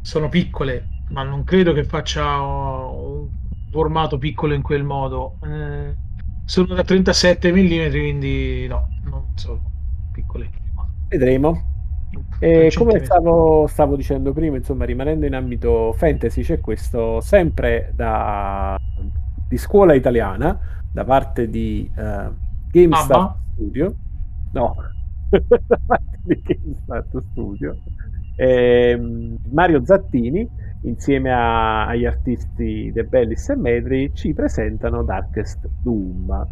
sono 0.00 0.28
piccole, 0.28 0.86
ma 1.10 1.24
non 1.24 1.42
credo 1.42 1.72
che 1.72 1.82
faccia 1.82 2.40
un 2.40 3.28
formato 3.72 4.18
piccolo 4.18 4.54
in 4.54 4.62
quel 4.62 4.84
modo. 4.84 5.38
Eh, 5.42 5.94
sono 6.44 6.72
da 6.72 6.84
37 6.84 7.50
mm, 7.50 7.90
quindi 7.90 8.66
no, 8.68 8.86
non 9.04 9.32
sono 9.34 9.60
piccole. 10.12 10.48
Vedremo. 11.08 11.65
E 12.38 12.70
come 12.74 13.04
stavo, 13.04 13.66
stavo, 13.66 13.96
dicendo 13.96 14.32
prima, 14.32 14.56
insomma, 14.56 14.84
rimanendo 14.84 15.26
in 15.26 15.34
ambito 15.34 15.92
fantasy, 15.92 16.42
c'è 16.42 16.60
questo 16.60 17.20
sempre 17.20 17.92
da, 17.94 18.78
di 19.48 19.56
scuola 19.56 19.94
italiana 19.94 20.58
da 20.92 21.04
parte 21.04 21.48
di 21.48 21.90
uh, 21.96 22.32
GameStar 22.70 23.36
Studio. 23.52 23.94
No, 24.52 24.74
da 25.30 25.80
parte 25.86 26.18
di 26.22 26.42
GameStar 26.42 27.06
Studio. 27.30 27.76
Eh, 28.36 28.98
Mario 29.50 29.84
Zattini, 29.84 30.48
insieme 30.82 31.32
a, 31.32 31.86
agli 31.86 32.04
artisti 32.04 32.90
De 32.92 33.04
Bellis 33.04 33.48
e 33.48 33.56
Medri, 33.56 34.10
ci 34.14 34.34
presentano 34.34 35.02
Darkest 35.02 35.68
Doom. 35.82 36.48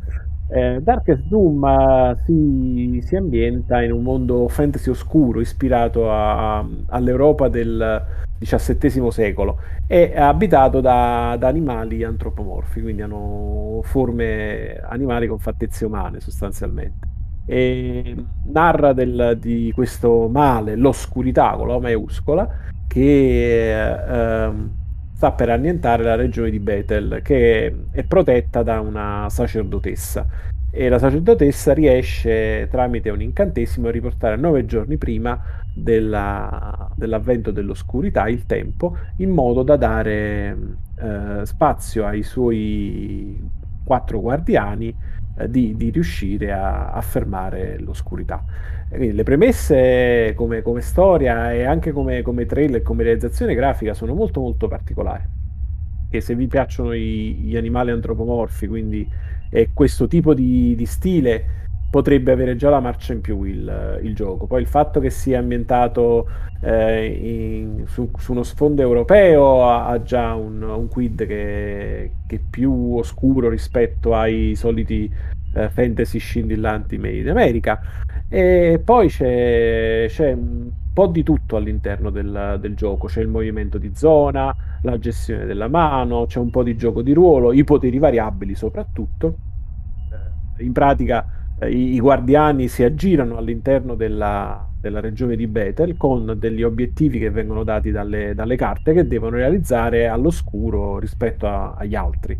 Eh, 0.49 0.81
Darkest 0.83 1.23
Doom 1.23 1.63
uh, 1.63 2.17
si, 2.25 3.01
si, 3.03 3.17
ambienta 3.17 3.83
in 3.83 3.93
un 3.93 4.03
mondo 4.03 4.47
fantasy 4.49 4.91
oscuro 4.91 5.41
ispirato 5.41 6.11
a, 6.11 6.59
a, 6.59 6.67
all'Europa 6.89 7.49
del 7.49 8.05
XVII 8.39 9.11
secolo 9.11 9.59
è 9.87 10.13
abitato 10.17 10.81
da, 10.81 11.37
da, 11.39 11.49
animali 11.49 12.05
antropomorfi, 12.05 12.83
quindi 12.83 13.03
hanno 13.03 13.81
forme 13.85 14.81
animali 14.89 15.27
con 15.27 15.39
fattezze 15.39 15.85
umane 15.85 16.21
sostanzialmente. 16.21 17.09
E 17.47 18.17
narra 18.47 18.93
del, 18.93 19.37
di 19.41 19.71
questo 19.75 20.29
male, 20.29 20.77
l'oscurità 20.77 21.55
con 21.57 21.69
la 21.69 21.79
maiuscola, 21.79 22.49
che 22.87 24.45
eh, 24.45 24.53
sta 25.15 25.33
per 25.33 25.49
annientare 25.49 26.03
la 26.03 26.17
regione 26.17 26.51
di 26.51 26.59
Bethel, 26.59 27.21
che 27.23 27.75
è 27.91 28.03
protetta 28.05 28.63
da 28.63 28.81
una 28.81 29.29
sacerdotessa. 29.31 30.27
E 30.71 30.89
la 30.89 30.99
sacerdotessa 30.99 31.73
riesce 31.73 32.67
tramite 32.69 33.09
un 33.11 33.23
incantesimo 33.23 33.87
a 33.87 33.91
riportare 33.93 34.35
nove 34.37 34.67
giorni 34.67 34.97
prima 34.97 35.41
della, 35.73 36.91
dell'avvento 36.97 37.53
dell'oscurità 37.53 38.27
il 38.29 38.45
tempo, 38.45 38.97
in 39.19 39.31
modo 39.31 39.63
da 39.63 39.77
dare 39.77 40.57
eh, 41.01 41.47
spazio 41.47 42.07
ai 42.07 42.25
suoi 42.25 43.41
quattro 43.85 44.21
guardiani 44.21 44.93
eh, 45.39 45.49
di, 45.49 45.77
di, 45.77 45.91
riuscire 45.91 46.51
a, 46.51 46.91
a 46.91 47.01
fermare 47.03 47.79
l'oscurità. 47.79 48.43
Le 48.97 49.23
premesse 49.23 50.33
come, 50.37 50.63
come 50.63 50.81
storia 50.81 51.53
e 51.53 51.65
anche 51.65 51.93
come, 51.93 52.23
come 52.23 52.47
trailer 52.47 52.81
e 52.81 52.83
come 52.83 53.03
realizzazione 53.03 53.55
grafica 53.55 53.95
sono 53.95 54.15
molto 54.15 54.41
molto 54.41 54.69
particolari. 54.69 55.23
Che 56.11 56.21
se 56.21 56.35
vi 56.35 56.47
piacciono 56.47 56.93
i, 56.93 57.35
gli 57.35 57.57
animali 57.57 57.91
antropomorfi, 57.91 58.67
quindi 58.69 59.09
eh, 59.51 59.71
questo 59.73 60.07
tipo 60.07 60.35
di, 60.35 60.75
di, 60.77 60.87
stile, 60.87 61.45
potrebbe 61.91 62.33
avere 62.33 62.57
già 62.57 62.71
la 62.71 62.81
marcia 62.81 63.13
in 63.13 63.21
più 63.21 63.45
il, 63.45 64.01
il 64.03 64.15
gioco. 64.15 64.47
Poi 64.47 64.61
il 64.61 64.67
fatto 64.67 64.99
che 64.99 65.11
sia 65.11 65.39
ambientato 65.39 66.29
eh, 66.61 67.07
in, 67.07 67.85
su, 67.87 68.11
su, 68.17 68.33
uno 68.33 68.43
sfondo 68.43 68.83
europeo 68.83 69.65
ha, 69.65 69.87
ha 69.87 70.03
già 70.03 70.35
un, 70.35 70.61
un 70.63 70.89
quid 70.89 71.27
che, 71.27 72.11
che, 72.27 72.37
è 72.37 72.41
più 72.51 72.97
oscuro 72.97 73.49
rispetto 73.49 74.15
ai 74.15 74.55
soliti 74.57 75.09
eh, 75.55 75.69
fantasy 75.69 76.19
scindillanti 76.19 76.99
made 76.99 77.19
in 77.19 77.31
America. 77.31 77.81
E 78.35 78.81
poi 78.85 79.07
c'è, 79.07 80.07
c'è 80.09 80.33
un 80.33 80.69
po' 80.93 81.07
di 81.07 81.23
tutto 81.23 81.55
all'interno 81.55 82.11
del, 82.11 82.59
del, 82.61 82.75
gioco, 82.75 83.07
c'è 83.07 83.21
il 83.21 83.29
movimento 83.29 83.79
di 83.79 83.93
zona, 83.95 84.53
la 84.83 84.99
gestione 84.99 85.45
della 85.45 85.69
mano, 85.69 86.27
c'è 86.27 86.41
un 86.41 86.51
po' 86.51 86.65
di 86.65 86.75
gioco 86.75 87.03
di 87.03 87.13
ruolo, 87.13 87.53
i 87.53 87.63
poteri 87.63 87.97
variabili 87.99 88.57
soprattutto. 88.57 89.37
In 90.59 90.73
pratica 90.73 91.25
eh, 91.61 91.71
i, 91.71 91.95
i, 91.95 92.01
guardiani 92.01 92.67
si 92.67 92.83
aggirano 92.83 93.37
all'interno 93.37 93.95
della, 93.95 94.69
della, 94.81 94.99
regione 94.99 95.37
di 95.37 95.47
Bethel 95.47 95.97
con 95.97 96.35
degli 96.37 96.65
obiettivi 96.65 97.21
che 97.21 97.31
vengono 97.31 97.63
dati 97.63 97.93
dalle, 97.93 98.35
dalle 98.35 98.57
carte 98.57 98.95
che 98.95 99.07
devono 99.07 99.37
realizzare 99.37 100.09
all'oscuro 100.09 100.99
rispetto 100.99 101.47
a, 101.47 101.75
agli 101.75 101.95
altri. 101.95 102.37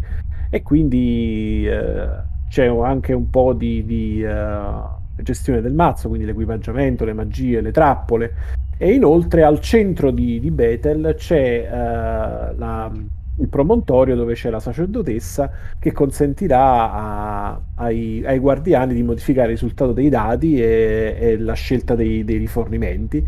E 0.51 0.61
quindi 0.61 1.65
eh, 1.69 2.09
c'è 2.49 2.67
anche 2.67 3.13
un 3.13 3.31
po' 3.31 3.53
di, 3.53 3.85
di 3.85 4.25
uh, 4.25 5.03
gestione 5.23 5.61
del 5.61 5.75
mazzo, 5.75 6.09
quindi 6.09 6.27
l'equipaggiamento, 6.27 7.05
le 7.05 7.13
magie, 7.13 7.61
le 7.61 7.73
trappole. 7.73 8.35
E 8.77 8.93
inoltre 8.93 9.45
al 9.45 9.61
centro 9.61 10.11
di, 10.11 10.41
di 10.41 10.51
Bethel 10.51 11.15
c'è 11.17 11.69
uh, 11.71 12.59
la, 12.59 12.91
il 13.39 13.49
promontorio 13.49 14.15
dove 14.15 14.35
c'è 14.35 14.51
la 14.51 14.61
sacerdotessa 14.61 15.51
che 15.79 15.93
consentirà 15.93 16.93
a, 16.93 17.61
ai, 17.77 18.23
ai, 18.25 18.39
guardiani 18.39 18.95
di 18.95 19.03
modificare 19.03 19.49
il 19.49 19.55
risultato 19.55 19.93
dei 19.93 20.09
dati 20.09 20.61
e, 20.61 21.17
e 21.19 21.39
la 21.39 21.55
scelta 21.55 21.95
dei, 21.95 22.25
dei, 22.25 22.39
rifornimenti. 22.39 23.27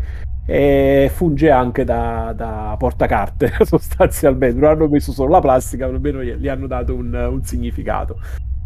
E 0.49 1.11
funge 1.13 1.51
anche 1.51 1.83
da, 1.83 2.33
da 2.35 2.75
portacarte 2.77 3.51
sostanzialmente. 3.65 4.59
Non 4.59 4.69
hanno 4.69 4.87
messo 4.87 5.11
solo 5.11 5.31
la 5.31 5.41
plastica, 5.41 5.85
almeno 5.85 6.23
gli 6.23 6.47
hanno 6.47 6.67
dato 6.67 6.93
un, 6.93 7.13
un 7.13 7.43
significato. 7.43 8.17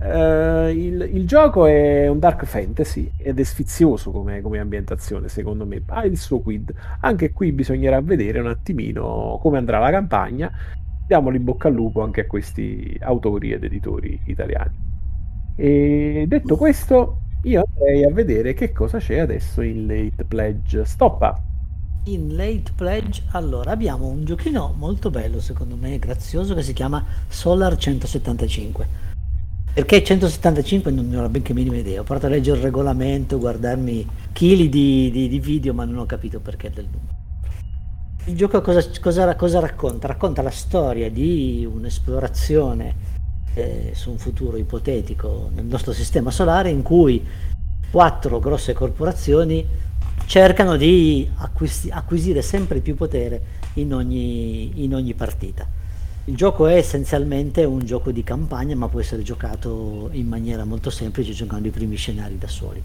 Uh, 0.04 0.70
il, 0.70 1.10
il, 1.14 1.28
gioco 1.28 1.68
è 1.68 2.08
un 2.08 2.18
dark 2.18 2.46
fantasy 2.46 3.12
ed 3.18 3.40
è 3.40 3.44
sfizioso 3.44 4.10
come, 4.10 4.42
come, 4.42 4.58
ambientazione, 4.58 5.28
secondo 5.28 5.64
me. 5.68 5.84
Ha 5.86 6.06
il 6.06 6.18
suo 6.18 6.40
quid. 6.40 6.74
Anche 7.02 7.32
qui 7.32 7.52
bisognerà 7.52 8.02
vedere 8.02 8.40
un 8.40 8.48
attimino 8.48 9.38
come 9.40 9.60
andrà 9.60 9.78
la 9.78 9.92
campagna. 9.92 10.52
Diamoli 11.06 11.38
in 11.38 11.44
bocca 11.44 11.68
al 11.68 11.76
lupo 11.76 12.02
anche 12.02 12.22
a 12.22 12.26
questi 12.26 12.98
autori 13.00 13.52
ed 13.52 13.64
editori 13.64 14.20
italiani. 14.26 14.90
E 15.56 16.26
detto 16.28 16.56
questo, 16.58 17.18
io 17.44 17.64
andrei 17.64 18.04
a 18.04 18.12
vedere 18.12 18.56
che 18.56 18.72
cosa 18.72 18.98
c'è 18.98 19.20
adesso 19.20 19.62
in 19.62 19.86
Late 19.86 20.24
Pledge. 20.28 20.84
Stoppa! 20.84 21.40
In 22.06 22.36
Late 22.36 22.72
Pledge, 22.76 23.22
allora, 23.34 23.70
abbiamo 23.70 24.08
un 24.08 24.26
giochino 24.26 24.74
molto 24.76 25.12
bello, 25.12 25.40
secondo 25.40 25.76
me, 25.76 26.00
grazioso, 26.00 26.56
che 26.56 26.64
si 26.64 26.74
chiama 26.74 27.06
Solar 27.28 27.78
175 27.78 29.11
perché 29.74 30.04
175 30.04 30.92
non 30.92 31.08
ne 31.08 31.18
ho 31.18 31.22
la 31.22 31.30
benché 31.30 31.54
minima 31.54 31.78
idea. 31.78 32.02
Ho 32.02 32.04
provato 32.04 32.26
a 32.26 32.30
leggere 32.30 32.58
il 32.58 32.64
regolamento, 32.64 33.40
guardarmi 33.40 34.06
chili 34.34 34.68
di, 34.68 35.10
di, 35.12 35.30
di, 35.30 35.40
video, 35.40 35.74
ma 35.74 35.86
non 35.86 36.00
ho 36.00 36.06
capito 36.06 36.40
perché 36.40 36.70
del 36.70 36.86
numero. 36.86 37.20
Il 38.26 38.36
gioco 38.36 38.62
cosa, 38.62 38.86
cosa, 39.00 39.36
cosa 39.36 39.60
racconta? 39.60 40.08
Racconta 40.08 40.42
la 40.42 40.52
storia 40.52 41.10
di 41.10 41.68
un'esplorazione 41.72 42.96
eh, 43.54 43.92
su 43.96 44.12
un 44.12 44.18
futuro 44.18 44.58
ipotetico 44.58 45.50
nel 45.54 45.66
nostro 45.66 45.94
sistema 45.94 46.32
solare 46.32 46.70
in 46.70 46.82
cui 46.82 47.26
quattro 47.90 48.40
grosse 48.40 48.74
corporazioni 48.74 49.66
cercano 50.26 50.76
di 50.76 51.28
acquis- 51.38 51.90
acquisire 51.90 52.42
sempre 52.42 52.80
più 52.80 52.96
potere 52.96 53.60
in 53.76 53.94
ogni, 53.94 54.84
in 54.84 54.94
ogni 54.94 55.14
partita 55.14 55.80
il 56.26 56.36
gioco 56.36 56.68
è 56.68 56.76
essenzialmente 56.76 57.64
un 57.64 57.84
gioco 57.84 58.12
di 58.12 58.24
campagna, 58.24 58.76
ma 58.76 58.88
può 58.88 59.00
essere 59.00 59.24
giocato 59.24 60.10
in 60.12 60.28
maniera 60.28 60.64
molto 60.66 60.92
semplice, 60.92 61.34
giocando 61.34 61.68
i 61.68 61.72
primi 61.72 61.96
scenari 61.96 62.38
da 62.38 62.48
soli. 62.48 62.82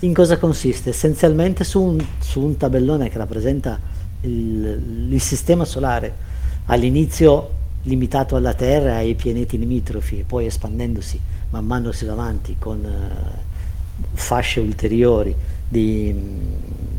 In 0.00 0.14
cosa 0.14 0.38
consiste? 0.38 0.90
Essenzialmente 0.90 1.64
su 1.64 1.80
un, 1.82 2.04
su 2.18 2.40
un 2.40 2.56
tabellone 2.56 3.10
che 3.10 3.18
rappresenta 3.18 3.78
il, 4.22 5.08
il, 5.10 5.20
sistema 5.20 5.64
solare, 5.64 6.14
all'inizio 6.66 7.60
limitato 7.82 8.36
alla 8.36 8.54
Terra 8.54 9.00
e 9.00 9.08
ai 9.08 9.14
pianeti 9.14 9.58
limitrofi, 9.58 10.20
e 10.20 10.24
poi 10.24 10.46
espandendosi 10.46 11.20
man 11.50 11.66
mano 11.66 11.92
si 11.92 12.06
va 12.06 12.12
avanti 12.12 12.56
con 12.58 12.78
uh, 12.82 14.06
fasce 14.14 14.60
ulteriori 14.60 15.34
di, 15.68 16.14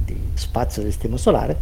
di 0.06 0.18
spazio 0.36 0.84
del 0.84 0.92
sistema 0.92 1.18
solare. 1.18 1.58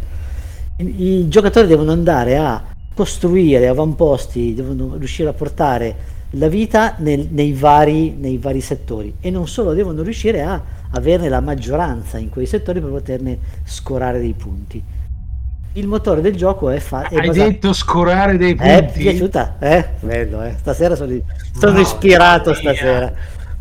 I, 0.76 1.02
I 1.02 1.28
giocatori 1.28 1.66
devono 1.66 1.92
andare 1.92 2.36
a 2.36 2.71
costruire 2.94 3.68
avamposti, 3.68 4.54
devono 4.54 4.96
riuscire 4.96 5.28
a 5.28 5.32
portare 5.32 6.10
la 6.36 6.48
vita 6.48 6.94
nel, 6.98 7.28
nei, 7.30 7.52
vari, 7.52 8.14
nei, 8.18 8.38
vari, 8.38 8.60
settori 8.60 9.16
e 9.20 9.30
non 9.30 9.46
solo 9.46 9.74
devono 9.74 10.02
riuscire 10.02 10.42
a 10.42 10.60
averne 10.92 11.28
la 11.28 11.40
maggioranza 11.40 12.18
in 12.18 12.28
quei 12.28 12.46
settori 12.46 12.80
per 12.80 12.90
poterne 12.90 13.38
scorare 13.64 14.18
dei 14.18 14.34
punti. 14.34 14.82
Il 15.74 15.86
motore 15.86 16.20
del 16.20 16.36
gioco 16.36 16.68
è 16.68 16.78
fatto. 16.78 17.16
Hai 17.16 17.28
basato... 17.28 17.48
detto 17.48 17.72
scorare 17.72 18.36
dei 18.36 18.54
punti? 18.54 18.70
È 18.70 18.92
piaciuta? 18.92 19.56
Eh? 19.58 19.88
Bello, 20.00 20.42
eh? 20.42 20.54
Stasera 20.58 20.94
sono, 20.94 21.18
sono 21.58 21.72
no, 21.72 21.80
ispirato 21.80 22.52
stasera. 22.52 23.12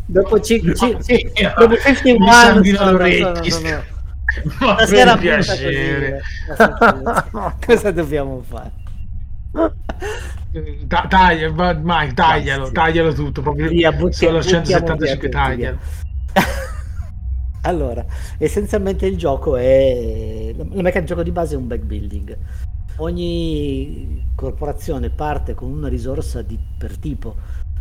Dopo, 0.06 0.42
ci, 0.42 0.62
no, 0.62 0.74
ci, 0.74 0.98
ci, 1.04 1.32
dopo 1.58 1.78
51 1.78 2.30
anni 2.30 2.70
sono, 2.72 2.98
sono, 2.98 3.44
sono, 4.60 4.76
stasera 4.76 5.16
piacere. 5.16 6.22
Cosa 7.66 7.92
dobbiamo 7.92 8.44
fare? 8.46 8.81
Taglia, 10.88 11.76
mai, 11.76 12.14
taglialo, 12.14 12.66
sì. 12.66 12.72
taglialo 12.74 13.14
tutto, 13.14 13.42
proprio 13.42 13.70
via, 13.70 13.92
butti, 13.92 14.14
solo 14.26 14.42
175 14.42 15.30
taglialo. 15.30 15.78
allora, 17.64 18.06
essenzialmente 18.38 19.06
il 19.06 19.18
gioco 19.18 19.56
è 19.56 20.54
la 20.58 20.64
meccanica 20.82 21.04
gioco 21.04 21.24
di 21.24 21.32
base 21.32 21.56
è 21.56 21.58
un 21.58 21.68
backbuilding. 21.68 22.38
Ogni 22.98 24.30
corporazione 24.36 25.10
parte 25.10 25.54
con 25.54 25.72
una 25.72 25.88
risorsa 25.88 26.42
di, 26.42 26.60
per 26.78 26.98
tipo, 26.98 27.36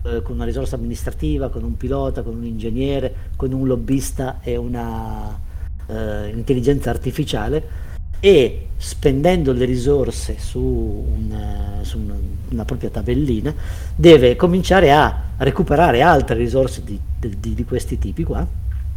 eh, 0.04 0.22
con 0.22 0.36
una 0.36 0.44
risorsa 0.44 0.76
amministrativa, 0.76 1.50
con 1.50 1.64
un 1.64 1.76
pilota, 1.76 2.22
con 2.22 2.36
un 2.36 2.44
ingegnere, 2.44 3.14
con 3.36 3.52
un 3.52 3.66
lobbista 3.66 4.38
e 4.40 4.56
una 4.56 5.38
eh, 5.86 6.28
intelligenza 6.28 6.90
artificiale 6.90 7.88
e 8.20 8.66
spendendo 8.76 9.52
le 9.52 9.64
risorse 9.64 10.36
su 10.38 10.60
una, 10.60 11.80
su 11.82 11.98
una, 11.98 12.14
una 12.50 12.64
propria 12.64 12.90
tabellina 12.90 13.54
deve 13.94 14.36
cominciare 14.36 14.92
a 14.92 15.22
recuperare 15.38 16.02
altre 16.02 16.36
risorse 16.36 16.82
di, 16.84 16.98
di, 17.18 17.54
di 17.54 17.64
questi 17.64 17.98
tipi 17.98 18.24
qua 18.24 18.46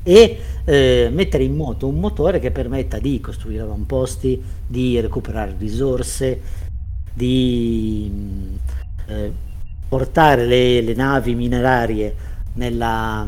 e 0.03 0.39
eh, 0.65 1.09
mettere 1.11 1.43
in 1.43 1.55
moto 1.55 1.87
un 1.87 1.99
motore 1.99 2.39
che 2.39 2.51
permetta 2.51 2.99
di 2.99 3.19
costruire 3.21 3.63
avamposti, 3.63 4.41
di 4.67 4.99
recuperare 4.99 5.55
risorse, 5.57 6.41
di 7.13 8.11
eh, 9.07 9.31
portare 9.87 10.45
le, 10.45 10.81
le, 10.81 10.93
navi 10.93 11.35
minerarie 11.35 12.15
nella, 12.53 13.25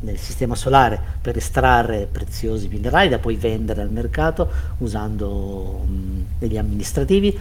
nel 0.00 0.18
sistema 0.18 0.54
solare 0.54 1.00
per 1.20 1.36
estrarre 1.36 2.08
preziosi 2.10 2.68
minerali 2.68 3.08
da 3.08 3.18
poi 3.18 3.36
vendere 3.36 3.82
al 3.82 3.90
mercato 3.90 4.48
usando 4.78 5.84
degli 6.38 6.56
amministrativi. 6.56 7.38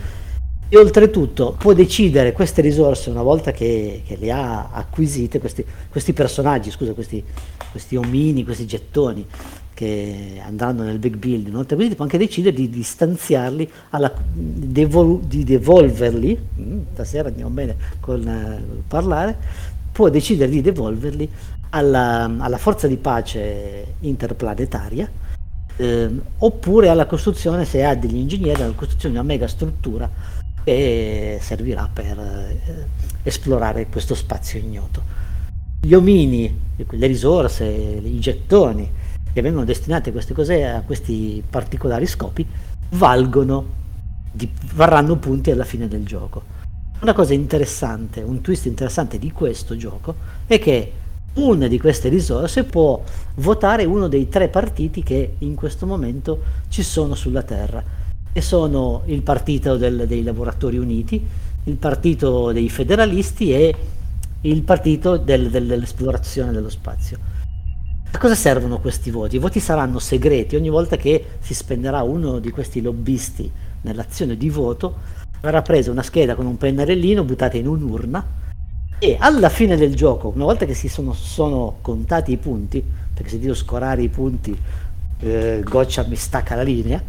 E 0.68 0.78
oltretutto 0.78 1.56
può 1.58 1.74
decidere 1.74 2.32
queste 2.32 2.62
risorse 2.62 3.12
una 3.12 3.22
volta 3.22 3.52
che, 3.52 4.02
che 4.06 4.18
le 4.18 4.32
ha 4.32 4.72
acquisite, 4.72 5.40
questi, 5.40 5.64
questi 5.90 6.12
personaggi, 6.12 6.72
scusa, 6.72 6.94
questi, 6.94 7.24
questi, 7.72 7.96
omini, 7.96 8.44
questi 8.44 8.66
gettoni 8.66 9.28
che 9.76 10.42
andranno 10.44 10.84
nel 10.84 10.98
big 11.00 11.18
build, 11.18 11.48
inoltre 11.48 11.76
quindi 11.76 11.96
può 11.96 12.06
anche 12.06 12.18
decidere 12.18 12.56
di, 12.56 12.70
di 12.70 12.82
stanziarli, 12.82 13.70
alla, 13.90 14.12
di 14.34 15.44
devolverli, 15.44 16.40
mm, 16.60 16.80
stasera 16.94 17.28
andiamo 17.28 17.52
bene 17.52 17.76
con 18.00 18.26
uh, 18.26 18.84
parlare, 18.88 19.38
può 19.96 20.10
decidere 20.10 20.52
di 20.52 20.60
devolverli 20.60 21.30
alla, 21.70 22.30
alla 22.38 22.58
forza 22.58 22.86
di 22.86 22.98
pace 22.98 23.96
interplanetaria 24.02 25.10
eh, 25.78 26.10
oppure 26.40 26.90
alla 26.90 27.06
costruzione, 27.06 27.64
se 27.64 27.82
ha 27.86 27.96
degli 27.96 28.18
ingegneri, 28.18 28.62
alla 28.62 28.74
costruzione 28.74 29.14
di 29.14 29.22
una 29.22 29.28
mega 29.28 29.48
struttura 29.48 30.10
e 30.66 31.38
servirà 31.40 31.90
per 31.92 32.20
eh, 32.20 32.88
esplorare 33.24 33.88
questo 33.88 34.16
spazio 34.16 34.60
ignoto. 34.60 35.02
Gli 35.80 35.94
omini, 35.94 36.60
le 36.76 37.08
risorse, 37.08 37.66
i 37.66 38.20
gettoni 38.20 38.92
che 39.32 39.42
vengono 39.42 39.64
destinati 39.64 40.10
a 40.10 40.12
queste 40.12 40.34
cose, 40.34 40.66
a 40.66 40.82
questi 40.82 41.42
particolari 41.50 42.06
scopi, 42.06 42.46
valgono, 42.90 43.66
di, 44.30 44.52
varranno 44.74 45.16
punti 45.16 45.52
alla 45.52 45.64
fine 45.64 45.88
del 45.88 46.06
gioco. 46.06 46.55
Una 47.06 47.14
cosa 47.14 47.36
interessante, 47.36 48.22
un 48.22 48.42
twist 48.42 48.66
interessante 48.66 49.20
di 49.20 49.32
questo 49.32 49.78
gioco 49.78 50.16
è 50.48 50.58
che 50.58 50.92
una 51.34 51.68
di 51.68 51.80
queste 51.80 52.10
risorse 52.10 52.64
può 52.64 53.00
votare 53.36 53.86
uno 53.86 54.08
dei 54.08 54.28
tre 54.28 54.48
partiti 54.48 55.04
che 55.04 55.36
in 55.38 55.54
questo 55.54 55.86
momento 55.86 56.42
ci 56.68 56.82
sono 56.82 57.14
sulla 57.14 57.44
Terra 57.44 57.84
e 58.34 58.42
sono 58.42 59.04
il 59.06 59.22
partito 59.22 59.78
del, 59.78 60.08
dei 60.08 60.24
lavoratori 60.24 60.80
uniti, 60.80 61.24
il 61.66 61.76
partito 61.76 62.52
dei 62.52 62.70
federalisti 62.70 63.54
e 63.54 63.76
il 64.42 64.64
partito 64.64 65.18
del, 65.18 65.52
del, 65.52 65.68
dell'esplorazione 65.68 66.52
dello 66.54 66.70
spazio. 66.70 67.20
A 68.10 68.18
cosa 68.18 68.34
servono 68.34 68.80
questi 68.80 69.12
voti? 69.12 69.36
I 69.36 69.40
voti 69.40 69.60
saranno 69.60 70.00
segreti, 70.00 70.56
ogni 70.56 70.70
volta 70.70 70.98
che 70.98 71.24
si 71.40 71.54
spenderà 71.54 72.02
uno 72.02 72.40
di 72.40 72.50
questi 72.50 72.82
lobbisti 72.82 73.52
nell'azione 73.82 74.36
di 74.36 74.50
voto 74.50 75.15
verrà 75.42 75.62
presa 75.62 75.92
una 75.92 76.04
scheda 76.04 76.36
con 76.36 76.46
un 76.46 76.58
pennarellino 76.58 77.24
buttata 77.24 77.58
in 77.58 77.68
un'urna 77.68 78.44
e 78.98 79.18
alla 79.20 79.50
fine 79.50 79.76
del 79.76 79.94
gioco, 79.94 80.32
una 80.34 80.46
volta 80.46 80.66
che 80.66 80.74
si 80.74 80.88
sono, 80.88 81.12
sono 81.14 81.78
contati 81.82 82.32
i 82.32 82.38
punti, 82.38 82.84
perché 83.14 83.30
se 83.30 83.40
devo 83.40 83.54
scorare 83.54 84.02
i 84.02 84.10
punti 84.10 84.58
eh, 85.20 85.62
Goccia 85.64 86.06
mi 86.08 86.16
stacca 86.16 86.56
la 86.56 86.64
linea, 86.64 87.02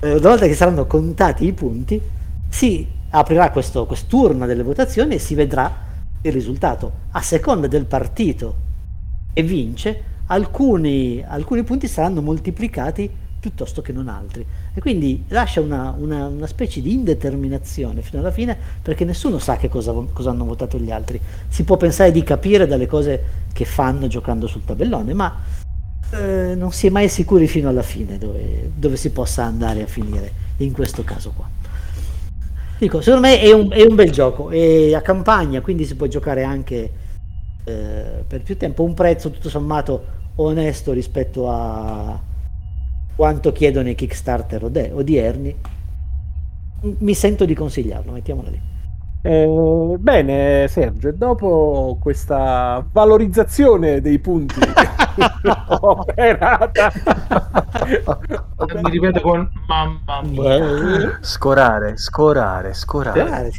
eh, 0.00 0.12
una 0.12 0.28
volta 0.28 0.46
che 0.46 0.54
saranno 0.54 0.86
contati 0.86 1.44
i 1.44 1.52
punti, 1.52 2.00
si 2.48 2.86
aprirà 3.10 3.50
questo, 3.50 3.84
quest'urna 3.84 4.46
delle 4.46 4.62
votazioni 4.62 5.16
e 5.16 5.18
si 5.18 5.34
vedrà 5.34 5.90
il 6.22 6.32
risultato. 6.32 6.92
A 7.10 7.20
seconda 7.20 7.66
del 7.66 7.86
partito 7.86 8.54
che 9.32 9.42
vince, 9.42 10.02
alcuni, 10.26 11.22
alcuni 11.26 11.64
punti 11.64 11.88
saranno 11.88 12.22
moltiplicati 12.22 13.10
piuttosto 13.40 13.82
che 13.82 13.92
non 13.92 14.08
altri. 14.08 14.46
E 14.74 14.80
quindi 14.80 15.24
lascia 15.28 15.60
una, 15.60 15.94
una, 15.96 16.26
una, 16.28 16.46
specie 16.46 16.80
di 16.80 16.94
indeterminazione 16.94 18.00
fino 18.00 18.20
alla 18.20 18.30
fine 18.30 18.56
perché 18.80 19.04
nessuno 19.04 19.38
sa 19.38 19.56
che 19.56 19.68
cosa, 19.68 19.92
cosa, 20.14 20.30
hanno 20.30 20.46
votato 20.46 20.78
gli 20.78 20.90
altri. 20.90 21.20
Si 21.48 21.64
può 21.64 21.76
pensare 21.76 22.10
di 22.10 22.22
capire 22.22 22.66
dalle 22.66 22.86
cose 22.86 23.22
che 23.52 23.66
fanno 23.66 24.06
giocando 24.06 24.46
sul 24.46 24.64
tabellone, 24.64 25.12
ma 25.12 25.40
eh, 26.10 26.54
non 26.54 26.72
si 26.72 26.86
è 26.86 26.90
mai 26.90 27.10
sicuri 27.10 27.46
fino 27.48 27.68
alla 27.68 27.82
fine 27.82 28.16
dove, 28.16 28.70
dove, 28.74 28.96
si 28.96 29.10
possa 29.10 29.44
andare 29.44 29.82
a 29.82 29.86
finire 29.86 30.32
in 30.58 30.72
questo 30.72 31.04
caso 31.04 31.32
qua. 31.36 31.46
Dico, 32.78 33.02
secondo 33.02 33.26
me 33.26 33.40
è 33.40 33.52
un, 33.52 33.70
è 33.70 33.82
un 33.82 33.94
bel 33.94 34.10
gioco, 34.10 34.48
è 34.48 34.94
a 34.94 35.02
campagna, 35.02 35.60
quindi 35.60 35.84
si 35.84 35.96
può 35.96 36.06
giocare 36.06 36.44
anche 36.44 36.92
eh, 37.64 38.24
per 38.26 38.42
più 38.42 38.56
tempo, 38.56 38.84
un 38.84 38.94
prezzo 38.94 39.30
tutto 39.30 39.50
sommato 39.50 40.20
onesto 40.36 40.92
rispetto 40.92 41.50
a 41.50 42.18
quanto 43.22 43.52
chiedono 43.52 43.88
i 43.88 43.94
Kickstarter 43.94 44.64
odierni. 44.64 45.54
Mi 46.80 47.14
sento 47.14 47.44
di 47.44 47.54
consigliarlo, 47.54 48.10
mettiamola 48.10 48.48
lì. 48.50 48.60
Eh, 49.22 49.94
bene, 49.96 50.66
Sergio, 50.66 51.12
dopo 51.12 51.98
questa 52.00 52.84
valorizzazione 52.90 54.00
dei 54.00 54.18
punti 54.18 54.58
operata, 55.78 56.92
mi 58.82 58.90
ripeto 58.90 59.20
con 59.20 59.48
mamma 59.68 60.22
mia, 60.24 61.18
scorare, 61.20 61.96
scorare, 61.98 62.74
scorare. 62.74 63.52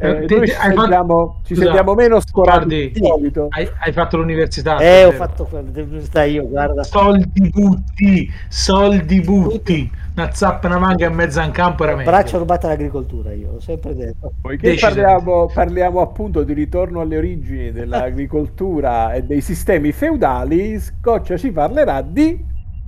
Eh, 0.00 0.26
te, 0.26 0.46
ci, 0.46 0.52
sentiamo, 0.52 1.40
ci 1.44 1.56
sentiamo, 1.56 1.94
meno 1.94 2.20
scorati 2.20 2.90
di 2.92 3.00
solito. 3.04 3.48
Hai, 3.50 3.68
hai, 3.80 3.92
fatto 3.92 4.16
l'università? 4.16 4.78
Eh, 4.78 5.04
ho 5.04 5.12
fatto 5.12 5.48
l'università 5.50 6.22
io, 6.24 6.46
guarda. 6.48 6.84
Soldi 6.84 7.50
butti, 7.50 8.32
soldi 8.48 9.20
butti 9.20 9.90
una 10.18 10.32
zappa, 10.32 10.66
una 10.66 10.78
manga 10.78 11.06
e 11.06 11.10
mezza 11.10 11.44
in 11.44 11.52
campo 11.52 11.84
era 11.84 11.94
meglio. 11.94 12.10
Braccio 12.10 12.38
rubato 12.38 12.66
all'agricoltura, 12.66 13.32
io 13.32 13.52
l'ho 13.52 13.60
sempre 13.60 13.94
detto. 13.94 14.32
Poiché 14.40 14.74
parliamo, 14.74 15.46
parliamo, 15.46 16.00
appunto 16.00 16.42
di 16.42 16.52
ritorno 16.52 17.00
alle 17.00 17.16
origini 17.16 17.70
dell'agricoltura 17.70 19.12
e 19.14 19.22
dei 19.22 19.40
sistemi 19.40 19.92
feudali, 19.92 20.78
Scoccia 20.80 21.36
ci 21.36 21.52
parlerà 21.52 22.02
di... 22.02 22.44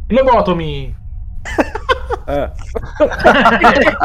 Lobotomi! 0.08 0.92
eh. 2.26 2.50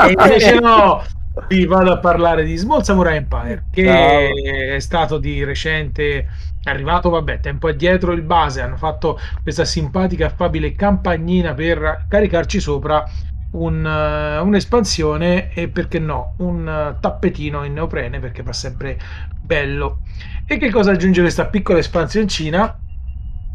e 0.08 0.12
invece 0.12 0.60
no, 0.60 1.02
vi 1.48 1.66
vado 1.66 1.92
a 1.92 2.00
parlare 2.00 2.44
di 2.44 2.56
Small 2.56 2.82
Samurai 2.82 3.18
Empire, 3.18 3.66
che 3.72 3.84
no. 3.84 4.76
è 4.76 4.80
stato 4.80 5.18
di 5.18 5.44
recente 5.44 6.28
è 6.66 6.70
arrivato, 6.72 7.10
vabbè, 7.10 7.42
tempo 7.42 7.68
addietro 7.68 8.12
il 8.12 8.24
base, 8.24 8.62
hanno 8.62 8.78
fatto 8.78 9.20
questa 9.44 9.66
simpatica 9.66 10.26
affabile 10.26 10.74
campagnina 10.74 11.54
per 11.54 12.06
caricarci 12.10 12.60
sopra 12.60 13.08
un, 13.52 13.86
uh, 13.86 14.46
un'espansione 14.46 15.54
e 15.54 15.68
perché 15.68 16.00
no, 16.00 16.34
un 16.40 16.66
uh, 16.66 17.00
tappetino 17.00 17.64
in 17.64 17.74
neoprene 17.74 18.20
perché 18.20 18.42
fa 18.42 18.52
sempre 18.52 18.98
bello. 19.40 20.00
E 20.48 20.58
che 20.58 20.72
cosa 20.72 20.92
aggiunge 20.92 21.22
questa 21.22 21.46
piccola 21.46 21.78
espansioncina? 21.78 22.80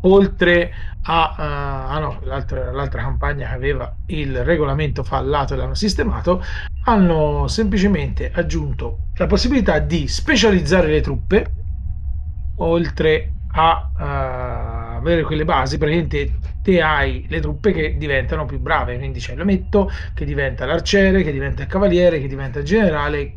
Oltre 0.02 0.72
a, 1.02 1.34
uh, 1.36 1.92
ah 1.92 1.98
no, 1.98 2.20
l'altra, 2.24 2.70
l'altra 2.70 3.02
campagna 3.02 3.48
che 3.48 3.54
aveva 3.54 3.94
il 4.06 4.44
regolamento 4.44 5.02
fallato 5.02 5.54
e 5.54 5.56
l'hanno 5.56 5.74
sistemato, 5.74 6.42
hanno 6.84 7.46
semplicemente 7.48 8.30
aggiunto 8.32 9.08
la 9.16 9.26
possibilità 9.26 9.78
di 9.78 10.08
specializzare 10.08 10.88
le 10.88 11.00
truppe 11.00 11.52
oltre 12.56 13.32
a 13.52 13.90
uh, 13.96 14.96
avere 14.96 15.22
quelle 15.22 15.44
basi, 15.44 15.78
praticamente 15.78 16.38
te 16.62 16.80
hai 16.80 17.26
le 17.28 17.40
truppe 17.40 17.72
che 17.72 17.96
diventano 17.96 18.44
più 18.44 18.58
brave, 18.58 18.98
quindi 18.98 19.18
c'è 19.18 19.34
l'ometto 19.34 19.90
che 20.14 20.24
diventa 20.24 20.66
l'arciere, 20.66 21.22
che 21.22 21.32
diventa 21.32 21.62
il 21.62 21.68
cavaliere, 21.68 22.20
che 22.20 22.28
diventa 22.28 22.58
il 22.60 22.64
generale, 22.64 23.34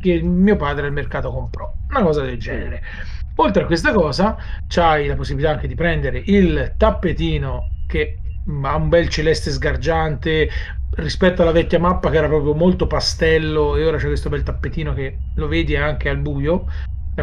che 0.00 0.20
mio 0.20 0.56
padre 0.56 0.86
al 0.86 0.92
mercato 0.92 1.30
comprò, 1.30 1.72
una 1.88 2.02
cosa 2.02 2.22
del 2.22 2.38
genere. 2.38 2.82
Oltre 3.40 3.62
a 3.62 3.66
questa 3.66 3.92
cosa, 3.92 4.36
c'hai 4.68 5.06
la 5.06 5.16
possibilità 5.16 5.52
anche 5.52 5.66
di 5.66 5.74
prendere 5.74 6.22
il 6.26 6.74
tappetino 6.76 7.70
che 7.86 8.18
ha 8.62 8.76
un 8.76 8.88
bel 8.90 9.08
celeste 9.08 9.50
sgargiante 9.50 10.48
rispetto 10.96 11.40
alla 11.40 11.50
vecchia 11.50 11.78
mappa 11.78 12.10
che 12.10 12.18
era 12.18 12.26
proprio 12.26 12.52
molto 12.52 12.86
pastello 12.86 13.76
e 13.76 13.86
ora 13.86 13.96
c'è 13.96 14.08
questo 14.08 14.28
bel 14.28 14.42
tappetino 14.42 14.92
che 14.92 15.16
lo 15.36 15.48
vedi 15.48 15.74
anche 15.74 16.10
al 16.10 16.18
buio 16.18 16.66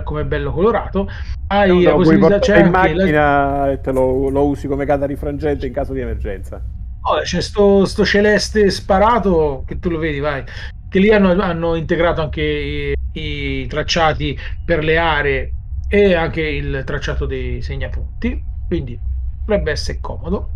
come 0.03 0.25
bello 0.25 0.51
colorato. 0.51 1.07
Hai 1.47 1.69
no, 1.69 1.81
la 1.81 1.93
possibilità 1.93 2.39
c'è 2.39 2.63
in 2.63 2.71
macchina 2.71 3.57
la... 3.65 3.71
e 3.71 3.81
te 3.81 3.91
lo, 3.91 4.29
lo, 4.29 4.45
usi 4.45 4.67
come 4.67 4.85
carta 4.85 5.05
rifrangente 5.05 5.67
in 5.67 5.73
caso 5.73 5.93
di 5.93 5.99
emergenza. 5.99 6.59
Oh, 7.01 7.21
c'è 7.21 7.41
sto, 7.41 7.85
sto, 7.85 8.03
celeste 8.03 8.71
sparato 8.71 9.63
che 9.67 9.77
tu 9.77 9.89
lo 9.89 9.99
vedi 9.99 10.19
vai. 10.19 10.43
Che 10.89 10.99
lì 10.99 11.11
hanno, 11.11 11.39
hanno 11.39 11.75
integrato 11.75 12.21
anche 12.21 12.41
i, 12.41 12.93
i, 13.13 13.67
tracciati 13.67 14.37
per 14.65 14.83
le 14.83 14.97
aree 14.97 15.51
e 15.87 16.13
anche 16.13 16.41
il 16.41 16.83
tracciato 16.85 17.25
dei 17.25 17.61
segnapunti 17.61 18.43
quindi 18.67 18.99
dovrebbe 19.45 19.71
essere 19.71 19.99
comodo. 20.01 20.51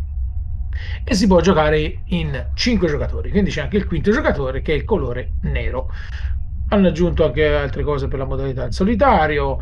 E 1.03 1.13
si 1.15 1.27
può 1.27 1.41
giocare 1.41 2.01
in 2.05 2.49
5 2.53 2.87
giocatori 2.87 3.29
quindi 3.29 3.49
c'è 3.49 3.61
anche 3.61 3.77
il 3.77 3.85
quinto 3.85 4.11
giocatore 4.11 4.61
che 4.61 4.73
è 4.73 4.75
il 4.75 4.83
colore 4.83 5.33
nero. 5.43 5.89
Hanno 6.69 6.87
aggiunto 6.87 7.25
anche 7.25 7.53
altre 7.53 7.83
cose 7.83 8.07
per 8.07 8.19
la 8.19 8.25
modalità 8.25 8.65
in 8.65 8.71
solitario. 8.71 9.59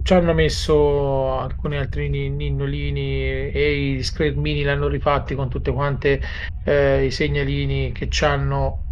Ci 0.00 0.12
hanno 0.14 0.32
messo 0.32 1.38
alcuni 1.40 1.76
altri 1.76 2.08
ninnolini 2.08 3.50
e 3.50 3.94
i 3.96 4.02
schermini 4.02 4.62
l'hanno 4.62 4.86
rifatti 4.86 5.34
con 5.34 5.48
tutte 5.48 5.72
quante 5.72 6.20
eh, 6.64 7.04
i 7.04 7.10
segnalini 7.10 7.90
che 7.90 8.08
hanno 8.24 8.87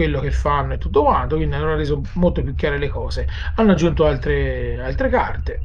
quello 0.00 0.20
che 0.20 0.30
fanno 0.30 0.72
e 0.72 0.78
tutto 0.78 1.02
quanto, 1.02 1.36
quindi 1.36 1.54
hanno 1.54 1.76
reso 1.76 2.00
molto 2.14 2.42
più 2.42 2.54
chiare 2.54 2.78
le 2.78 2.88
cose. 2.88 3.28
Hanno 3.56 3.72
aggiunto 3.72 4.06
altre, 4.06 4.82
altre 4.82 5.10
carte. 5.10 5.60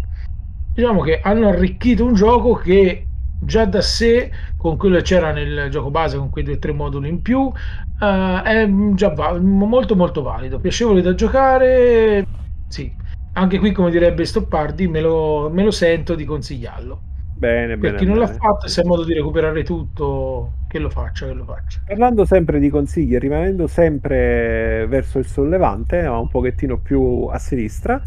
Diciamo 0.73 1.01
che 1.01 1.21
hanno 1.21 1.47
arricchito 1.47 2.03
un 2.03 2.15
gioco 2.15 2.55
che 2.55 3.05
già 3.39 3.63
da 3.63 3.79
sé, 3.79 4.29
con 4.57 4.75
quello 4.75 4.97
che 4.97 5.03
c'era 5.03 5.31
nel 5.31 5.69
gioco 5.69 5.89
base, 5.89 6.17
con 6.17 6.29
quei 6.29 6.43
due 6.43 6.55
o 6.55 6.59
tre 6.59 6.73
moduli 6.73 7.07
in 7.07 7.21
più, 7.21 7.39
uh, 7.39 8.41
è 8.43 8.67
già 8.93 9.09
va- 9.13 9.39
molto 9.39 9.95
molto 9.95 10.21
valido, 10.21 10.59
piacevole 10.59 11.01
da 11.01 11.15
giocare. 11.15 12.25
Sì, 12.67 12.93
anche 13.33 13.57
qui, 13.57 13.71
come 13.71 13.89
direbbe 13.89 14.25
Stoppardi, 14.25 14.89
me 14.89 14.99
lo, 14.99 15.49
me 15.49 15.63
lo 15.63 15.71
sento 15.71 16.13
di 16.13 16.25
consigliarlo. 16.25 17.14
Bene, 17.45 17.77
per 17.77 17.91
bene, 17.91 17.97
chi 17.97 18.05
non 18.05 18.17
bene. 18.17 18.25
l'ha 18.25 18.33
fatto 18.33 18.65
e 18.65 18.69
se 18.69 18.81
ha 18.81 18.85
modo 18.85 19.03
di 19.03 19.13
recuperare 19.13 19.63
tutto, 19.63 20.53
che 20.67 20.79
lo 20.79 20.89
faccia, 20.89 21.27
che 21.27 21.33
lo 21.33 21.43
faccia. 21.43 21.79
Parlando 21.85 22.25
sempre 22.25 22.59
di 22.59 22.69
consigli, 22.69 23.15
rimanendo 23.17 23.67
sempre 23.67 24.87
verso 24.87 25.19
il 25.19 25.27
sollevante, 25.27 26.01
ma 26.01 26.17
un 26.17 26.27
pochettino 26.27 26.79
più 26.79 27.27
a 27.29 27.37
sinistra, 27.37 28.01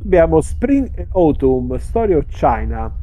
abbiamo 0.00 0.40
Spring 0.40 0.88
and 0.96 1.08
Autumn, 1.12 1.76
Story 1.78 2.14
of 2.14 2.26
China, 2.26 2.94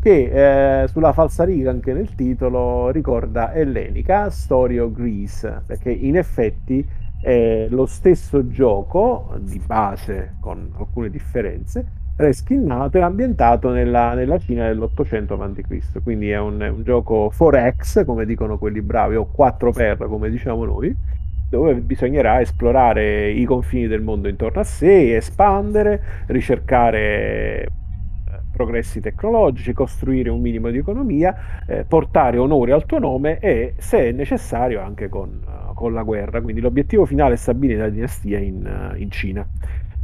che 0.00 0.82
eh, 0.82 0.88
sulla 0.88 1.12
falsariga 1.12 1.70
anche 1.70 1.92
nel 1.92 2.12
titolo 2.16 2.90
ricorda 2.90 3.54
ellenica, 3.54 4.28
Story 4.30 4.78
of 4.78 4.90
Greece, 4.90 5.62
perché 5.64 5.92
in 5.92 6.16
effetti 6.16 6.84
è 7.20 7.68
lo 7.70 7.86
stesso 7.86 8.48
gioco 8.48 9.36
di 9.38 9.60
base 9.64 10.34
con 10.40 10.72
alcune 10.76 11.08
differenze 11.08 12.05
reskinnato 12.16 12.98
e 12.98 13.02
ambientato 13.02 13.70
nella, 13.70 14.14
nella 14.14 14.38
Cina 14.38 14.66
dell'Ottocento 14.66 15.34
a.C. 15.34 16.02
Quindi 16.02 16.30
è 16.30 16.38
un, 16.38 16.60
un 16.60 16.82
gioco 16.82 17.32
4X, 17.36 18.04
come 18.04 18.24
dicono 18.24 18.58
quelli 18.58 18.80
bravi, 18.80 19.16
o 19.16 19.30
4x, 19.36 20.08
come 20.08 20.30
diciamo 20.30 20.64
noi, 20.64 20.94
dove 21.48 21.74
bisognerà 21.76 22.40
esplorare 22.40 23.30
i 23.30 23.44
confini 23.44 23.86
del 23.86 24.02
mondo 24.02 24.28
intorno 24.28 24.60
a 24.60 24.64
sé, 24.64 25.16
espandere, 25.16 26.24
ricercare 26.26 27.68
progressi 28.56 29.00
tecnologici, 29.00 29.74
costruire 29.74 30.30
un 30.30 30.40
minimo 30.40 30.70
di 30.70 30.78
economia, 30.78 31.64
eh, 31.66 31.84
portare 31.86 32.38
onore 32.38 32.72
al 32.72 32.86
tuo 32.86 32.98
nome 32.98 33.38
e, 33.38 33.74
se 33.76 34.12
necessario, 34.12 34.80
anche 34.80 35.10
con, 35.10 35.42
uh, 35.44 35.74
con 35.74 35.92
la 35.92 36.02
guerra. 36.02 36.40
Quindi 36.40 36.62
l'obiettivo 36.62 37.04
finale 37.04 37.34
è 37.34 37.36
stabilire 37.36 37.80
la 37.80 37.88
dinastia 37.90 38.38
in, 38.38 38.90
uh, 38.94 38.98
in 38.98 39.10
Cina. 39.10 39.46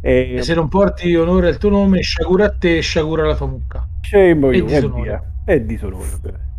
E, 0.05 0.35
e, 0.37 0.43
se 0.43 0.55
non 0.55 0.69
porti 0.69 1.15
onore 1.15 1.47
al 1.47 1.59
tuo 1.59 1.71
nome, 1.71 2.01
sciagura 2.01 2.47
a 2.47 2.51
te, 2.51 2.81
sciagura 2.81 3.23
alla 3.23 3.37
tua 3.37 3.47
mucca. 3.47 3.87
Shame 4.03 4.51
e, 4.51 4.57
you, 4.57 4.69
e 4.69 5.03
via. 5.03 5.23
E 5.47 5.65
disonore, 5.65 6.07
ovviamente. 6.13 6.51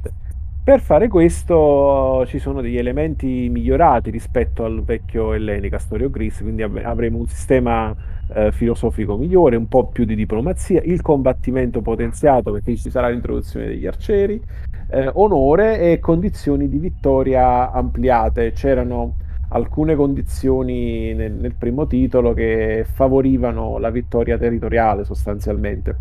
Per 0.63 0.79
fare 0.79 1.09
questo 1.09 2.23
ci 2.27 2.39
sono 2.39 2.61
degli 2.61 2.77
elementi 2.77 3.49
migliorati 3.49 4.09
rispetto 4.09 4.63
al 4.63 4.81
vecchio 4.81 5.33
Ellenica 5.33 5.77
Storio 5.77 6.09
Gris, 6.09 6.39
quindi 6.39 6.63
avremo 6.63 7.17
un 7.17 7.27
sistema 7.27 7.93
eh, 8.33 8.53
filosofico 8.53 9.17
migliore, 9.17 9.57
un 9.57 9.67
po' 9.67 9.87
più 9.87 10.05
di 10.05 10.15
diplomazia, 10.15 10.81
il 10.81 11.01
combattimento 11.01 11.81
potenziato 11.81 12.53
perché 12.53 12.77
ci 12.77 12.89
sarà 12.89 13.09
l'introduzione 13.09 13.67
degli 13.67 13.85
arcieri, 13.85 14.41
eh, 14.89 15.11
onore 15.15 15.91
e 15.91 15.99
condizioni 15.99 16.69
di 16.69 16.77
vittoria 16.77 17.69
ampliate. 17.71 18.53
C'erano 18.53 19.17
alcune 19.54 19.95
condizioni 19.95 21.14
nel, 21.14 21.34
nel 21.34 21.56
primo 21.56 21.86
titolo 21.88 22.34
che 22.34 22.86
favorivano 22.91 23.78
la 23.78 23.89
vittoria 23.89 24.38
territoriale 24.38 25.04
sostanzialmente. 25.04 25.95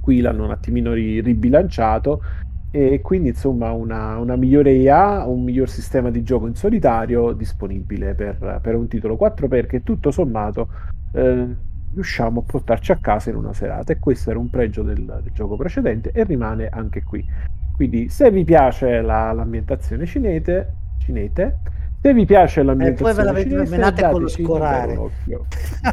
Qui 0.00 0.20
l'hanno 0.20 0.44
un 0.44 0.50
attimino 0.50 0.92
ribilanciato 0.92 2.22
e 2.70 3.00
quindi 3.00 3.28
insomma 3.28 3.72
una, 3.72 4.18
una, 4.18 4.36
migliore 4.36 4.72
IA, 4.72 5.26
un 5.26 5.42
miglior 5.42 5.68
sistema 5.68 6.10
di 6.10 6.22
gioco 6.22 6.46
in 6.46 6.54
solitario 6.54 7.32
disponibile 7.32 8.14
per, 8.14 8.60
per 8.62 8.74
un 8.74 8.86
titolo 8.88 9.16
4 9.16 9.48
perché 9.48 9.82
tutto 9.82 10.10
sommato 10.10 10.68
eh, 11.12 11.46
riusciamo 11.94 12.40
a 12.40 12.42
portarci 12.46 12.92
a 12.92 12.98
casa 13.00 13.30
in 13.30 13.36
una 13.36 13.54
serata 13.54 13.92
e 13.92 13.98
questo 13.98 14.30
era 14.30 14.38
un 14.38 14.50
pregio 14.50 14.82
del, 14.82 15.04
del 15.04 15.32
gioco 15.32 15.56
precedente 15.56 16.12
e 16.12 16.24
rimane 16.24 16.68
anche 16.68 17.02
qui. 17.02 17.26
Quindi 17.74 18.08
se 18.08 18.30
vi 18.30 18.44
piace 18.44 19.00
la, 19.00 19.32
l'ambientazione 19.32 20.06
cinese, 20.06 20.74
cinese 20.98 21.58
se 22.00 22.14
vi 22.14 22.24
piace 22.24 22.62
l'ambientazione 22.62 23.10
e 23.10 23.14
poi 23.14 23.24
ve 23.24 23.56
l'avete 23.56 23.70
menate 23.70 24.08
con 24.10 24.22
lo 24.22 24.28
scorare. 24.28 24.98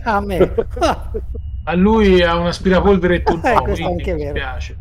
a 0.04 0.20
me. 0.22 0.54
A 1.68 1.74
lui 1.74 2.22
ha 2.22 2.38
un 2.38 2.46
aspirapolvere 2.46 3.24
tutto 3.24 3.48
eh, 3.48 3.54
questo 3.62 3.88
anche 3.88 4.14
mi 4.14 4.22
vero. 4.22 4.34
piace. 4.34 4.78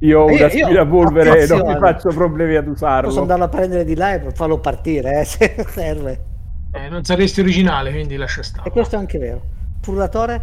Io 0.00 0.20
ho 0.20 0.26
un 0.26 0.42
aspirapolvere 0.42 1.42
e 1.42 1.46
non 1.46 1.66
mi 1.66 1.78
faccio 1.78 2.08
problemi 2.10 2.56
ad 2.56 2.66
usarlo. 2.66 3.08
Posso 3.08 3.22
andarlo 3.22 3.44
a 3.44 3.48
prendere 3.48 3.84
di 3.84 3.94
là 3.94 4.14
e 4.14 4.30
farlo 4.32 4.58
partire 4.58 5.20
eh, 5.20 5.24
se 5.26 5.64
serve. 5.68 6.24
Eh, 6.72 6.88
non 6.88 7.02
saresti 7.02 7.40
originale 7.40 7.90
quindi 7.90 8.16
lascia 8.16 8.42
stare. 8.42 8.68
E 8.68 8.72
questo 8.72 8.96
è 8.96 8.98
anche 8.98 9.18
vero. 9.18 9.42
Frullatore 9.80 10.42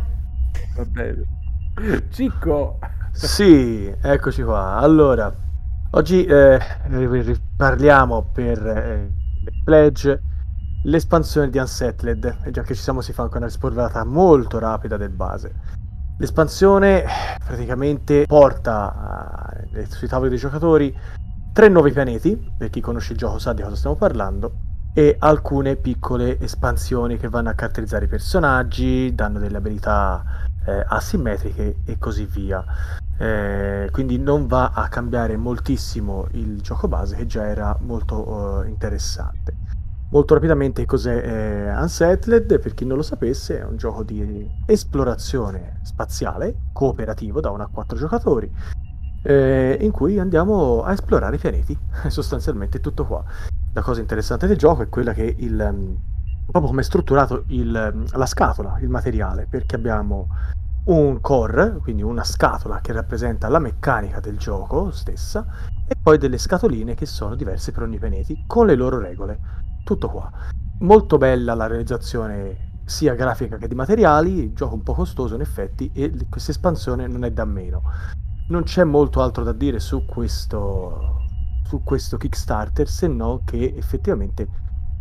va 0.76 0.86
bene. 0.86 1.24
Cicco. 2.12 2.80
Sì 3.12 3.94
eccoci 4.02 4.42
qua. 4.42 4.78
Allora 4.78 5.32
oggi 5.92 6.26
eh, 6.26 6.60
parliamo 7.56 8.30
per 8.34 8.66
eh, 8.66 9.17
Pledge 9.68 10.22
l'espansione 10.84 11.50
di 11.50 11.58
Unsettled 11.58 12.38
e 12.46 12.52
già 12.52 12.62
che 12.62 12.74
ci 12.74 12.82
siamo 12.82 13.02
si 13.02 13.12
fa 13.12 13.24
anche 13.24 13.36
una 13.36 13.50
spolverata 13.50 14.06
molto 14.06 14.60
rapida 14.60 14.96
del 14.96 15.10
base. 15.10 15.54
L'espansione 16.20 17.04
praticamente 17.46 18.24
porta 18.26 19.52
eh, 19.74 19.86
sui 19.88 20.08
tavoli 20.08 20.30
dei 20.30 20.38
giocatori 20.38 20.98
tre 21.52 21.68
nuovi 21.68 21.92
pianeti 21.92 22.42
per 22.58 22.70
chi 22.70 22.80
conosce 22.80 23.12
il 23.12 23.18
gioco 23.18 23.40
sa 23.40 23.52
di 23.52 23.62
cosa 23.62 23.76
stiamo 23.76 23.98
parlando 23.98 24.54
e 24.94 25.18
alcune 25.20 25.76
piccole 25.76 26.40
espansioni 26.40 27.18
che 27.18 27.28
vanno 27.28 27.50
a 27.50 27.54
caratterizzare 27.54 28.06
i 28.06 28.08
personaggi 28.08 29.14
danno 29.14 29.38
delle 29.38 29.58
abilità 29.58 30.24
eh, 30.66 30.82
asimmetriche 30.88 31.80
e 31.84 31.98
così 31.98 32.24
via 32.24 32.64
eh, 33.18 33.90
quindi 33.92 34.18
non 34.18 34.48
va 34.48 34.72
a 34.74 34.88
cambiare 34.88 35.38
moltissimo 35.38 36.28
il 36.32 36.62
gioco 36.62 36.88
base 36.88 37.16
che 37.16 37.26
già 37.26 37.46
era 37.46 37.78
molto 37.82 38.28
uh, 38.28 38.68
interessante. 38.68 39.56
Molto 40.10 40.36
rapidamente 40.36 40.86
cos'è 40.86 41.16
eh, 41.16 41.76
Unsettled? 41.76 42.60
Per 42.60 42.74
chi 42.74 42.86
non 42.86 42.96
lo 42.96 43.04
sapesse 43.04 43.60
è 43.60 43.66
un 43.66 43.76
gioco 43.76 44.04
di 44.04 44.50
esplorazione 44.66 45.80
spaziale 45.84 46.56
cooperativo 46.72 47.42
da 47.42 47.50
1 47.50 47.64
a 47.64 47.68
4 47.68 47.98
giocatori 47.98 48.50
eh, 49.24 49.78
in 49.82 49.92
cui 49.92 50.18
andiamo 50.20 50.84
a 50.84 50.94
esplorare 50.94 51.36
i 51.36 51.40
pianeti, 51.40 51.78
sostanzialmente 52.08 52.80
tutto 52.80 53.06
qua. 53.06 53.24
La 53.74 53.82
cosa 53.82 54.00
interessante 54.00 54.48
del 54.48 54.58
gioco 54.58 54.84
è 54.84 54.90
quella 54.90 55.14
che 55.14 55.36
il, 55.38 55.60
um, 55.60 55.98
proprio 56.46 56.70
come 56.70 56.82
è 56.82 56.84
strutturato 56.86 57.44
il, 57.48 58.06
la 58.10 58.26
scatola, 58.26 58.78
il 58.80 58.90
materiale, 58.90 59.48
perché 59.50 59.76
abbiamo 59.76 60.30
un 60.88 61.20
core, 61.22 61.78
quindi 61.82 62.02
una 62.02 62.24
scatola 62.24 62.80
che 62.80 62.94
rappresenta 62.94 63.50
la 63.50 63.60
meccanica 63.60 64.20
del 64.20 64.38
gioco 64.38 64.92
stessa, 64.92 65.46
e 65.88 65.96
poi 66.02 66.18
delle 66.18 66.38
scatoline 66.38 66.96
che 66.96 67.06
sono 67.06 67.36
diverse 67.36 67.72
per 67.72 67.84
ogni 67.84 67.98
pianeti, 67.98 68.44
con 68.48 68.68
le 68.68 68.76
loro 68.76 69.00
regole. 69.00 69.40
Tutto 69.84 70.10
qua. 70.10 70.32
Molto 70.80 71.18
bella 71.18 71.54
la 71.56 71.68
realizzazione 71.68 72.82
sia 72.86 73.16
grafica 73.16 73.58
che 73.58 73.68
di 73.68 73.76
materiali, 73.76 74.40
il 74.40 74.54
gioco 74.54 74.76
un 74.76 74.84
po' 74.84 74.94
costoso 74.94 75.36
in 75.36 75.42
effetti 75.42 75.92
e 75.94 76.14
questa 76.30 76.52
espansione 76.52 77.08
non 77.08 77.26
è 77.26 77.32
da 77.32 77.44
meno. 77.44 77.82
Non 78.50 78.64
c'è 78.64 78.86
molto 78.86 79.22
altro 79.22 79.44
da 79.44 79.52
dire 79.52 79.80
su 79.80 80.06
questo, 80.06 81.18
su 81.66 81.84
questo 81.84 82.16
Kickstarter 82.16 82.88
se 82.88 83.08
no 83.08 83.42
che 83.44 83.74
effettivamente 83.76 84.48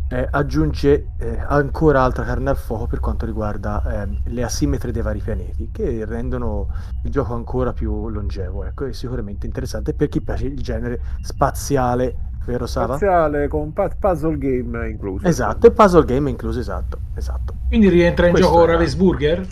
eh, 0.09 0.27
aggiunge 0.29 1.09
eh, 1.19 1.39
ancora 1.47 2.03
altra 2.03 2.23
carne 2.23 2.49
al 2.49 2.57
fuoco 2.57 2.87
per 2.87 2.99
quanto 2.99 3.25
riguarda 3.25 4.03
eh, 4.03 4.21
le 4.25 4.43
asimmetrie 4.43 4.91
dei 4.91 5.01
vari 5.01 5.19
pianeti 5.19 5.69
che 5.71 6.05
rendono 6.05 6.67
il 7.03 7.11
gioco 7.11 7.33
ancora 7.33 7.73
più 7.73 8.09
longevo 8.09 8.63
ecco 8.65 8.85
è 8.85 8.93
sicuramente 8.93 9.45
interessante 9.45 9.93
per 9.93 10.07
chi 10.07 10.21
piace 10.21 10.45
il 10.45 10.61
genere 10.61 11.01
spaziale 11.21 12.15
vero 12.45 12.65
Sava? 12.65 12.95
spaziale 12.95 13.49
con 13.49 13.73
puzzle 13.73 14.37
game 14.37 14.89
incluso 14.89 15.27
esatto 15.27 15.67
e 15.67 15.71
puzzle 15.71 16.05
game 16.05 16.29
incluso 16.29 16.59
esatto 16.59 16.99
esatto 17.13 17.55
quindi 17.67 17.89
rientra 17.89 18.27
in 18.27 18.31
Questo 18.33 18.51
gioco 18.51 18.65
Ravensburger? 18.65 19.45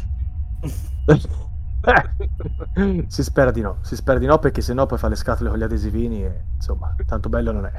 si 3.08 3.24
spera 3.24 3.52
di 3.52 3.62
no, 3.62 3.78
si 3.82 3.96
spera 3.96 4.20
di 4.20 4.26
no 4.26 4.40
perché 4.40 4.62
sennò 4.62 4.86
poi 4.86 4.98
fa 4.98 5.08
le 5.08 5.16
scatole 5.16 5.50
con 5.50 5.60
gli 5.60 5.64
adesivini 5.64 6.24
e 6.24 6.42
insomma, 6.56 6.96
tanto 7.06 7.30
bello 7.30 7.52
non 7.52 7.66
è. 7.66 7.72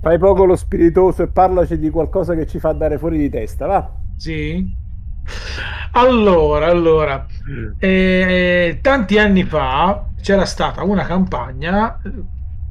Fai 0.00 0.18
poco 0.18 0.44
lo 0.44 0.56
spiritoso 0.56 1.22
e 1.22 1.28
parlaci 1.28 1.78
di 1.78 1.90
qualcosa 1.90 2.34
che 2.34 2.46
ci 2.46 2.58
fa 2.58 2.70
andare 2.70 2.98
fuori 2.98 3.18
di 3.18 3.28
testa, 3.28 3.66
va? 3.66 3.90
Sì. 4.16 4.78
Allora, 5.92 6.66
allora, 6.66 7.26
mm. 7.48 7.72
eh, 7.78 8.78
tanti 8.80 9.18
anni 9.18 9.44
fa 9.44 10.06
c'era 10.20 10.44
stata 10.44 10.82
una 10.82 11.04
campagna 11.04 12.00
eh, 12.02 12.12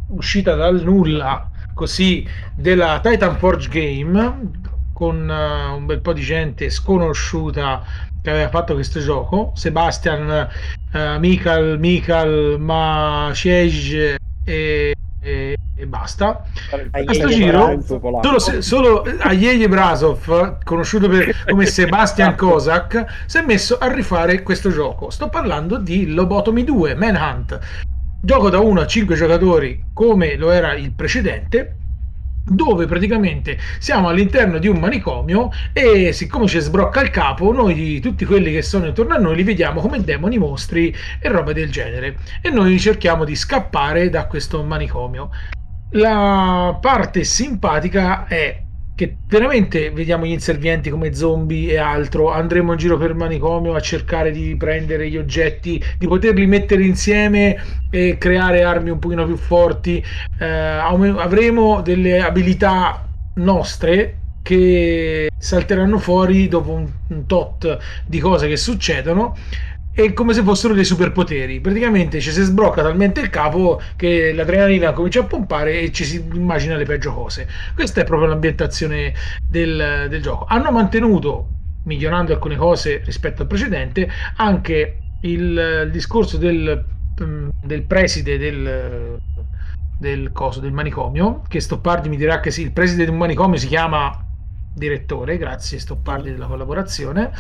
uscita 0.07 0.55
dal 0.55 0.81
nulla 0.81 1.49
così 1.73 2.27
della 2.55 2.99
Titan 3.01 3.37
Forge 3.37 3.69
Game 3.69 4.67
con 4.93 5.29
uh, 5.29 5.77
un 5.77 5.85
bel 5.85 6.01
po' 6.01 6.11
di 6.11 6.21
gente 6.21 6.69
sconosciuta 6.69 7.83
che 8.29 8.35
aveva 8.35 8.49
fatto 8.49 8.73
questo 8.73 8.99
gioco, 8.99 9.51
Sebastian, 9.55 10.47
uh, 10.93 11.19
Mikal, 11.19 11.77
Mikal, 11.79 12.57
Maciej 12.59 14.15
e, 14.43 14.93
e, 15.21 15.57
e, 15.75 15.85
basta. 15.85 16.43
A 16.91 17.03
questo 17.03 17.27
giro, 17.27 17.81
solo, 17.81 18.61
solo 18.61 19.03
Ayeje 19.19 19.67
Brasov, 19.67 20.63
conosciuto 20.63 21.09
per, 21.09 21.43
come 21.45 21.65
Sebastian 21.65 22.35
Kozak, 22.35 23.05
si 23.25 23.37
è 23.37 23.41
messo 23.41 23.77
a 23.77 23.91
rifare 23.91 24.43
questo 24.43 24.69
gioco. 24.69 25.09
Sto 25.09 25.29
parlando 25.29 25.77
di 25.77 26.11
Lobotomy 26.13 26.63
2, 26.63 26.95
Manhunt. 26.95 27.59
Gioco 28.21 28.49
da 28.49 28.59
1 28.59 28.81
a 28.81 28.85
5 28.85 29.15
giocatori 29.15 29.85
come 29.93 30.35
lo 30.35 30.51
era 30.51 30.73
il 30.73 30.91
precedente, 30.91 31.75
dove 32.43 32.85
praticamente 32.85 33.57
siamo 33.79 34.09
all'interno 34.09 34.57
di 34.57 34.67
un 34.67 34.79
manicomio 34.79 35.49
e 35.73 36.11
siccome 36.13 36.47
ci 36.47 36.59
sbrocca 36.59 37.01
il 37.01 37.09
capo, 37.09 37.51
noi 37.51 37.99
tutti 37.99 38.25
quelli 38.25 38.51
che 38.51 38.61
sono 38.61 38.87
intorno 38.87 39.13
a 39.13 39.17
noi 39.17 39.35
li 39.35 39.43
vediamo 39.43 39.81
come 39.81 40.03
demoni, 40.03 40.37
mostri 40.37 40.95
e 41.19 41.29
roba 41.29 41.53
del 41.53 41.69
genere 41.69 42.17
e 42.41 42.49
noi 42.49 42.79
cerchiamo 42.79 43.23
di 43.23 43.35
scappare 43.35 44.09
da 44.09 44.25
questo 44.25 44.63
manicomio. 44.63 45.29
La 45.91 46.77
parte 46.79 47.23
simpatica 47.23 48.27
è 48.27 48.67
che 48.99 49.15
veramente 49.27 49.91
vediamo 49.91 50.25
gli 50.25 50.31
inservienti 50.31 50.89
come 50.89 51.13
zombie 51.13 51.71
e 51.71 51.77
altro, 51.77 52.33
andremo 52.33 52.73
in 52.73 52.77
giro 52.77 52.97
per 52.97 53.13
manicomio 53.13 53.73
a 53.73 53.79
cercare 53.79 54.29
di 54.29 54.57
prendere 54.57 55.09
gli 55.09 55.15
oggetti, 55.15 55.81
di 55.97 56.05
poterli 56.05 56.45
mettere 56.45 56.83
insieme 56.83 57.57
e 57.89 58.17
creare 58.17 58.61
armi 58.61 58.89
un 58.89 58.99
pochino 58.99 59.25
più 59.25 59.37
forti, 59.37 60.03
eh, 60.37 60.45
avremo 60.45 61.79
delle 61.79 62.19
abilità 62.19 63.07
nostre 63.35 64.17
che 64.41 65.29
salteranno 65.37 65.97
fuori 65.97 66.49
dopo 66.49 66.73
un 66.73 67.25
tot 67.25 67.77
di 68.05 68.19
cose 68.19 68.49
che 68.49 68.57
succedono 68.57 69.33
è 70.03 70.13
come 70.13 70.33
se 70.33 70.43
fossero 70.43 70.73
dei 70.73 70.85
superpoteri. 70.85 71.59
Praticamente 71.59 72.21
ci 72.21 72.31
si 72.31 72.41
sbrocca 72.41 72.81
talmente 72.81 73.19
il 73.19 73.29
capo 73.29 73.81
che 73.95 74.31
l'adrenalina 74.33 74.93
comincia 74.93 75.21
a 75.21 75.25
pompare 75.25 75.79
e 75.81 75.91
ci 75.91 76.05
si 76.05 76.23
immagina 76.33 76.75
le 76.75 76.85
peggio 76.85 77.13
cose. 77.13 77.47
Questa 77.75 78.01
è 78.01 78.03
proprio 78.05 78.29
l'ambientazione 78.29 79.13
del, 79.49 80.07
del 80.09 80.21
gioco. 80.21 80.45
Hanno 80.47 80.71
mantenuto, 80.71 81.47
migliorando 81.83 82.31
alcune 82.31 82.55
cose 82.55 83.01
rispetto 83.03 83.41
al 83.41 83.47
precedente, 83.47 84.09
anche 84.37 84.99
il, 85.21 85.83
il 85.85 85.89
discorso 85.91 86.37
del, 86.37 86.85
mm, 87.21 87.49
del 87.63 87.83
preside 87.83 88.37
del, 88.37 89.17
del 89.97 90.31
coso 90.31 90.61
del 90.61 90.71
manicomio. 90.71 91.41
Che 91.47 91.59
Stoppardi 91.59 92.07
mi 92.07 92.17
dirà 92.17 92.39
che 92.39 92.51
sì, 92.51 92.61
il 92.61 92.71
preside 92.71 93.03
di 93.03 93.11
un 93.11 93.17
manicomio 93.17 93.57
si 93.57 93.67
chiama 93.67 94.25
direttore, 94.73 95.37
grazie 95.37 95.77
Stoppardi 95.77 96.31
della 96.31 96.45
collaborazione. 96.45 97.31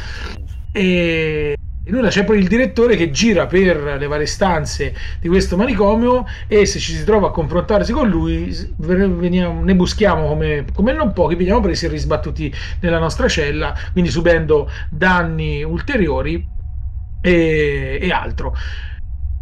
E 0.71 1.55
e 1.89 1.91
nulla, 1.91 2.09
c'è 2.09 2.23
poi 2.23 2.37
il 2.37 2.47
direttore 2.47 2.95
che 2.95 3.09
gira 3.09 3.47
per 3.47 3.97
le 3.97 4.07
varie 4.07 4.27
stanze 4.27 4.95
di 5.19 5.27
questo 5.27 5.57
manicomio 5.57 6.25
e 6.47 6.65
se 6.67 6.77
ci 6.77 6.93
si 6.93 7.03
trova 7.03 7.27
a 7.27 7.31
confrontarsi 7.31 7.91
con 7.91 8.07
lui 8.07 8.55
veniamo, 8.77 9.63
ne 9.63 9.75
buschiamo 9.75 10.27
come, 10.27 10.65
come 10.71 10.93
non 10.93 11.13
pochi, 11.13 11.33
veniamo 11.35 11.61
presi 11.61 11.85
e 11.85 11.89
risbattuti 11.89 12.53
nella 12.81 12.99
nostra 12.99 13.27
cella, 13.27 13.75
quindi 13.91 14.11
subendo 14.11 14.69
danni 14.91 15.63
ulteriori 15.63 16.47
e, 17.21 17.97
e 17.99 18.11
altro. 18.11 18.53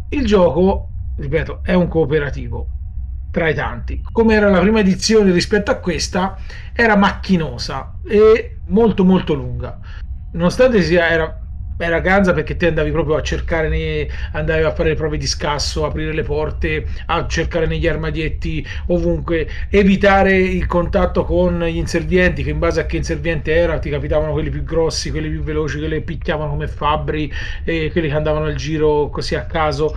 Il 0.08 0.24
gioco, 0.24 0.88
ripeto, 1.18 1.60
è 1.62 1.74
un 1.74 1.86
cooperativo 1.86 2.66
tra 3.30 3.50
i 3.50 3.54
tanti. 3.54 4.00
Come 4.10 4.34
era 4.34 4.48
la 4.48 4.60
prima 4.60 4.80
edizione 4.80 5.32
rispetto 5.32 5.70
a 5.70 5.76
questa, 5.76 6.38
era 6.72 6.96
macchinosa 6.96 7.98
e 8.08 8.60
molto 8.68 9.04
molto 9.04 9.34
lunga. 9.34 9.78
Nonostante 10.32 10.80
sia 10.82 11.08
era 11.10 11.37
era 11.78 12.00
ganza 12.00 12.32
perché 12.32 12.56
te 12.56 12.66
andavi 12.66 12.90
proprio 12.90 13.16
a 13.16 13.22
cercare, 13.22 14.10
andavi 14.32 14.62
a 14.62 14.72
fare 14.72 14.90
le 14.90 14.94
prove 14.96 15.16
di 15.16 15.26
scasso, 15.26 15.84
aprire 15.84 16.12
le 16.12 16.22
porte, 16.22 16.86
a 17.06 17.26
cercare 17.26 17.66
negli 17.66 17.86
armadietti, 17.86 18.66
ovunque, 18.86 19.48
evitare 19.70 20.36
il 20.36 20.66
contatto 20.66 21.24
con 21.24 21.62
gli 21.62 21.76
inservienti, 21.76 22.42
che 22.42 22.50
in 22.50 22.58
base 22.58 22.80
a 22.80 22.86
che 22.86 22.96
inserviente 22.96 23.54
era 23.54 23.78
ti 23.78 23.90
capitavano 23.90 24.32
quelli 24.32 24.50
più 24.50 24.64
grossi, 24.64 25.10
quelli 25.10 25.30
più 25.30 25.42
veloci, 25.42 25.78
quelli 25.78 25.94
che 25.94 26.02
picchiavano 26.02 26.50
come 26.50 26.66
fabbri 26.66 27.32
e 27.64 27.90
quelli 27.92 28.08
che 28.08 28.14
andavano 28.14 28.46
al 28.46 28.54
giro 28.54 29.08
così 29.10 29.36
a 29.36 29.46
caso. 29.46 29.96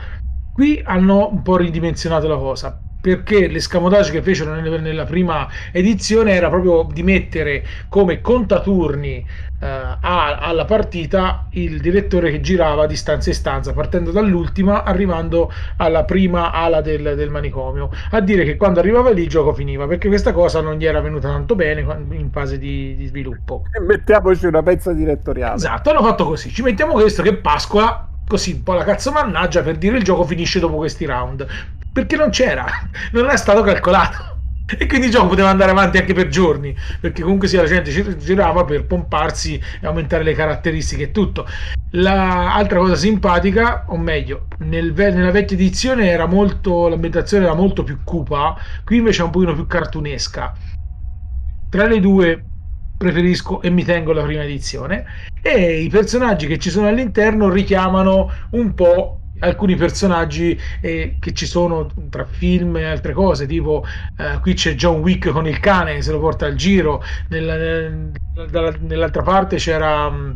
Qui 0.54 0.82
hanno 0.84 1.30
un 1.32 1.42
po' 1.42 1.58
ridimensionato 1.58 2.28
la 2.28 2.38
cosa 2.38 2.82
perché 3.02 3.47
l'escamotage 3.47 4.12
che 4.12 4.22
fecero 4.22 4.54
nella 4.54 5.06
prima 5.06 5.47
edizione 5.72 6.34
era 6.34 6.49
proprio 6.49 6.88
di 6.93 7.02
mettere 7.02 7.66
come 7.89 8.22
contaturni 8.22 9.26
eh, 9.62 9.97
alla 10.02 10.66
partita 10.66 11.47
il 11.52 11.80
direttore 11.82 12.32
che 12.32 12.41
girava 12.41 12.86
di 12.86 12.95
stanza 12.95 13.30
in 13.30 13.36
stanza, 13.36 13.74
partendo 13.74 14.12
dall'ultima, 14.12 14.84
arrivando 14.84 15.52
alla 15.78 16.04
prima 16.04 16.52
ala 16.52 16.82
del, 16.82 17.16
del 17.16 17.30
manicomio, 17.30 17.89
a 18.12 18.20
dire 18.22 18.43
che 18.43 18.56
quando 18.56 18.80
arrivava 18.80 19.12
lì 19.12 19.24
il 19.24 19.30
gioco 19.30 19.54
finiva, 19.54 19.88
perché 19.88 20.08
questa 20.08 20.32
cosa 20.32 20.62
non 20.62 20.76
gli 20.76 20.86
era 20.86 21.02
venuta 21.02 21.30
tanto 21.30 21.56
bene 21.56 21.82
in 22.12 22.30
fase 22.32 22.58
di, 22.58 22.95
di 22.95 23.08
sviluppo. 23.08 23.64
E 23.72 23.80
mettiamoci 23.82 24.45
una 24.45 24.62
pezza 24.62 24.93
direttoriale. 24.93 25.56
Esatto, 25.56 25.89
hanno 25.89 26.04
fatto 26.04 26.26
così, 26.26 26.49
ci 26.49 26.62
mettiamo 26.62 26.93
questo 26.93 27.22
che 27.24 27.36
Pasqua 27.36 28.08
così 28.28 28.54
un 28.54 28.64
po' 28.64 28.74
la 28.74 28.86
cazzo 28.86 29.12
mannaggia 29.12 29.62
per 29.62 29.76
dire 29.76 29.97
il 29.97 30.04
gioco 30.04 30.24
finisce 30.24 30.60
dopo 30.60 30.78
questi 30.78 31.06
round 31.06 31.45
perché 31.92 32.16
non 32.16 32.30
c'era, 32.30 32.66
non 33.12 33.30
è 33.30 33.38
stato 33.38 33.62
calcolato. 33.62 34.30
E 34.78 34.86
quindi 34.86 35.08
il 35.08 35.12
gioco 35.12 35.28
poteva 35.28 35.50
andare 35.50 35.72
avanti 35.72 35.98
anche 35.98 36.14
per 36.14 36.30
giorni, 36.30 36.74
perché 37.00 37.24
comunque 37.24 37.50
sia 37.50 37.62
la 37.62 37.68
gente 37.68 38.18
girava 38.18 38.64
per 38.64 38.86
pomparsi 38.86 39.62
e 39.82 39.86
aumentare 39.86 40.24
le 40.24 40.34
caratteristiche 40.34 41.04
e 41.04 41.12
tutto. 41.12 41.46
L'altra 41.92 42.80
cosa 42.80 42.96
simpatica, 42.96 43.84
o 43.88 43.98
meglio, 43.98 44.48
nel, 44.60 44.94
nella 44.94 45.32
vecchia 45.32 45.58
edizione 45.58 46.08
era 46.08 46.26
molto, 46.26 46.88
l'ambientazione 46.88 47.44
era 47.44 47.54
molto 47.54 47.84
più 47.84 48.00
cupa, 48.06 48.56
qui 48.86 48.98
invece 48.98 49.22
è 49.22 49.26
un 49.26 49.32
pochino 49.32 49.54
più 49.54 49.68
cartunesca. 49.68 50.54
Tra 51.70 51.86
le 51.86 52.00
due 52.00 52.46
preferisco 52.98 53.62
e 53.62 53.70
mi 53.70 53.84
tengo 53.84 54.14
la 54.14 54.24
prima 54.24 54.44
edizione 54.44 55.06
e 55.42 55.82
i 55.82 55.89
personaggi 55.89 56.46
che 56.46 56.60
ci 56.60 56.70
sono 56.70 56.88
all'interno 56.88 57.50
richiamano 57.50 58.32
un 58.52 58.74
po' 58.74 59.20
alcuni 59.42 59.76
personaggi 59.76 60.60
eh, 60.80 61.18
che 61.20 61.34
ci 61.34 61.46
sono 61.46 61.89
tra 62.10 62.26
film 62.26 62.78
e 62.78 62.86
altre 62.86 63.14
cose, 63.14 63.46
tipo 63.46 63.84
eh, 64.18 64.39
qui 64.39 64.54
c'è 64.54 64.74
John 64.74 65.02
Wick 65.02 65.30
con 65.30 65.48
il 65.48 65.60
cane 65.60 65.96
che 65.96 66.02
se 66.02 66.12
lo 66.12 66.20
porta 66.20 66.46
al 66.46 66.56
giro, 66.56 67.04
nella, 67.30 67.56
nella, 67.56 68.74
nell'altra 68.80 69.22
parte 69.22 69.58
c'era... 69.58 70.10
Mm, 70.10 70.32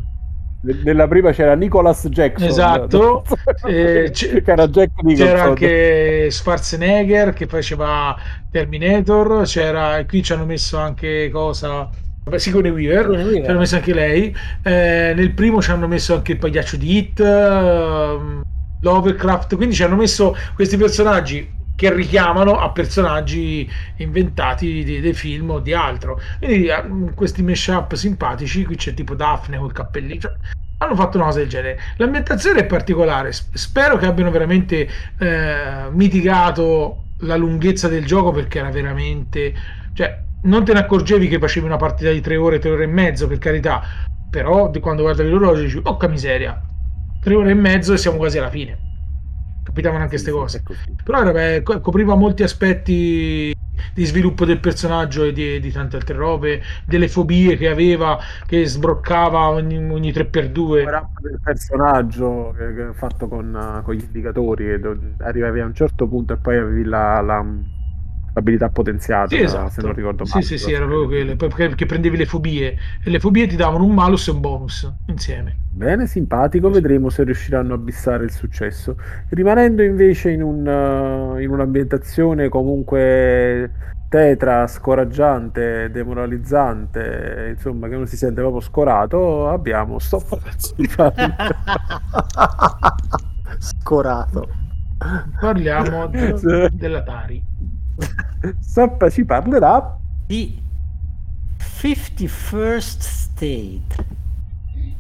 nella 0.84 1.08
prima 1.08 1.32
c'era 1.32 1.54
Nicholas 1.54 2.08
Jackson. 2.08 2.48
Esatto. 2.48 3.24
Eh, 3.66 4.12
c'era, 4.12 4.68
c'era 4.68 5.44
anche 5.44 6.30
Schwarzenegger 6.30 7.34
che 7.34 7.48
faceva 7.48 8.16
Terminator 8.52 9.44
c'era 9.46 10.04
qui 10.06 10.22
ci 10.22 10.34
hanno 10.34 10.46
messo 10.46 10.78
anche 10.78 11.30
cosa? 11.32 11.90
Sigourney 12.36 12.72
Weaver, 12.72 13.10
Weaver. 13.10 13.44
ci 13.44 13.50
hanno 13.50 13.60
messo 13.60 13.76
anche 13.76 13.94
lei. 13.94 14.36
Eh, 14.64 15.14
nel 15.16 15.32
primo 15.32 15.62
ci 15.62 15.72
hanno 15.72 15.88
messo 15.88 16.16
anche 16.16 16.34
il 16.34 16.38
pagliaccio 16.40 16.78
di 16.78 16.98
Hit 16.98 17.20
uh, 17.20 18.42
Lovecraft, 18.86 19.56
quindi 19.56 19.74
ci 19.74 19.84
hanno 19.84 19.96
messo 19.96 20.38
questi 20.54 20.78
personaggi 20.78 21.54
che 21.76 21.94
richiamano 21.94 22.58
a 22.58 22.70
personaggi 22.70 23.70
inventati 23.98 24.84
dei, 24.84 25.14
film 25.14 25.50
o 25.50 25.60
di 25.60 25.74
altro. 25.74 26.22
Quindi 26.40 26.70
uh, 26.70 27.14
questi 27.16 27.42
mashup 27.42 27.94
simpatici, 27.96 28.64
qui 28.64 28.76
c'è 28.76 28.94
tipo 28.94 29.16
Daphne 29.16 29.58
col 29.58 29.74
cappellino. 29.74 30.20
Cioè, 30.20 30.32
hanno 30.78 30.96
fatto 30.96 31.18
una 31.18 31.26
cosa 31.26 31.40
del 31.40 31.50
genere. 31.50 31.80
L'ambientazione 31.98 32.60
è 32.60 32.66
particolare. 32.66 33.32
Spero 33.32 33.98
che 33.98 34.06
abbiano 34.06 34.30
veramente 34.30 34.88
eh, 35.18 35.90
mitigato 35.90 37.04
la 37.20 37.36
lunghezza 37.38 37.88
del 37.88 38.06
gioco 38.06 38.32
perché 38.32 38.60
era 38.60 38.70
veramente. 38.70 39.54
Cioè, 39.94 40.24
non 40.44 40.64
te 40.64 40.74
ne 40.74 40.80
accorgevi 40.80 41.28
che 41.28 41.40
facevi 41.40 41.66
una 41.66 41.78
partita 41.78 42.12
di 42.12 42.22
tre 42.22 42.36
ore, 42.36 42.60
tre 42.60 42.70
ore 42.70 42.84
e 42.84 42.88
mezzo, 42.88 43.28
per 43.28 43.40
carità. 43.40 43.84
Però 44.30 44.70
quando 44.80 45.02
guardavi 45.04 45.30
l'orologio 45.30 45.62
dici, 45.62 45.80
oh 45.82 45.98
miseria, 46.08 46.62
tre 47.26 47.34
ore 47.34 47.50
e 47.50 47.56
mezzo 47.56 47.92
e 47.94 47.98
siamo 47.98 48.18
quasi 48.18 48.38
alla 48.38 48.52
fine. 48.52 48.78
Capitavano 49.64 50.04
anche 50.04 50.14
queste 50.14 50.30
cose. 50.30 50.62
Però 51.04 51.24
vabbè, 51.24 51.64
copriva 51.64 52.14
molti 52.14 52.44
aspetti 52.44 53.52
di 53.96 54.06
sviluppo 54.06 54.46
del 54.46 54.60
personaggio 54.60 55.24
e 55.24 55.34
di, 55.34 55.60
di, 55.60 55.72
tante 55.72 55.96
altre 55.96 56.16
robe, 56.16 56.62
delle 56.86 57.08
fobie 57.08 57.58
che 57.58 57.68
aveva, 57.68 58.20
che 58.46 58.64
sbroccava 58.68 59.50
ogni, 59.50 59.78
ogni 59.78 60.12
3x2. 60.12 60.82
Il 60.82 61.40
personaggio 61.44 62.54
che, 62.56 62.76
che 62.76 62.94
fatto 62.94 63.28
con, 63.28 63.82
con, 63.84 63.96
gli 63.96 64.04
indicatori, 64.04 64.80
arrivavi 65.18 65.60
a 65.62 65.66
un 65.66 65.74
certo 65.74 66.08
punto 66.08 66.34
e 66.34 66.38
poi 66.38 66.58
avevi 66.58 66.84
la, 66.84 67.22
la 67.22 67.44
abilità 68.38 68.70
potenziata, 68.70 69.36
sì, 69.36 69.42
esatto. 69.42 69.70
se 69.70 69.82
non 69.82 69.94
ricordo 69.94 70.26
male. 70.28 70.42
Sì, 70.42 70.58
sì, 70.58 70.64
sì, 70.64 70.74
era 70.74 70.86
proprio 70.86 71.08
quelle, 71.08 71.36
perché 71.36 71.86
prendevi 71.86 72.18
le 72.18 72.26
fobie 72.26 72.78
e 73.04 73.10
le 73.10 73.20
fobie 73.20 73.48
ti 73.48 73.56
davano 73.56 73.86
un 73.86 73.94
malus 73.94 74.28
e 74.28 74.32
un 74.32 74.42
bonus 74.42 74.94
insieme. 75.08 75.58
Bene, 75.72 76.06
simpatico, 76.08 76.70
vedremo 76.70 77.10
se 77.10 77.24
riusciranno 77.24 77.74
a 77.74 77.78
bissare 77.78 78.26
il 78.26 78.32
successo. 78.32 78.98
Rimanendo 79.30 79.84
invece 79.84 80.32
in, 80.32 80.42
un, 80.42 80.66
uh, 80.66 81.38
in 81.40 81.50
un'ambientazione 81.50 82.50
comunque 82.50 83.72
tetra, 84.10 84.68
scoraggiante, 84.68 85.90
demoralizzante, 85.92 87.54
insomma 87.56 87.88
che 87.88 87.96
uno 87.96 88.06
si 88.06 88.18
sente 88.18 88.42
proprio 88.42 88.62
scorato, 88.62 89.50
abbiamo 89.50 90.00
sto 90.00 90.24
Scorato. 93.58 94.48
Parliamo 95.40 96.08
de- 96.08 96.70
dell'Atari. 96.72 97.44
Sappa 98.60 99.10
ci 99.10 99.26
parlerà 99.26 99.98
di 100.26 100.62
51st 101.82 102.80
State, 102.80 104.06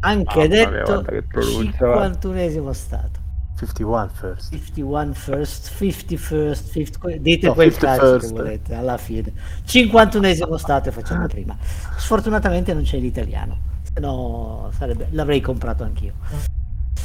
anche 0.01 0.41
ah, 0.41 0.47
detto 0.47 1.01
51esimo 1.03 2.71
stato. 2.71 3.23
51 3.57 4.09
first. 4.13 4.51
51 4.51 5.13
first 5.13 5.77
50 5.77 6.17
first 6.17 6.73
50, 6.73 7.21
dite 7.21 7.47
no, 7.47 7.53
quel 7.53 7.73
cazzo 7.75 8.17
che 8.17 8.27
volete 8.27 8.75
alla 8.75 8.97
fine. 8.97 9.31
51esimo 9.65 10.55
stato 10.55 10.89
e 10.89 10.91
facciamo 10.91 11.27
prima. 11.27 11.55
Sfortunatamente 11.95 12.73
non 12.73 12.83
c'è 12.83 12.97
l'italiano 12.97 13.73
se 13.95 14.01
no 14.01 14.69
sarebbe, 14.77 15.07
l'avrei 15.11 15.39
comprato 15.39 15.83
anch'io. 15.83 16.13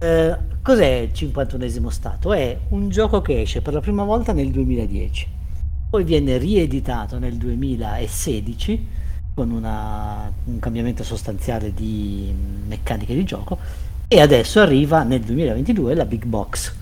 Eh, 0.00 0.36
cos'è 0.62 0.86
il 0.86 1.10
51esimo 1.12 1.88
stato? 1.88 2.32
è 2.32 2.58
un 2.70 2.88
gioco 2.88 3.20
che 3.20 3.42
esce 3.42 3.60
per 3.60 3.74
la 3.74 3.80
prima 3.80 4.02
volta 4.02 4.32
nel 4.32 4.50
2010 4.50 5.38
poi 5.90 6.04
viene 6.04 6.38
rieditato 6.38 7.18
nel 7.18 7.34
2016 7.34 8.86
con 9.34 9.50
una, 9.50 10.30
un 10.44 10.58
cambiamento 10.60 11.02
sostanziale 11.02 11.74
di 11.74 12.32
meccaniche 12.66 13.12
di 13.12 13.24
gioco 13.24 13.58
e 14.06 14.20
adesso 14.20 14.60
arriva 14.60 15.02
nel 15.02 15.20
2022 15.20 15.94
la 15.94 16.04
Big 16.04 16.24
Box 16.24 16.72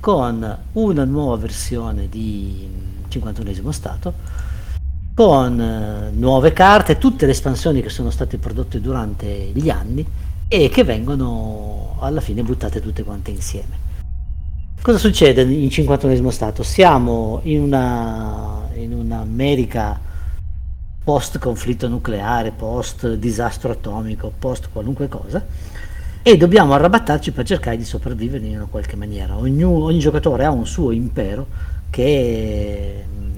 con 0.00 0.58
una 0.72 1.04
nuova 1.04 1.36
versione 1.36 2.08
di 2.08 2.66
51esimo 3.10 3.68
stato 3.68 4.12
con 5.14 5.60
eh, 5.60 6.10
nuove 6.10 6.52
carte, 6.52 6.98
tutte 6.98 7.26
le 7.26 7.32
espansioni 7.32 7.82
che 7.82 7.88
sono 7.88 8.10
state 8.10 8.38
prodotte 8.38 8.80
durante 8.80 9.50
gli 9.52 9.70
anni 9.70 10.04
e 10.48 10.68
che 10.70 10.84
vengono 10.84 11.96
alla 12.00 12.20
fine 12.20 12.42
buttate 12.42 12.80
tutte 12.80 13.04
quante 13.04 13.30
insieme. 13.30 13.93
Cosa 14.80 14.98
succede 14.98 15.42
in 15.42 15.68
51esimo 15.68 16.28
stato? 16.28 16.62
Siamo 16.62 17.40
in 17.44 17.62
una 17.62 18.68
in 18.74 18.92
un'America 18.92 19.98
post 21.02 21.38
conflitto 21.38 21.88
nucleare, 21.88 22.50
post 22.50 23.14
disastro 23.14 23.72
atomico, 23.72 24.32
post 24.38 24.68
qualunque 24.72 25.08
cosa 25.08 25.44
e 26.22 26.36
dobbiamo 26.38 26.72
arrabattarci 26.72 27.32
per 27.32 27.44
cercare 27.44 27.76
di 27.76 27.84
sopravvivere 27.84 28.46
in 28.46 28.56
una 28.56 28.66
qualche 28.70 28.96
maniera. 28.96 29.36
Ogni, 29.36 29.62
ogni 29.62 29.98
giocatore 29.98 30.44
ha 30.46 30.50
un 30.50 30.66
suo 30.66 30.90
impero 30.90 31.46
che 31.90 33.04
mh, 33.06 33.30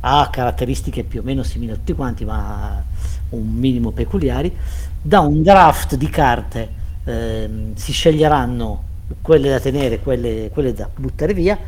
ha 0.00 0.28
caratteristiche 0.30 1.04
più 1.04 1.20
o 1.20 1.22
meno 1.22 1.44
simili 1.44 1.72
a 1.72 1.76
tutti 1.76 1.92
quanti, 1.92 2.24
ma 2.24 2.82
un 3.30 3.48
minimo 3.52 3.92
peculiari. 3.92 4.52
Da 5.00 5.20
un 5.20 5.42
draft 5.42 5.94
di 5.94 6.08
carte 6.08 6.68
eh, 7.04 7.48
si 7.74 7.92
sceglieranno 7.92 8.90
quelle 9.20 9.50
da 9.50 9.60
tenere, 9.60 10.00
quelle, 10.00 10.50
quelle 10.52 10.72
da 10.72 10.88
buttare 10.94 11.34
via 11.34 11.58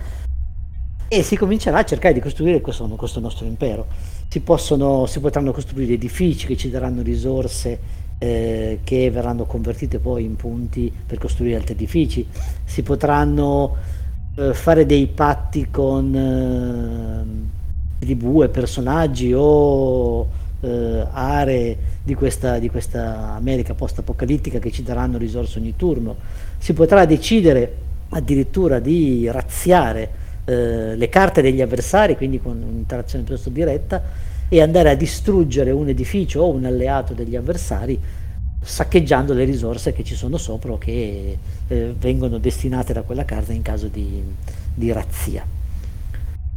e 1.06 1.22
si 1.22 1.36
comincerà 1.36 1.78
a 1.78 1.84
cercare 1.84 2.14
di 2.14 2.20
costruire 2.20 2.60
questo, 2.60 2.86
questo 2.88 3.20
nostro 3.20 3.46
impero. 3.46 3.86
Si, 4.28 4.40
possono, 4.40 5.06
si 5.06 5.20
potranno 5.20 5.52
costruire 5.52 5.92
edifici 5.92 6.46
che 6.46 6.56
ci 6.56 6.70
daranno 6.70 7.02
risorse 7.02 7.78
eh, 8.18 8.80
che 8.82 9.10
verranno 9.10 9.44
convertite 9.44 9.98
poi 9.98 10.24
in 10.24 10.36
punti 10.36 10.92
per 11.06 11.18
costruire 11.18 11.56
altri 11.56 11.74
edifici, 11.74 12.26
si 12.64 12.82
potranno 12.82 13.76
eh, 14.36 14.54
fare 14.54 14.86
dei 14.86 15.06
patti 15.06 15.68
con 15.70 16.14
eh, 16.14 18.04
tribù 18.04 18.42
e 18.42 18.48
personaggi 18.48 19.32
o 19.34 20.42
eh, 20.64 21.06
aree 21.10 21.76
di 22.02 22.14
questa, 22.14 22.58
di 22.58 22.70
questa 22.70 23.34
America 23.34 23.74
post-apocalittica 23.74 24.58
che 24.58 24.70
ci 24.70 24.82
daranno 24.82 25.18
risorse 25.18 25.58
ogni 25.58 25.74
turno, 25.76 26.16
si 26.58 26.72
potrà 26.72 27.04
decidere 27.04 27.76
addirittura 28.10 28.78
di 28.78 29.28
razziare 29.30 30.22
eh, 30.44 30.96
le 30.96 31.08
carte 31.08 31.42
degli 31.42 31.60
avversari, 31.60 32.16
quindi 32.16 32.40
con 32.40 32.62
un'interazione 32.62 33.24
piuttosto 33.24 33.50
diretta, 33.50 34.02
e 34.48 34.60
andare 34.60 34.90
a 34.90 34.94
distruggere 34.94 35.70
un 35.70 35.88
edificio 35.88 36.42
o 36.42 36.50
un 36.50 36.64
alleato 36.64 37.12
degli 37.12 37.36
avversari 37.36 37.98
saccheggiando 38.62 39.34
le 39.34 39.44
risorse 39.44 39.92
che 39.92 40.04
ci 40.04 40.14
sono 40.14 40.38
sopra 40.38 40.72
o 40.72 40.78
che 40.78 41.38
eh, 41.68 41.94
vengono 41.98 42.38
destinate 42.38 42.92
da 42.92 43.02
quella 43.02 43.24
casa 43.24 43.52
in 43.52 43.62
caso 43.62 43.88
di, 43.88 44.22
di 44.74 44.92
razzia. 44.92 45.63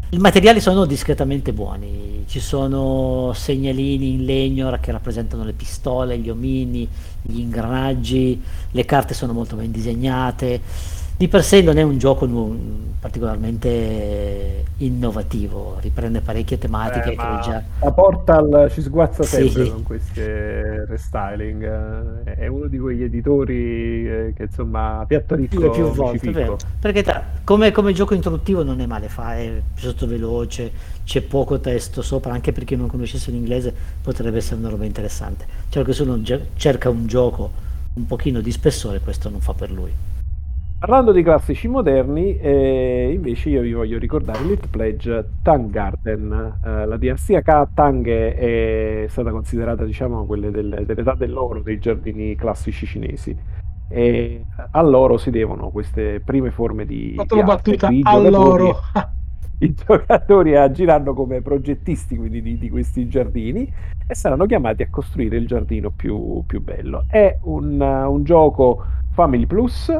I 0.09 0.19
materiali 0.19 0.61
sono 0.61 0.85
discretamente 0.85 1.51
buoni, 1.51 2.23
ci 2.29 2.39
sono 2.39 3.34
segnalini 3.34 4.13
in 4.13 4.23
legno 4.23 4.71
che 4.79 4.93
rappresentano 4.93 5.43
le 5.43 5.51
pistole, 5.51 6.17
gli 6.17 6.29
omini, 6.29 6.88
gli 7.21 7.39
ingranaggi, 7.39 8.41
le 8.71 8.85
carte 8.85 9.13
sono 9.13 9.34
molto 9.34 9.57
ben 9.57 9.69
disegnate, 9.69 10.61
di 11.18 11.27
per 11.27 11.44
sé 11.44 11.64
non 11.64 11.77
è 11.77 11.81
un 11.81 11.98
gioco 11.98 12.27
particolarmente 12.99 14.65
innovativo, 14.77 15.77
riprende 15.80 16.22
parecchie 16.22 16.60
tematiche 16.60 17.14
eh, 17.14 17.15
che 17.15 17.39
già... 17.44 17.64
La 17.80 17.91
Portal 17.91 18.69
ci 18.72 18.81
sguazza 18.81 19.23
sempre 19.23 19.65
sì. 19.65 19.72
con 19.72 19.84
questi 19.84 20.22
restyling, 20.22 22.23
è 22.23 22.45
uno 22.45 22.68
di 22.68 22.77
quegli 22.77 23.02
editori 23.02 24.07
eh, 24.07 24.34
che 24.35 24.44
insomma 24.44 25.03
piatto 25.07 25.34
ricco 25.34 25.72
più 25.72 25.89
volte, 25.89 26.31
vero. 26.31 26.57
perché 26.80 27.02
tra, 27.02 27.23
come, 27.44 27.72
come, 27.72 27.94
gioco 27.94 28.14
introduttivo 28.14 28.61
non 28.61 28.80
è 28.80 28.85
male, 28.85 29.10
fa, 29.10 29.35
è 29.35 29.60
piuttosto 29.73 30.06
veloce, 30.06 30.72
c'è 31.03 31.22
poco 31.22 31.60
testo 31.60 32.03
sopra, 32.03 32.34
anche 32.34 32.52
per 32.52 32.64
chi 32.64 32.76
non 32.76 32.88
conoscesse 32.88 33.31
l'inglese 33.31 33.73
potrebbe 34.03 34.38
essere 34.38 34.60
una 34.60 34.69
roba 34.69 34.85
interessante. 34.85 35.45
Cioè 35.69 35.84
che 35.84 35.94
se 35.94 36.03
uno 36.03 36.22
cerca 36.56 36.89
un 36.89 37.07
gioco 37.07 37.65
un 37.94 38.06
pochino 38.06 38.41
di 38.41 38.52
spessore, 38.52 38.99
questo 38.99 39.30
non 39.30 39.41
fa 39.41 39.53
per 39.53 39.72
lui. 39.72 39.91
Parlando 40.79 41.11
di 41.11 41.23
classici 41.23 41.67
moderni, 41.67 42.37
eh, 42.37 43.09
invece 43.11 43.49
io 43.49 43.61
vi 43.61 43.73
voglio 43.73 43.97
ricordare 43.97 44.43
l'Hit 44.43 44.67
Pledge 44.67 45.27
Tang 45.41 45.71
Garden. 45.71 46.59
Eh, 46.63 46.85
la 46.85 46.97
dinastia 46.97 47.41
K 47.41 47.69
Tang 47.73 48.07
è 48.07 49.05
stata 49.09 49.31
considerata, 49.31 49.83
diciamo, 49.85 50.27
quelle 50.27 50.51
del, 50.51 50.83
dell'età 50.85 51.15
dell'oro 51.15 51.61
dei 51.61 51.79
giardini 51.79 52.35
classici 52.35 52.85
cinesi. 52.85 53.35
E 53.89 54.45
a 54.69 54.81
loro 54.83 55.17
si 55.17 55.31
devono 55.31 55.69
queste 55.71 56.21
prime 56.23 56.51
forme 56.51 56.85
di, 56.85 57.13
Fatto 57.15 57.33
di 57.33 57.43
battuta 57.43 57.89
all'oro. 58.03 58.75
I 59.59 59.73
giocatori 59.73 60.55
agiranno 60.55 61.15
come 61.15 61.41
progettisti 61.41 62.15
quindi, 62.15 62.43
di, 62.43 62.59
di, 62.59 62.69
questi 62.69 63.07
giardini 63.07 63.67
e 64.07 64.13
saranno 64.13 64.45
chiamati 64.45 64.83
a 64.83 64.89
costruire 64.91 65.37
il 65.37 65.47
giardino 65.47 65.89
più, 65.89 66.43
più 66.45 66.61
bello. 66.61 67.05
È 67.09 67.35
un, 67.45 67.81
un 67.81 68.23
gioco 68.23 68.85
Family 69.13 69.47
Plus 69.47 69.91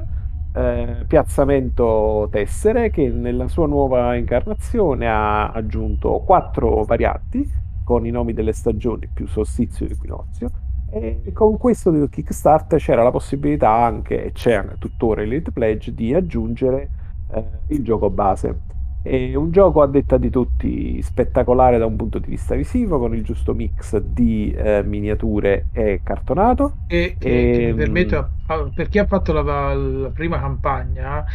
eh, 0.58 1.06
piazzamento 1.08 2.28
tessere 2.32 2.90
che 2.90 3.10
nella 3.10 3.48
sua 3.48 3.68
nuova 3.68 4.16
incarnazione 4.16 5.08
ha 5.08 5.52
aggiunto 5.52 6.20
quattro 6.26 6.84
varianti 6.84 7.48
con 7.84 8.06
i 8.06 8.10
nomi 8.10 8.34
delle 8.34 8.54
stagioni 8.54 9.08
più 9.14 9.28
solstizio 9.28 9.86
e 9.86 9.92
equinozio. 9.92 10.50
E 10.90 11.32
con 11.34 11.58
questo 11.58 11.92
del 11.92 12.10
Kickstarter 12.10 12.80
c'era 12.80 13.04
la 13.04 13.12
possibilità 13.12 13.72
anche, 13.72 14.26
e 14.26 14.32
c'è 14.32 14.66
tuttora 14.80 15.22
il 15.22 15.44
Pledge, 15.54 15.94
di 15.94 16.14
aggiungere 16.14 16.90
eh, 17.32 17.44
il 17.68 17.84
gioco 17.84 18.10
base 18.10 18.60
è 19.02 19.36
un 19.36 19.52
gioco 19.52 19.82
a 19.82 19.88
detta 19.88 20.18
di 20.18 20.30
tutti 20.30 21.02
spettacolare 21.02 21.78
da 21.78 21.86
un 21.86 21.96
punto 21.96 22.20
di 22.20 22.30
vista 22.30 22.56
visivo, 22.56 23.00
con 23.00 23.16
il 23.16 23.24
giusto 23.24 23.54
mix 23.54 23.98
di 23.98 24.52
eh, 24.52 24.84
miniature 24.84 25.68
e 25.72 26.02
cartonato. 26.04 26.74
E, 26.88 27.16
e, 27.20 27.30
e 27.30 27.58
mi 27.58 27.64
ehm, 27.70 27.76
permetto, 27.76 28.30
per 28.74 28.90
chi 28.90 29.00
ha 29.00 29.06
fatto 29.06 29.32
la, 29.34 29.74
la 29.74 30.10
prima 30.10 30.40
campagna, 30.40 31.26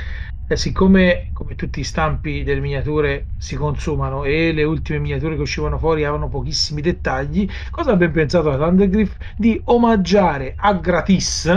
eh, 0.49 0.57
siccome 0.57 1.31
come 1.33 1.55
tutti 1.55 1.81
i 1.81 1.85
stampi 1.85 2.43
delle 2.43 2.61
miniature 2.61 3.27
si 3.39 3.57
consumano 3.57 4.25
e 4.25 4.53
le 4.53 4.65
ultime 4.65 4.99
miniature 4.99 5.35
che 5.35 5.43
uscivano 5.43 5.79
fuori 5.79 6.05
avevano 6.05 6.29
pochissimi 6.29 6.83
dettagli, 6.83 7.49
cosa 7.71 7.93
ha 7.93 7.97
ben 7.97 8.13
pensato 8.13 8.51
la 8.51 8.57
Thundergriff 8.57 9.17
di 9.37 9.61
omaggiare 9.65 10.55
a 10.57 10.75
gratis 10.75 11.51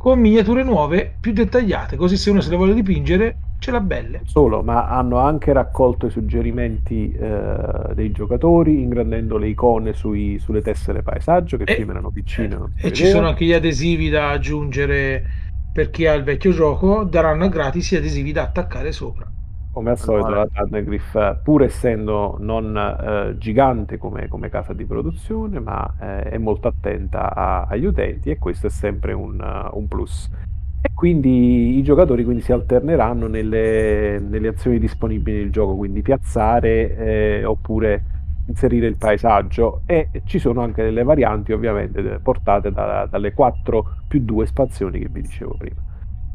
con 0.00 0.18
miniature 0.18 0.62
nuove 0.62 1.14
più 1.20 1.34
dettagliate, 1.34 1.96
così 1.96 2.16
se 2.16 2.30
uno 2.30 2.40
se 2.40 2.48
le 2.48 2.56
vuole 2.56 2.72
dipingere 2.72 3.36
ce 3.58 3.70
l'ha 3.70 3.82
belle. 3.82 4.22
Solo, 4.24 4.62
ma 4.62 4.88
hanno 4.88 5.18
anche 5.18 5.52
raccolto 5.52 6.06
i 6.06 6.10
suggerimenti 6.10 7.12
eh, 7.12 7.92
dei 7.92 8.10
giocatori, 8.10 8.80
ingrandendo 8.80 9.36
le 9.36 9.48
icone 9.48 9.92
sui, 9.92 10.38
sulle 10.38 10.62
tessere 10.62 11.02
paesaggio 11.02 11.58
che 11.58 11.64
e, 11.64 11.74
prima 11.74 11.90
erano 11.90 12.10
piccine. 12.10 12.58
Eh, 12.76 12.86
e 12.88 12.92
ci 12.94 13.04
sono 13.04 13.28
anche 13.28 13.44
gli 13.44 13.52
adesivi 13.52 14.08
da 14.08 14.30
aggiungere 14.30 15.22
per 15.70 15.90
chi 15.90 16.06
ha 16.06 16.14
il 16.14 16.24
vecchio 16.24 16.52
gioco, 16.52 17.04
daranno 17.04 17.50
gratis 17.50 17.92
gli 17.92 17.96
adesivi 17.96 18.32
da 18.32 18.44
attaccare 18.44 18.92
sopra. 18.92 19.29
Come 19.72 19.90
al 19.90 19.98
solito, 19.98 20.30
la 20.30 20.48
Thundergriff, 20.52 21.42
pur 21.44 21.62
essendo 21.62 22.36
non 22.40 22.76
eh, 22.76 23.38
gigante 23.38 23.98
come, 23.98 24.26
come, 24.26 24.48
casa 24.48 24.72
di 24.72 24.84
produzione, 24.84 25.60
ma 25.60 25.94
eh, 26.00 26.22
è 26.22 26.38
molto 26.38 26.66
attenta 26.66 27.32
a, 27.32 27.62
agli 27.62 27.84
utenti 27.84 28.30
e 28.30 28.38
questo 28.38 28.66
è 28.66 28.70
sempre 28.70 29.12
un, 29.12 29.38
uh, 29.40 29.78
un 29.78 29.86
plus. 29.86 30.28
E 30.82 30.90
quindi 30.92 31.78
i 31.78 31.82
giocatori 31.82 32.24
quindi 32.24 32.42
si 32.42 32.52
alterneranno 32.52 33.28
nelle, 33.28 34.18
nelle 34.18 34.48
azioni 34.48 34.80
disponibili 34.80 35.38
nel 35.38 35.52
gioco, 35.52 35.76
quindi 35.76 36.02
piazzare 36.02 36.96
eh, 36.96 37.44
oppure 37.44 38.04
inserire 38.46 38.86
il 38.88 38.96
paesaggio 38.96 39.82
e 39.86 40.08
ci 40.24 40.40
sono 40.40 40.62
anche 40.62 40.82
delle 40.82 41.04
varianti 41.04 41.52
ovviamente 41.52 42.18
portate 42.20 42.72
da, 42.72 43.06
dalle 43.08 43.32
4 43.32 43.94
più 44.08 44.20
2 44.24 44.44
espansioni 44.44 44.98
che 44.98 45.08
vi 45.08 45.22
dicevo 45.22 45.54
prima. 45.56 45.89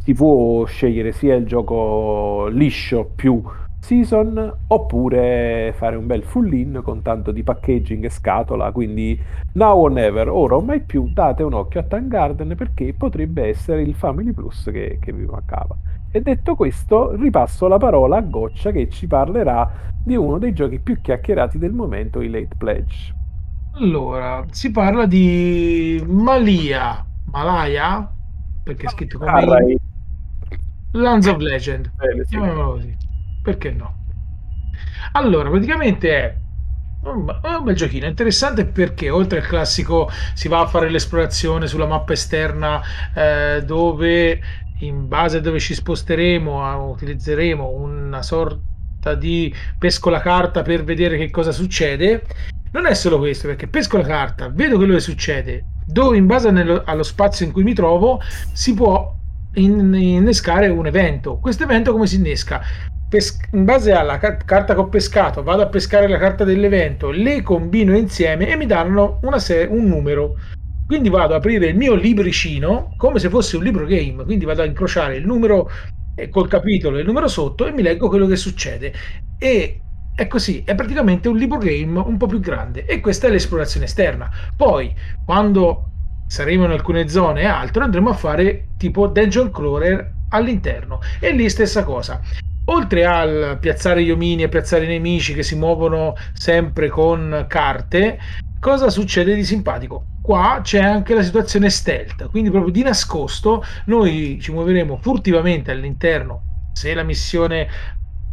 Si 0.06 0.14
può 0.14 0.64
scegliere 0.66 1.12
sia 1.14 1.34
il 1.34 1.48
gioco 1.48 2.46
liscio 2.52 3.10
più 3.16 3.42
season 3.80 4.54
oppure 4.68 5.74
fare 5.76 5.96
un 5.96 6.06
bel 6.06 6.22
full 6.22 6.54
in 6.54 6.82
con 6.84 7.02
tanto 7.02 7.32
di 7.32 7.42
packaging 7.42 8.04
e 8.04 8.12
scatola 8.12 8.72
quindi 8.72 9.20
now 9.54 9.82
or 9.82 9.90
never. 9.90 10.30
Ora 10.30 10.58
o 10.58 10.62
mai 10.62 10.82
più 10.82 11.10
date 11.12 11.42
un 11.42 11.54
occhio 11.54 11.80
a 11.80 11.84
Time 11.86 12.08
Garden 12.08 12.54
perché 12.56 12.94
potrebbe 12.94 13.48
essere 13.48 13.82
il 13.82 13.96
Family 13.96 14.32
Plus 14.32 14.70
che, 14.72 15.00
che 15.02 15.12
vi 15.12 15.26
mancava. 15.26 15.76
E 16.12 16.22
detto 16.22 16.54
questo 16.54 17.16
ripasso 17.16 17.68
la 17.68 17.78
parola 17.78 18.18
a 18.18 18.22
Goccia 18.22 18.70
che 18.70 18.88
ci 18.90 19.08
parlerà 19.08 19.72
di 20.04 20.16
uno 20.16 20.38
dei 20.38 20.54
giochi 20.54 20.78
più 20.78 21.02
chiacchierati 21.02 21.58
del 21.58 21.74
momento 21.74 22.22
i 22.22 22.30
Late 22.30 22.56
Pledge. 22.56 23.12
Allora 23.72 24.46
si 24.52 24.70
parla 24.70 25.08
di 25.08 26.00
Malia. 26.08 27.04
Malaya 27.32 28.08
perché 28.66 28.86
è 28.86 28.90
scritto 28.90 29.20
come 29.20 29.32
ah, 29.32 29.42
Lands 30.96 31.28
of 31.28 31.38
Legend 31.38 31.92
Bene, 31.96 32.24
sì. 32.26 32.38
così 32.38 32.98
perché 33.46 33.70
no? 33.70 34.04
Allora, 35.12 35.50
praticamente 35.50 36.10
è 36.10 36.36
un, 37.04 37.26
bel 37.64 37.76
giochino, 37.76 38.08
interessante 38.08 38.66
perché 38.66 39.12
oltre 39.12 39.40
al 39.40 39.46
classico 39.46 40.10
si 40.34 40.48
va 40.48 40.62
a 40.62 40.68
fare 40.68 40.90
l'esplorazione 40.90 41.68
sulla 41.68 41.86
mappa 41.86 42.14
esterna 42.14 42.82
eh, 43.14 43.64
dove 43.64 44.42
in 44.80 45.08
base 45.08 45.38
a 45.38 45.42
dove 45.42 45.60
ci 45.60 45.74
sposteremo 45.74 46.90
utilizzeremo 46.90 47.70
una 47.70 48.22
sorta 48.24 49.14
di 49.14 49.54
pesco 49.78 50.10
la 50.10 50.20
carta 50.20 50.64
per 50.64 50.84
vedere 50.84 51.18
che 51.18 51.30
cosa 51.30 51.52
succede. 51.52 52.24
Non 52.72 52.88
è 52.88 52.94
solo 52.94 53.20
questo, 53.20 53.48
perché 53.48 53.68
pesco 53.68 53.98
la 53.98 54.04
carta, 54.04 54.50
vedo 54.50 54.76
quello 54.76 54.96
che 54.96 55.00
succede, 55.00 55.64
dove 55.86 56.18
in 56.18 56.26
base 56.26 56.52
nello, 56.52 56.82
allo 56.84 57.04
spazio 57.04 57.46
in 57.46 57.54
cui 57.54 57.64
mi 57.64 57.74
trovo 57.74 58.20
si 58.52 58.74
può 58.74 59.15
innescare 59.56 60.70
un 60.70 60.86
evento. 60.86 61.38
Questo 61.40 61.64
evento 61.64 61.92
come 61.92 62.08
si 62.08 62.16
innesca? 62.16 62.62
in 63.52 63.64
base 63.64 63.94
alla 63.94 64.18
car- 64.18 64.44
carta 64.44 64.74
che 64.74 64.80
ho 64.80 64.90
pescato, 64.90 65.42
vado 65.42 65.62
a 65.62 65.68
pescare 65.68 66.08
la 66.08 66.18
carta 66.18 66.44
dell'evento, 66.44 67.12
le 67.12 67.42
combino 67.42 67.96
insieme 67.96 68.50
e 68.50 68.58
mi 68.58 68.66
danno 68.66 69.20
se- 69.38 69.68
un 69.70 69.86
numero. 69.86 70.36
Quindi 70.86 71.10
vado 71.10 71.34
ad 71.34 71.40
aprire 71.40 71.68
il 71.68 71.78
mio 71.78 71.96
libricino 71.96 72.94
come 72.98 73.20
se 73.20 73.30
fosse 73.30 73.58
un 73.58 73.64
libro 73.64 73.86
game, 73.86 74.24
quindi 74.24 74.46
vado 74.46 74.62
a 74.62 74.66
incrociare 74.66 75.16
il 75.16 75.26
numero 75.26 75.70
eh, 76.16 76.30
col 76.30 76.48
capitolo 76.48 76.98
e 76.98 77.02
il 77.02 77.06
numero 77.06 77.28
sotto 77.28 77.66
e 77.66 77.72
mi 77.72 77.82
leggo 77.82 78.10
quello 78.10 78.28
che 78.28 78.36
succede. 78.36 78.94
E 79.40 79.80
è 80.16 80.28
così, 80.28 80.64
è 80.64 80.76
praticamente 80.76 81.28
un 81.28 81.38
libro 81.38 81.58
game 81.58 82.00
un 82.00 82.18
po' 82.18 82.28
più 82.28 82.40
grande 82.40 82.86
e 82.86 83.00
questa 83.00 83.28
è 83.28 83.32
l'esplorazione 83.32 83.86
esterna. 83.86 84.30
Poi, 84.56 84.94
quando 85.26 85.90
saremo 86.28 86.66
in 86.66 86.72
alcune 86.72 87.08
zone 87.08 87.42
e 87.42 87.46
altro, 87.46 87.84
andremo 87.84 88.10
a 88.10 88.14
fare 88.14 88.70
tipo 88.78 89.08
dungeon 89.08 89.52
crawler 89.52 90.14
all'interno. 90.30 91.00
E 91.20 91.32
lì 91.32 91.50
stessa 91.50 91.84
cosa 91.84 92.22
oltre 92.66 93.06
al 93.06 93.58
piazzare 93.60 94.04
gli 94.04 94.12
omini 94.12 94.44
e 94.44 94.50
piazzare 94.50 94.86
i 94.86 94.88
nemici 94.88 95.34
che 95.34 95.44
si 95.44 95.56
muovono 95.56 96.16
sempre 96.34 96.90
con 96.90 97.46
carte, 97.48 98.20
cosa 98.60 98.90
succede 98.90 99.36
di 99.36 99.44
simpatico? 99.44 100.06
Qua 100.22 100.62
c'è 100.64 100.80
anche 100.80 101.14
la 101.14 101.22
situazione 101.22 101.70
stealth, 101.70 102.30
quindi 102.30 102.50
proprio 102.50 102.72
di 102.72 102.82
nascosto 102.82 103.64
noi 103.86 104.40
ci 104.42 104.52
muoveremo 104.52 104.98
furtivamente 104.98 105.72
all'interno, 105.72 106.70
se 106.74 106.94
la 106.94 107.04
missione 107.04 107.68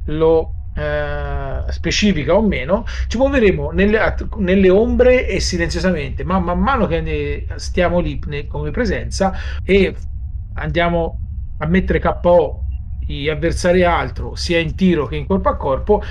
lo 0.07 0.55
eh, 0.75 1.65
specifica 1.69 2.35
o 2.35 2.43
meno, 2.43 2.85
ci 3.07 3.19
muoveremo 3.19 3.71
nelle, 3.71 4.15
nelle, 4.37 4.71
ombre 4.71 5.27
e 5.27 5.41
silenziosamente, 5.41 6.25
ma 6.25 6.39
man 6.39 6.59
mano 6.59 6.87
che 6.87 7.47
stiamo 7.57 8.01
lì 8.01 8.19
come 8.49 8.71
presenza 8.71 9.33
e 9.65 9.95
andiamo 10.55 11.19
a 11.59 11.67
mettere 11.67 12.01
KO 12.01 12.65
gli 13.07 13.29
avversari 13.29 13.85
altro, 13.85 14.35
sia 14.35 14.59
in 14.59 14.75
tiro 14.75 15.07
che 15.07 15.17
in 15.17 15.27
corpo 15.27 15.49
a 15.49 15.57
corpo, 15.57 16.03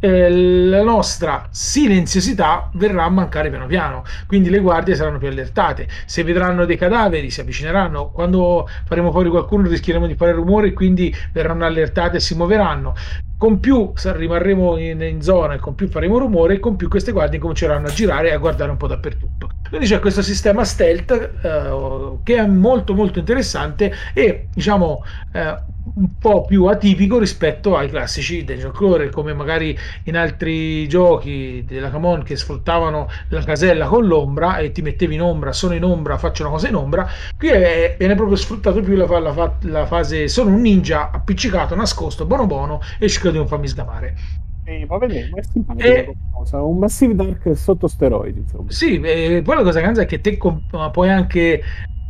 eh, 0.00 0.30
la 0.30 0.82
nostra 0.82 1.46
silenziosità 1.50 2.70
verrà 2.74 3.04
a 3.04 3.08
mancare 3.08 3.50
piano 3.50 3.66
piano, 3.66 4.04
quindi 4.26 4.50
le 4.50 4.60
guardie 4.60 4.94
saranno 4.94 5.18
più 5.18 5.28
allertate. 5.28 5.88
Se 6.06 6.22
vedranno 6.22 6.64
dei 6.64 6.76
cadaveri, 6.76 7.30
si 7.30 7.40
avvicineranno. 7.40 8.10
Quando 8.10 8.68
faremo 8.86 9.10
fuori 9.10 9.28
qualcuno, 9.28 9.68
rischieremo 9.68 10.06
di 10.06 10.14
fare 10.14 10.32
rumore 10.32 10.72
quindi 10.72 11.14
verranno 11.32 11.64
allertate 11.64 12.16
e 12.16 12.20
si 12.20 12.34
muoveranno. 12.34 12.94
Con 13.36 13.60
più 13.60 13.92
rimarremo 13.94 14.76
in, 14.78 15.00
in 15.00 15.22
zona 15.22 15.54
e 15.54 15.58
con 15.58 15.76
più 15.76 15.88
faremo 15.88 16.18
rumore, 16.18 16.54
e 16.54 16.58
con 16.58 16.74
più 16.74 16.88
queste 16.88 17.12
guardie 17.12 17.38
cominceranno 17.38 17.86
a 17.86 17.90
girare 17.90 18.30
e 18.30 18.32
a 18.32 18.38
guardare 18.38 18.70
un 18.70 18.76
po' 18.76 18.88
dappertutto. 18.88 19.48
Quindi 19.68 19.86
c'è 19.86 20.00
questo 20.00 20.22
sistema 20.22 20.64
stealth 20.64 21.30
eh, 21.42 22.18
che 22.24 22.36
è 22.36 22.46
molto 22.46 22.94
molto 22.94 23.18
interessante 23.18 23.92
e 24.12 24.48
diciamo 24.52 25.04
eh, 25.32 25.56
un 25.94 26.18
po' 26.18 26.44
più 26.44 26.66
atipico 26.66 27.18
rispetto 27.18 27.76
ai 27.76 27.88
classici 27.88 28.44
Dungeon 28.44 28.72
Crawler 28.72 29.10
come 29.10 29.32
magari 29.34 29.76
in 30.04 30.16
altri 30.16 30.88
giochi 30.88 31.64
della 31.66 31.90
Camon 31.90 32.22
che 32.22 32.36
sfruttavano 32.36 33.08
la 33.28 33.42
casella 33.42 33.86
con 33.86 34.06
l'ombra 34.06 34.58
e 34.58 34.72
ti 34.72 34.82
mettevi 34.82 35.14
in 35.14 35.22
ombra, 35.22 35.52
sono 35.52 35.74
in 35.74 35.84
ombra, 35.84 36.18
faccio 36.18 36.42
una 36.42 36.52
cosa 36.52 36.68
in 36.68 36.74
ombra 36.74 37.08
qui 37.36 37.48
è, 37.48 37.96
viene 37.98 38.14
proprio 38.14 38.36
sfruttato 38.36 38.80
più 38.80 38.94
la, 38.94 39.06
la, 39.18 39.56
la, 39.60 39.86
fase 39.86 40.28
sono 40.28 40.50
un 40.50 40.60
ninja 40.60 41.10
appiccicato, 41.10 41.74
nascosto, 41.74 42.26
buono 42.26 42.46
buono 42.46 42.80
e 42.98 43.08
cerco 43.08 43.30
di 43.30 43.36
non 43.36 43.46
farmi 43.46 43.68
sgamare 43.68 44.16
sì, 44.64 44.84
va 44.84 44.98
bene, 44.98 45.30
è 45.76 45.86
e... 45.86 46.16
un 46.52 46.78
Massive 46.78 47.14
Dark 47.14 47.56
sotto 47.56 47.86
steroidi, 47.86 48.40
insomma. 48.40 48.70
Sì, 48.70 49.00
eh, 49.00 49.40
poi 49.42 49.56
la 49.56 49.62
cosa 49.62 49.80
grande 49.80 50.02
è 50.02 50.06
che 50.06 50.20
te 50.20 50.36
comp- 50.36 50.90
puoi 50.90 51.08
anche 51.08 51.62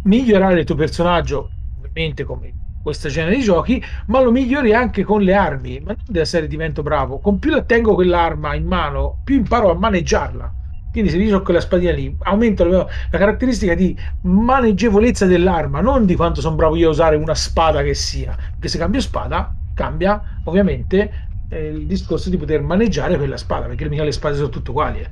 migliorare 0.02 0.58
il 0.58 0.66
tuo 0.66 0.74
personaggio, 0.74 1.50
ovviamente 1.78 2.24
come 2.24 2.52
questo 2.88 3.08
genere 3.08 3.36
di 3.36 3.42
giochi, 3.42 3.82
ma 4.06 4.20
lo 4.20 4.30
migliori 4.30 4.72
anche 4.74 5.04
con 5.04 5.22
le 5.22 5.34
armi, 5.34 5.80
ma 5.80 5.92
non 5.92 6.04
della 6.06 6.24
serie 6.24 6.48
divento 6.48 6.82
bravo, 6.82 7.18
con 7.18 7.38
più 7.38 7.62
tengo 7.64 7.94
quell'arma 7.94 8.54
in 8.54 8.66
mano, 8.66 9.20
più 9.24 9.36
imparo 9.36 9.70
a 9.70 9.74
maneggiarla. 9.74 10.54
Quindi 10.90 11.10
se 11.10 11.18
io 11.18 11.36
ho 11.36 11.42
quella 11.42 11.60
spadina 11.60 11.92
lì, 11.92 12.16
aumento 12.20 12.64
la, 12.64 12.86
la 13.10 13.18
caratteristica 13.18 13.74
di 13.74 13.96
maneggevolezza 14.22 15.26
dell'arma, 15.26 15.80
non 15.80 16.06
di 16.06 16.16
quanto 16.16 16.40
sono 16.40 16.56
bravo 16.56 16.76
io 16.76 16.88
a 16.88 16.90
usare 16.90 17.16
una 17.16 17.34
spada 17.34 17.82
che 17.82 17.94
sia. 17.94 18.34
Perché 18.34 18.68
se 18.68 18.78
cambio 18.78 19.00
spada, 19.00 19.54
cambia 19.74 20.40
ovviamente 20.44 21.28
eh, 21.50 21.68
il 21.68 21.86
discorso 21.86 22.30
di 22.30 22.36
poter 22.38 22.62
maneggiare 22.62 23.16
quella 23.16 23.36
spada, 23.36 23.66
perché 23.66 23.88
mica 23.88 24.02
le 24.02 24.12
spade 24.12 24.36
sono 24.36 24.48
tutte 24.48 24.70
uguali. 24.70 25.00
Eh. 25.00 25.10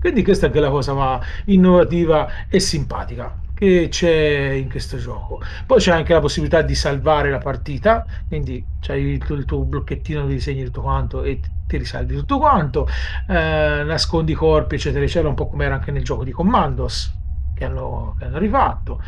Quindi 0.00 0.22
questa 0.22 0.46
è 0.46 0.48
anche 0.48 0.60
la 0.60 0.70
cosa 0.70 1.20
innovativa 1.46 2.46
e 2.48 2.60
simpatica 2.60 3.44
che 3.56 3.88
c'è 3.88 4.50
in 4.50 4.68
questo 4.68 4.98
gioco. 4.98 5.40
Poi 5.64 5.78
c'è 5.78 5.90
anche 5.90 6.12
la 6.12 6.20
possibilità 6.20 6.60
di 6.60 6.74
salvare 6.74 7.30
la 7.30 7.38
partita, 7.38 8.04
quindi 8.28 8.62
c'hai 8.80 9.02
il, 9.02 9.24
il 9.26 9.44
tuo 9.46 9.64
blocchettino 9.64 10.26
di 10.26 10.34
disegni 10.34 10.64
tutto 10.64 10.82
quanto 10.82 11.22
e 11.22 11.40
ti 11.66 11.78
risalvi 11.78 12.14
tutto 12.14 12.38
quanto, 12.38 12.86
eh, 13.28 13.82
nascondi 13.82 14.32
i 14.32 14.34
corpi, 14.34 14.74
eccetera, 14.74 15.02
eccetera, 15.02 15.28
un 15.30 15.34
po' 15.34 15.48
come 15.48 15.64
era 15.64 15.76
anche 15.76 15.90
nel 15.90 16.04
gioco 16.04 16.22
di 16.22 16.32
Commandos 16.32 17.12
che 17.54 17.64
hanno, 17.64 18.14
che 18.18 18.26
hanno 18.26 18.38
rifatto. 18.38 19.00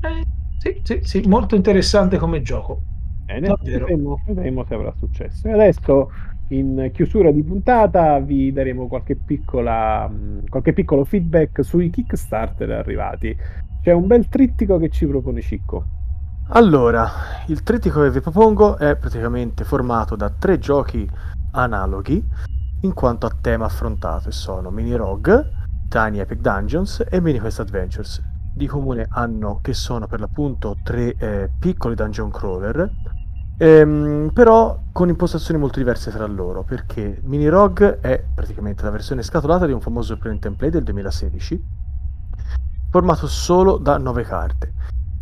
Eh, 0.00 0.24
sì, 0.58 0.80
sì, 0.84 1.00
sì, 1.02 1.22
molto 1.26 1.56
interessante 1.56 2.18
come 2.18 2.40
gioco. 2.40 2.82
Bene, 3.24 3.52
vedremo, 3.60 4.22
vedremo 4.26 4.64
se 4.64 4.74
avrà 4.74 4.94
successo. 4.96 5.48
E 5.48 5.52
adesso 5.52 6.10
in 6.50 6.90
chiusura 6.94 7.32
di 7.32 7.42
puntata 7.42 8.20
vi 8.20 8.52
daremo 8.52 8.86
qualche, 8.86 9.16
piccola, 9.16 10.10
qualche 10.48 10.72
piccolo 10.72 11.04
feedback 11.04 11.64
sui 11.64 11.90
Kickstarter 11.90 12.70
arrivati. 12.70 13.36
C'è 13.88 13.94
un 13.94 14.06
bel 14.06 14.28
trittico 14.28 14.76
che 14.76 14.90
ci 14.90 15.06
propone 15.06 15.40
Cicco. 15.40 15.82
Allora, 16.48 17.08
il 17.46 17.62
trittico 17.62 18.02
che 18.02 18.10
vi 18.10 18.20
propongo 18.20 18.76
è 18.76 18.96
praticamente 18.96 19.64
formato 19.64 20.14
da 20.14 20.28
tre 20.28 20.58
giochi 20.58 21.08
analoghi 21.52 22.22
in 22.82 22.92
quanto 22.92 23.24
a 23.24 23.34
tema 23.40 23.64
affrontato 23.64 24.28
e 24.28 24.32
sono 24.32 24.68
Mini 24.68 24.94
Rogue, 24.94 25.52
Tiny 25.88 26.18
Epic 26.18 26.38
Dungeons 26.40 27.02
e 27.08 27.18
Mini 27.22 27.38
Quest 27.38 27.60
Adventures. 27.60 28.22
Di 28.54 28.66
comune 28.66 29.06
hanno 29.08 29.60
che 29.62 29.72
sono 29.72 30.06
per 30.06 30.20
l'appunto 30.20 30.76
tre 30.84 31.14
eh, 31.16 31.50
piccoli 31.58 31.94
dungeon 31.94 32.30
crawler 32.30 32.92
Ehm, 33.60 34.30
però 34.32 34.78
con 34.92 35.08
impostazioni 35.08 35.58
molto 35.58 35.78
diverse 35.78 36.12
tra 36.12 36.24
loro, 36.26 36.62
perché 36.62 37.20
Mini 37.24 37.48
Rogue 37.48 37.98
è 38.00 38.22
praticamente 38.32 38.84
la 38.84 38.90
versione 38.90 39.22
scatolata 39.22 39.66
di 39.66 39.72
un 39.72 39.80
famoso 39.80 40.16
print 40.16 40.46
and 40.46 40.54
play 40.54 40.70
del 40.70 40.84
2016, 40.84 41.64
formato 42.90 43.26
solo 43.26 43.76
da 43.76 43.98
9 43.98 44.22
carte. 44.22 44.72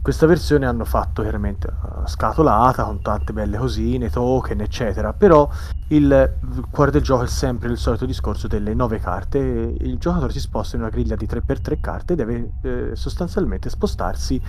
Questa 0.01 0.26
versione 0.26 0.66
hanno 0.66 0.84
fatto 0.84 1.22
chiaramente 1.22 1.66
uh, 1.66 2.06
scatolata 2.06 2.84
con 2.84 3.02
tante 3.02 3.32
belle 3.32 3.59
cosine, 3.59 4.09
token, 4.09 4.60
eccetera. 4.60 5.12
Però 5.12 5.51
il 5.88 6.34
cuore 6.70 6.93
del 6.93 7.02
gioco 7.02 7.24
è 7.24 7.26
sempre 7.26 7.70
il 7.70 7.76
solito 7.76 8.06
discorso 8.06 8.47
delle 8.47 8.72
9 8.72 9.01
carte. 9.01 9.38
Il 9.38 9.98
giocatore 9.98 10.32
si 10.32 10.38
sposta 10.38 10.76
in 10.76 10.82
una 10.82 10.90
griglia 10.90 11.16
di 11.16 11.26
3x3 11.26 11.80
carte 11.80 12.12
e 12.12 12.16
deve 12.16 12.51
eh, 12.62 12.90
sostanzialmente 12.94 13.68
spostarsi 13.68 14.40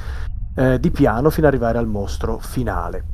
eh, 0.53 0.79
di 0.79 0.91
piano 0.91 1.31
fino 1.31 1.47
ad 1.47 1.53
arrivare 1.53 1.79
al 1.79 1.87
mostro 1.87 2.37
finale. 2.37 3.05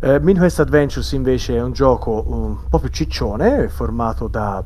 Eh, 0.00 0.18
Midwest 0.18 0.60
Adventures 0.60 1.12
invece 1.12 1.56
è 1.56 1.62
un 1.62 1.72
gioco 1.72 2.24
un 2.26 2.56
po' 2.70 2.78
più 2.78 2.88
ciccione, 2.88 3.68
formato 3.68 4.28
da 4.28 4.64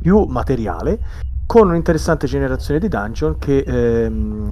più 0.00 0.24
materiale 0.24 1.26
con 1.48 1.70
un'interessante 1.70 2.26
generazione 2.26 2.78
di 2.78 2.88
dungeon 2.88 3.38
che 3.38 3.64
ehm, 3.66 4.50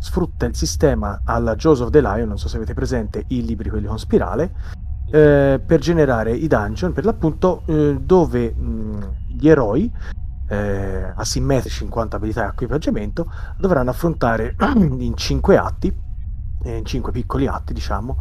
sfrutta 0.00 0.46
il 0.46 0.56
sistema 0.56 1.20
alla 1.24 1.54
of 1.56 1.90
the 1.90 2.00
Lion, 2.00 2.26
non 2.26 2.36
so 2.36 2.48
se 2.48 2.56
avete 2.56 2.74
presente 2.74 3.22
i 3.28 3.44
libri 3.44 3.70
quelli 3.70 3.86
con 3.86 3.96
spirale, 3.96 4.52
eh, 5.12 5.62
per 5.64 5.78
generare 5.78 6.32
i 6.32 6.48
dungeon 6.48 6.92
per 6.92 7.04
l'appunto 7.04 7.62
eh, 7.66 8.00
dove 8.02 8.52
mh, 8.52 9.10
gli 9.38 9.48
eroi 9.48 9.88
eh, 10.48 11.12
asimmetrici 11.14 11.84
in 11.84 11.90
quanto 11.90 12.16
abilità 12.16 12.46
e 12.46 12.48
equipaggiamento 12.48 13.30
dovranno 13.56 13.90
affrontare 13.90 14.56
in 14.74 15.12
cinque 15.16 15.56
atti 15.56 16.04
in 16.64 16.84
cinque 16.84 17.12
piccoli 17.12 17.46
atti 17.46 17.72
diciamo 17.72 18.18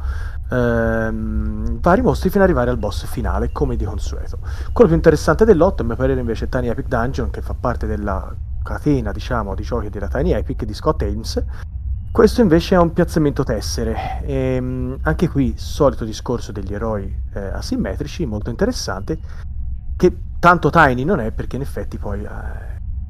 ehm, 0.50 1.80
vari 1.80 2.02
mostri 2.02 2.30
fino 2.30 2.44
ad 2.44 2.50
arrivare 2.50 2.72
al 2.72 2.78
boss 2.78 3.06
finale 3.06 3.52
come 3.52 3.76
di 3.76 3.86
consueto. 3.86 4.40
Quello 4.72 4.90
più 4.90 4.96
interessante 4.96 5.46
dell'otto 5.46 5.82
a 5.82 5.86
mio 5.86 5.96
parere 5.96 6.20
invece 6.20 6.46
è 6.46 6.50
Tiny 6.50 6.70
Epic 6.70 6.88
Dungeon 6.88 7.30
che 7.30 7.42
fa 7.42 7.54
parte 7.54 7.88
della 7.88 8.34
catena 8.64 9.12
diciamo 9.12 9.54
di 9.56 9.64
giochi 9.64 9.90
della 9.90 10.08
Tiny 10.08 10.32
Epic 10.34 10.64
di 10.64 10.74
Scott 10.74 11.02
Ames. 11.04 11.44
Questo 12.12 12.42
invece 12.42 12.76
è 12.76 12.78
un 12.78 12.94
piazzamento 12.94 13.44
tessere, 13.44 14.22
e, 14.24 14.56
ehm, 14.56 15.00
anche 15.02 15.28
qui 15.28 15.54
solito 15.58 16.06
discorso 16.06 16.54
degli 16.54 16.74
eroi 16.74 17.14
eh, 17.34 17.40
asimmetrici, 17.40 18.26
molto 18.26 18.50
interessante, 18.50 19.20
che 19.98 20.18
tanto 20.40 20.70
tiny 20.70 21.04
non 21.04 21.20
è 21.20 21.34
perché 21.34 21.58
in 21.58 21.64
effetti 21.64 21.98
poi 21.98 22.24
eh, 22.24 22.28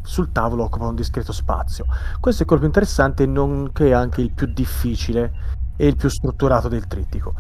sul 0.02 0.32
tavolo 0.32 0.64
occupa 0.64 0.88
un 0.88 0.96
discreto 0.96 1.32
spazio. 1.32 1.86
Questo 2.20 2.42
è 2.42 2.46
quello 2.48 2.62
più 2.62 2.72
interessante, 2.72 3.28
nonché 3.28 3.94
anche 3.94 4.22
il 4.22 4.32
più 4.32 4.48
difficile 4.48 5.32
e 5.76 5.88
il 5.88 5.96
più 5.96 6.10
strutturato 6.10 6.68
del 6.68 6.88
trittico. 6.88 7.34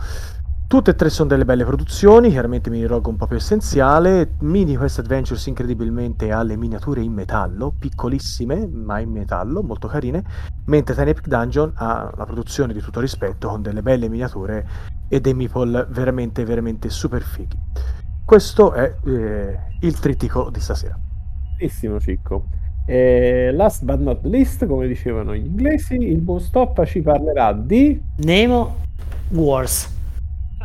Tutte 0.67 0.91
e 0.91 0.95
tre 0.95 1.11
sono 1.11 1.29
delle 1.29 1.45
belle 1.45 1.63
produzioni, 1.63 2.31
chiaramente 2.31 2.71
Mini 2.71 2.85
Rogue 2.87 3.11
un 3.11 3.17
po' 3.17 3.27
più 3.27 3.35
essenziale, 3.35 4.33
Mini 4.39 4.75
Quest 4.75 4.97
Adventures 4.97 5.45
incredibilmente 5.45 6.31
ha 6.31 6.41
le 6.41 6.57
miniature 6.57 7.01
in 7.01 7.13
metallo, 7.13 7.75
piccolissime 7.77 8.67
ma 8.67 8.99
in 8.99 9.11
metallo, 9.11 9.61
molto 9.61 9.87
carine, 9.87 10.23
mentre 10.65 10.95
Tiny 10.95 11.11
Epic 11.11 11.27
Dungeon 11.27 11.71
ha 11.75 12.11
la 12.15 12.25
produzione 12.25 12.73
di 12.73 12.81
tutto 12.81 12.99
rispetto 12.99 13.47
con 13.47 13.61
delle 13.61 13.83
belle 13.83 14.09
miniature 14.09 14.67
e 15.07 15.21
dei 15.21 15.35
meeple 15.35 15.85
veramente 15.91 16.43
veramente 16.45 16.89
super 16.89 17.21
fighi. 17.21 17.57
Questo 18.25 18.73
è 18.73 18.95
eh, 19.05 19.59
il 19.81 19.99
trittico 19.99 20.49
di 20.49 20.59
stasera. 20.59 20.97
Bellissimo 21.57 21.99
Cicco. 21.99 22.45
E 22.85 23.51
last 23.51 23.83
but 23.83 23.99
not 23.99 24.23
least, 24.25 24.65
come 24.67 24.87
dicevano 24.87 25.35
gli 25.35 25.45
inglesi, 25.45 25.95
il 25.95 26.19
buon 26.19 26.39
Stoppa 26.39 26.85
ci 26.85 27.01
parlerà 27.01 27.51
di 27.53 27.99
Nemo 28.17 28.75
Wars 29.29 29.93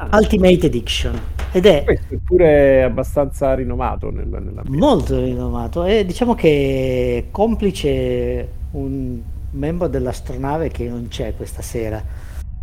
Ah. 0.01 0.17
Ultimate 0.17 0.67
Edition. 0.67 1.21
Ed 1.53 1.67
è 1.67 1.83
questo 1.85 2.15
è 2.15 2.17
pure 2.25 2.83
abbastanza 2.85 3.55
rinomato 3.55 4.11
nella, 4.11 4.39
nella 4.39 4.63
molto 4.69 5.19
rinomato 5.19 5.85
e 5.85 6.07
diciamo 6.07 6.35
che 6.35 7.27
complice 7.33 8.49
un 8.71 9.21
membro 9.51 9.89
dell'astronave 9.89 10.69
che 10.69 10.89
non 10.89 11.09
c'è 11.09 11.35
questa 11.35 11.61
sera 11.61 12.01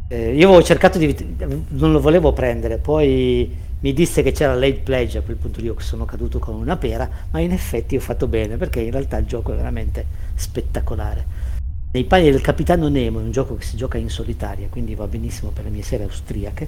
eh, 0.07 0.33
io 0.33 0.47
avevo 0.47 0.63
cercato 0.63 0.97
di 0.97 1.35
non 1.71 1.91
lo 1.91 1.99
volevo 1.99 2.31
prendere 2.31 2.77
poi 2.77 3.53
mi 3.79 3.93
disse 3.93 4.23
che 4.23 4.31
c'era 4.31 4.53
late 4.55 4.81
pledge 4.83 5.17
a 5.17 5.21
quel 5.21 5.37
punto 5.37 5.61
io 5.61 5.75
sono 5.79 6.05
caduto 6.05 6.39
con 6.39 6.55
una 6.55 6.77
pera 6.77 7.09
ma 7.31 7.39
in 7.39 7.51
effetti 7.51 7.95
ho 7.95 7.99
fatto 7.99 8.27
bene 8.27 8.57
perché 8.57 8.79
in 8.79 8.91
realtà 8.91 9.17
il 9.17 9.25
gioco 9.25 9.53
è 9.53 9.55
veramente 9.55 10.05
spettacolare 10.35 11.47
nei 11.89 12.03
panni 12.03 12.29
del 12.29 12.41
capitano 12.41 12.89
Nemo 12.89 13.19
è 13.19 13.23
un 13.23 13.31
gioco 13.31 13.55
che 13.55 13.63
si 13.63 13.77
gioca 13.77 13.97
in 13.97 14.09
solitaria, 14.09 14.67
quindi 14.69 14.93
va 14.93 15.07
benissimo 15.07 15.51
per 15.51 15.63
le 15.63 15.69
mie 15.69 15.83
serie 15.83 16.05
austriache. 16.05 16.67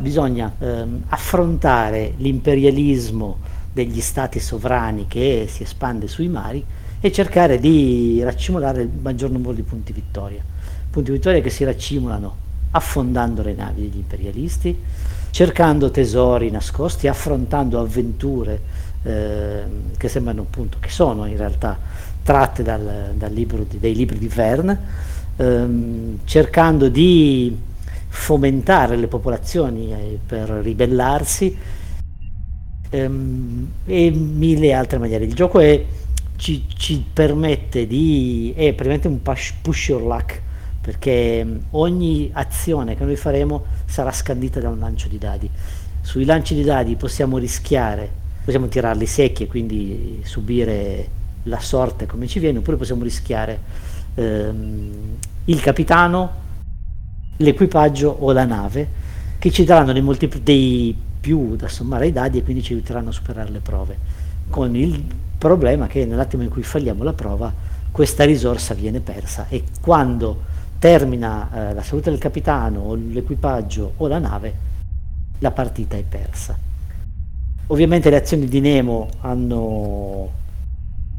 Bisogna 0.00 0.52
ehm, 0.58 1.02
affrontare 1.08 2.14
l'imperialismo 2.16 3.38
degli 3.70 4.00
stati 4.00 4.40
sovrani 4.40 5.06
che 5.06 5.46
si 5.48 5.64
espande 5.64 6.08
sui 6.08 6.28
mari 6.28 6.64
e 6.98 7.12
cercare 7.12 7.60
di 7.60 8.20
raccimolare 8.24 8.82
il 8.82 8.90
maggior 9.00 9.30
numero 9.30 9.52
di 9.52 9.62
punti 9.62 9.92
vittoria. 9.92 10.42
Punti 10.90 11.12
vittoria 11.12 11.42
che 11.42 11.50
si 11.50 11.62
raccimolano 11.62 12.36
affondando 12.70 13.42
le 13.42 13.52
navi 13.52 13.82
degli 13.82 13.98
imperialisti, 13.98 14.76
cercando 15.34 15.90
tesori 15.90 16.48
nascosti, 16.48 17.08
affrontando 17.08 17.80
avventure 17.80 18.60
eh, 19.02 19.62
che 19.96 20.08
sembrano 20.08 20.42
appunto, 20.42 20.76
che 20.78 20.90
sono 20.90 21.26
in 21.26 21.36
realtà 21.36 21.76
tratte 22.22 22.62
dal, 22.62 23.14
dal 23.16 23.32
libro 23.32 23.64
di, 23.68 23.80
dai 23.80 23.96
libri 23.96 24.16
di 24.16 24.28
Verne, 24.28 24.78
ehm, 25.34 26.20
cercando 26.22 26.88
di 26.88 27.52
fomentare 28.06 28.94
le 28.94 29.08
popolazioni 29.08 29.92
eh, 29.92 30.18
per 30.24 30.48
ribellarsi 30.50 31.58
ehm, 32.90 33.68
e 33.86 34.10
mille 34.12 34.72
altre 34.72 34.98
maniere. 34.98 35.24
Il 35.24 35.34
gioco 35.34 35.58
è, 35.58 35.84
ci, 36.36 36.64
ci, 36.68 37.04
permette 37.12 37.88
di... 37.88 38.52
è 38.54 38.72
praticamente 38.72 39.08
un 39.08 39.20
push, 39.20 39.54
push 39.62 39.88
your 39.88 40.02
luck 40.02 40.42
perché 40.84 41.38
ehm, 41.38 41.60
ogni 41.70 42.28
azione 42.34 42.94
che 42.94 43.04
noi 43.04 43.16
faremo 43.16 43.64
sarà 43.86 44.12
scandita 44.12 44.60
da 44.60 44.68
un 44.68 44.78
lancio 44.78 45.08
di 45.08 45.16
dadi. 45.16 45.48
Sui 46.02 46.26
lanci 46.26 46.54
di 46.54 46.62
dadi 46.62 46.94
possiamo 46.96 47.38
rischiare, 47.38 48.06
possiamo 48.44 48.68
tirarli 48.68 49.06
secchi 49.06 49.44
e 49.44 49.46
quindi 49.46 50.20
subire 50.24 51.08
la 51.44 51.58
sorte 51.58 52.04
come 52.04 52.26
ci 52.26 52.38
viene, 52.38 52.58
oppure 52.58 52.76
possiamo 52.76 53.02
rischiare 53.02 53.58
ehm, 54.14 54.90
il 55.46 55.60
capitano, 55.62 56.32
l'equipaggio 57.38 58.14
o 58.20 58.32
la 58.32 58.44
nave, 58.44 58.86
che 59.38 59.50
ci 59.50 59.64
daranno 59.64 59.94
dei, 59.94 60.02
multipli- 60.02 60.42
dei 60.42 60.94
più 61.18 61.56
da 61.56 61.68
sommare 61.68 62.04
ai 62.04 62.12
dadi 62.12 62.38
e 62.38 62.42
quindi 62.42 62.62
ci 62.62 62.74
aiuteranno 62.74 63.08
a 63.08 63.12
superare 63.12 63.48
le 63.50 63.60
prove. 63.60 63.96
Con 64.50 64.76
il 64.76 65.02
problema 65.38 65.86
che 65.86 66.04
nell'attimo 66.04 66.42
in 66.42 66.50
cui 66.50 66.62
falliamo 66.62 67.02
la 67.02 67.14
prova, 67.14 67.50
questa 67.90 68.24
risorsa 68.24 68.74
viene 68.74 69.00
persa 69.00 69.46
e 69.48 69.64
quando 69.80 70.52
termina 70.78 71.70
eh, 71.70 71.74
la 71.74 71.82
salute 71.82 72.10
del 72.10 72.18
capitano 72.18 72.80
o 72.80 72.94
l'equipaggio 72.94 73.94
o 73.96 74.06
la 74.06 74.18
nave, 74.18 74.54
la 75.38 75.50
partita 75.50 75.96
è 75.96 76.02
persa. 76.02 76.58
Ovviamente 77.68 78.10
le 78.10 78.16
azioni 78.16 78.46
di 78.46 78.60
Nemo 78.60 79.08
hanno 79.20 80.30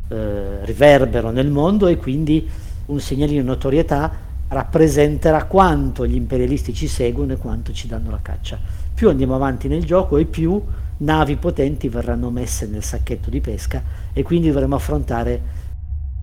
eh, 0.09 0.63
riverbero 0.65 1.31
nel 1.31 1.49
mondo 1.49 1.87
e 1.87 1.97
quindi 1.97 2.47
un 2.85 2.99
segnalino 2.99 3.41
di 3.41 3.47
notorietà 3.47 4.11
rappresenterà 4.47 5.45
quanto 5.45 6.05
gli 6.05 6.15
imperialisti 6.15 6.73
ci 6.73 6.87
seguono 6.87 7.33
e 7.33 7.37
quanto 7.37 7.73
ci 7.73 7.87
danno 7.87 8.11
la 8.11 8.19
caccia. 8.21 8.59
Più 8.93 9.09
andiamo 9.09 9.35
avanti 9.35 9.67
nel 9.67 9.83
gioco 9.83 10.17
e 10.17 10.25
più 10.25 10.61
navi 10.97 11.35
potenti 11.35 11.89
verranno 11.89 12.29
messe 12.29 12.67
nel 12.67 12.83
sacchetto 12.83 13.29
di 13.29 13.41
pesca 13.41 13.81
e 14.13 14.23
quindi 14.23 14.49
dovremo 14.49 14.75
affrontare 14.75 15.41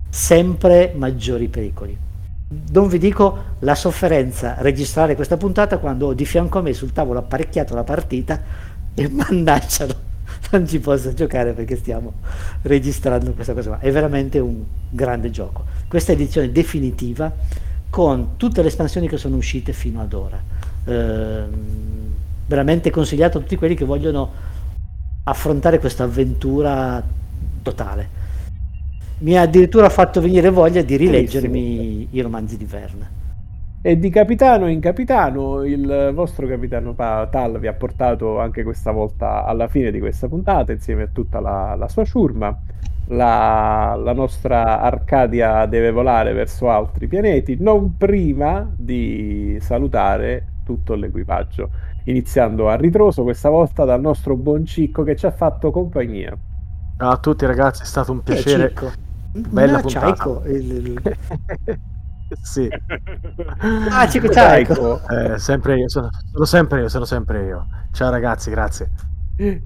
sempre 0.09 0.93
maggiori 0.95 1.47
pericoli. 1.47 1.97
Non 2.71 2.87
vi 2.87 2.97
dico 2.97 3.37
la 3.59 3.75
sofferenza 3.75 4.55
registrare 4.59 5.15
questa 5.15 5.37
puntata 5.37 5.77
quando 5.77 6.07
ho 6.07 6.13
di 6.13 6.25
fianco 6.25 6.59
a 6.59 6.61
me 6.61 6.73
sul 6.73 6.91
tavolo 6.91 7.19
apparecchiato 7.19 7.73
la 7.75 7.83
partita 7.83 8.41
e 8.93 9.09
mannaggiano 9.09 10.11
non 10.51 10.67
ci 10.67 10.79
posso 10.79 11.13
giocare 11.13 11.53
perché 11.53 11.75
stiamo 11.75 12.13
registrando 12.63 13.31
questa 13.33 13.53
cosa. 13.53 13.79
È 13.79 13.91
veramente 13.91 14.39
un 14.39 14.63
grande 14.89 15.29
gioco. 15.31 15.63
Questa 15.87 16.11
edizione 16.11 16.51
definitiva 16.51 17.31
con 17.89 18.37
tutte 18.37 18.61
le 18.61 18.67
espansioni 18.67 19.07
che 19.07 19.17
sono 19.17 19.35
uscite 19.35 19.73
fino 19.73 20.01
ad 20.01 20.13
ora. 20.13 20.41
Eh, 20.85 21.43
veramente 22.45 22.89
consigliato 22.89 23.37
a 23.37 23.41
tutti 23.41 23.55
quelli 23.55 23.75
che 23.75 23.85
vogliono 23.85 24.31
affrontare 25.23 25.79
questa 25.79 26.03
avventura 26.03 27.01
totale. 27.61 28.21
Mi 29.23 29.37
ha 29.37 29.43
addirittura 29.43 29.87
fatto 29.87 30.19
venire 30.19 30.49
voglia 30.49 30.81
di 30.81 30.97
rileggermi 30.97 32.09
i 32.11 32.19
romanzi 32.19 32.57
di 32.57 32.65
Verne. 32.65 33.21
E 33.81 33.97
di 33.97 34.09
capitano 34.09 34.67
in 34.67 34.81
capitano, 34.81 35.63
il 35.63 36.11
vostro 36.13 36.45
capitano 36.45 36.93
Tal 36.93 37.57
vi 37.57 37.67
ha 37.67 37.73
portato 37.73 38.39
anche 38.39 38.63
questa 38.63 38.91
volta 38.91 39.45
alla 39.45 39.69
fine 39.69 39.91
di 39.91 39.99
questa 39.99 40.27
puntata, 40.27 40.73
insieme 40.73 41.03
a 41.03 41.07
tutta 41.11 41.39
la, 41.39 41.73
la 41.75 41.87
sua 41.87 42.03
ciurma. 42.03 42.57
La, 43.07 43.97
la, 43.97 44.13
nostra 44.13 44.81
Arcadia 44.81 45.65
deve 45.67 45.91
volare 45.91 46.33
verso 46.33 46.69
altri 46.69 47.07
pianeti, 47.07 47.55
non 47.57 47.95
prima 47.95 48.69
di 48.75 49.57
salutare 49.61 50.47
tutto 50.65 50.95
l'equipaggio, 50.95 51.69
iniziando 52.05 52.67
a 52.67 52.75
ritroso 52.75 53.23
questa 53.23 53.49
volta 53.49 53.85
dal 53.85 54.01
nostro 54.01 54.35
buon 54.35 54.65
Cicco 54.65 55.03
che 55.03 55.15
ci 55.15 55.25
ha 55.25 55.31
fatto 55.31 55.71
compagnia. 55.71 56.35
Ciao 56.97 57.11
a 57.11 57.17
tutti 57.17 57.45
ragazzi, 57.45 57.83
è 57.83 57.85
stato 57.85 58.11
un 58.11 58.21
piacere. 58.21 58.71
Eh, 58.73 59.02
Bella 59.33 59.77
no, 59.77 59.81
puntata. 59.81 60.15
Ciaico, 60.15 60.43
il, 60.45 61.01
sì. 62.43 62.69
Ah, 63.89 64.07
Cico 64.07 64.29
Ciaico. 64.29 65.01
Eh, 65.09 65.39
sempre 65.39 65.77
io, 65.77 65.89
sono, 65.89 66.09
sono 66.31 66.45
sempre 66.45 66.81
io, 66.81 66.89
sono 66.89 67.05
sempre 67.05 67.45
io. 67.45 67.65
Ciao 67.91 68.11
ragazzi, 68.11 68.51
grazie. 68.51 68.91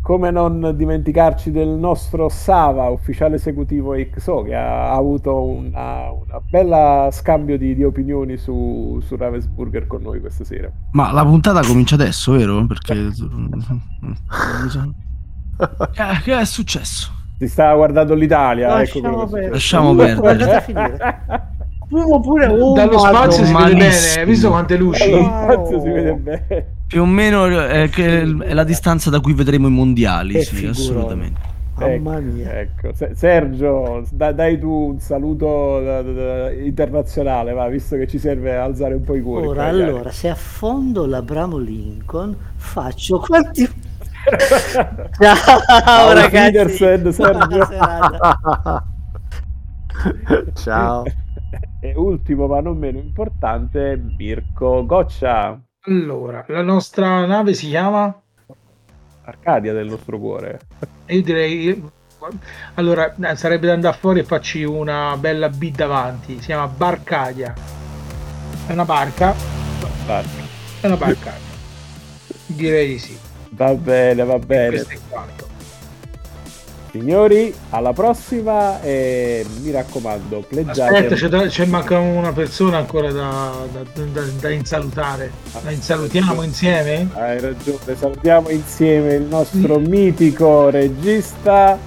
Come 0.02 0.32
non 0.32 0.72
dimenticarci 0.78 1.52
del 1.52 1.68
nostro 1.68 2.30
Sava, 2.30 2.88
ufficiale 2.88 3.36
esecutivo 3.36 3.94
XO, 3.94 4.44
che 4.44 4.56
ha 4.56 4.94
avuto 4.94 5.44
una, 5.44 6.10
una 6.12 6.40
bella 6.50 7.10
scambio 7.12 7.58
di, 7.58 7.76
di 7.76 7.84
opinioni 7.84 8.38
su, 8.38 9.02
su, 9.04 9.18
Ravensburger 9.18 9.86
con 9.86 10.04
noi 10.04 10.22
questa 10.22 10.46
sera. 10.46 10.72
Ma 10.92 11.12
la 11.12 11.26
puntata 11.26 11.60
comincia 11.64 11.96
adesso, 11.96 12.32
vero? 12.32 12.66
Perché... 12.66 13.12
che 16.24 16.40
è 16.40 16.46
successo? 16.46 17.17
Si 17.38 17.48
stava 17.48 17.76
guardando 17.76 18.16
l'Italia. 18.16 18.82
Ecco 18.82 19.00
Lasciamo 19.00 19.22
ecco 19.22 19.32
perdere. 19.32 19.52
Lasciamo 19.52 19.96
perdere. 19.96 20.66
Fumo 21.88 22.20
pure 22.20 22.48
uno. 22.48 22.74
Dallo 22.74 23.00
spazio 23.00 23.46
si 23.46 23.54
vede 23.54 23.76
bene, 23.76 24.26
visto 24.26 24.50
quante 24.50 24.76
luci. 24.76 25.10
Bene. 25.10 26.66
Più 26.88 27.02
o 27.02 27.06
meno 27.06 27.46
è, 27.46 27.90
è 27.90 28.54
la 28.54 28.64
distanza 28.64 29.10
da 29.10 29.20
cui 29.20 29.34
vedremo 29.34 29.68
i 29.68 29.72
mondiali, 29.72 30.34
che 30.34 30.42
sì, 30.42 30.56
figurone. 30.56 30.78
assolutamente. 30.78 31.56
Mamma 31.78 32.18
ecco, 32.18 32.32
mia. 32.32 32.60
Ecco, 32.60 32.92
Sergio, 33.14 34.06
da, 34.12 34.32
dai 34.32 34.60
tu 34.60 34.70
un 34.70 35.00
saluto 35.00 35.80
da, 35.80 36.02
da, 36.02 36.52
internazionale, 36.52 37.54
va, 37.54 37.68
visto 37.68 37.96
che 37.98 38.08
ci 38.08 38.18
serve 38.18 38.56
alzare 38.56 38.96
un 38.96 39.04
po' 39.04 39.16
i 39.16 39.22
cuori. 39.22 39.48
Ora, 39.48 39.66
allora, 39.66 40.12
se 40.12 40.28
affondo 40.28 41.06
l'Abramo 41.06 41.58
Lincoln, 41.58 42.36
faccio 42.56 43.20
quanti... 43.20 43.70
Ciao 45.20 46.14
ragazzi. 46.14 47.12
Sergio. 47.12 47.68
Ciao. 50.54 51.04
E 51.80 51.94
ultimo, 51.96 52.48
ma 52.48 52.60
non 52.60 52.78
meno 52.78 52.98
importante, 52.98 53.96
Mirko 54.18 54.86
Goccia. 54.86 55.60
Allora, 55.86 56.44
la 56.48 56.62
nostra 56.62 57.26
nave 57.26 57.54
si 57.54 57.68
chiama? 57.68 58.14
Arcadia 59.24 59.74
del 59.74 59.88
nostro 59.88 60.20
cuore. 60.20 60.60
Io 61.08 61.22
direi 61.22 61.82
allora 62.76 63.14
sarebbe 63.36 63.68
da 63.68 63.74
andare 63.74 63.96
fuori 63.98 64.20
e 64.20 64.24
farci 64.24 64.64
una 64.64 65.16
bella 65.18 65.50
B 65.50 65.72
davanti. 65.72 66.40
Si 66.40 66.46
chiama 66.48 66.68
Barcadia. 66.68 67.54
È 68.66 68.74
una 68.74 68.86
barca. 68.86 69.34
Barca. 70.06 70.42
È 70.82 70.86
una 70.88 70.98
barca. 70.98 71.34
direi 72.48 72.88
di 72.88 73.00
sì. 73.00 73.27
Va 73.58 73.74
bene, 73.74 74.24
va 74.24 74.38
bene. 74.38 74.86
Signori, 76.92 77.54
alla 77.72 77.92
prossima 77.92 78.82
e 78.82 79.46
mi 79.62 79.72
raccomando, 79.72 80.46
pleggiate. 80.48 80.96
Aspetta, 80.96 81.16
c'è, 81.16 81.28
da, 81.28 81.48
c'è 81.48 81.66
manca 81.66 81.98
una 81.98 82.32
persona 82.32 82.78
ancora 82.78 83.12
da, 83.12 83.52
da, 83.72 84.04
da, 84.04 84.22
da 84.40 84.50
insalutare. 84.50 85.32
La 85.64 85.72
insalutiamo 85.72 86.44
insieme? 86.44 87.10
Hai 87.14 87.40
ragione, 87.40 87.96
salutiamo 87.96 88.50
insieme 88.50 89.16
il 89.16 89.24
nostro 89.24 89.80
sì. 89.80 89.90
mitico 89.90 90.70
regista. 90.70 91.80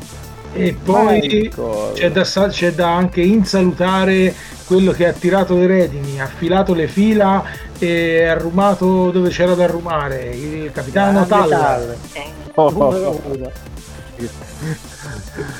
E 0.52 0.76
poi 0.82 1.52
c'è 1.94 2.10
da, 2.10 2.24
c'è 2.24 2.72
da, 2.72 2.94
anche 2.94 3.20
insalutare 3.20 4.34
quello 4.66 4.90
che 4.90 5.06
ha 5.06 5.12
tirato 5.12 5.56
le 5.56 5.66
redini, 5.68 6.20
ha 6.20 6.26
filato 6.26 6.74
le 6.74 6.88
fila 6.88 7.44
e 7.80 8.26
ha 8.26 8.34
rumato 8.34 9.10
dove 9.10 9.30
c'era 9.30 9.54
da 9.54 9.66
rumare, 9.66 10.26
il 10.34 10.70
capitano 10.70 11.26
Talla. 11.26 11.80
Oh, 12.54 12.66
oh, 12.66 12.94
oh. 12.94 13.52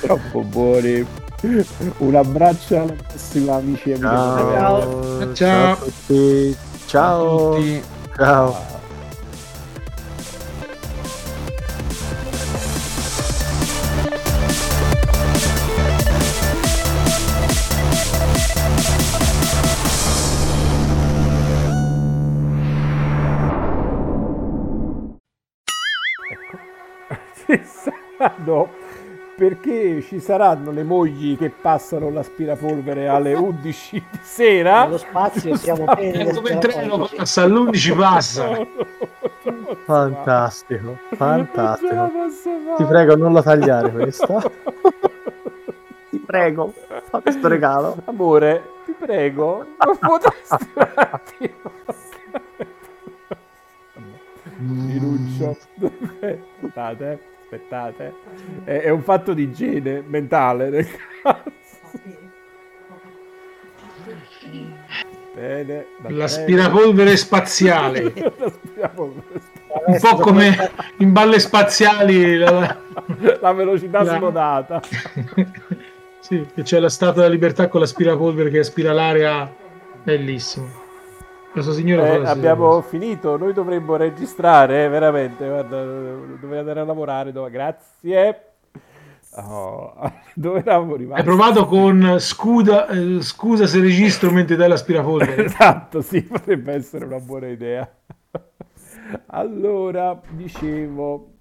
Troppo 0.01 0.41
buoni. 0.43 1.07
Un 1.99 2.15
abbraccio 2.15 2.77
alla 2.77 2.93
prossima 3.07 3.55
amici 3.55 3.91
e 3.91 3.95
amiche. 3.95 4.07
Ciao. 4.07 5.33
Ciao. 5.33 5.35
Ciao 5.35 5.73
a 5.73 5.77
tutti. 5.77 6.57
Ciao. 6.87 7.53
A 7.53 7.55
tutti. 7.55 7.83
Ciao. 8.17 8.79
No, 28.45 28.69
perché 29.41 30.03
ci 30.03 30.21
saranno 30.21 30.71
le 30.71 30.83
mogli 30.83 31.35
che 31.39 31.49
passano 31.49 32.11
l'aspirapolvere 32.11 33.09
alle 33.09 33.33
11 33.33 34.05
di 34.11 34.19
sera. 34.21 34.85
Nello 34.85 34.99
spazio 34.99 35.57
siamo 35.57 35.87
pieni. 35.95 36.31
Come 36.35 36.51
il 36.51 36.59
treno 36.59 37.09
passa, 37.17 37.43
all'11 37.45 37.97
passa. 37.97 38.67
Fantastico, 39.85 40.99
fantastico. 41.15 42.11
Ti 42.77 42.85
prego, 42.85 43.17
non 43.17 43.33
la 43.33 43.43
tagliare 43.43 43.91
questa. 43.91 44.43
ti 46.11 46.19
prego, 46.19 46.75
fa 47.09 47.21
questo 47.21 47.49
regalo. 47.49 47.97
Amore, 48.05 48.63
ti 48.85 48.93
prego, 48.93 49.65
non 49.87 49.97
potresti 49.99 50.69
un 50.75 50.93
attimo. 50.95 51.71
Aspettate 56.61 57.39
aspettate. 57.51 58.15
È, 58.65 58.81
è 58.83 58.91
un 58.91 59.03
fatto 59.03 59.35
di 59.35 59.43
igiene 59.43 60.03
mentale 60.07 60.71
nel 60.71 60.87
caso. 61.23 61.59
Bene, 65.35 65.87
L'aspirapolvere 66.09 67.17
spaziale. 67.17 68.13
L'aspirapolvere 68.15 69.41
spaziale. 69.41 69.49
Un 69.87 69.99
po' 70.01 70.17
come 70.17 70.71
in 70.99 71.13
balle 71.13 71.39
spaziali. 71.41 72.37
La, 72.37 72.77
la 73.41 73.53
velocità 73.53 74.03
la... 74.03 74.17
smodata. 74.17 74.81
sì, 76.21 76.47
c'è 76.63 76.79
la 76.79 76.89
statua 76.89 77.23
della 77.23 77.33
libertà 77.33 77.69
con 77.69 77.81
l'aspirapolvere 77.81 78.51
che 78.51 78.59
aspira 78.61 78.93
l'aria. 78.93 79.53
Bellissimo. 80.03 80.89
Questo 81.53 81.73
signore 81.73 82.21
eh, 82.21 82.27
abbiamo 82.27 82.81
finito, 82.81 83.37
noi 83.37 83.53
dovremmo 83.53 83.97
registrare, 83.97 84.85
eh, 84.85 84.89
veramente, 84.89 85.49
guarda, 85.49 85.83
dovrei 85.83 86.61
andare 86.61 86.81
a 86.81 86.85
lavorare, 86.85 87.33
dove... 87.33 87.51
grazie. 87.51 88.53
Oh, 89.35 89.93
dove 90.35 90.61
eravamo 90.61 90.95
rimasti? 90.95 91.21
Hai 91.21 91.27
provato 91.27 91.67
con 91.67 92.17
scuda, 92.21 92.87
eh, 92.87 93.21
scusa 93.21 93.67
se 93.67 93.81
registro 93.81 94.31
mentre 94.31 94.55
dai 94.55 94.69
l'aspirapolvere. 94.69 95.45
esatto, 95.47 96.03
sì, 96.03 96.23
potrebbe 96.23 96.73
essere 96.73 97.05
una 97.05 97.19
buona 97.19 97.49
idea. 97.49 97.89
allora, 99.27 100.21
dicevo, 100.31 101.27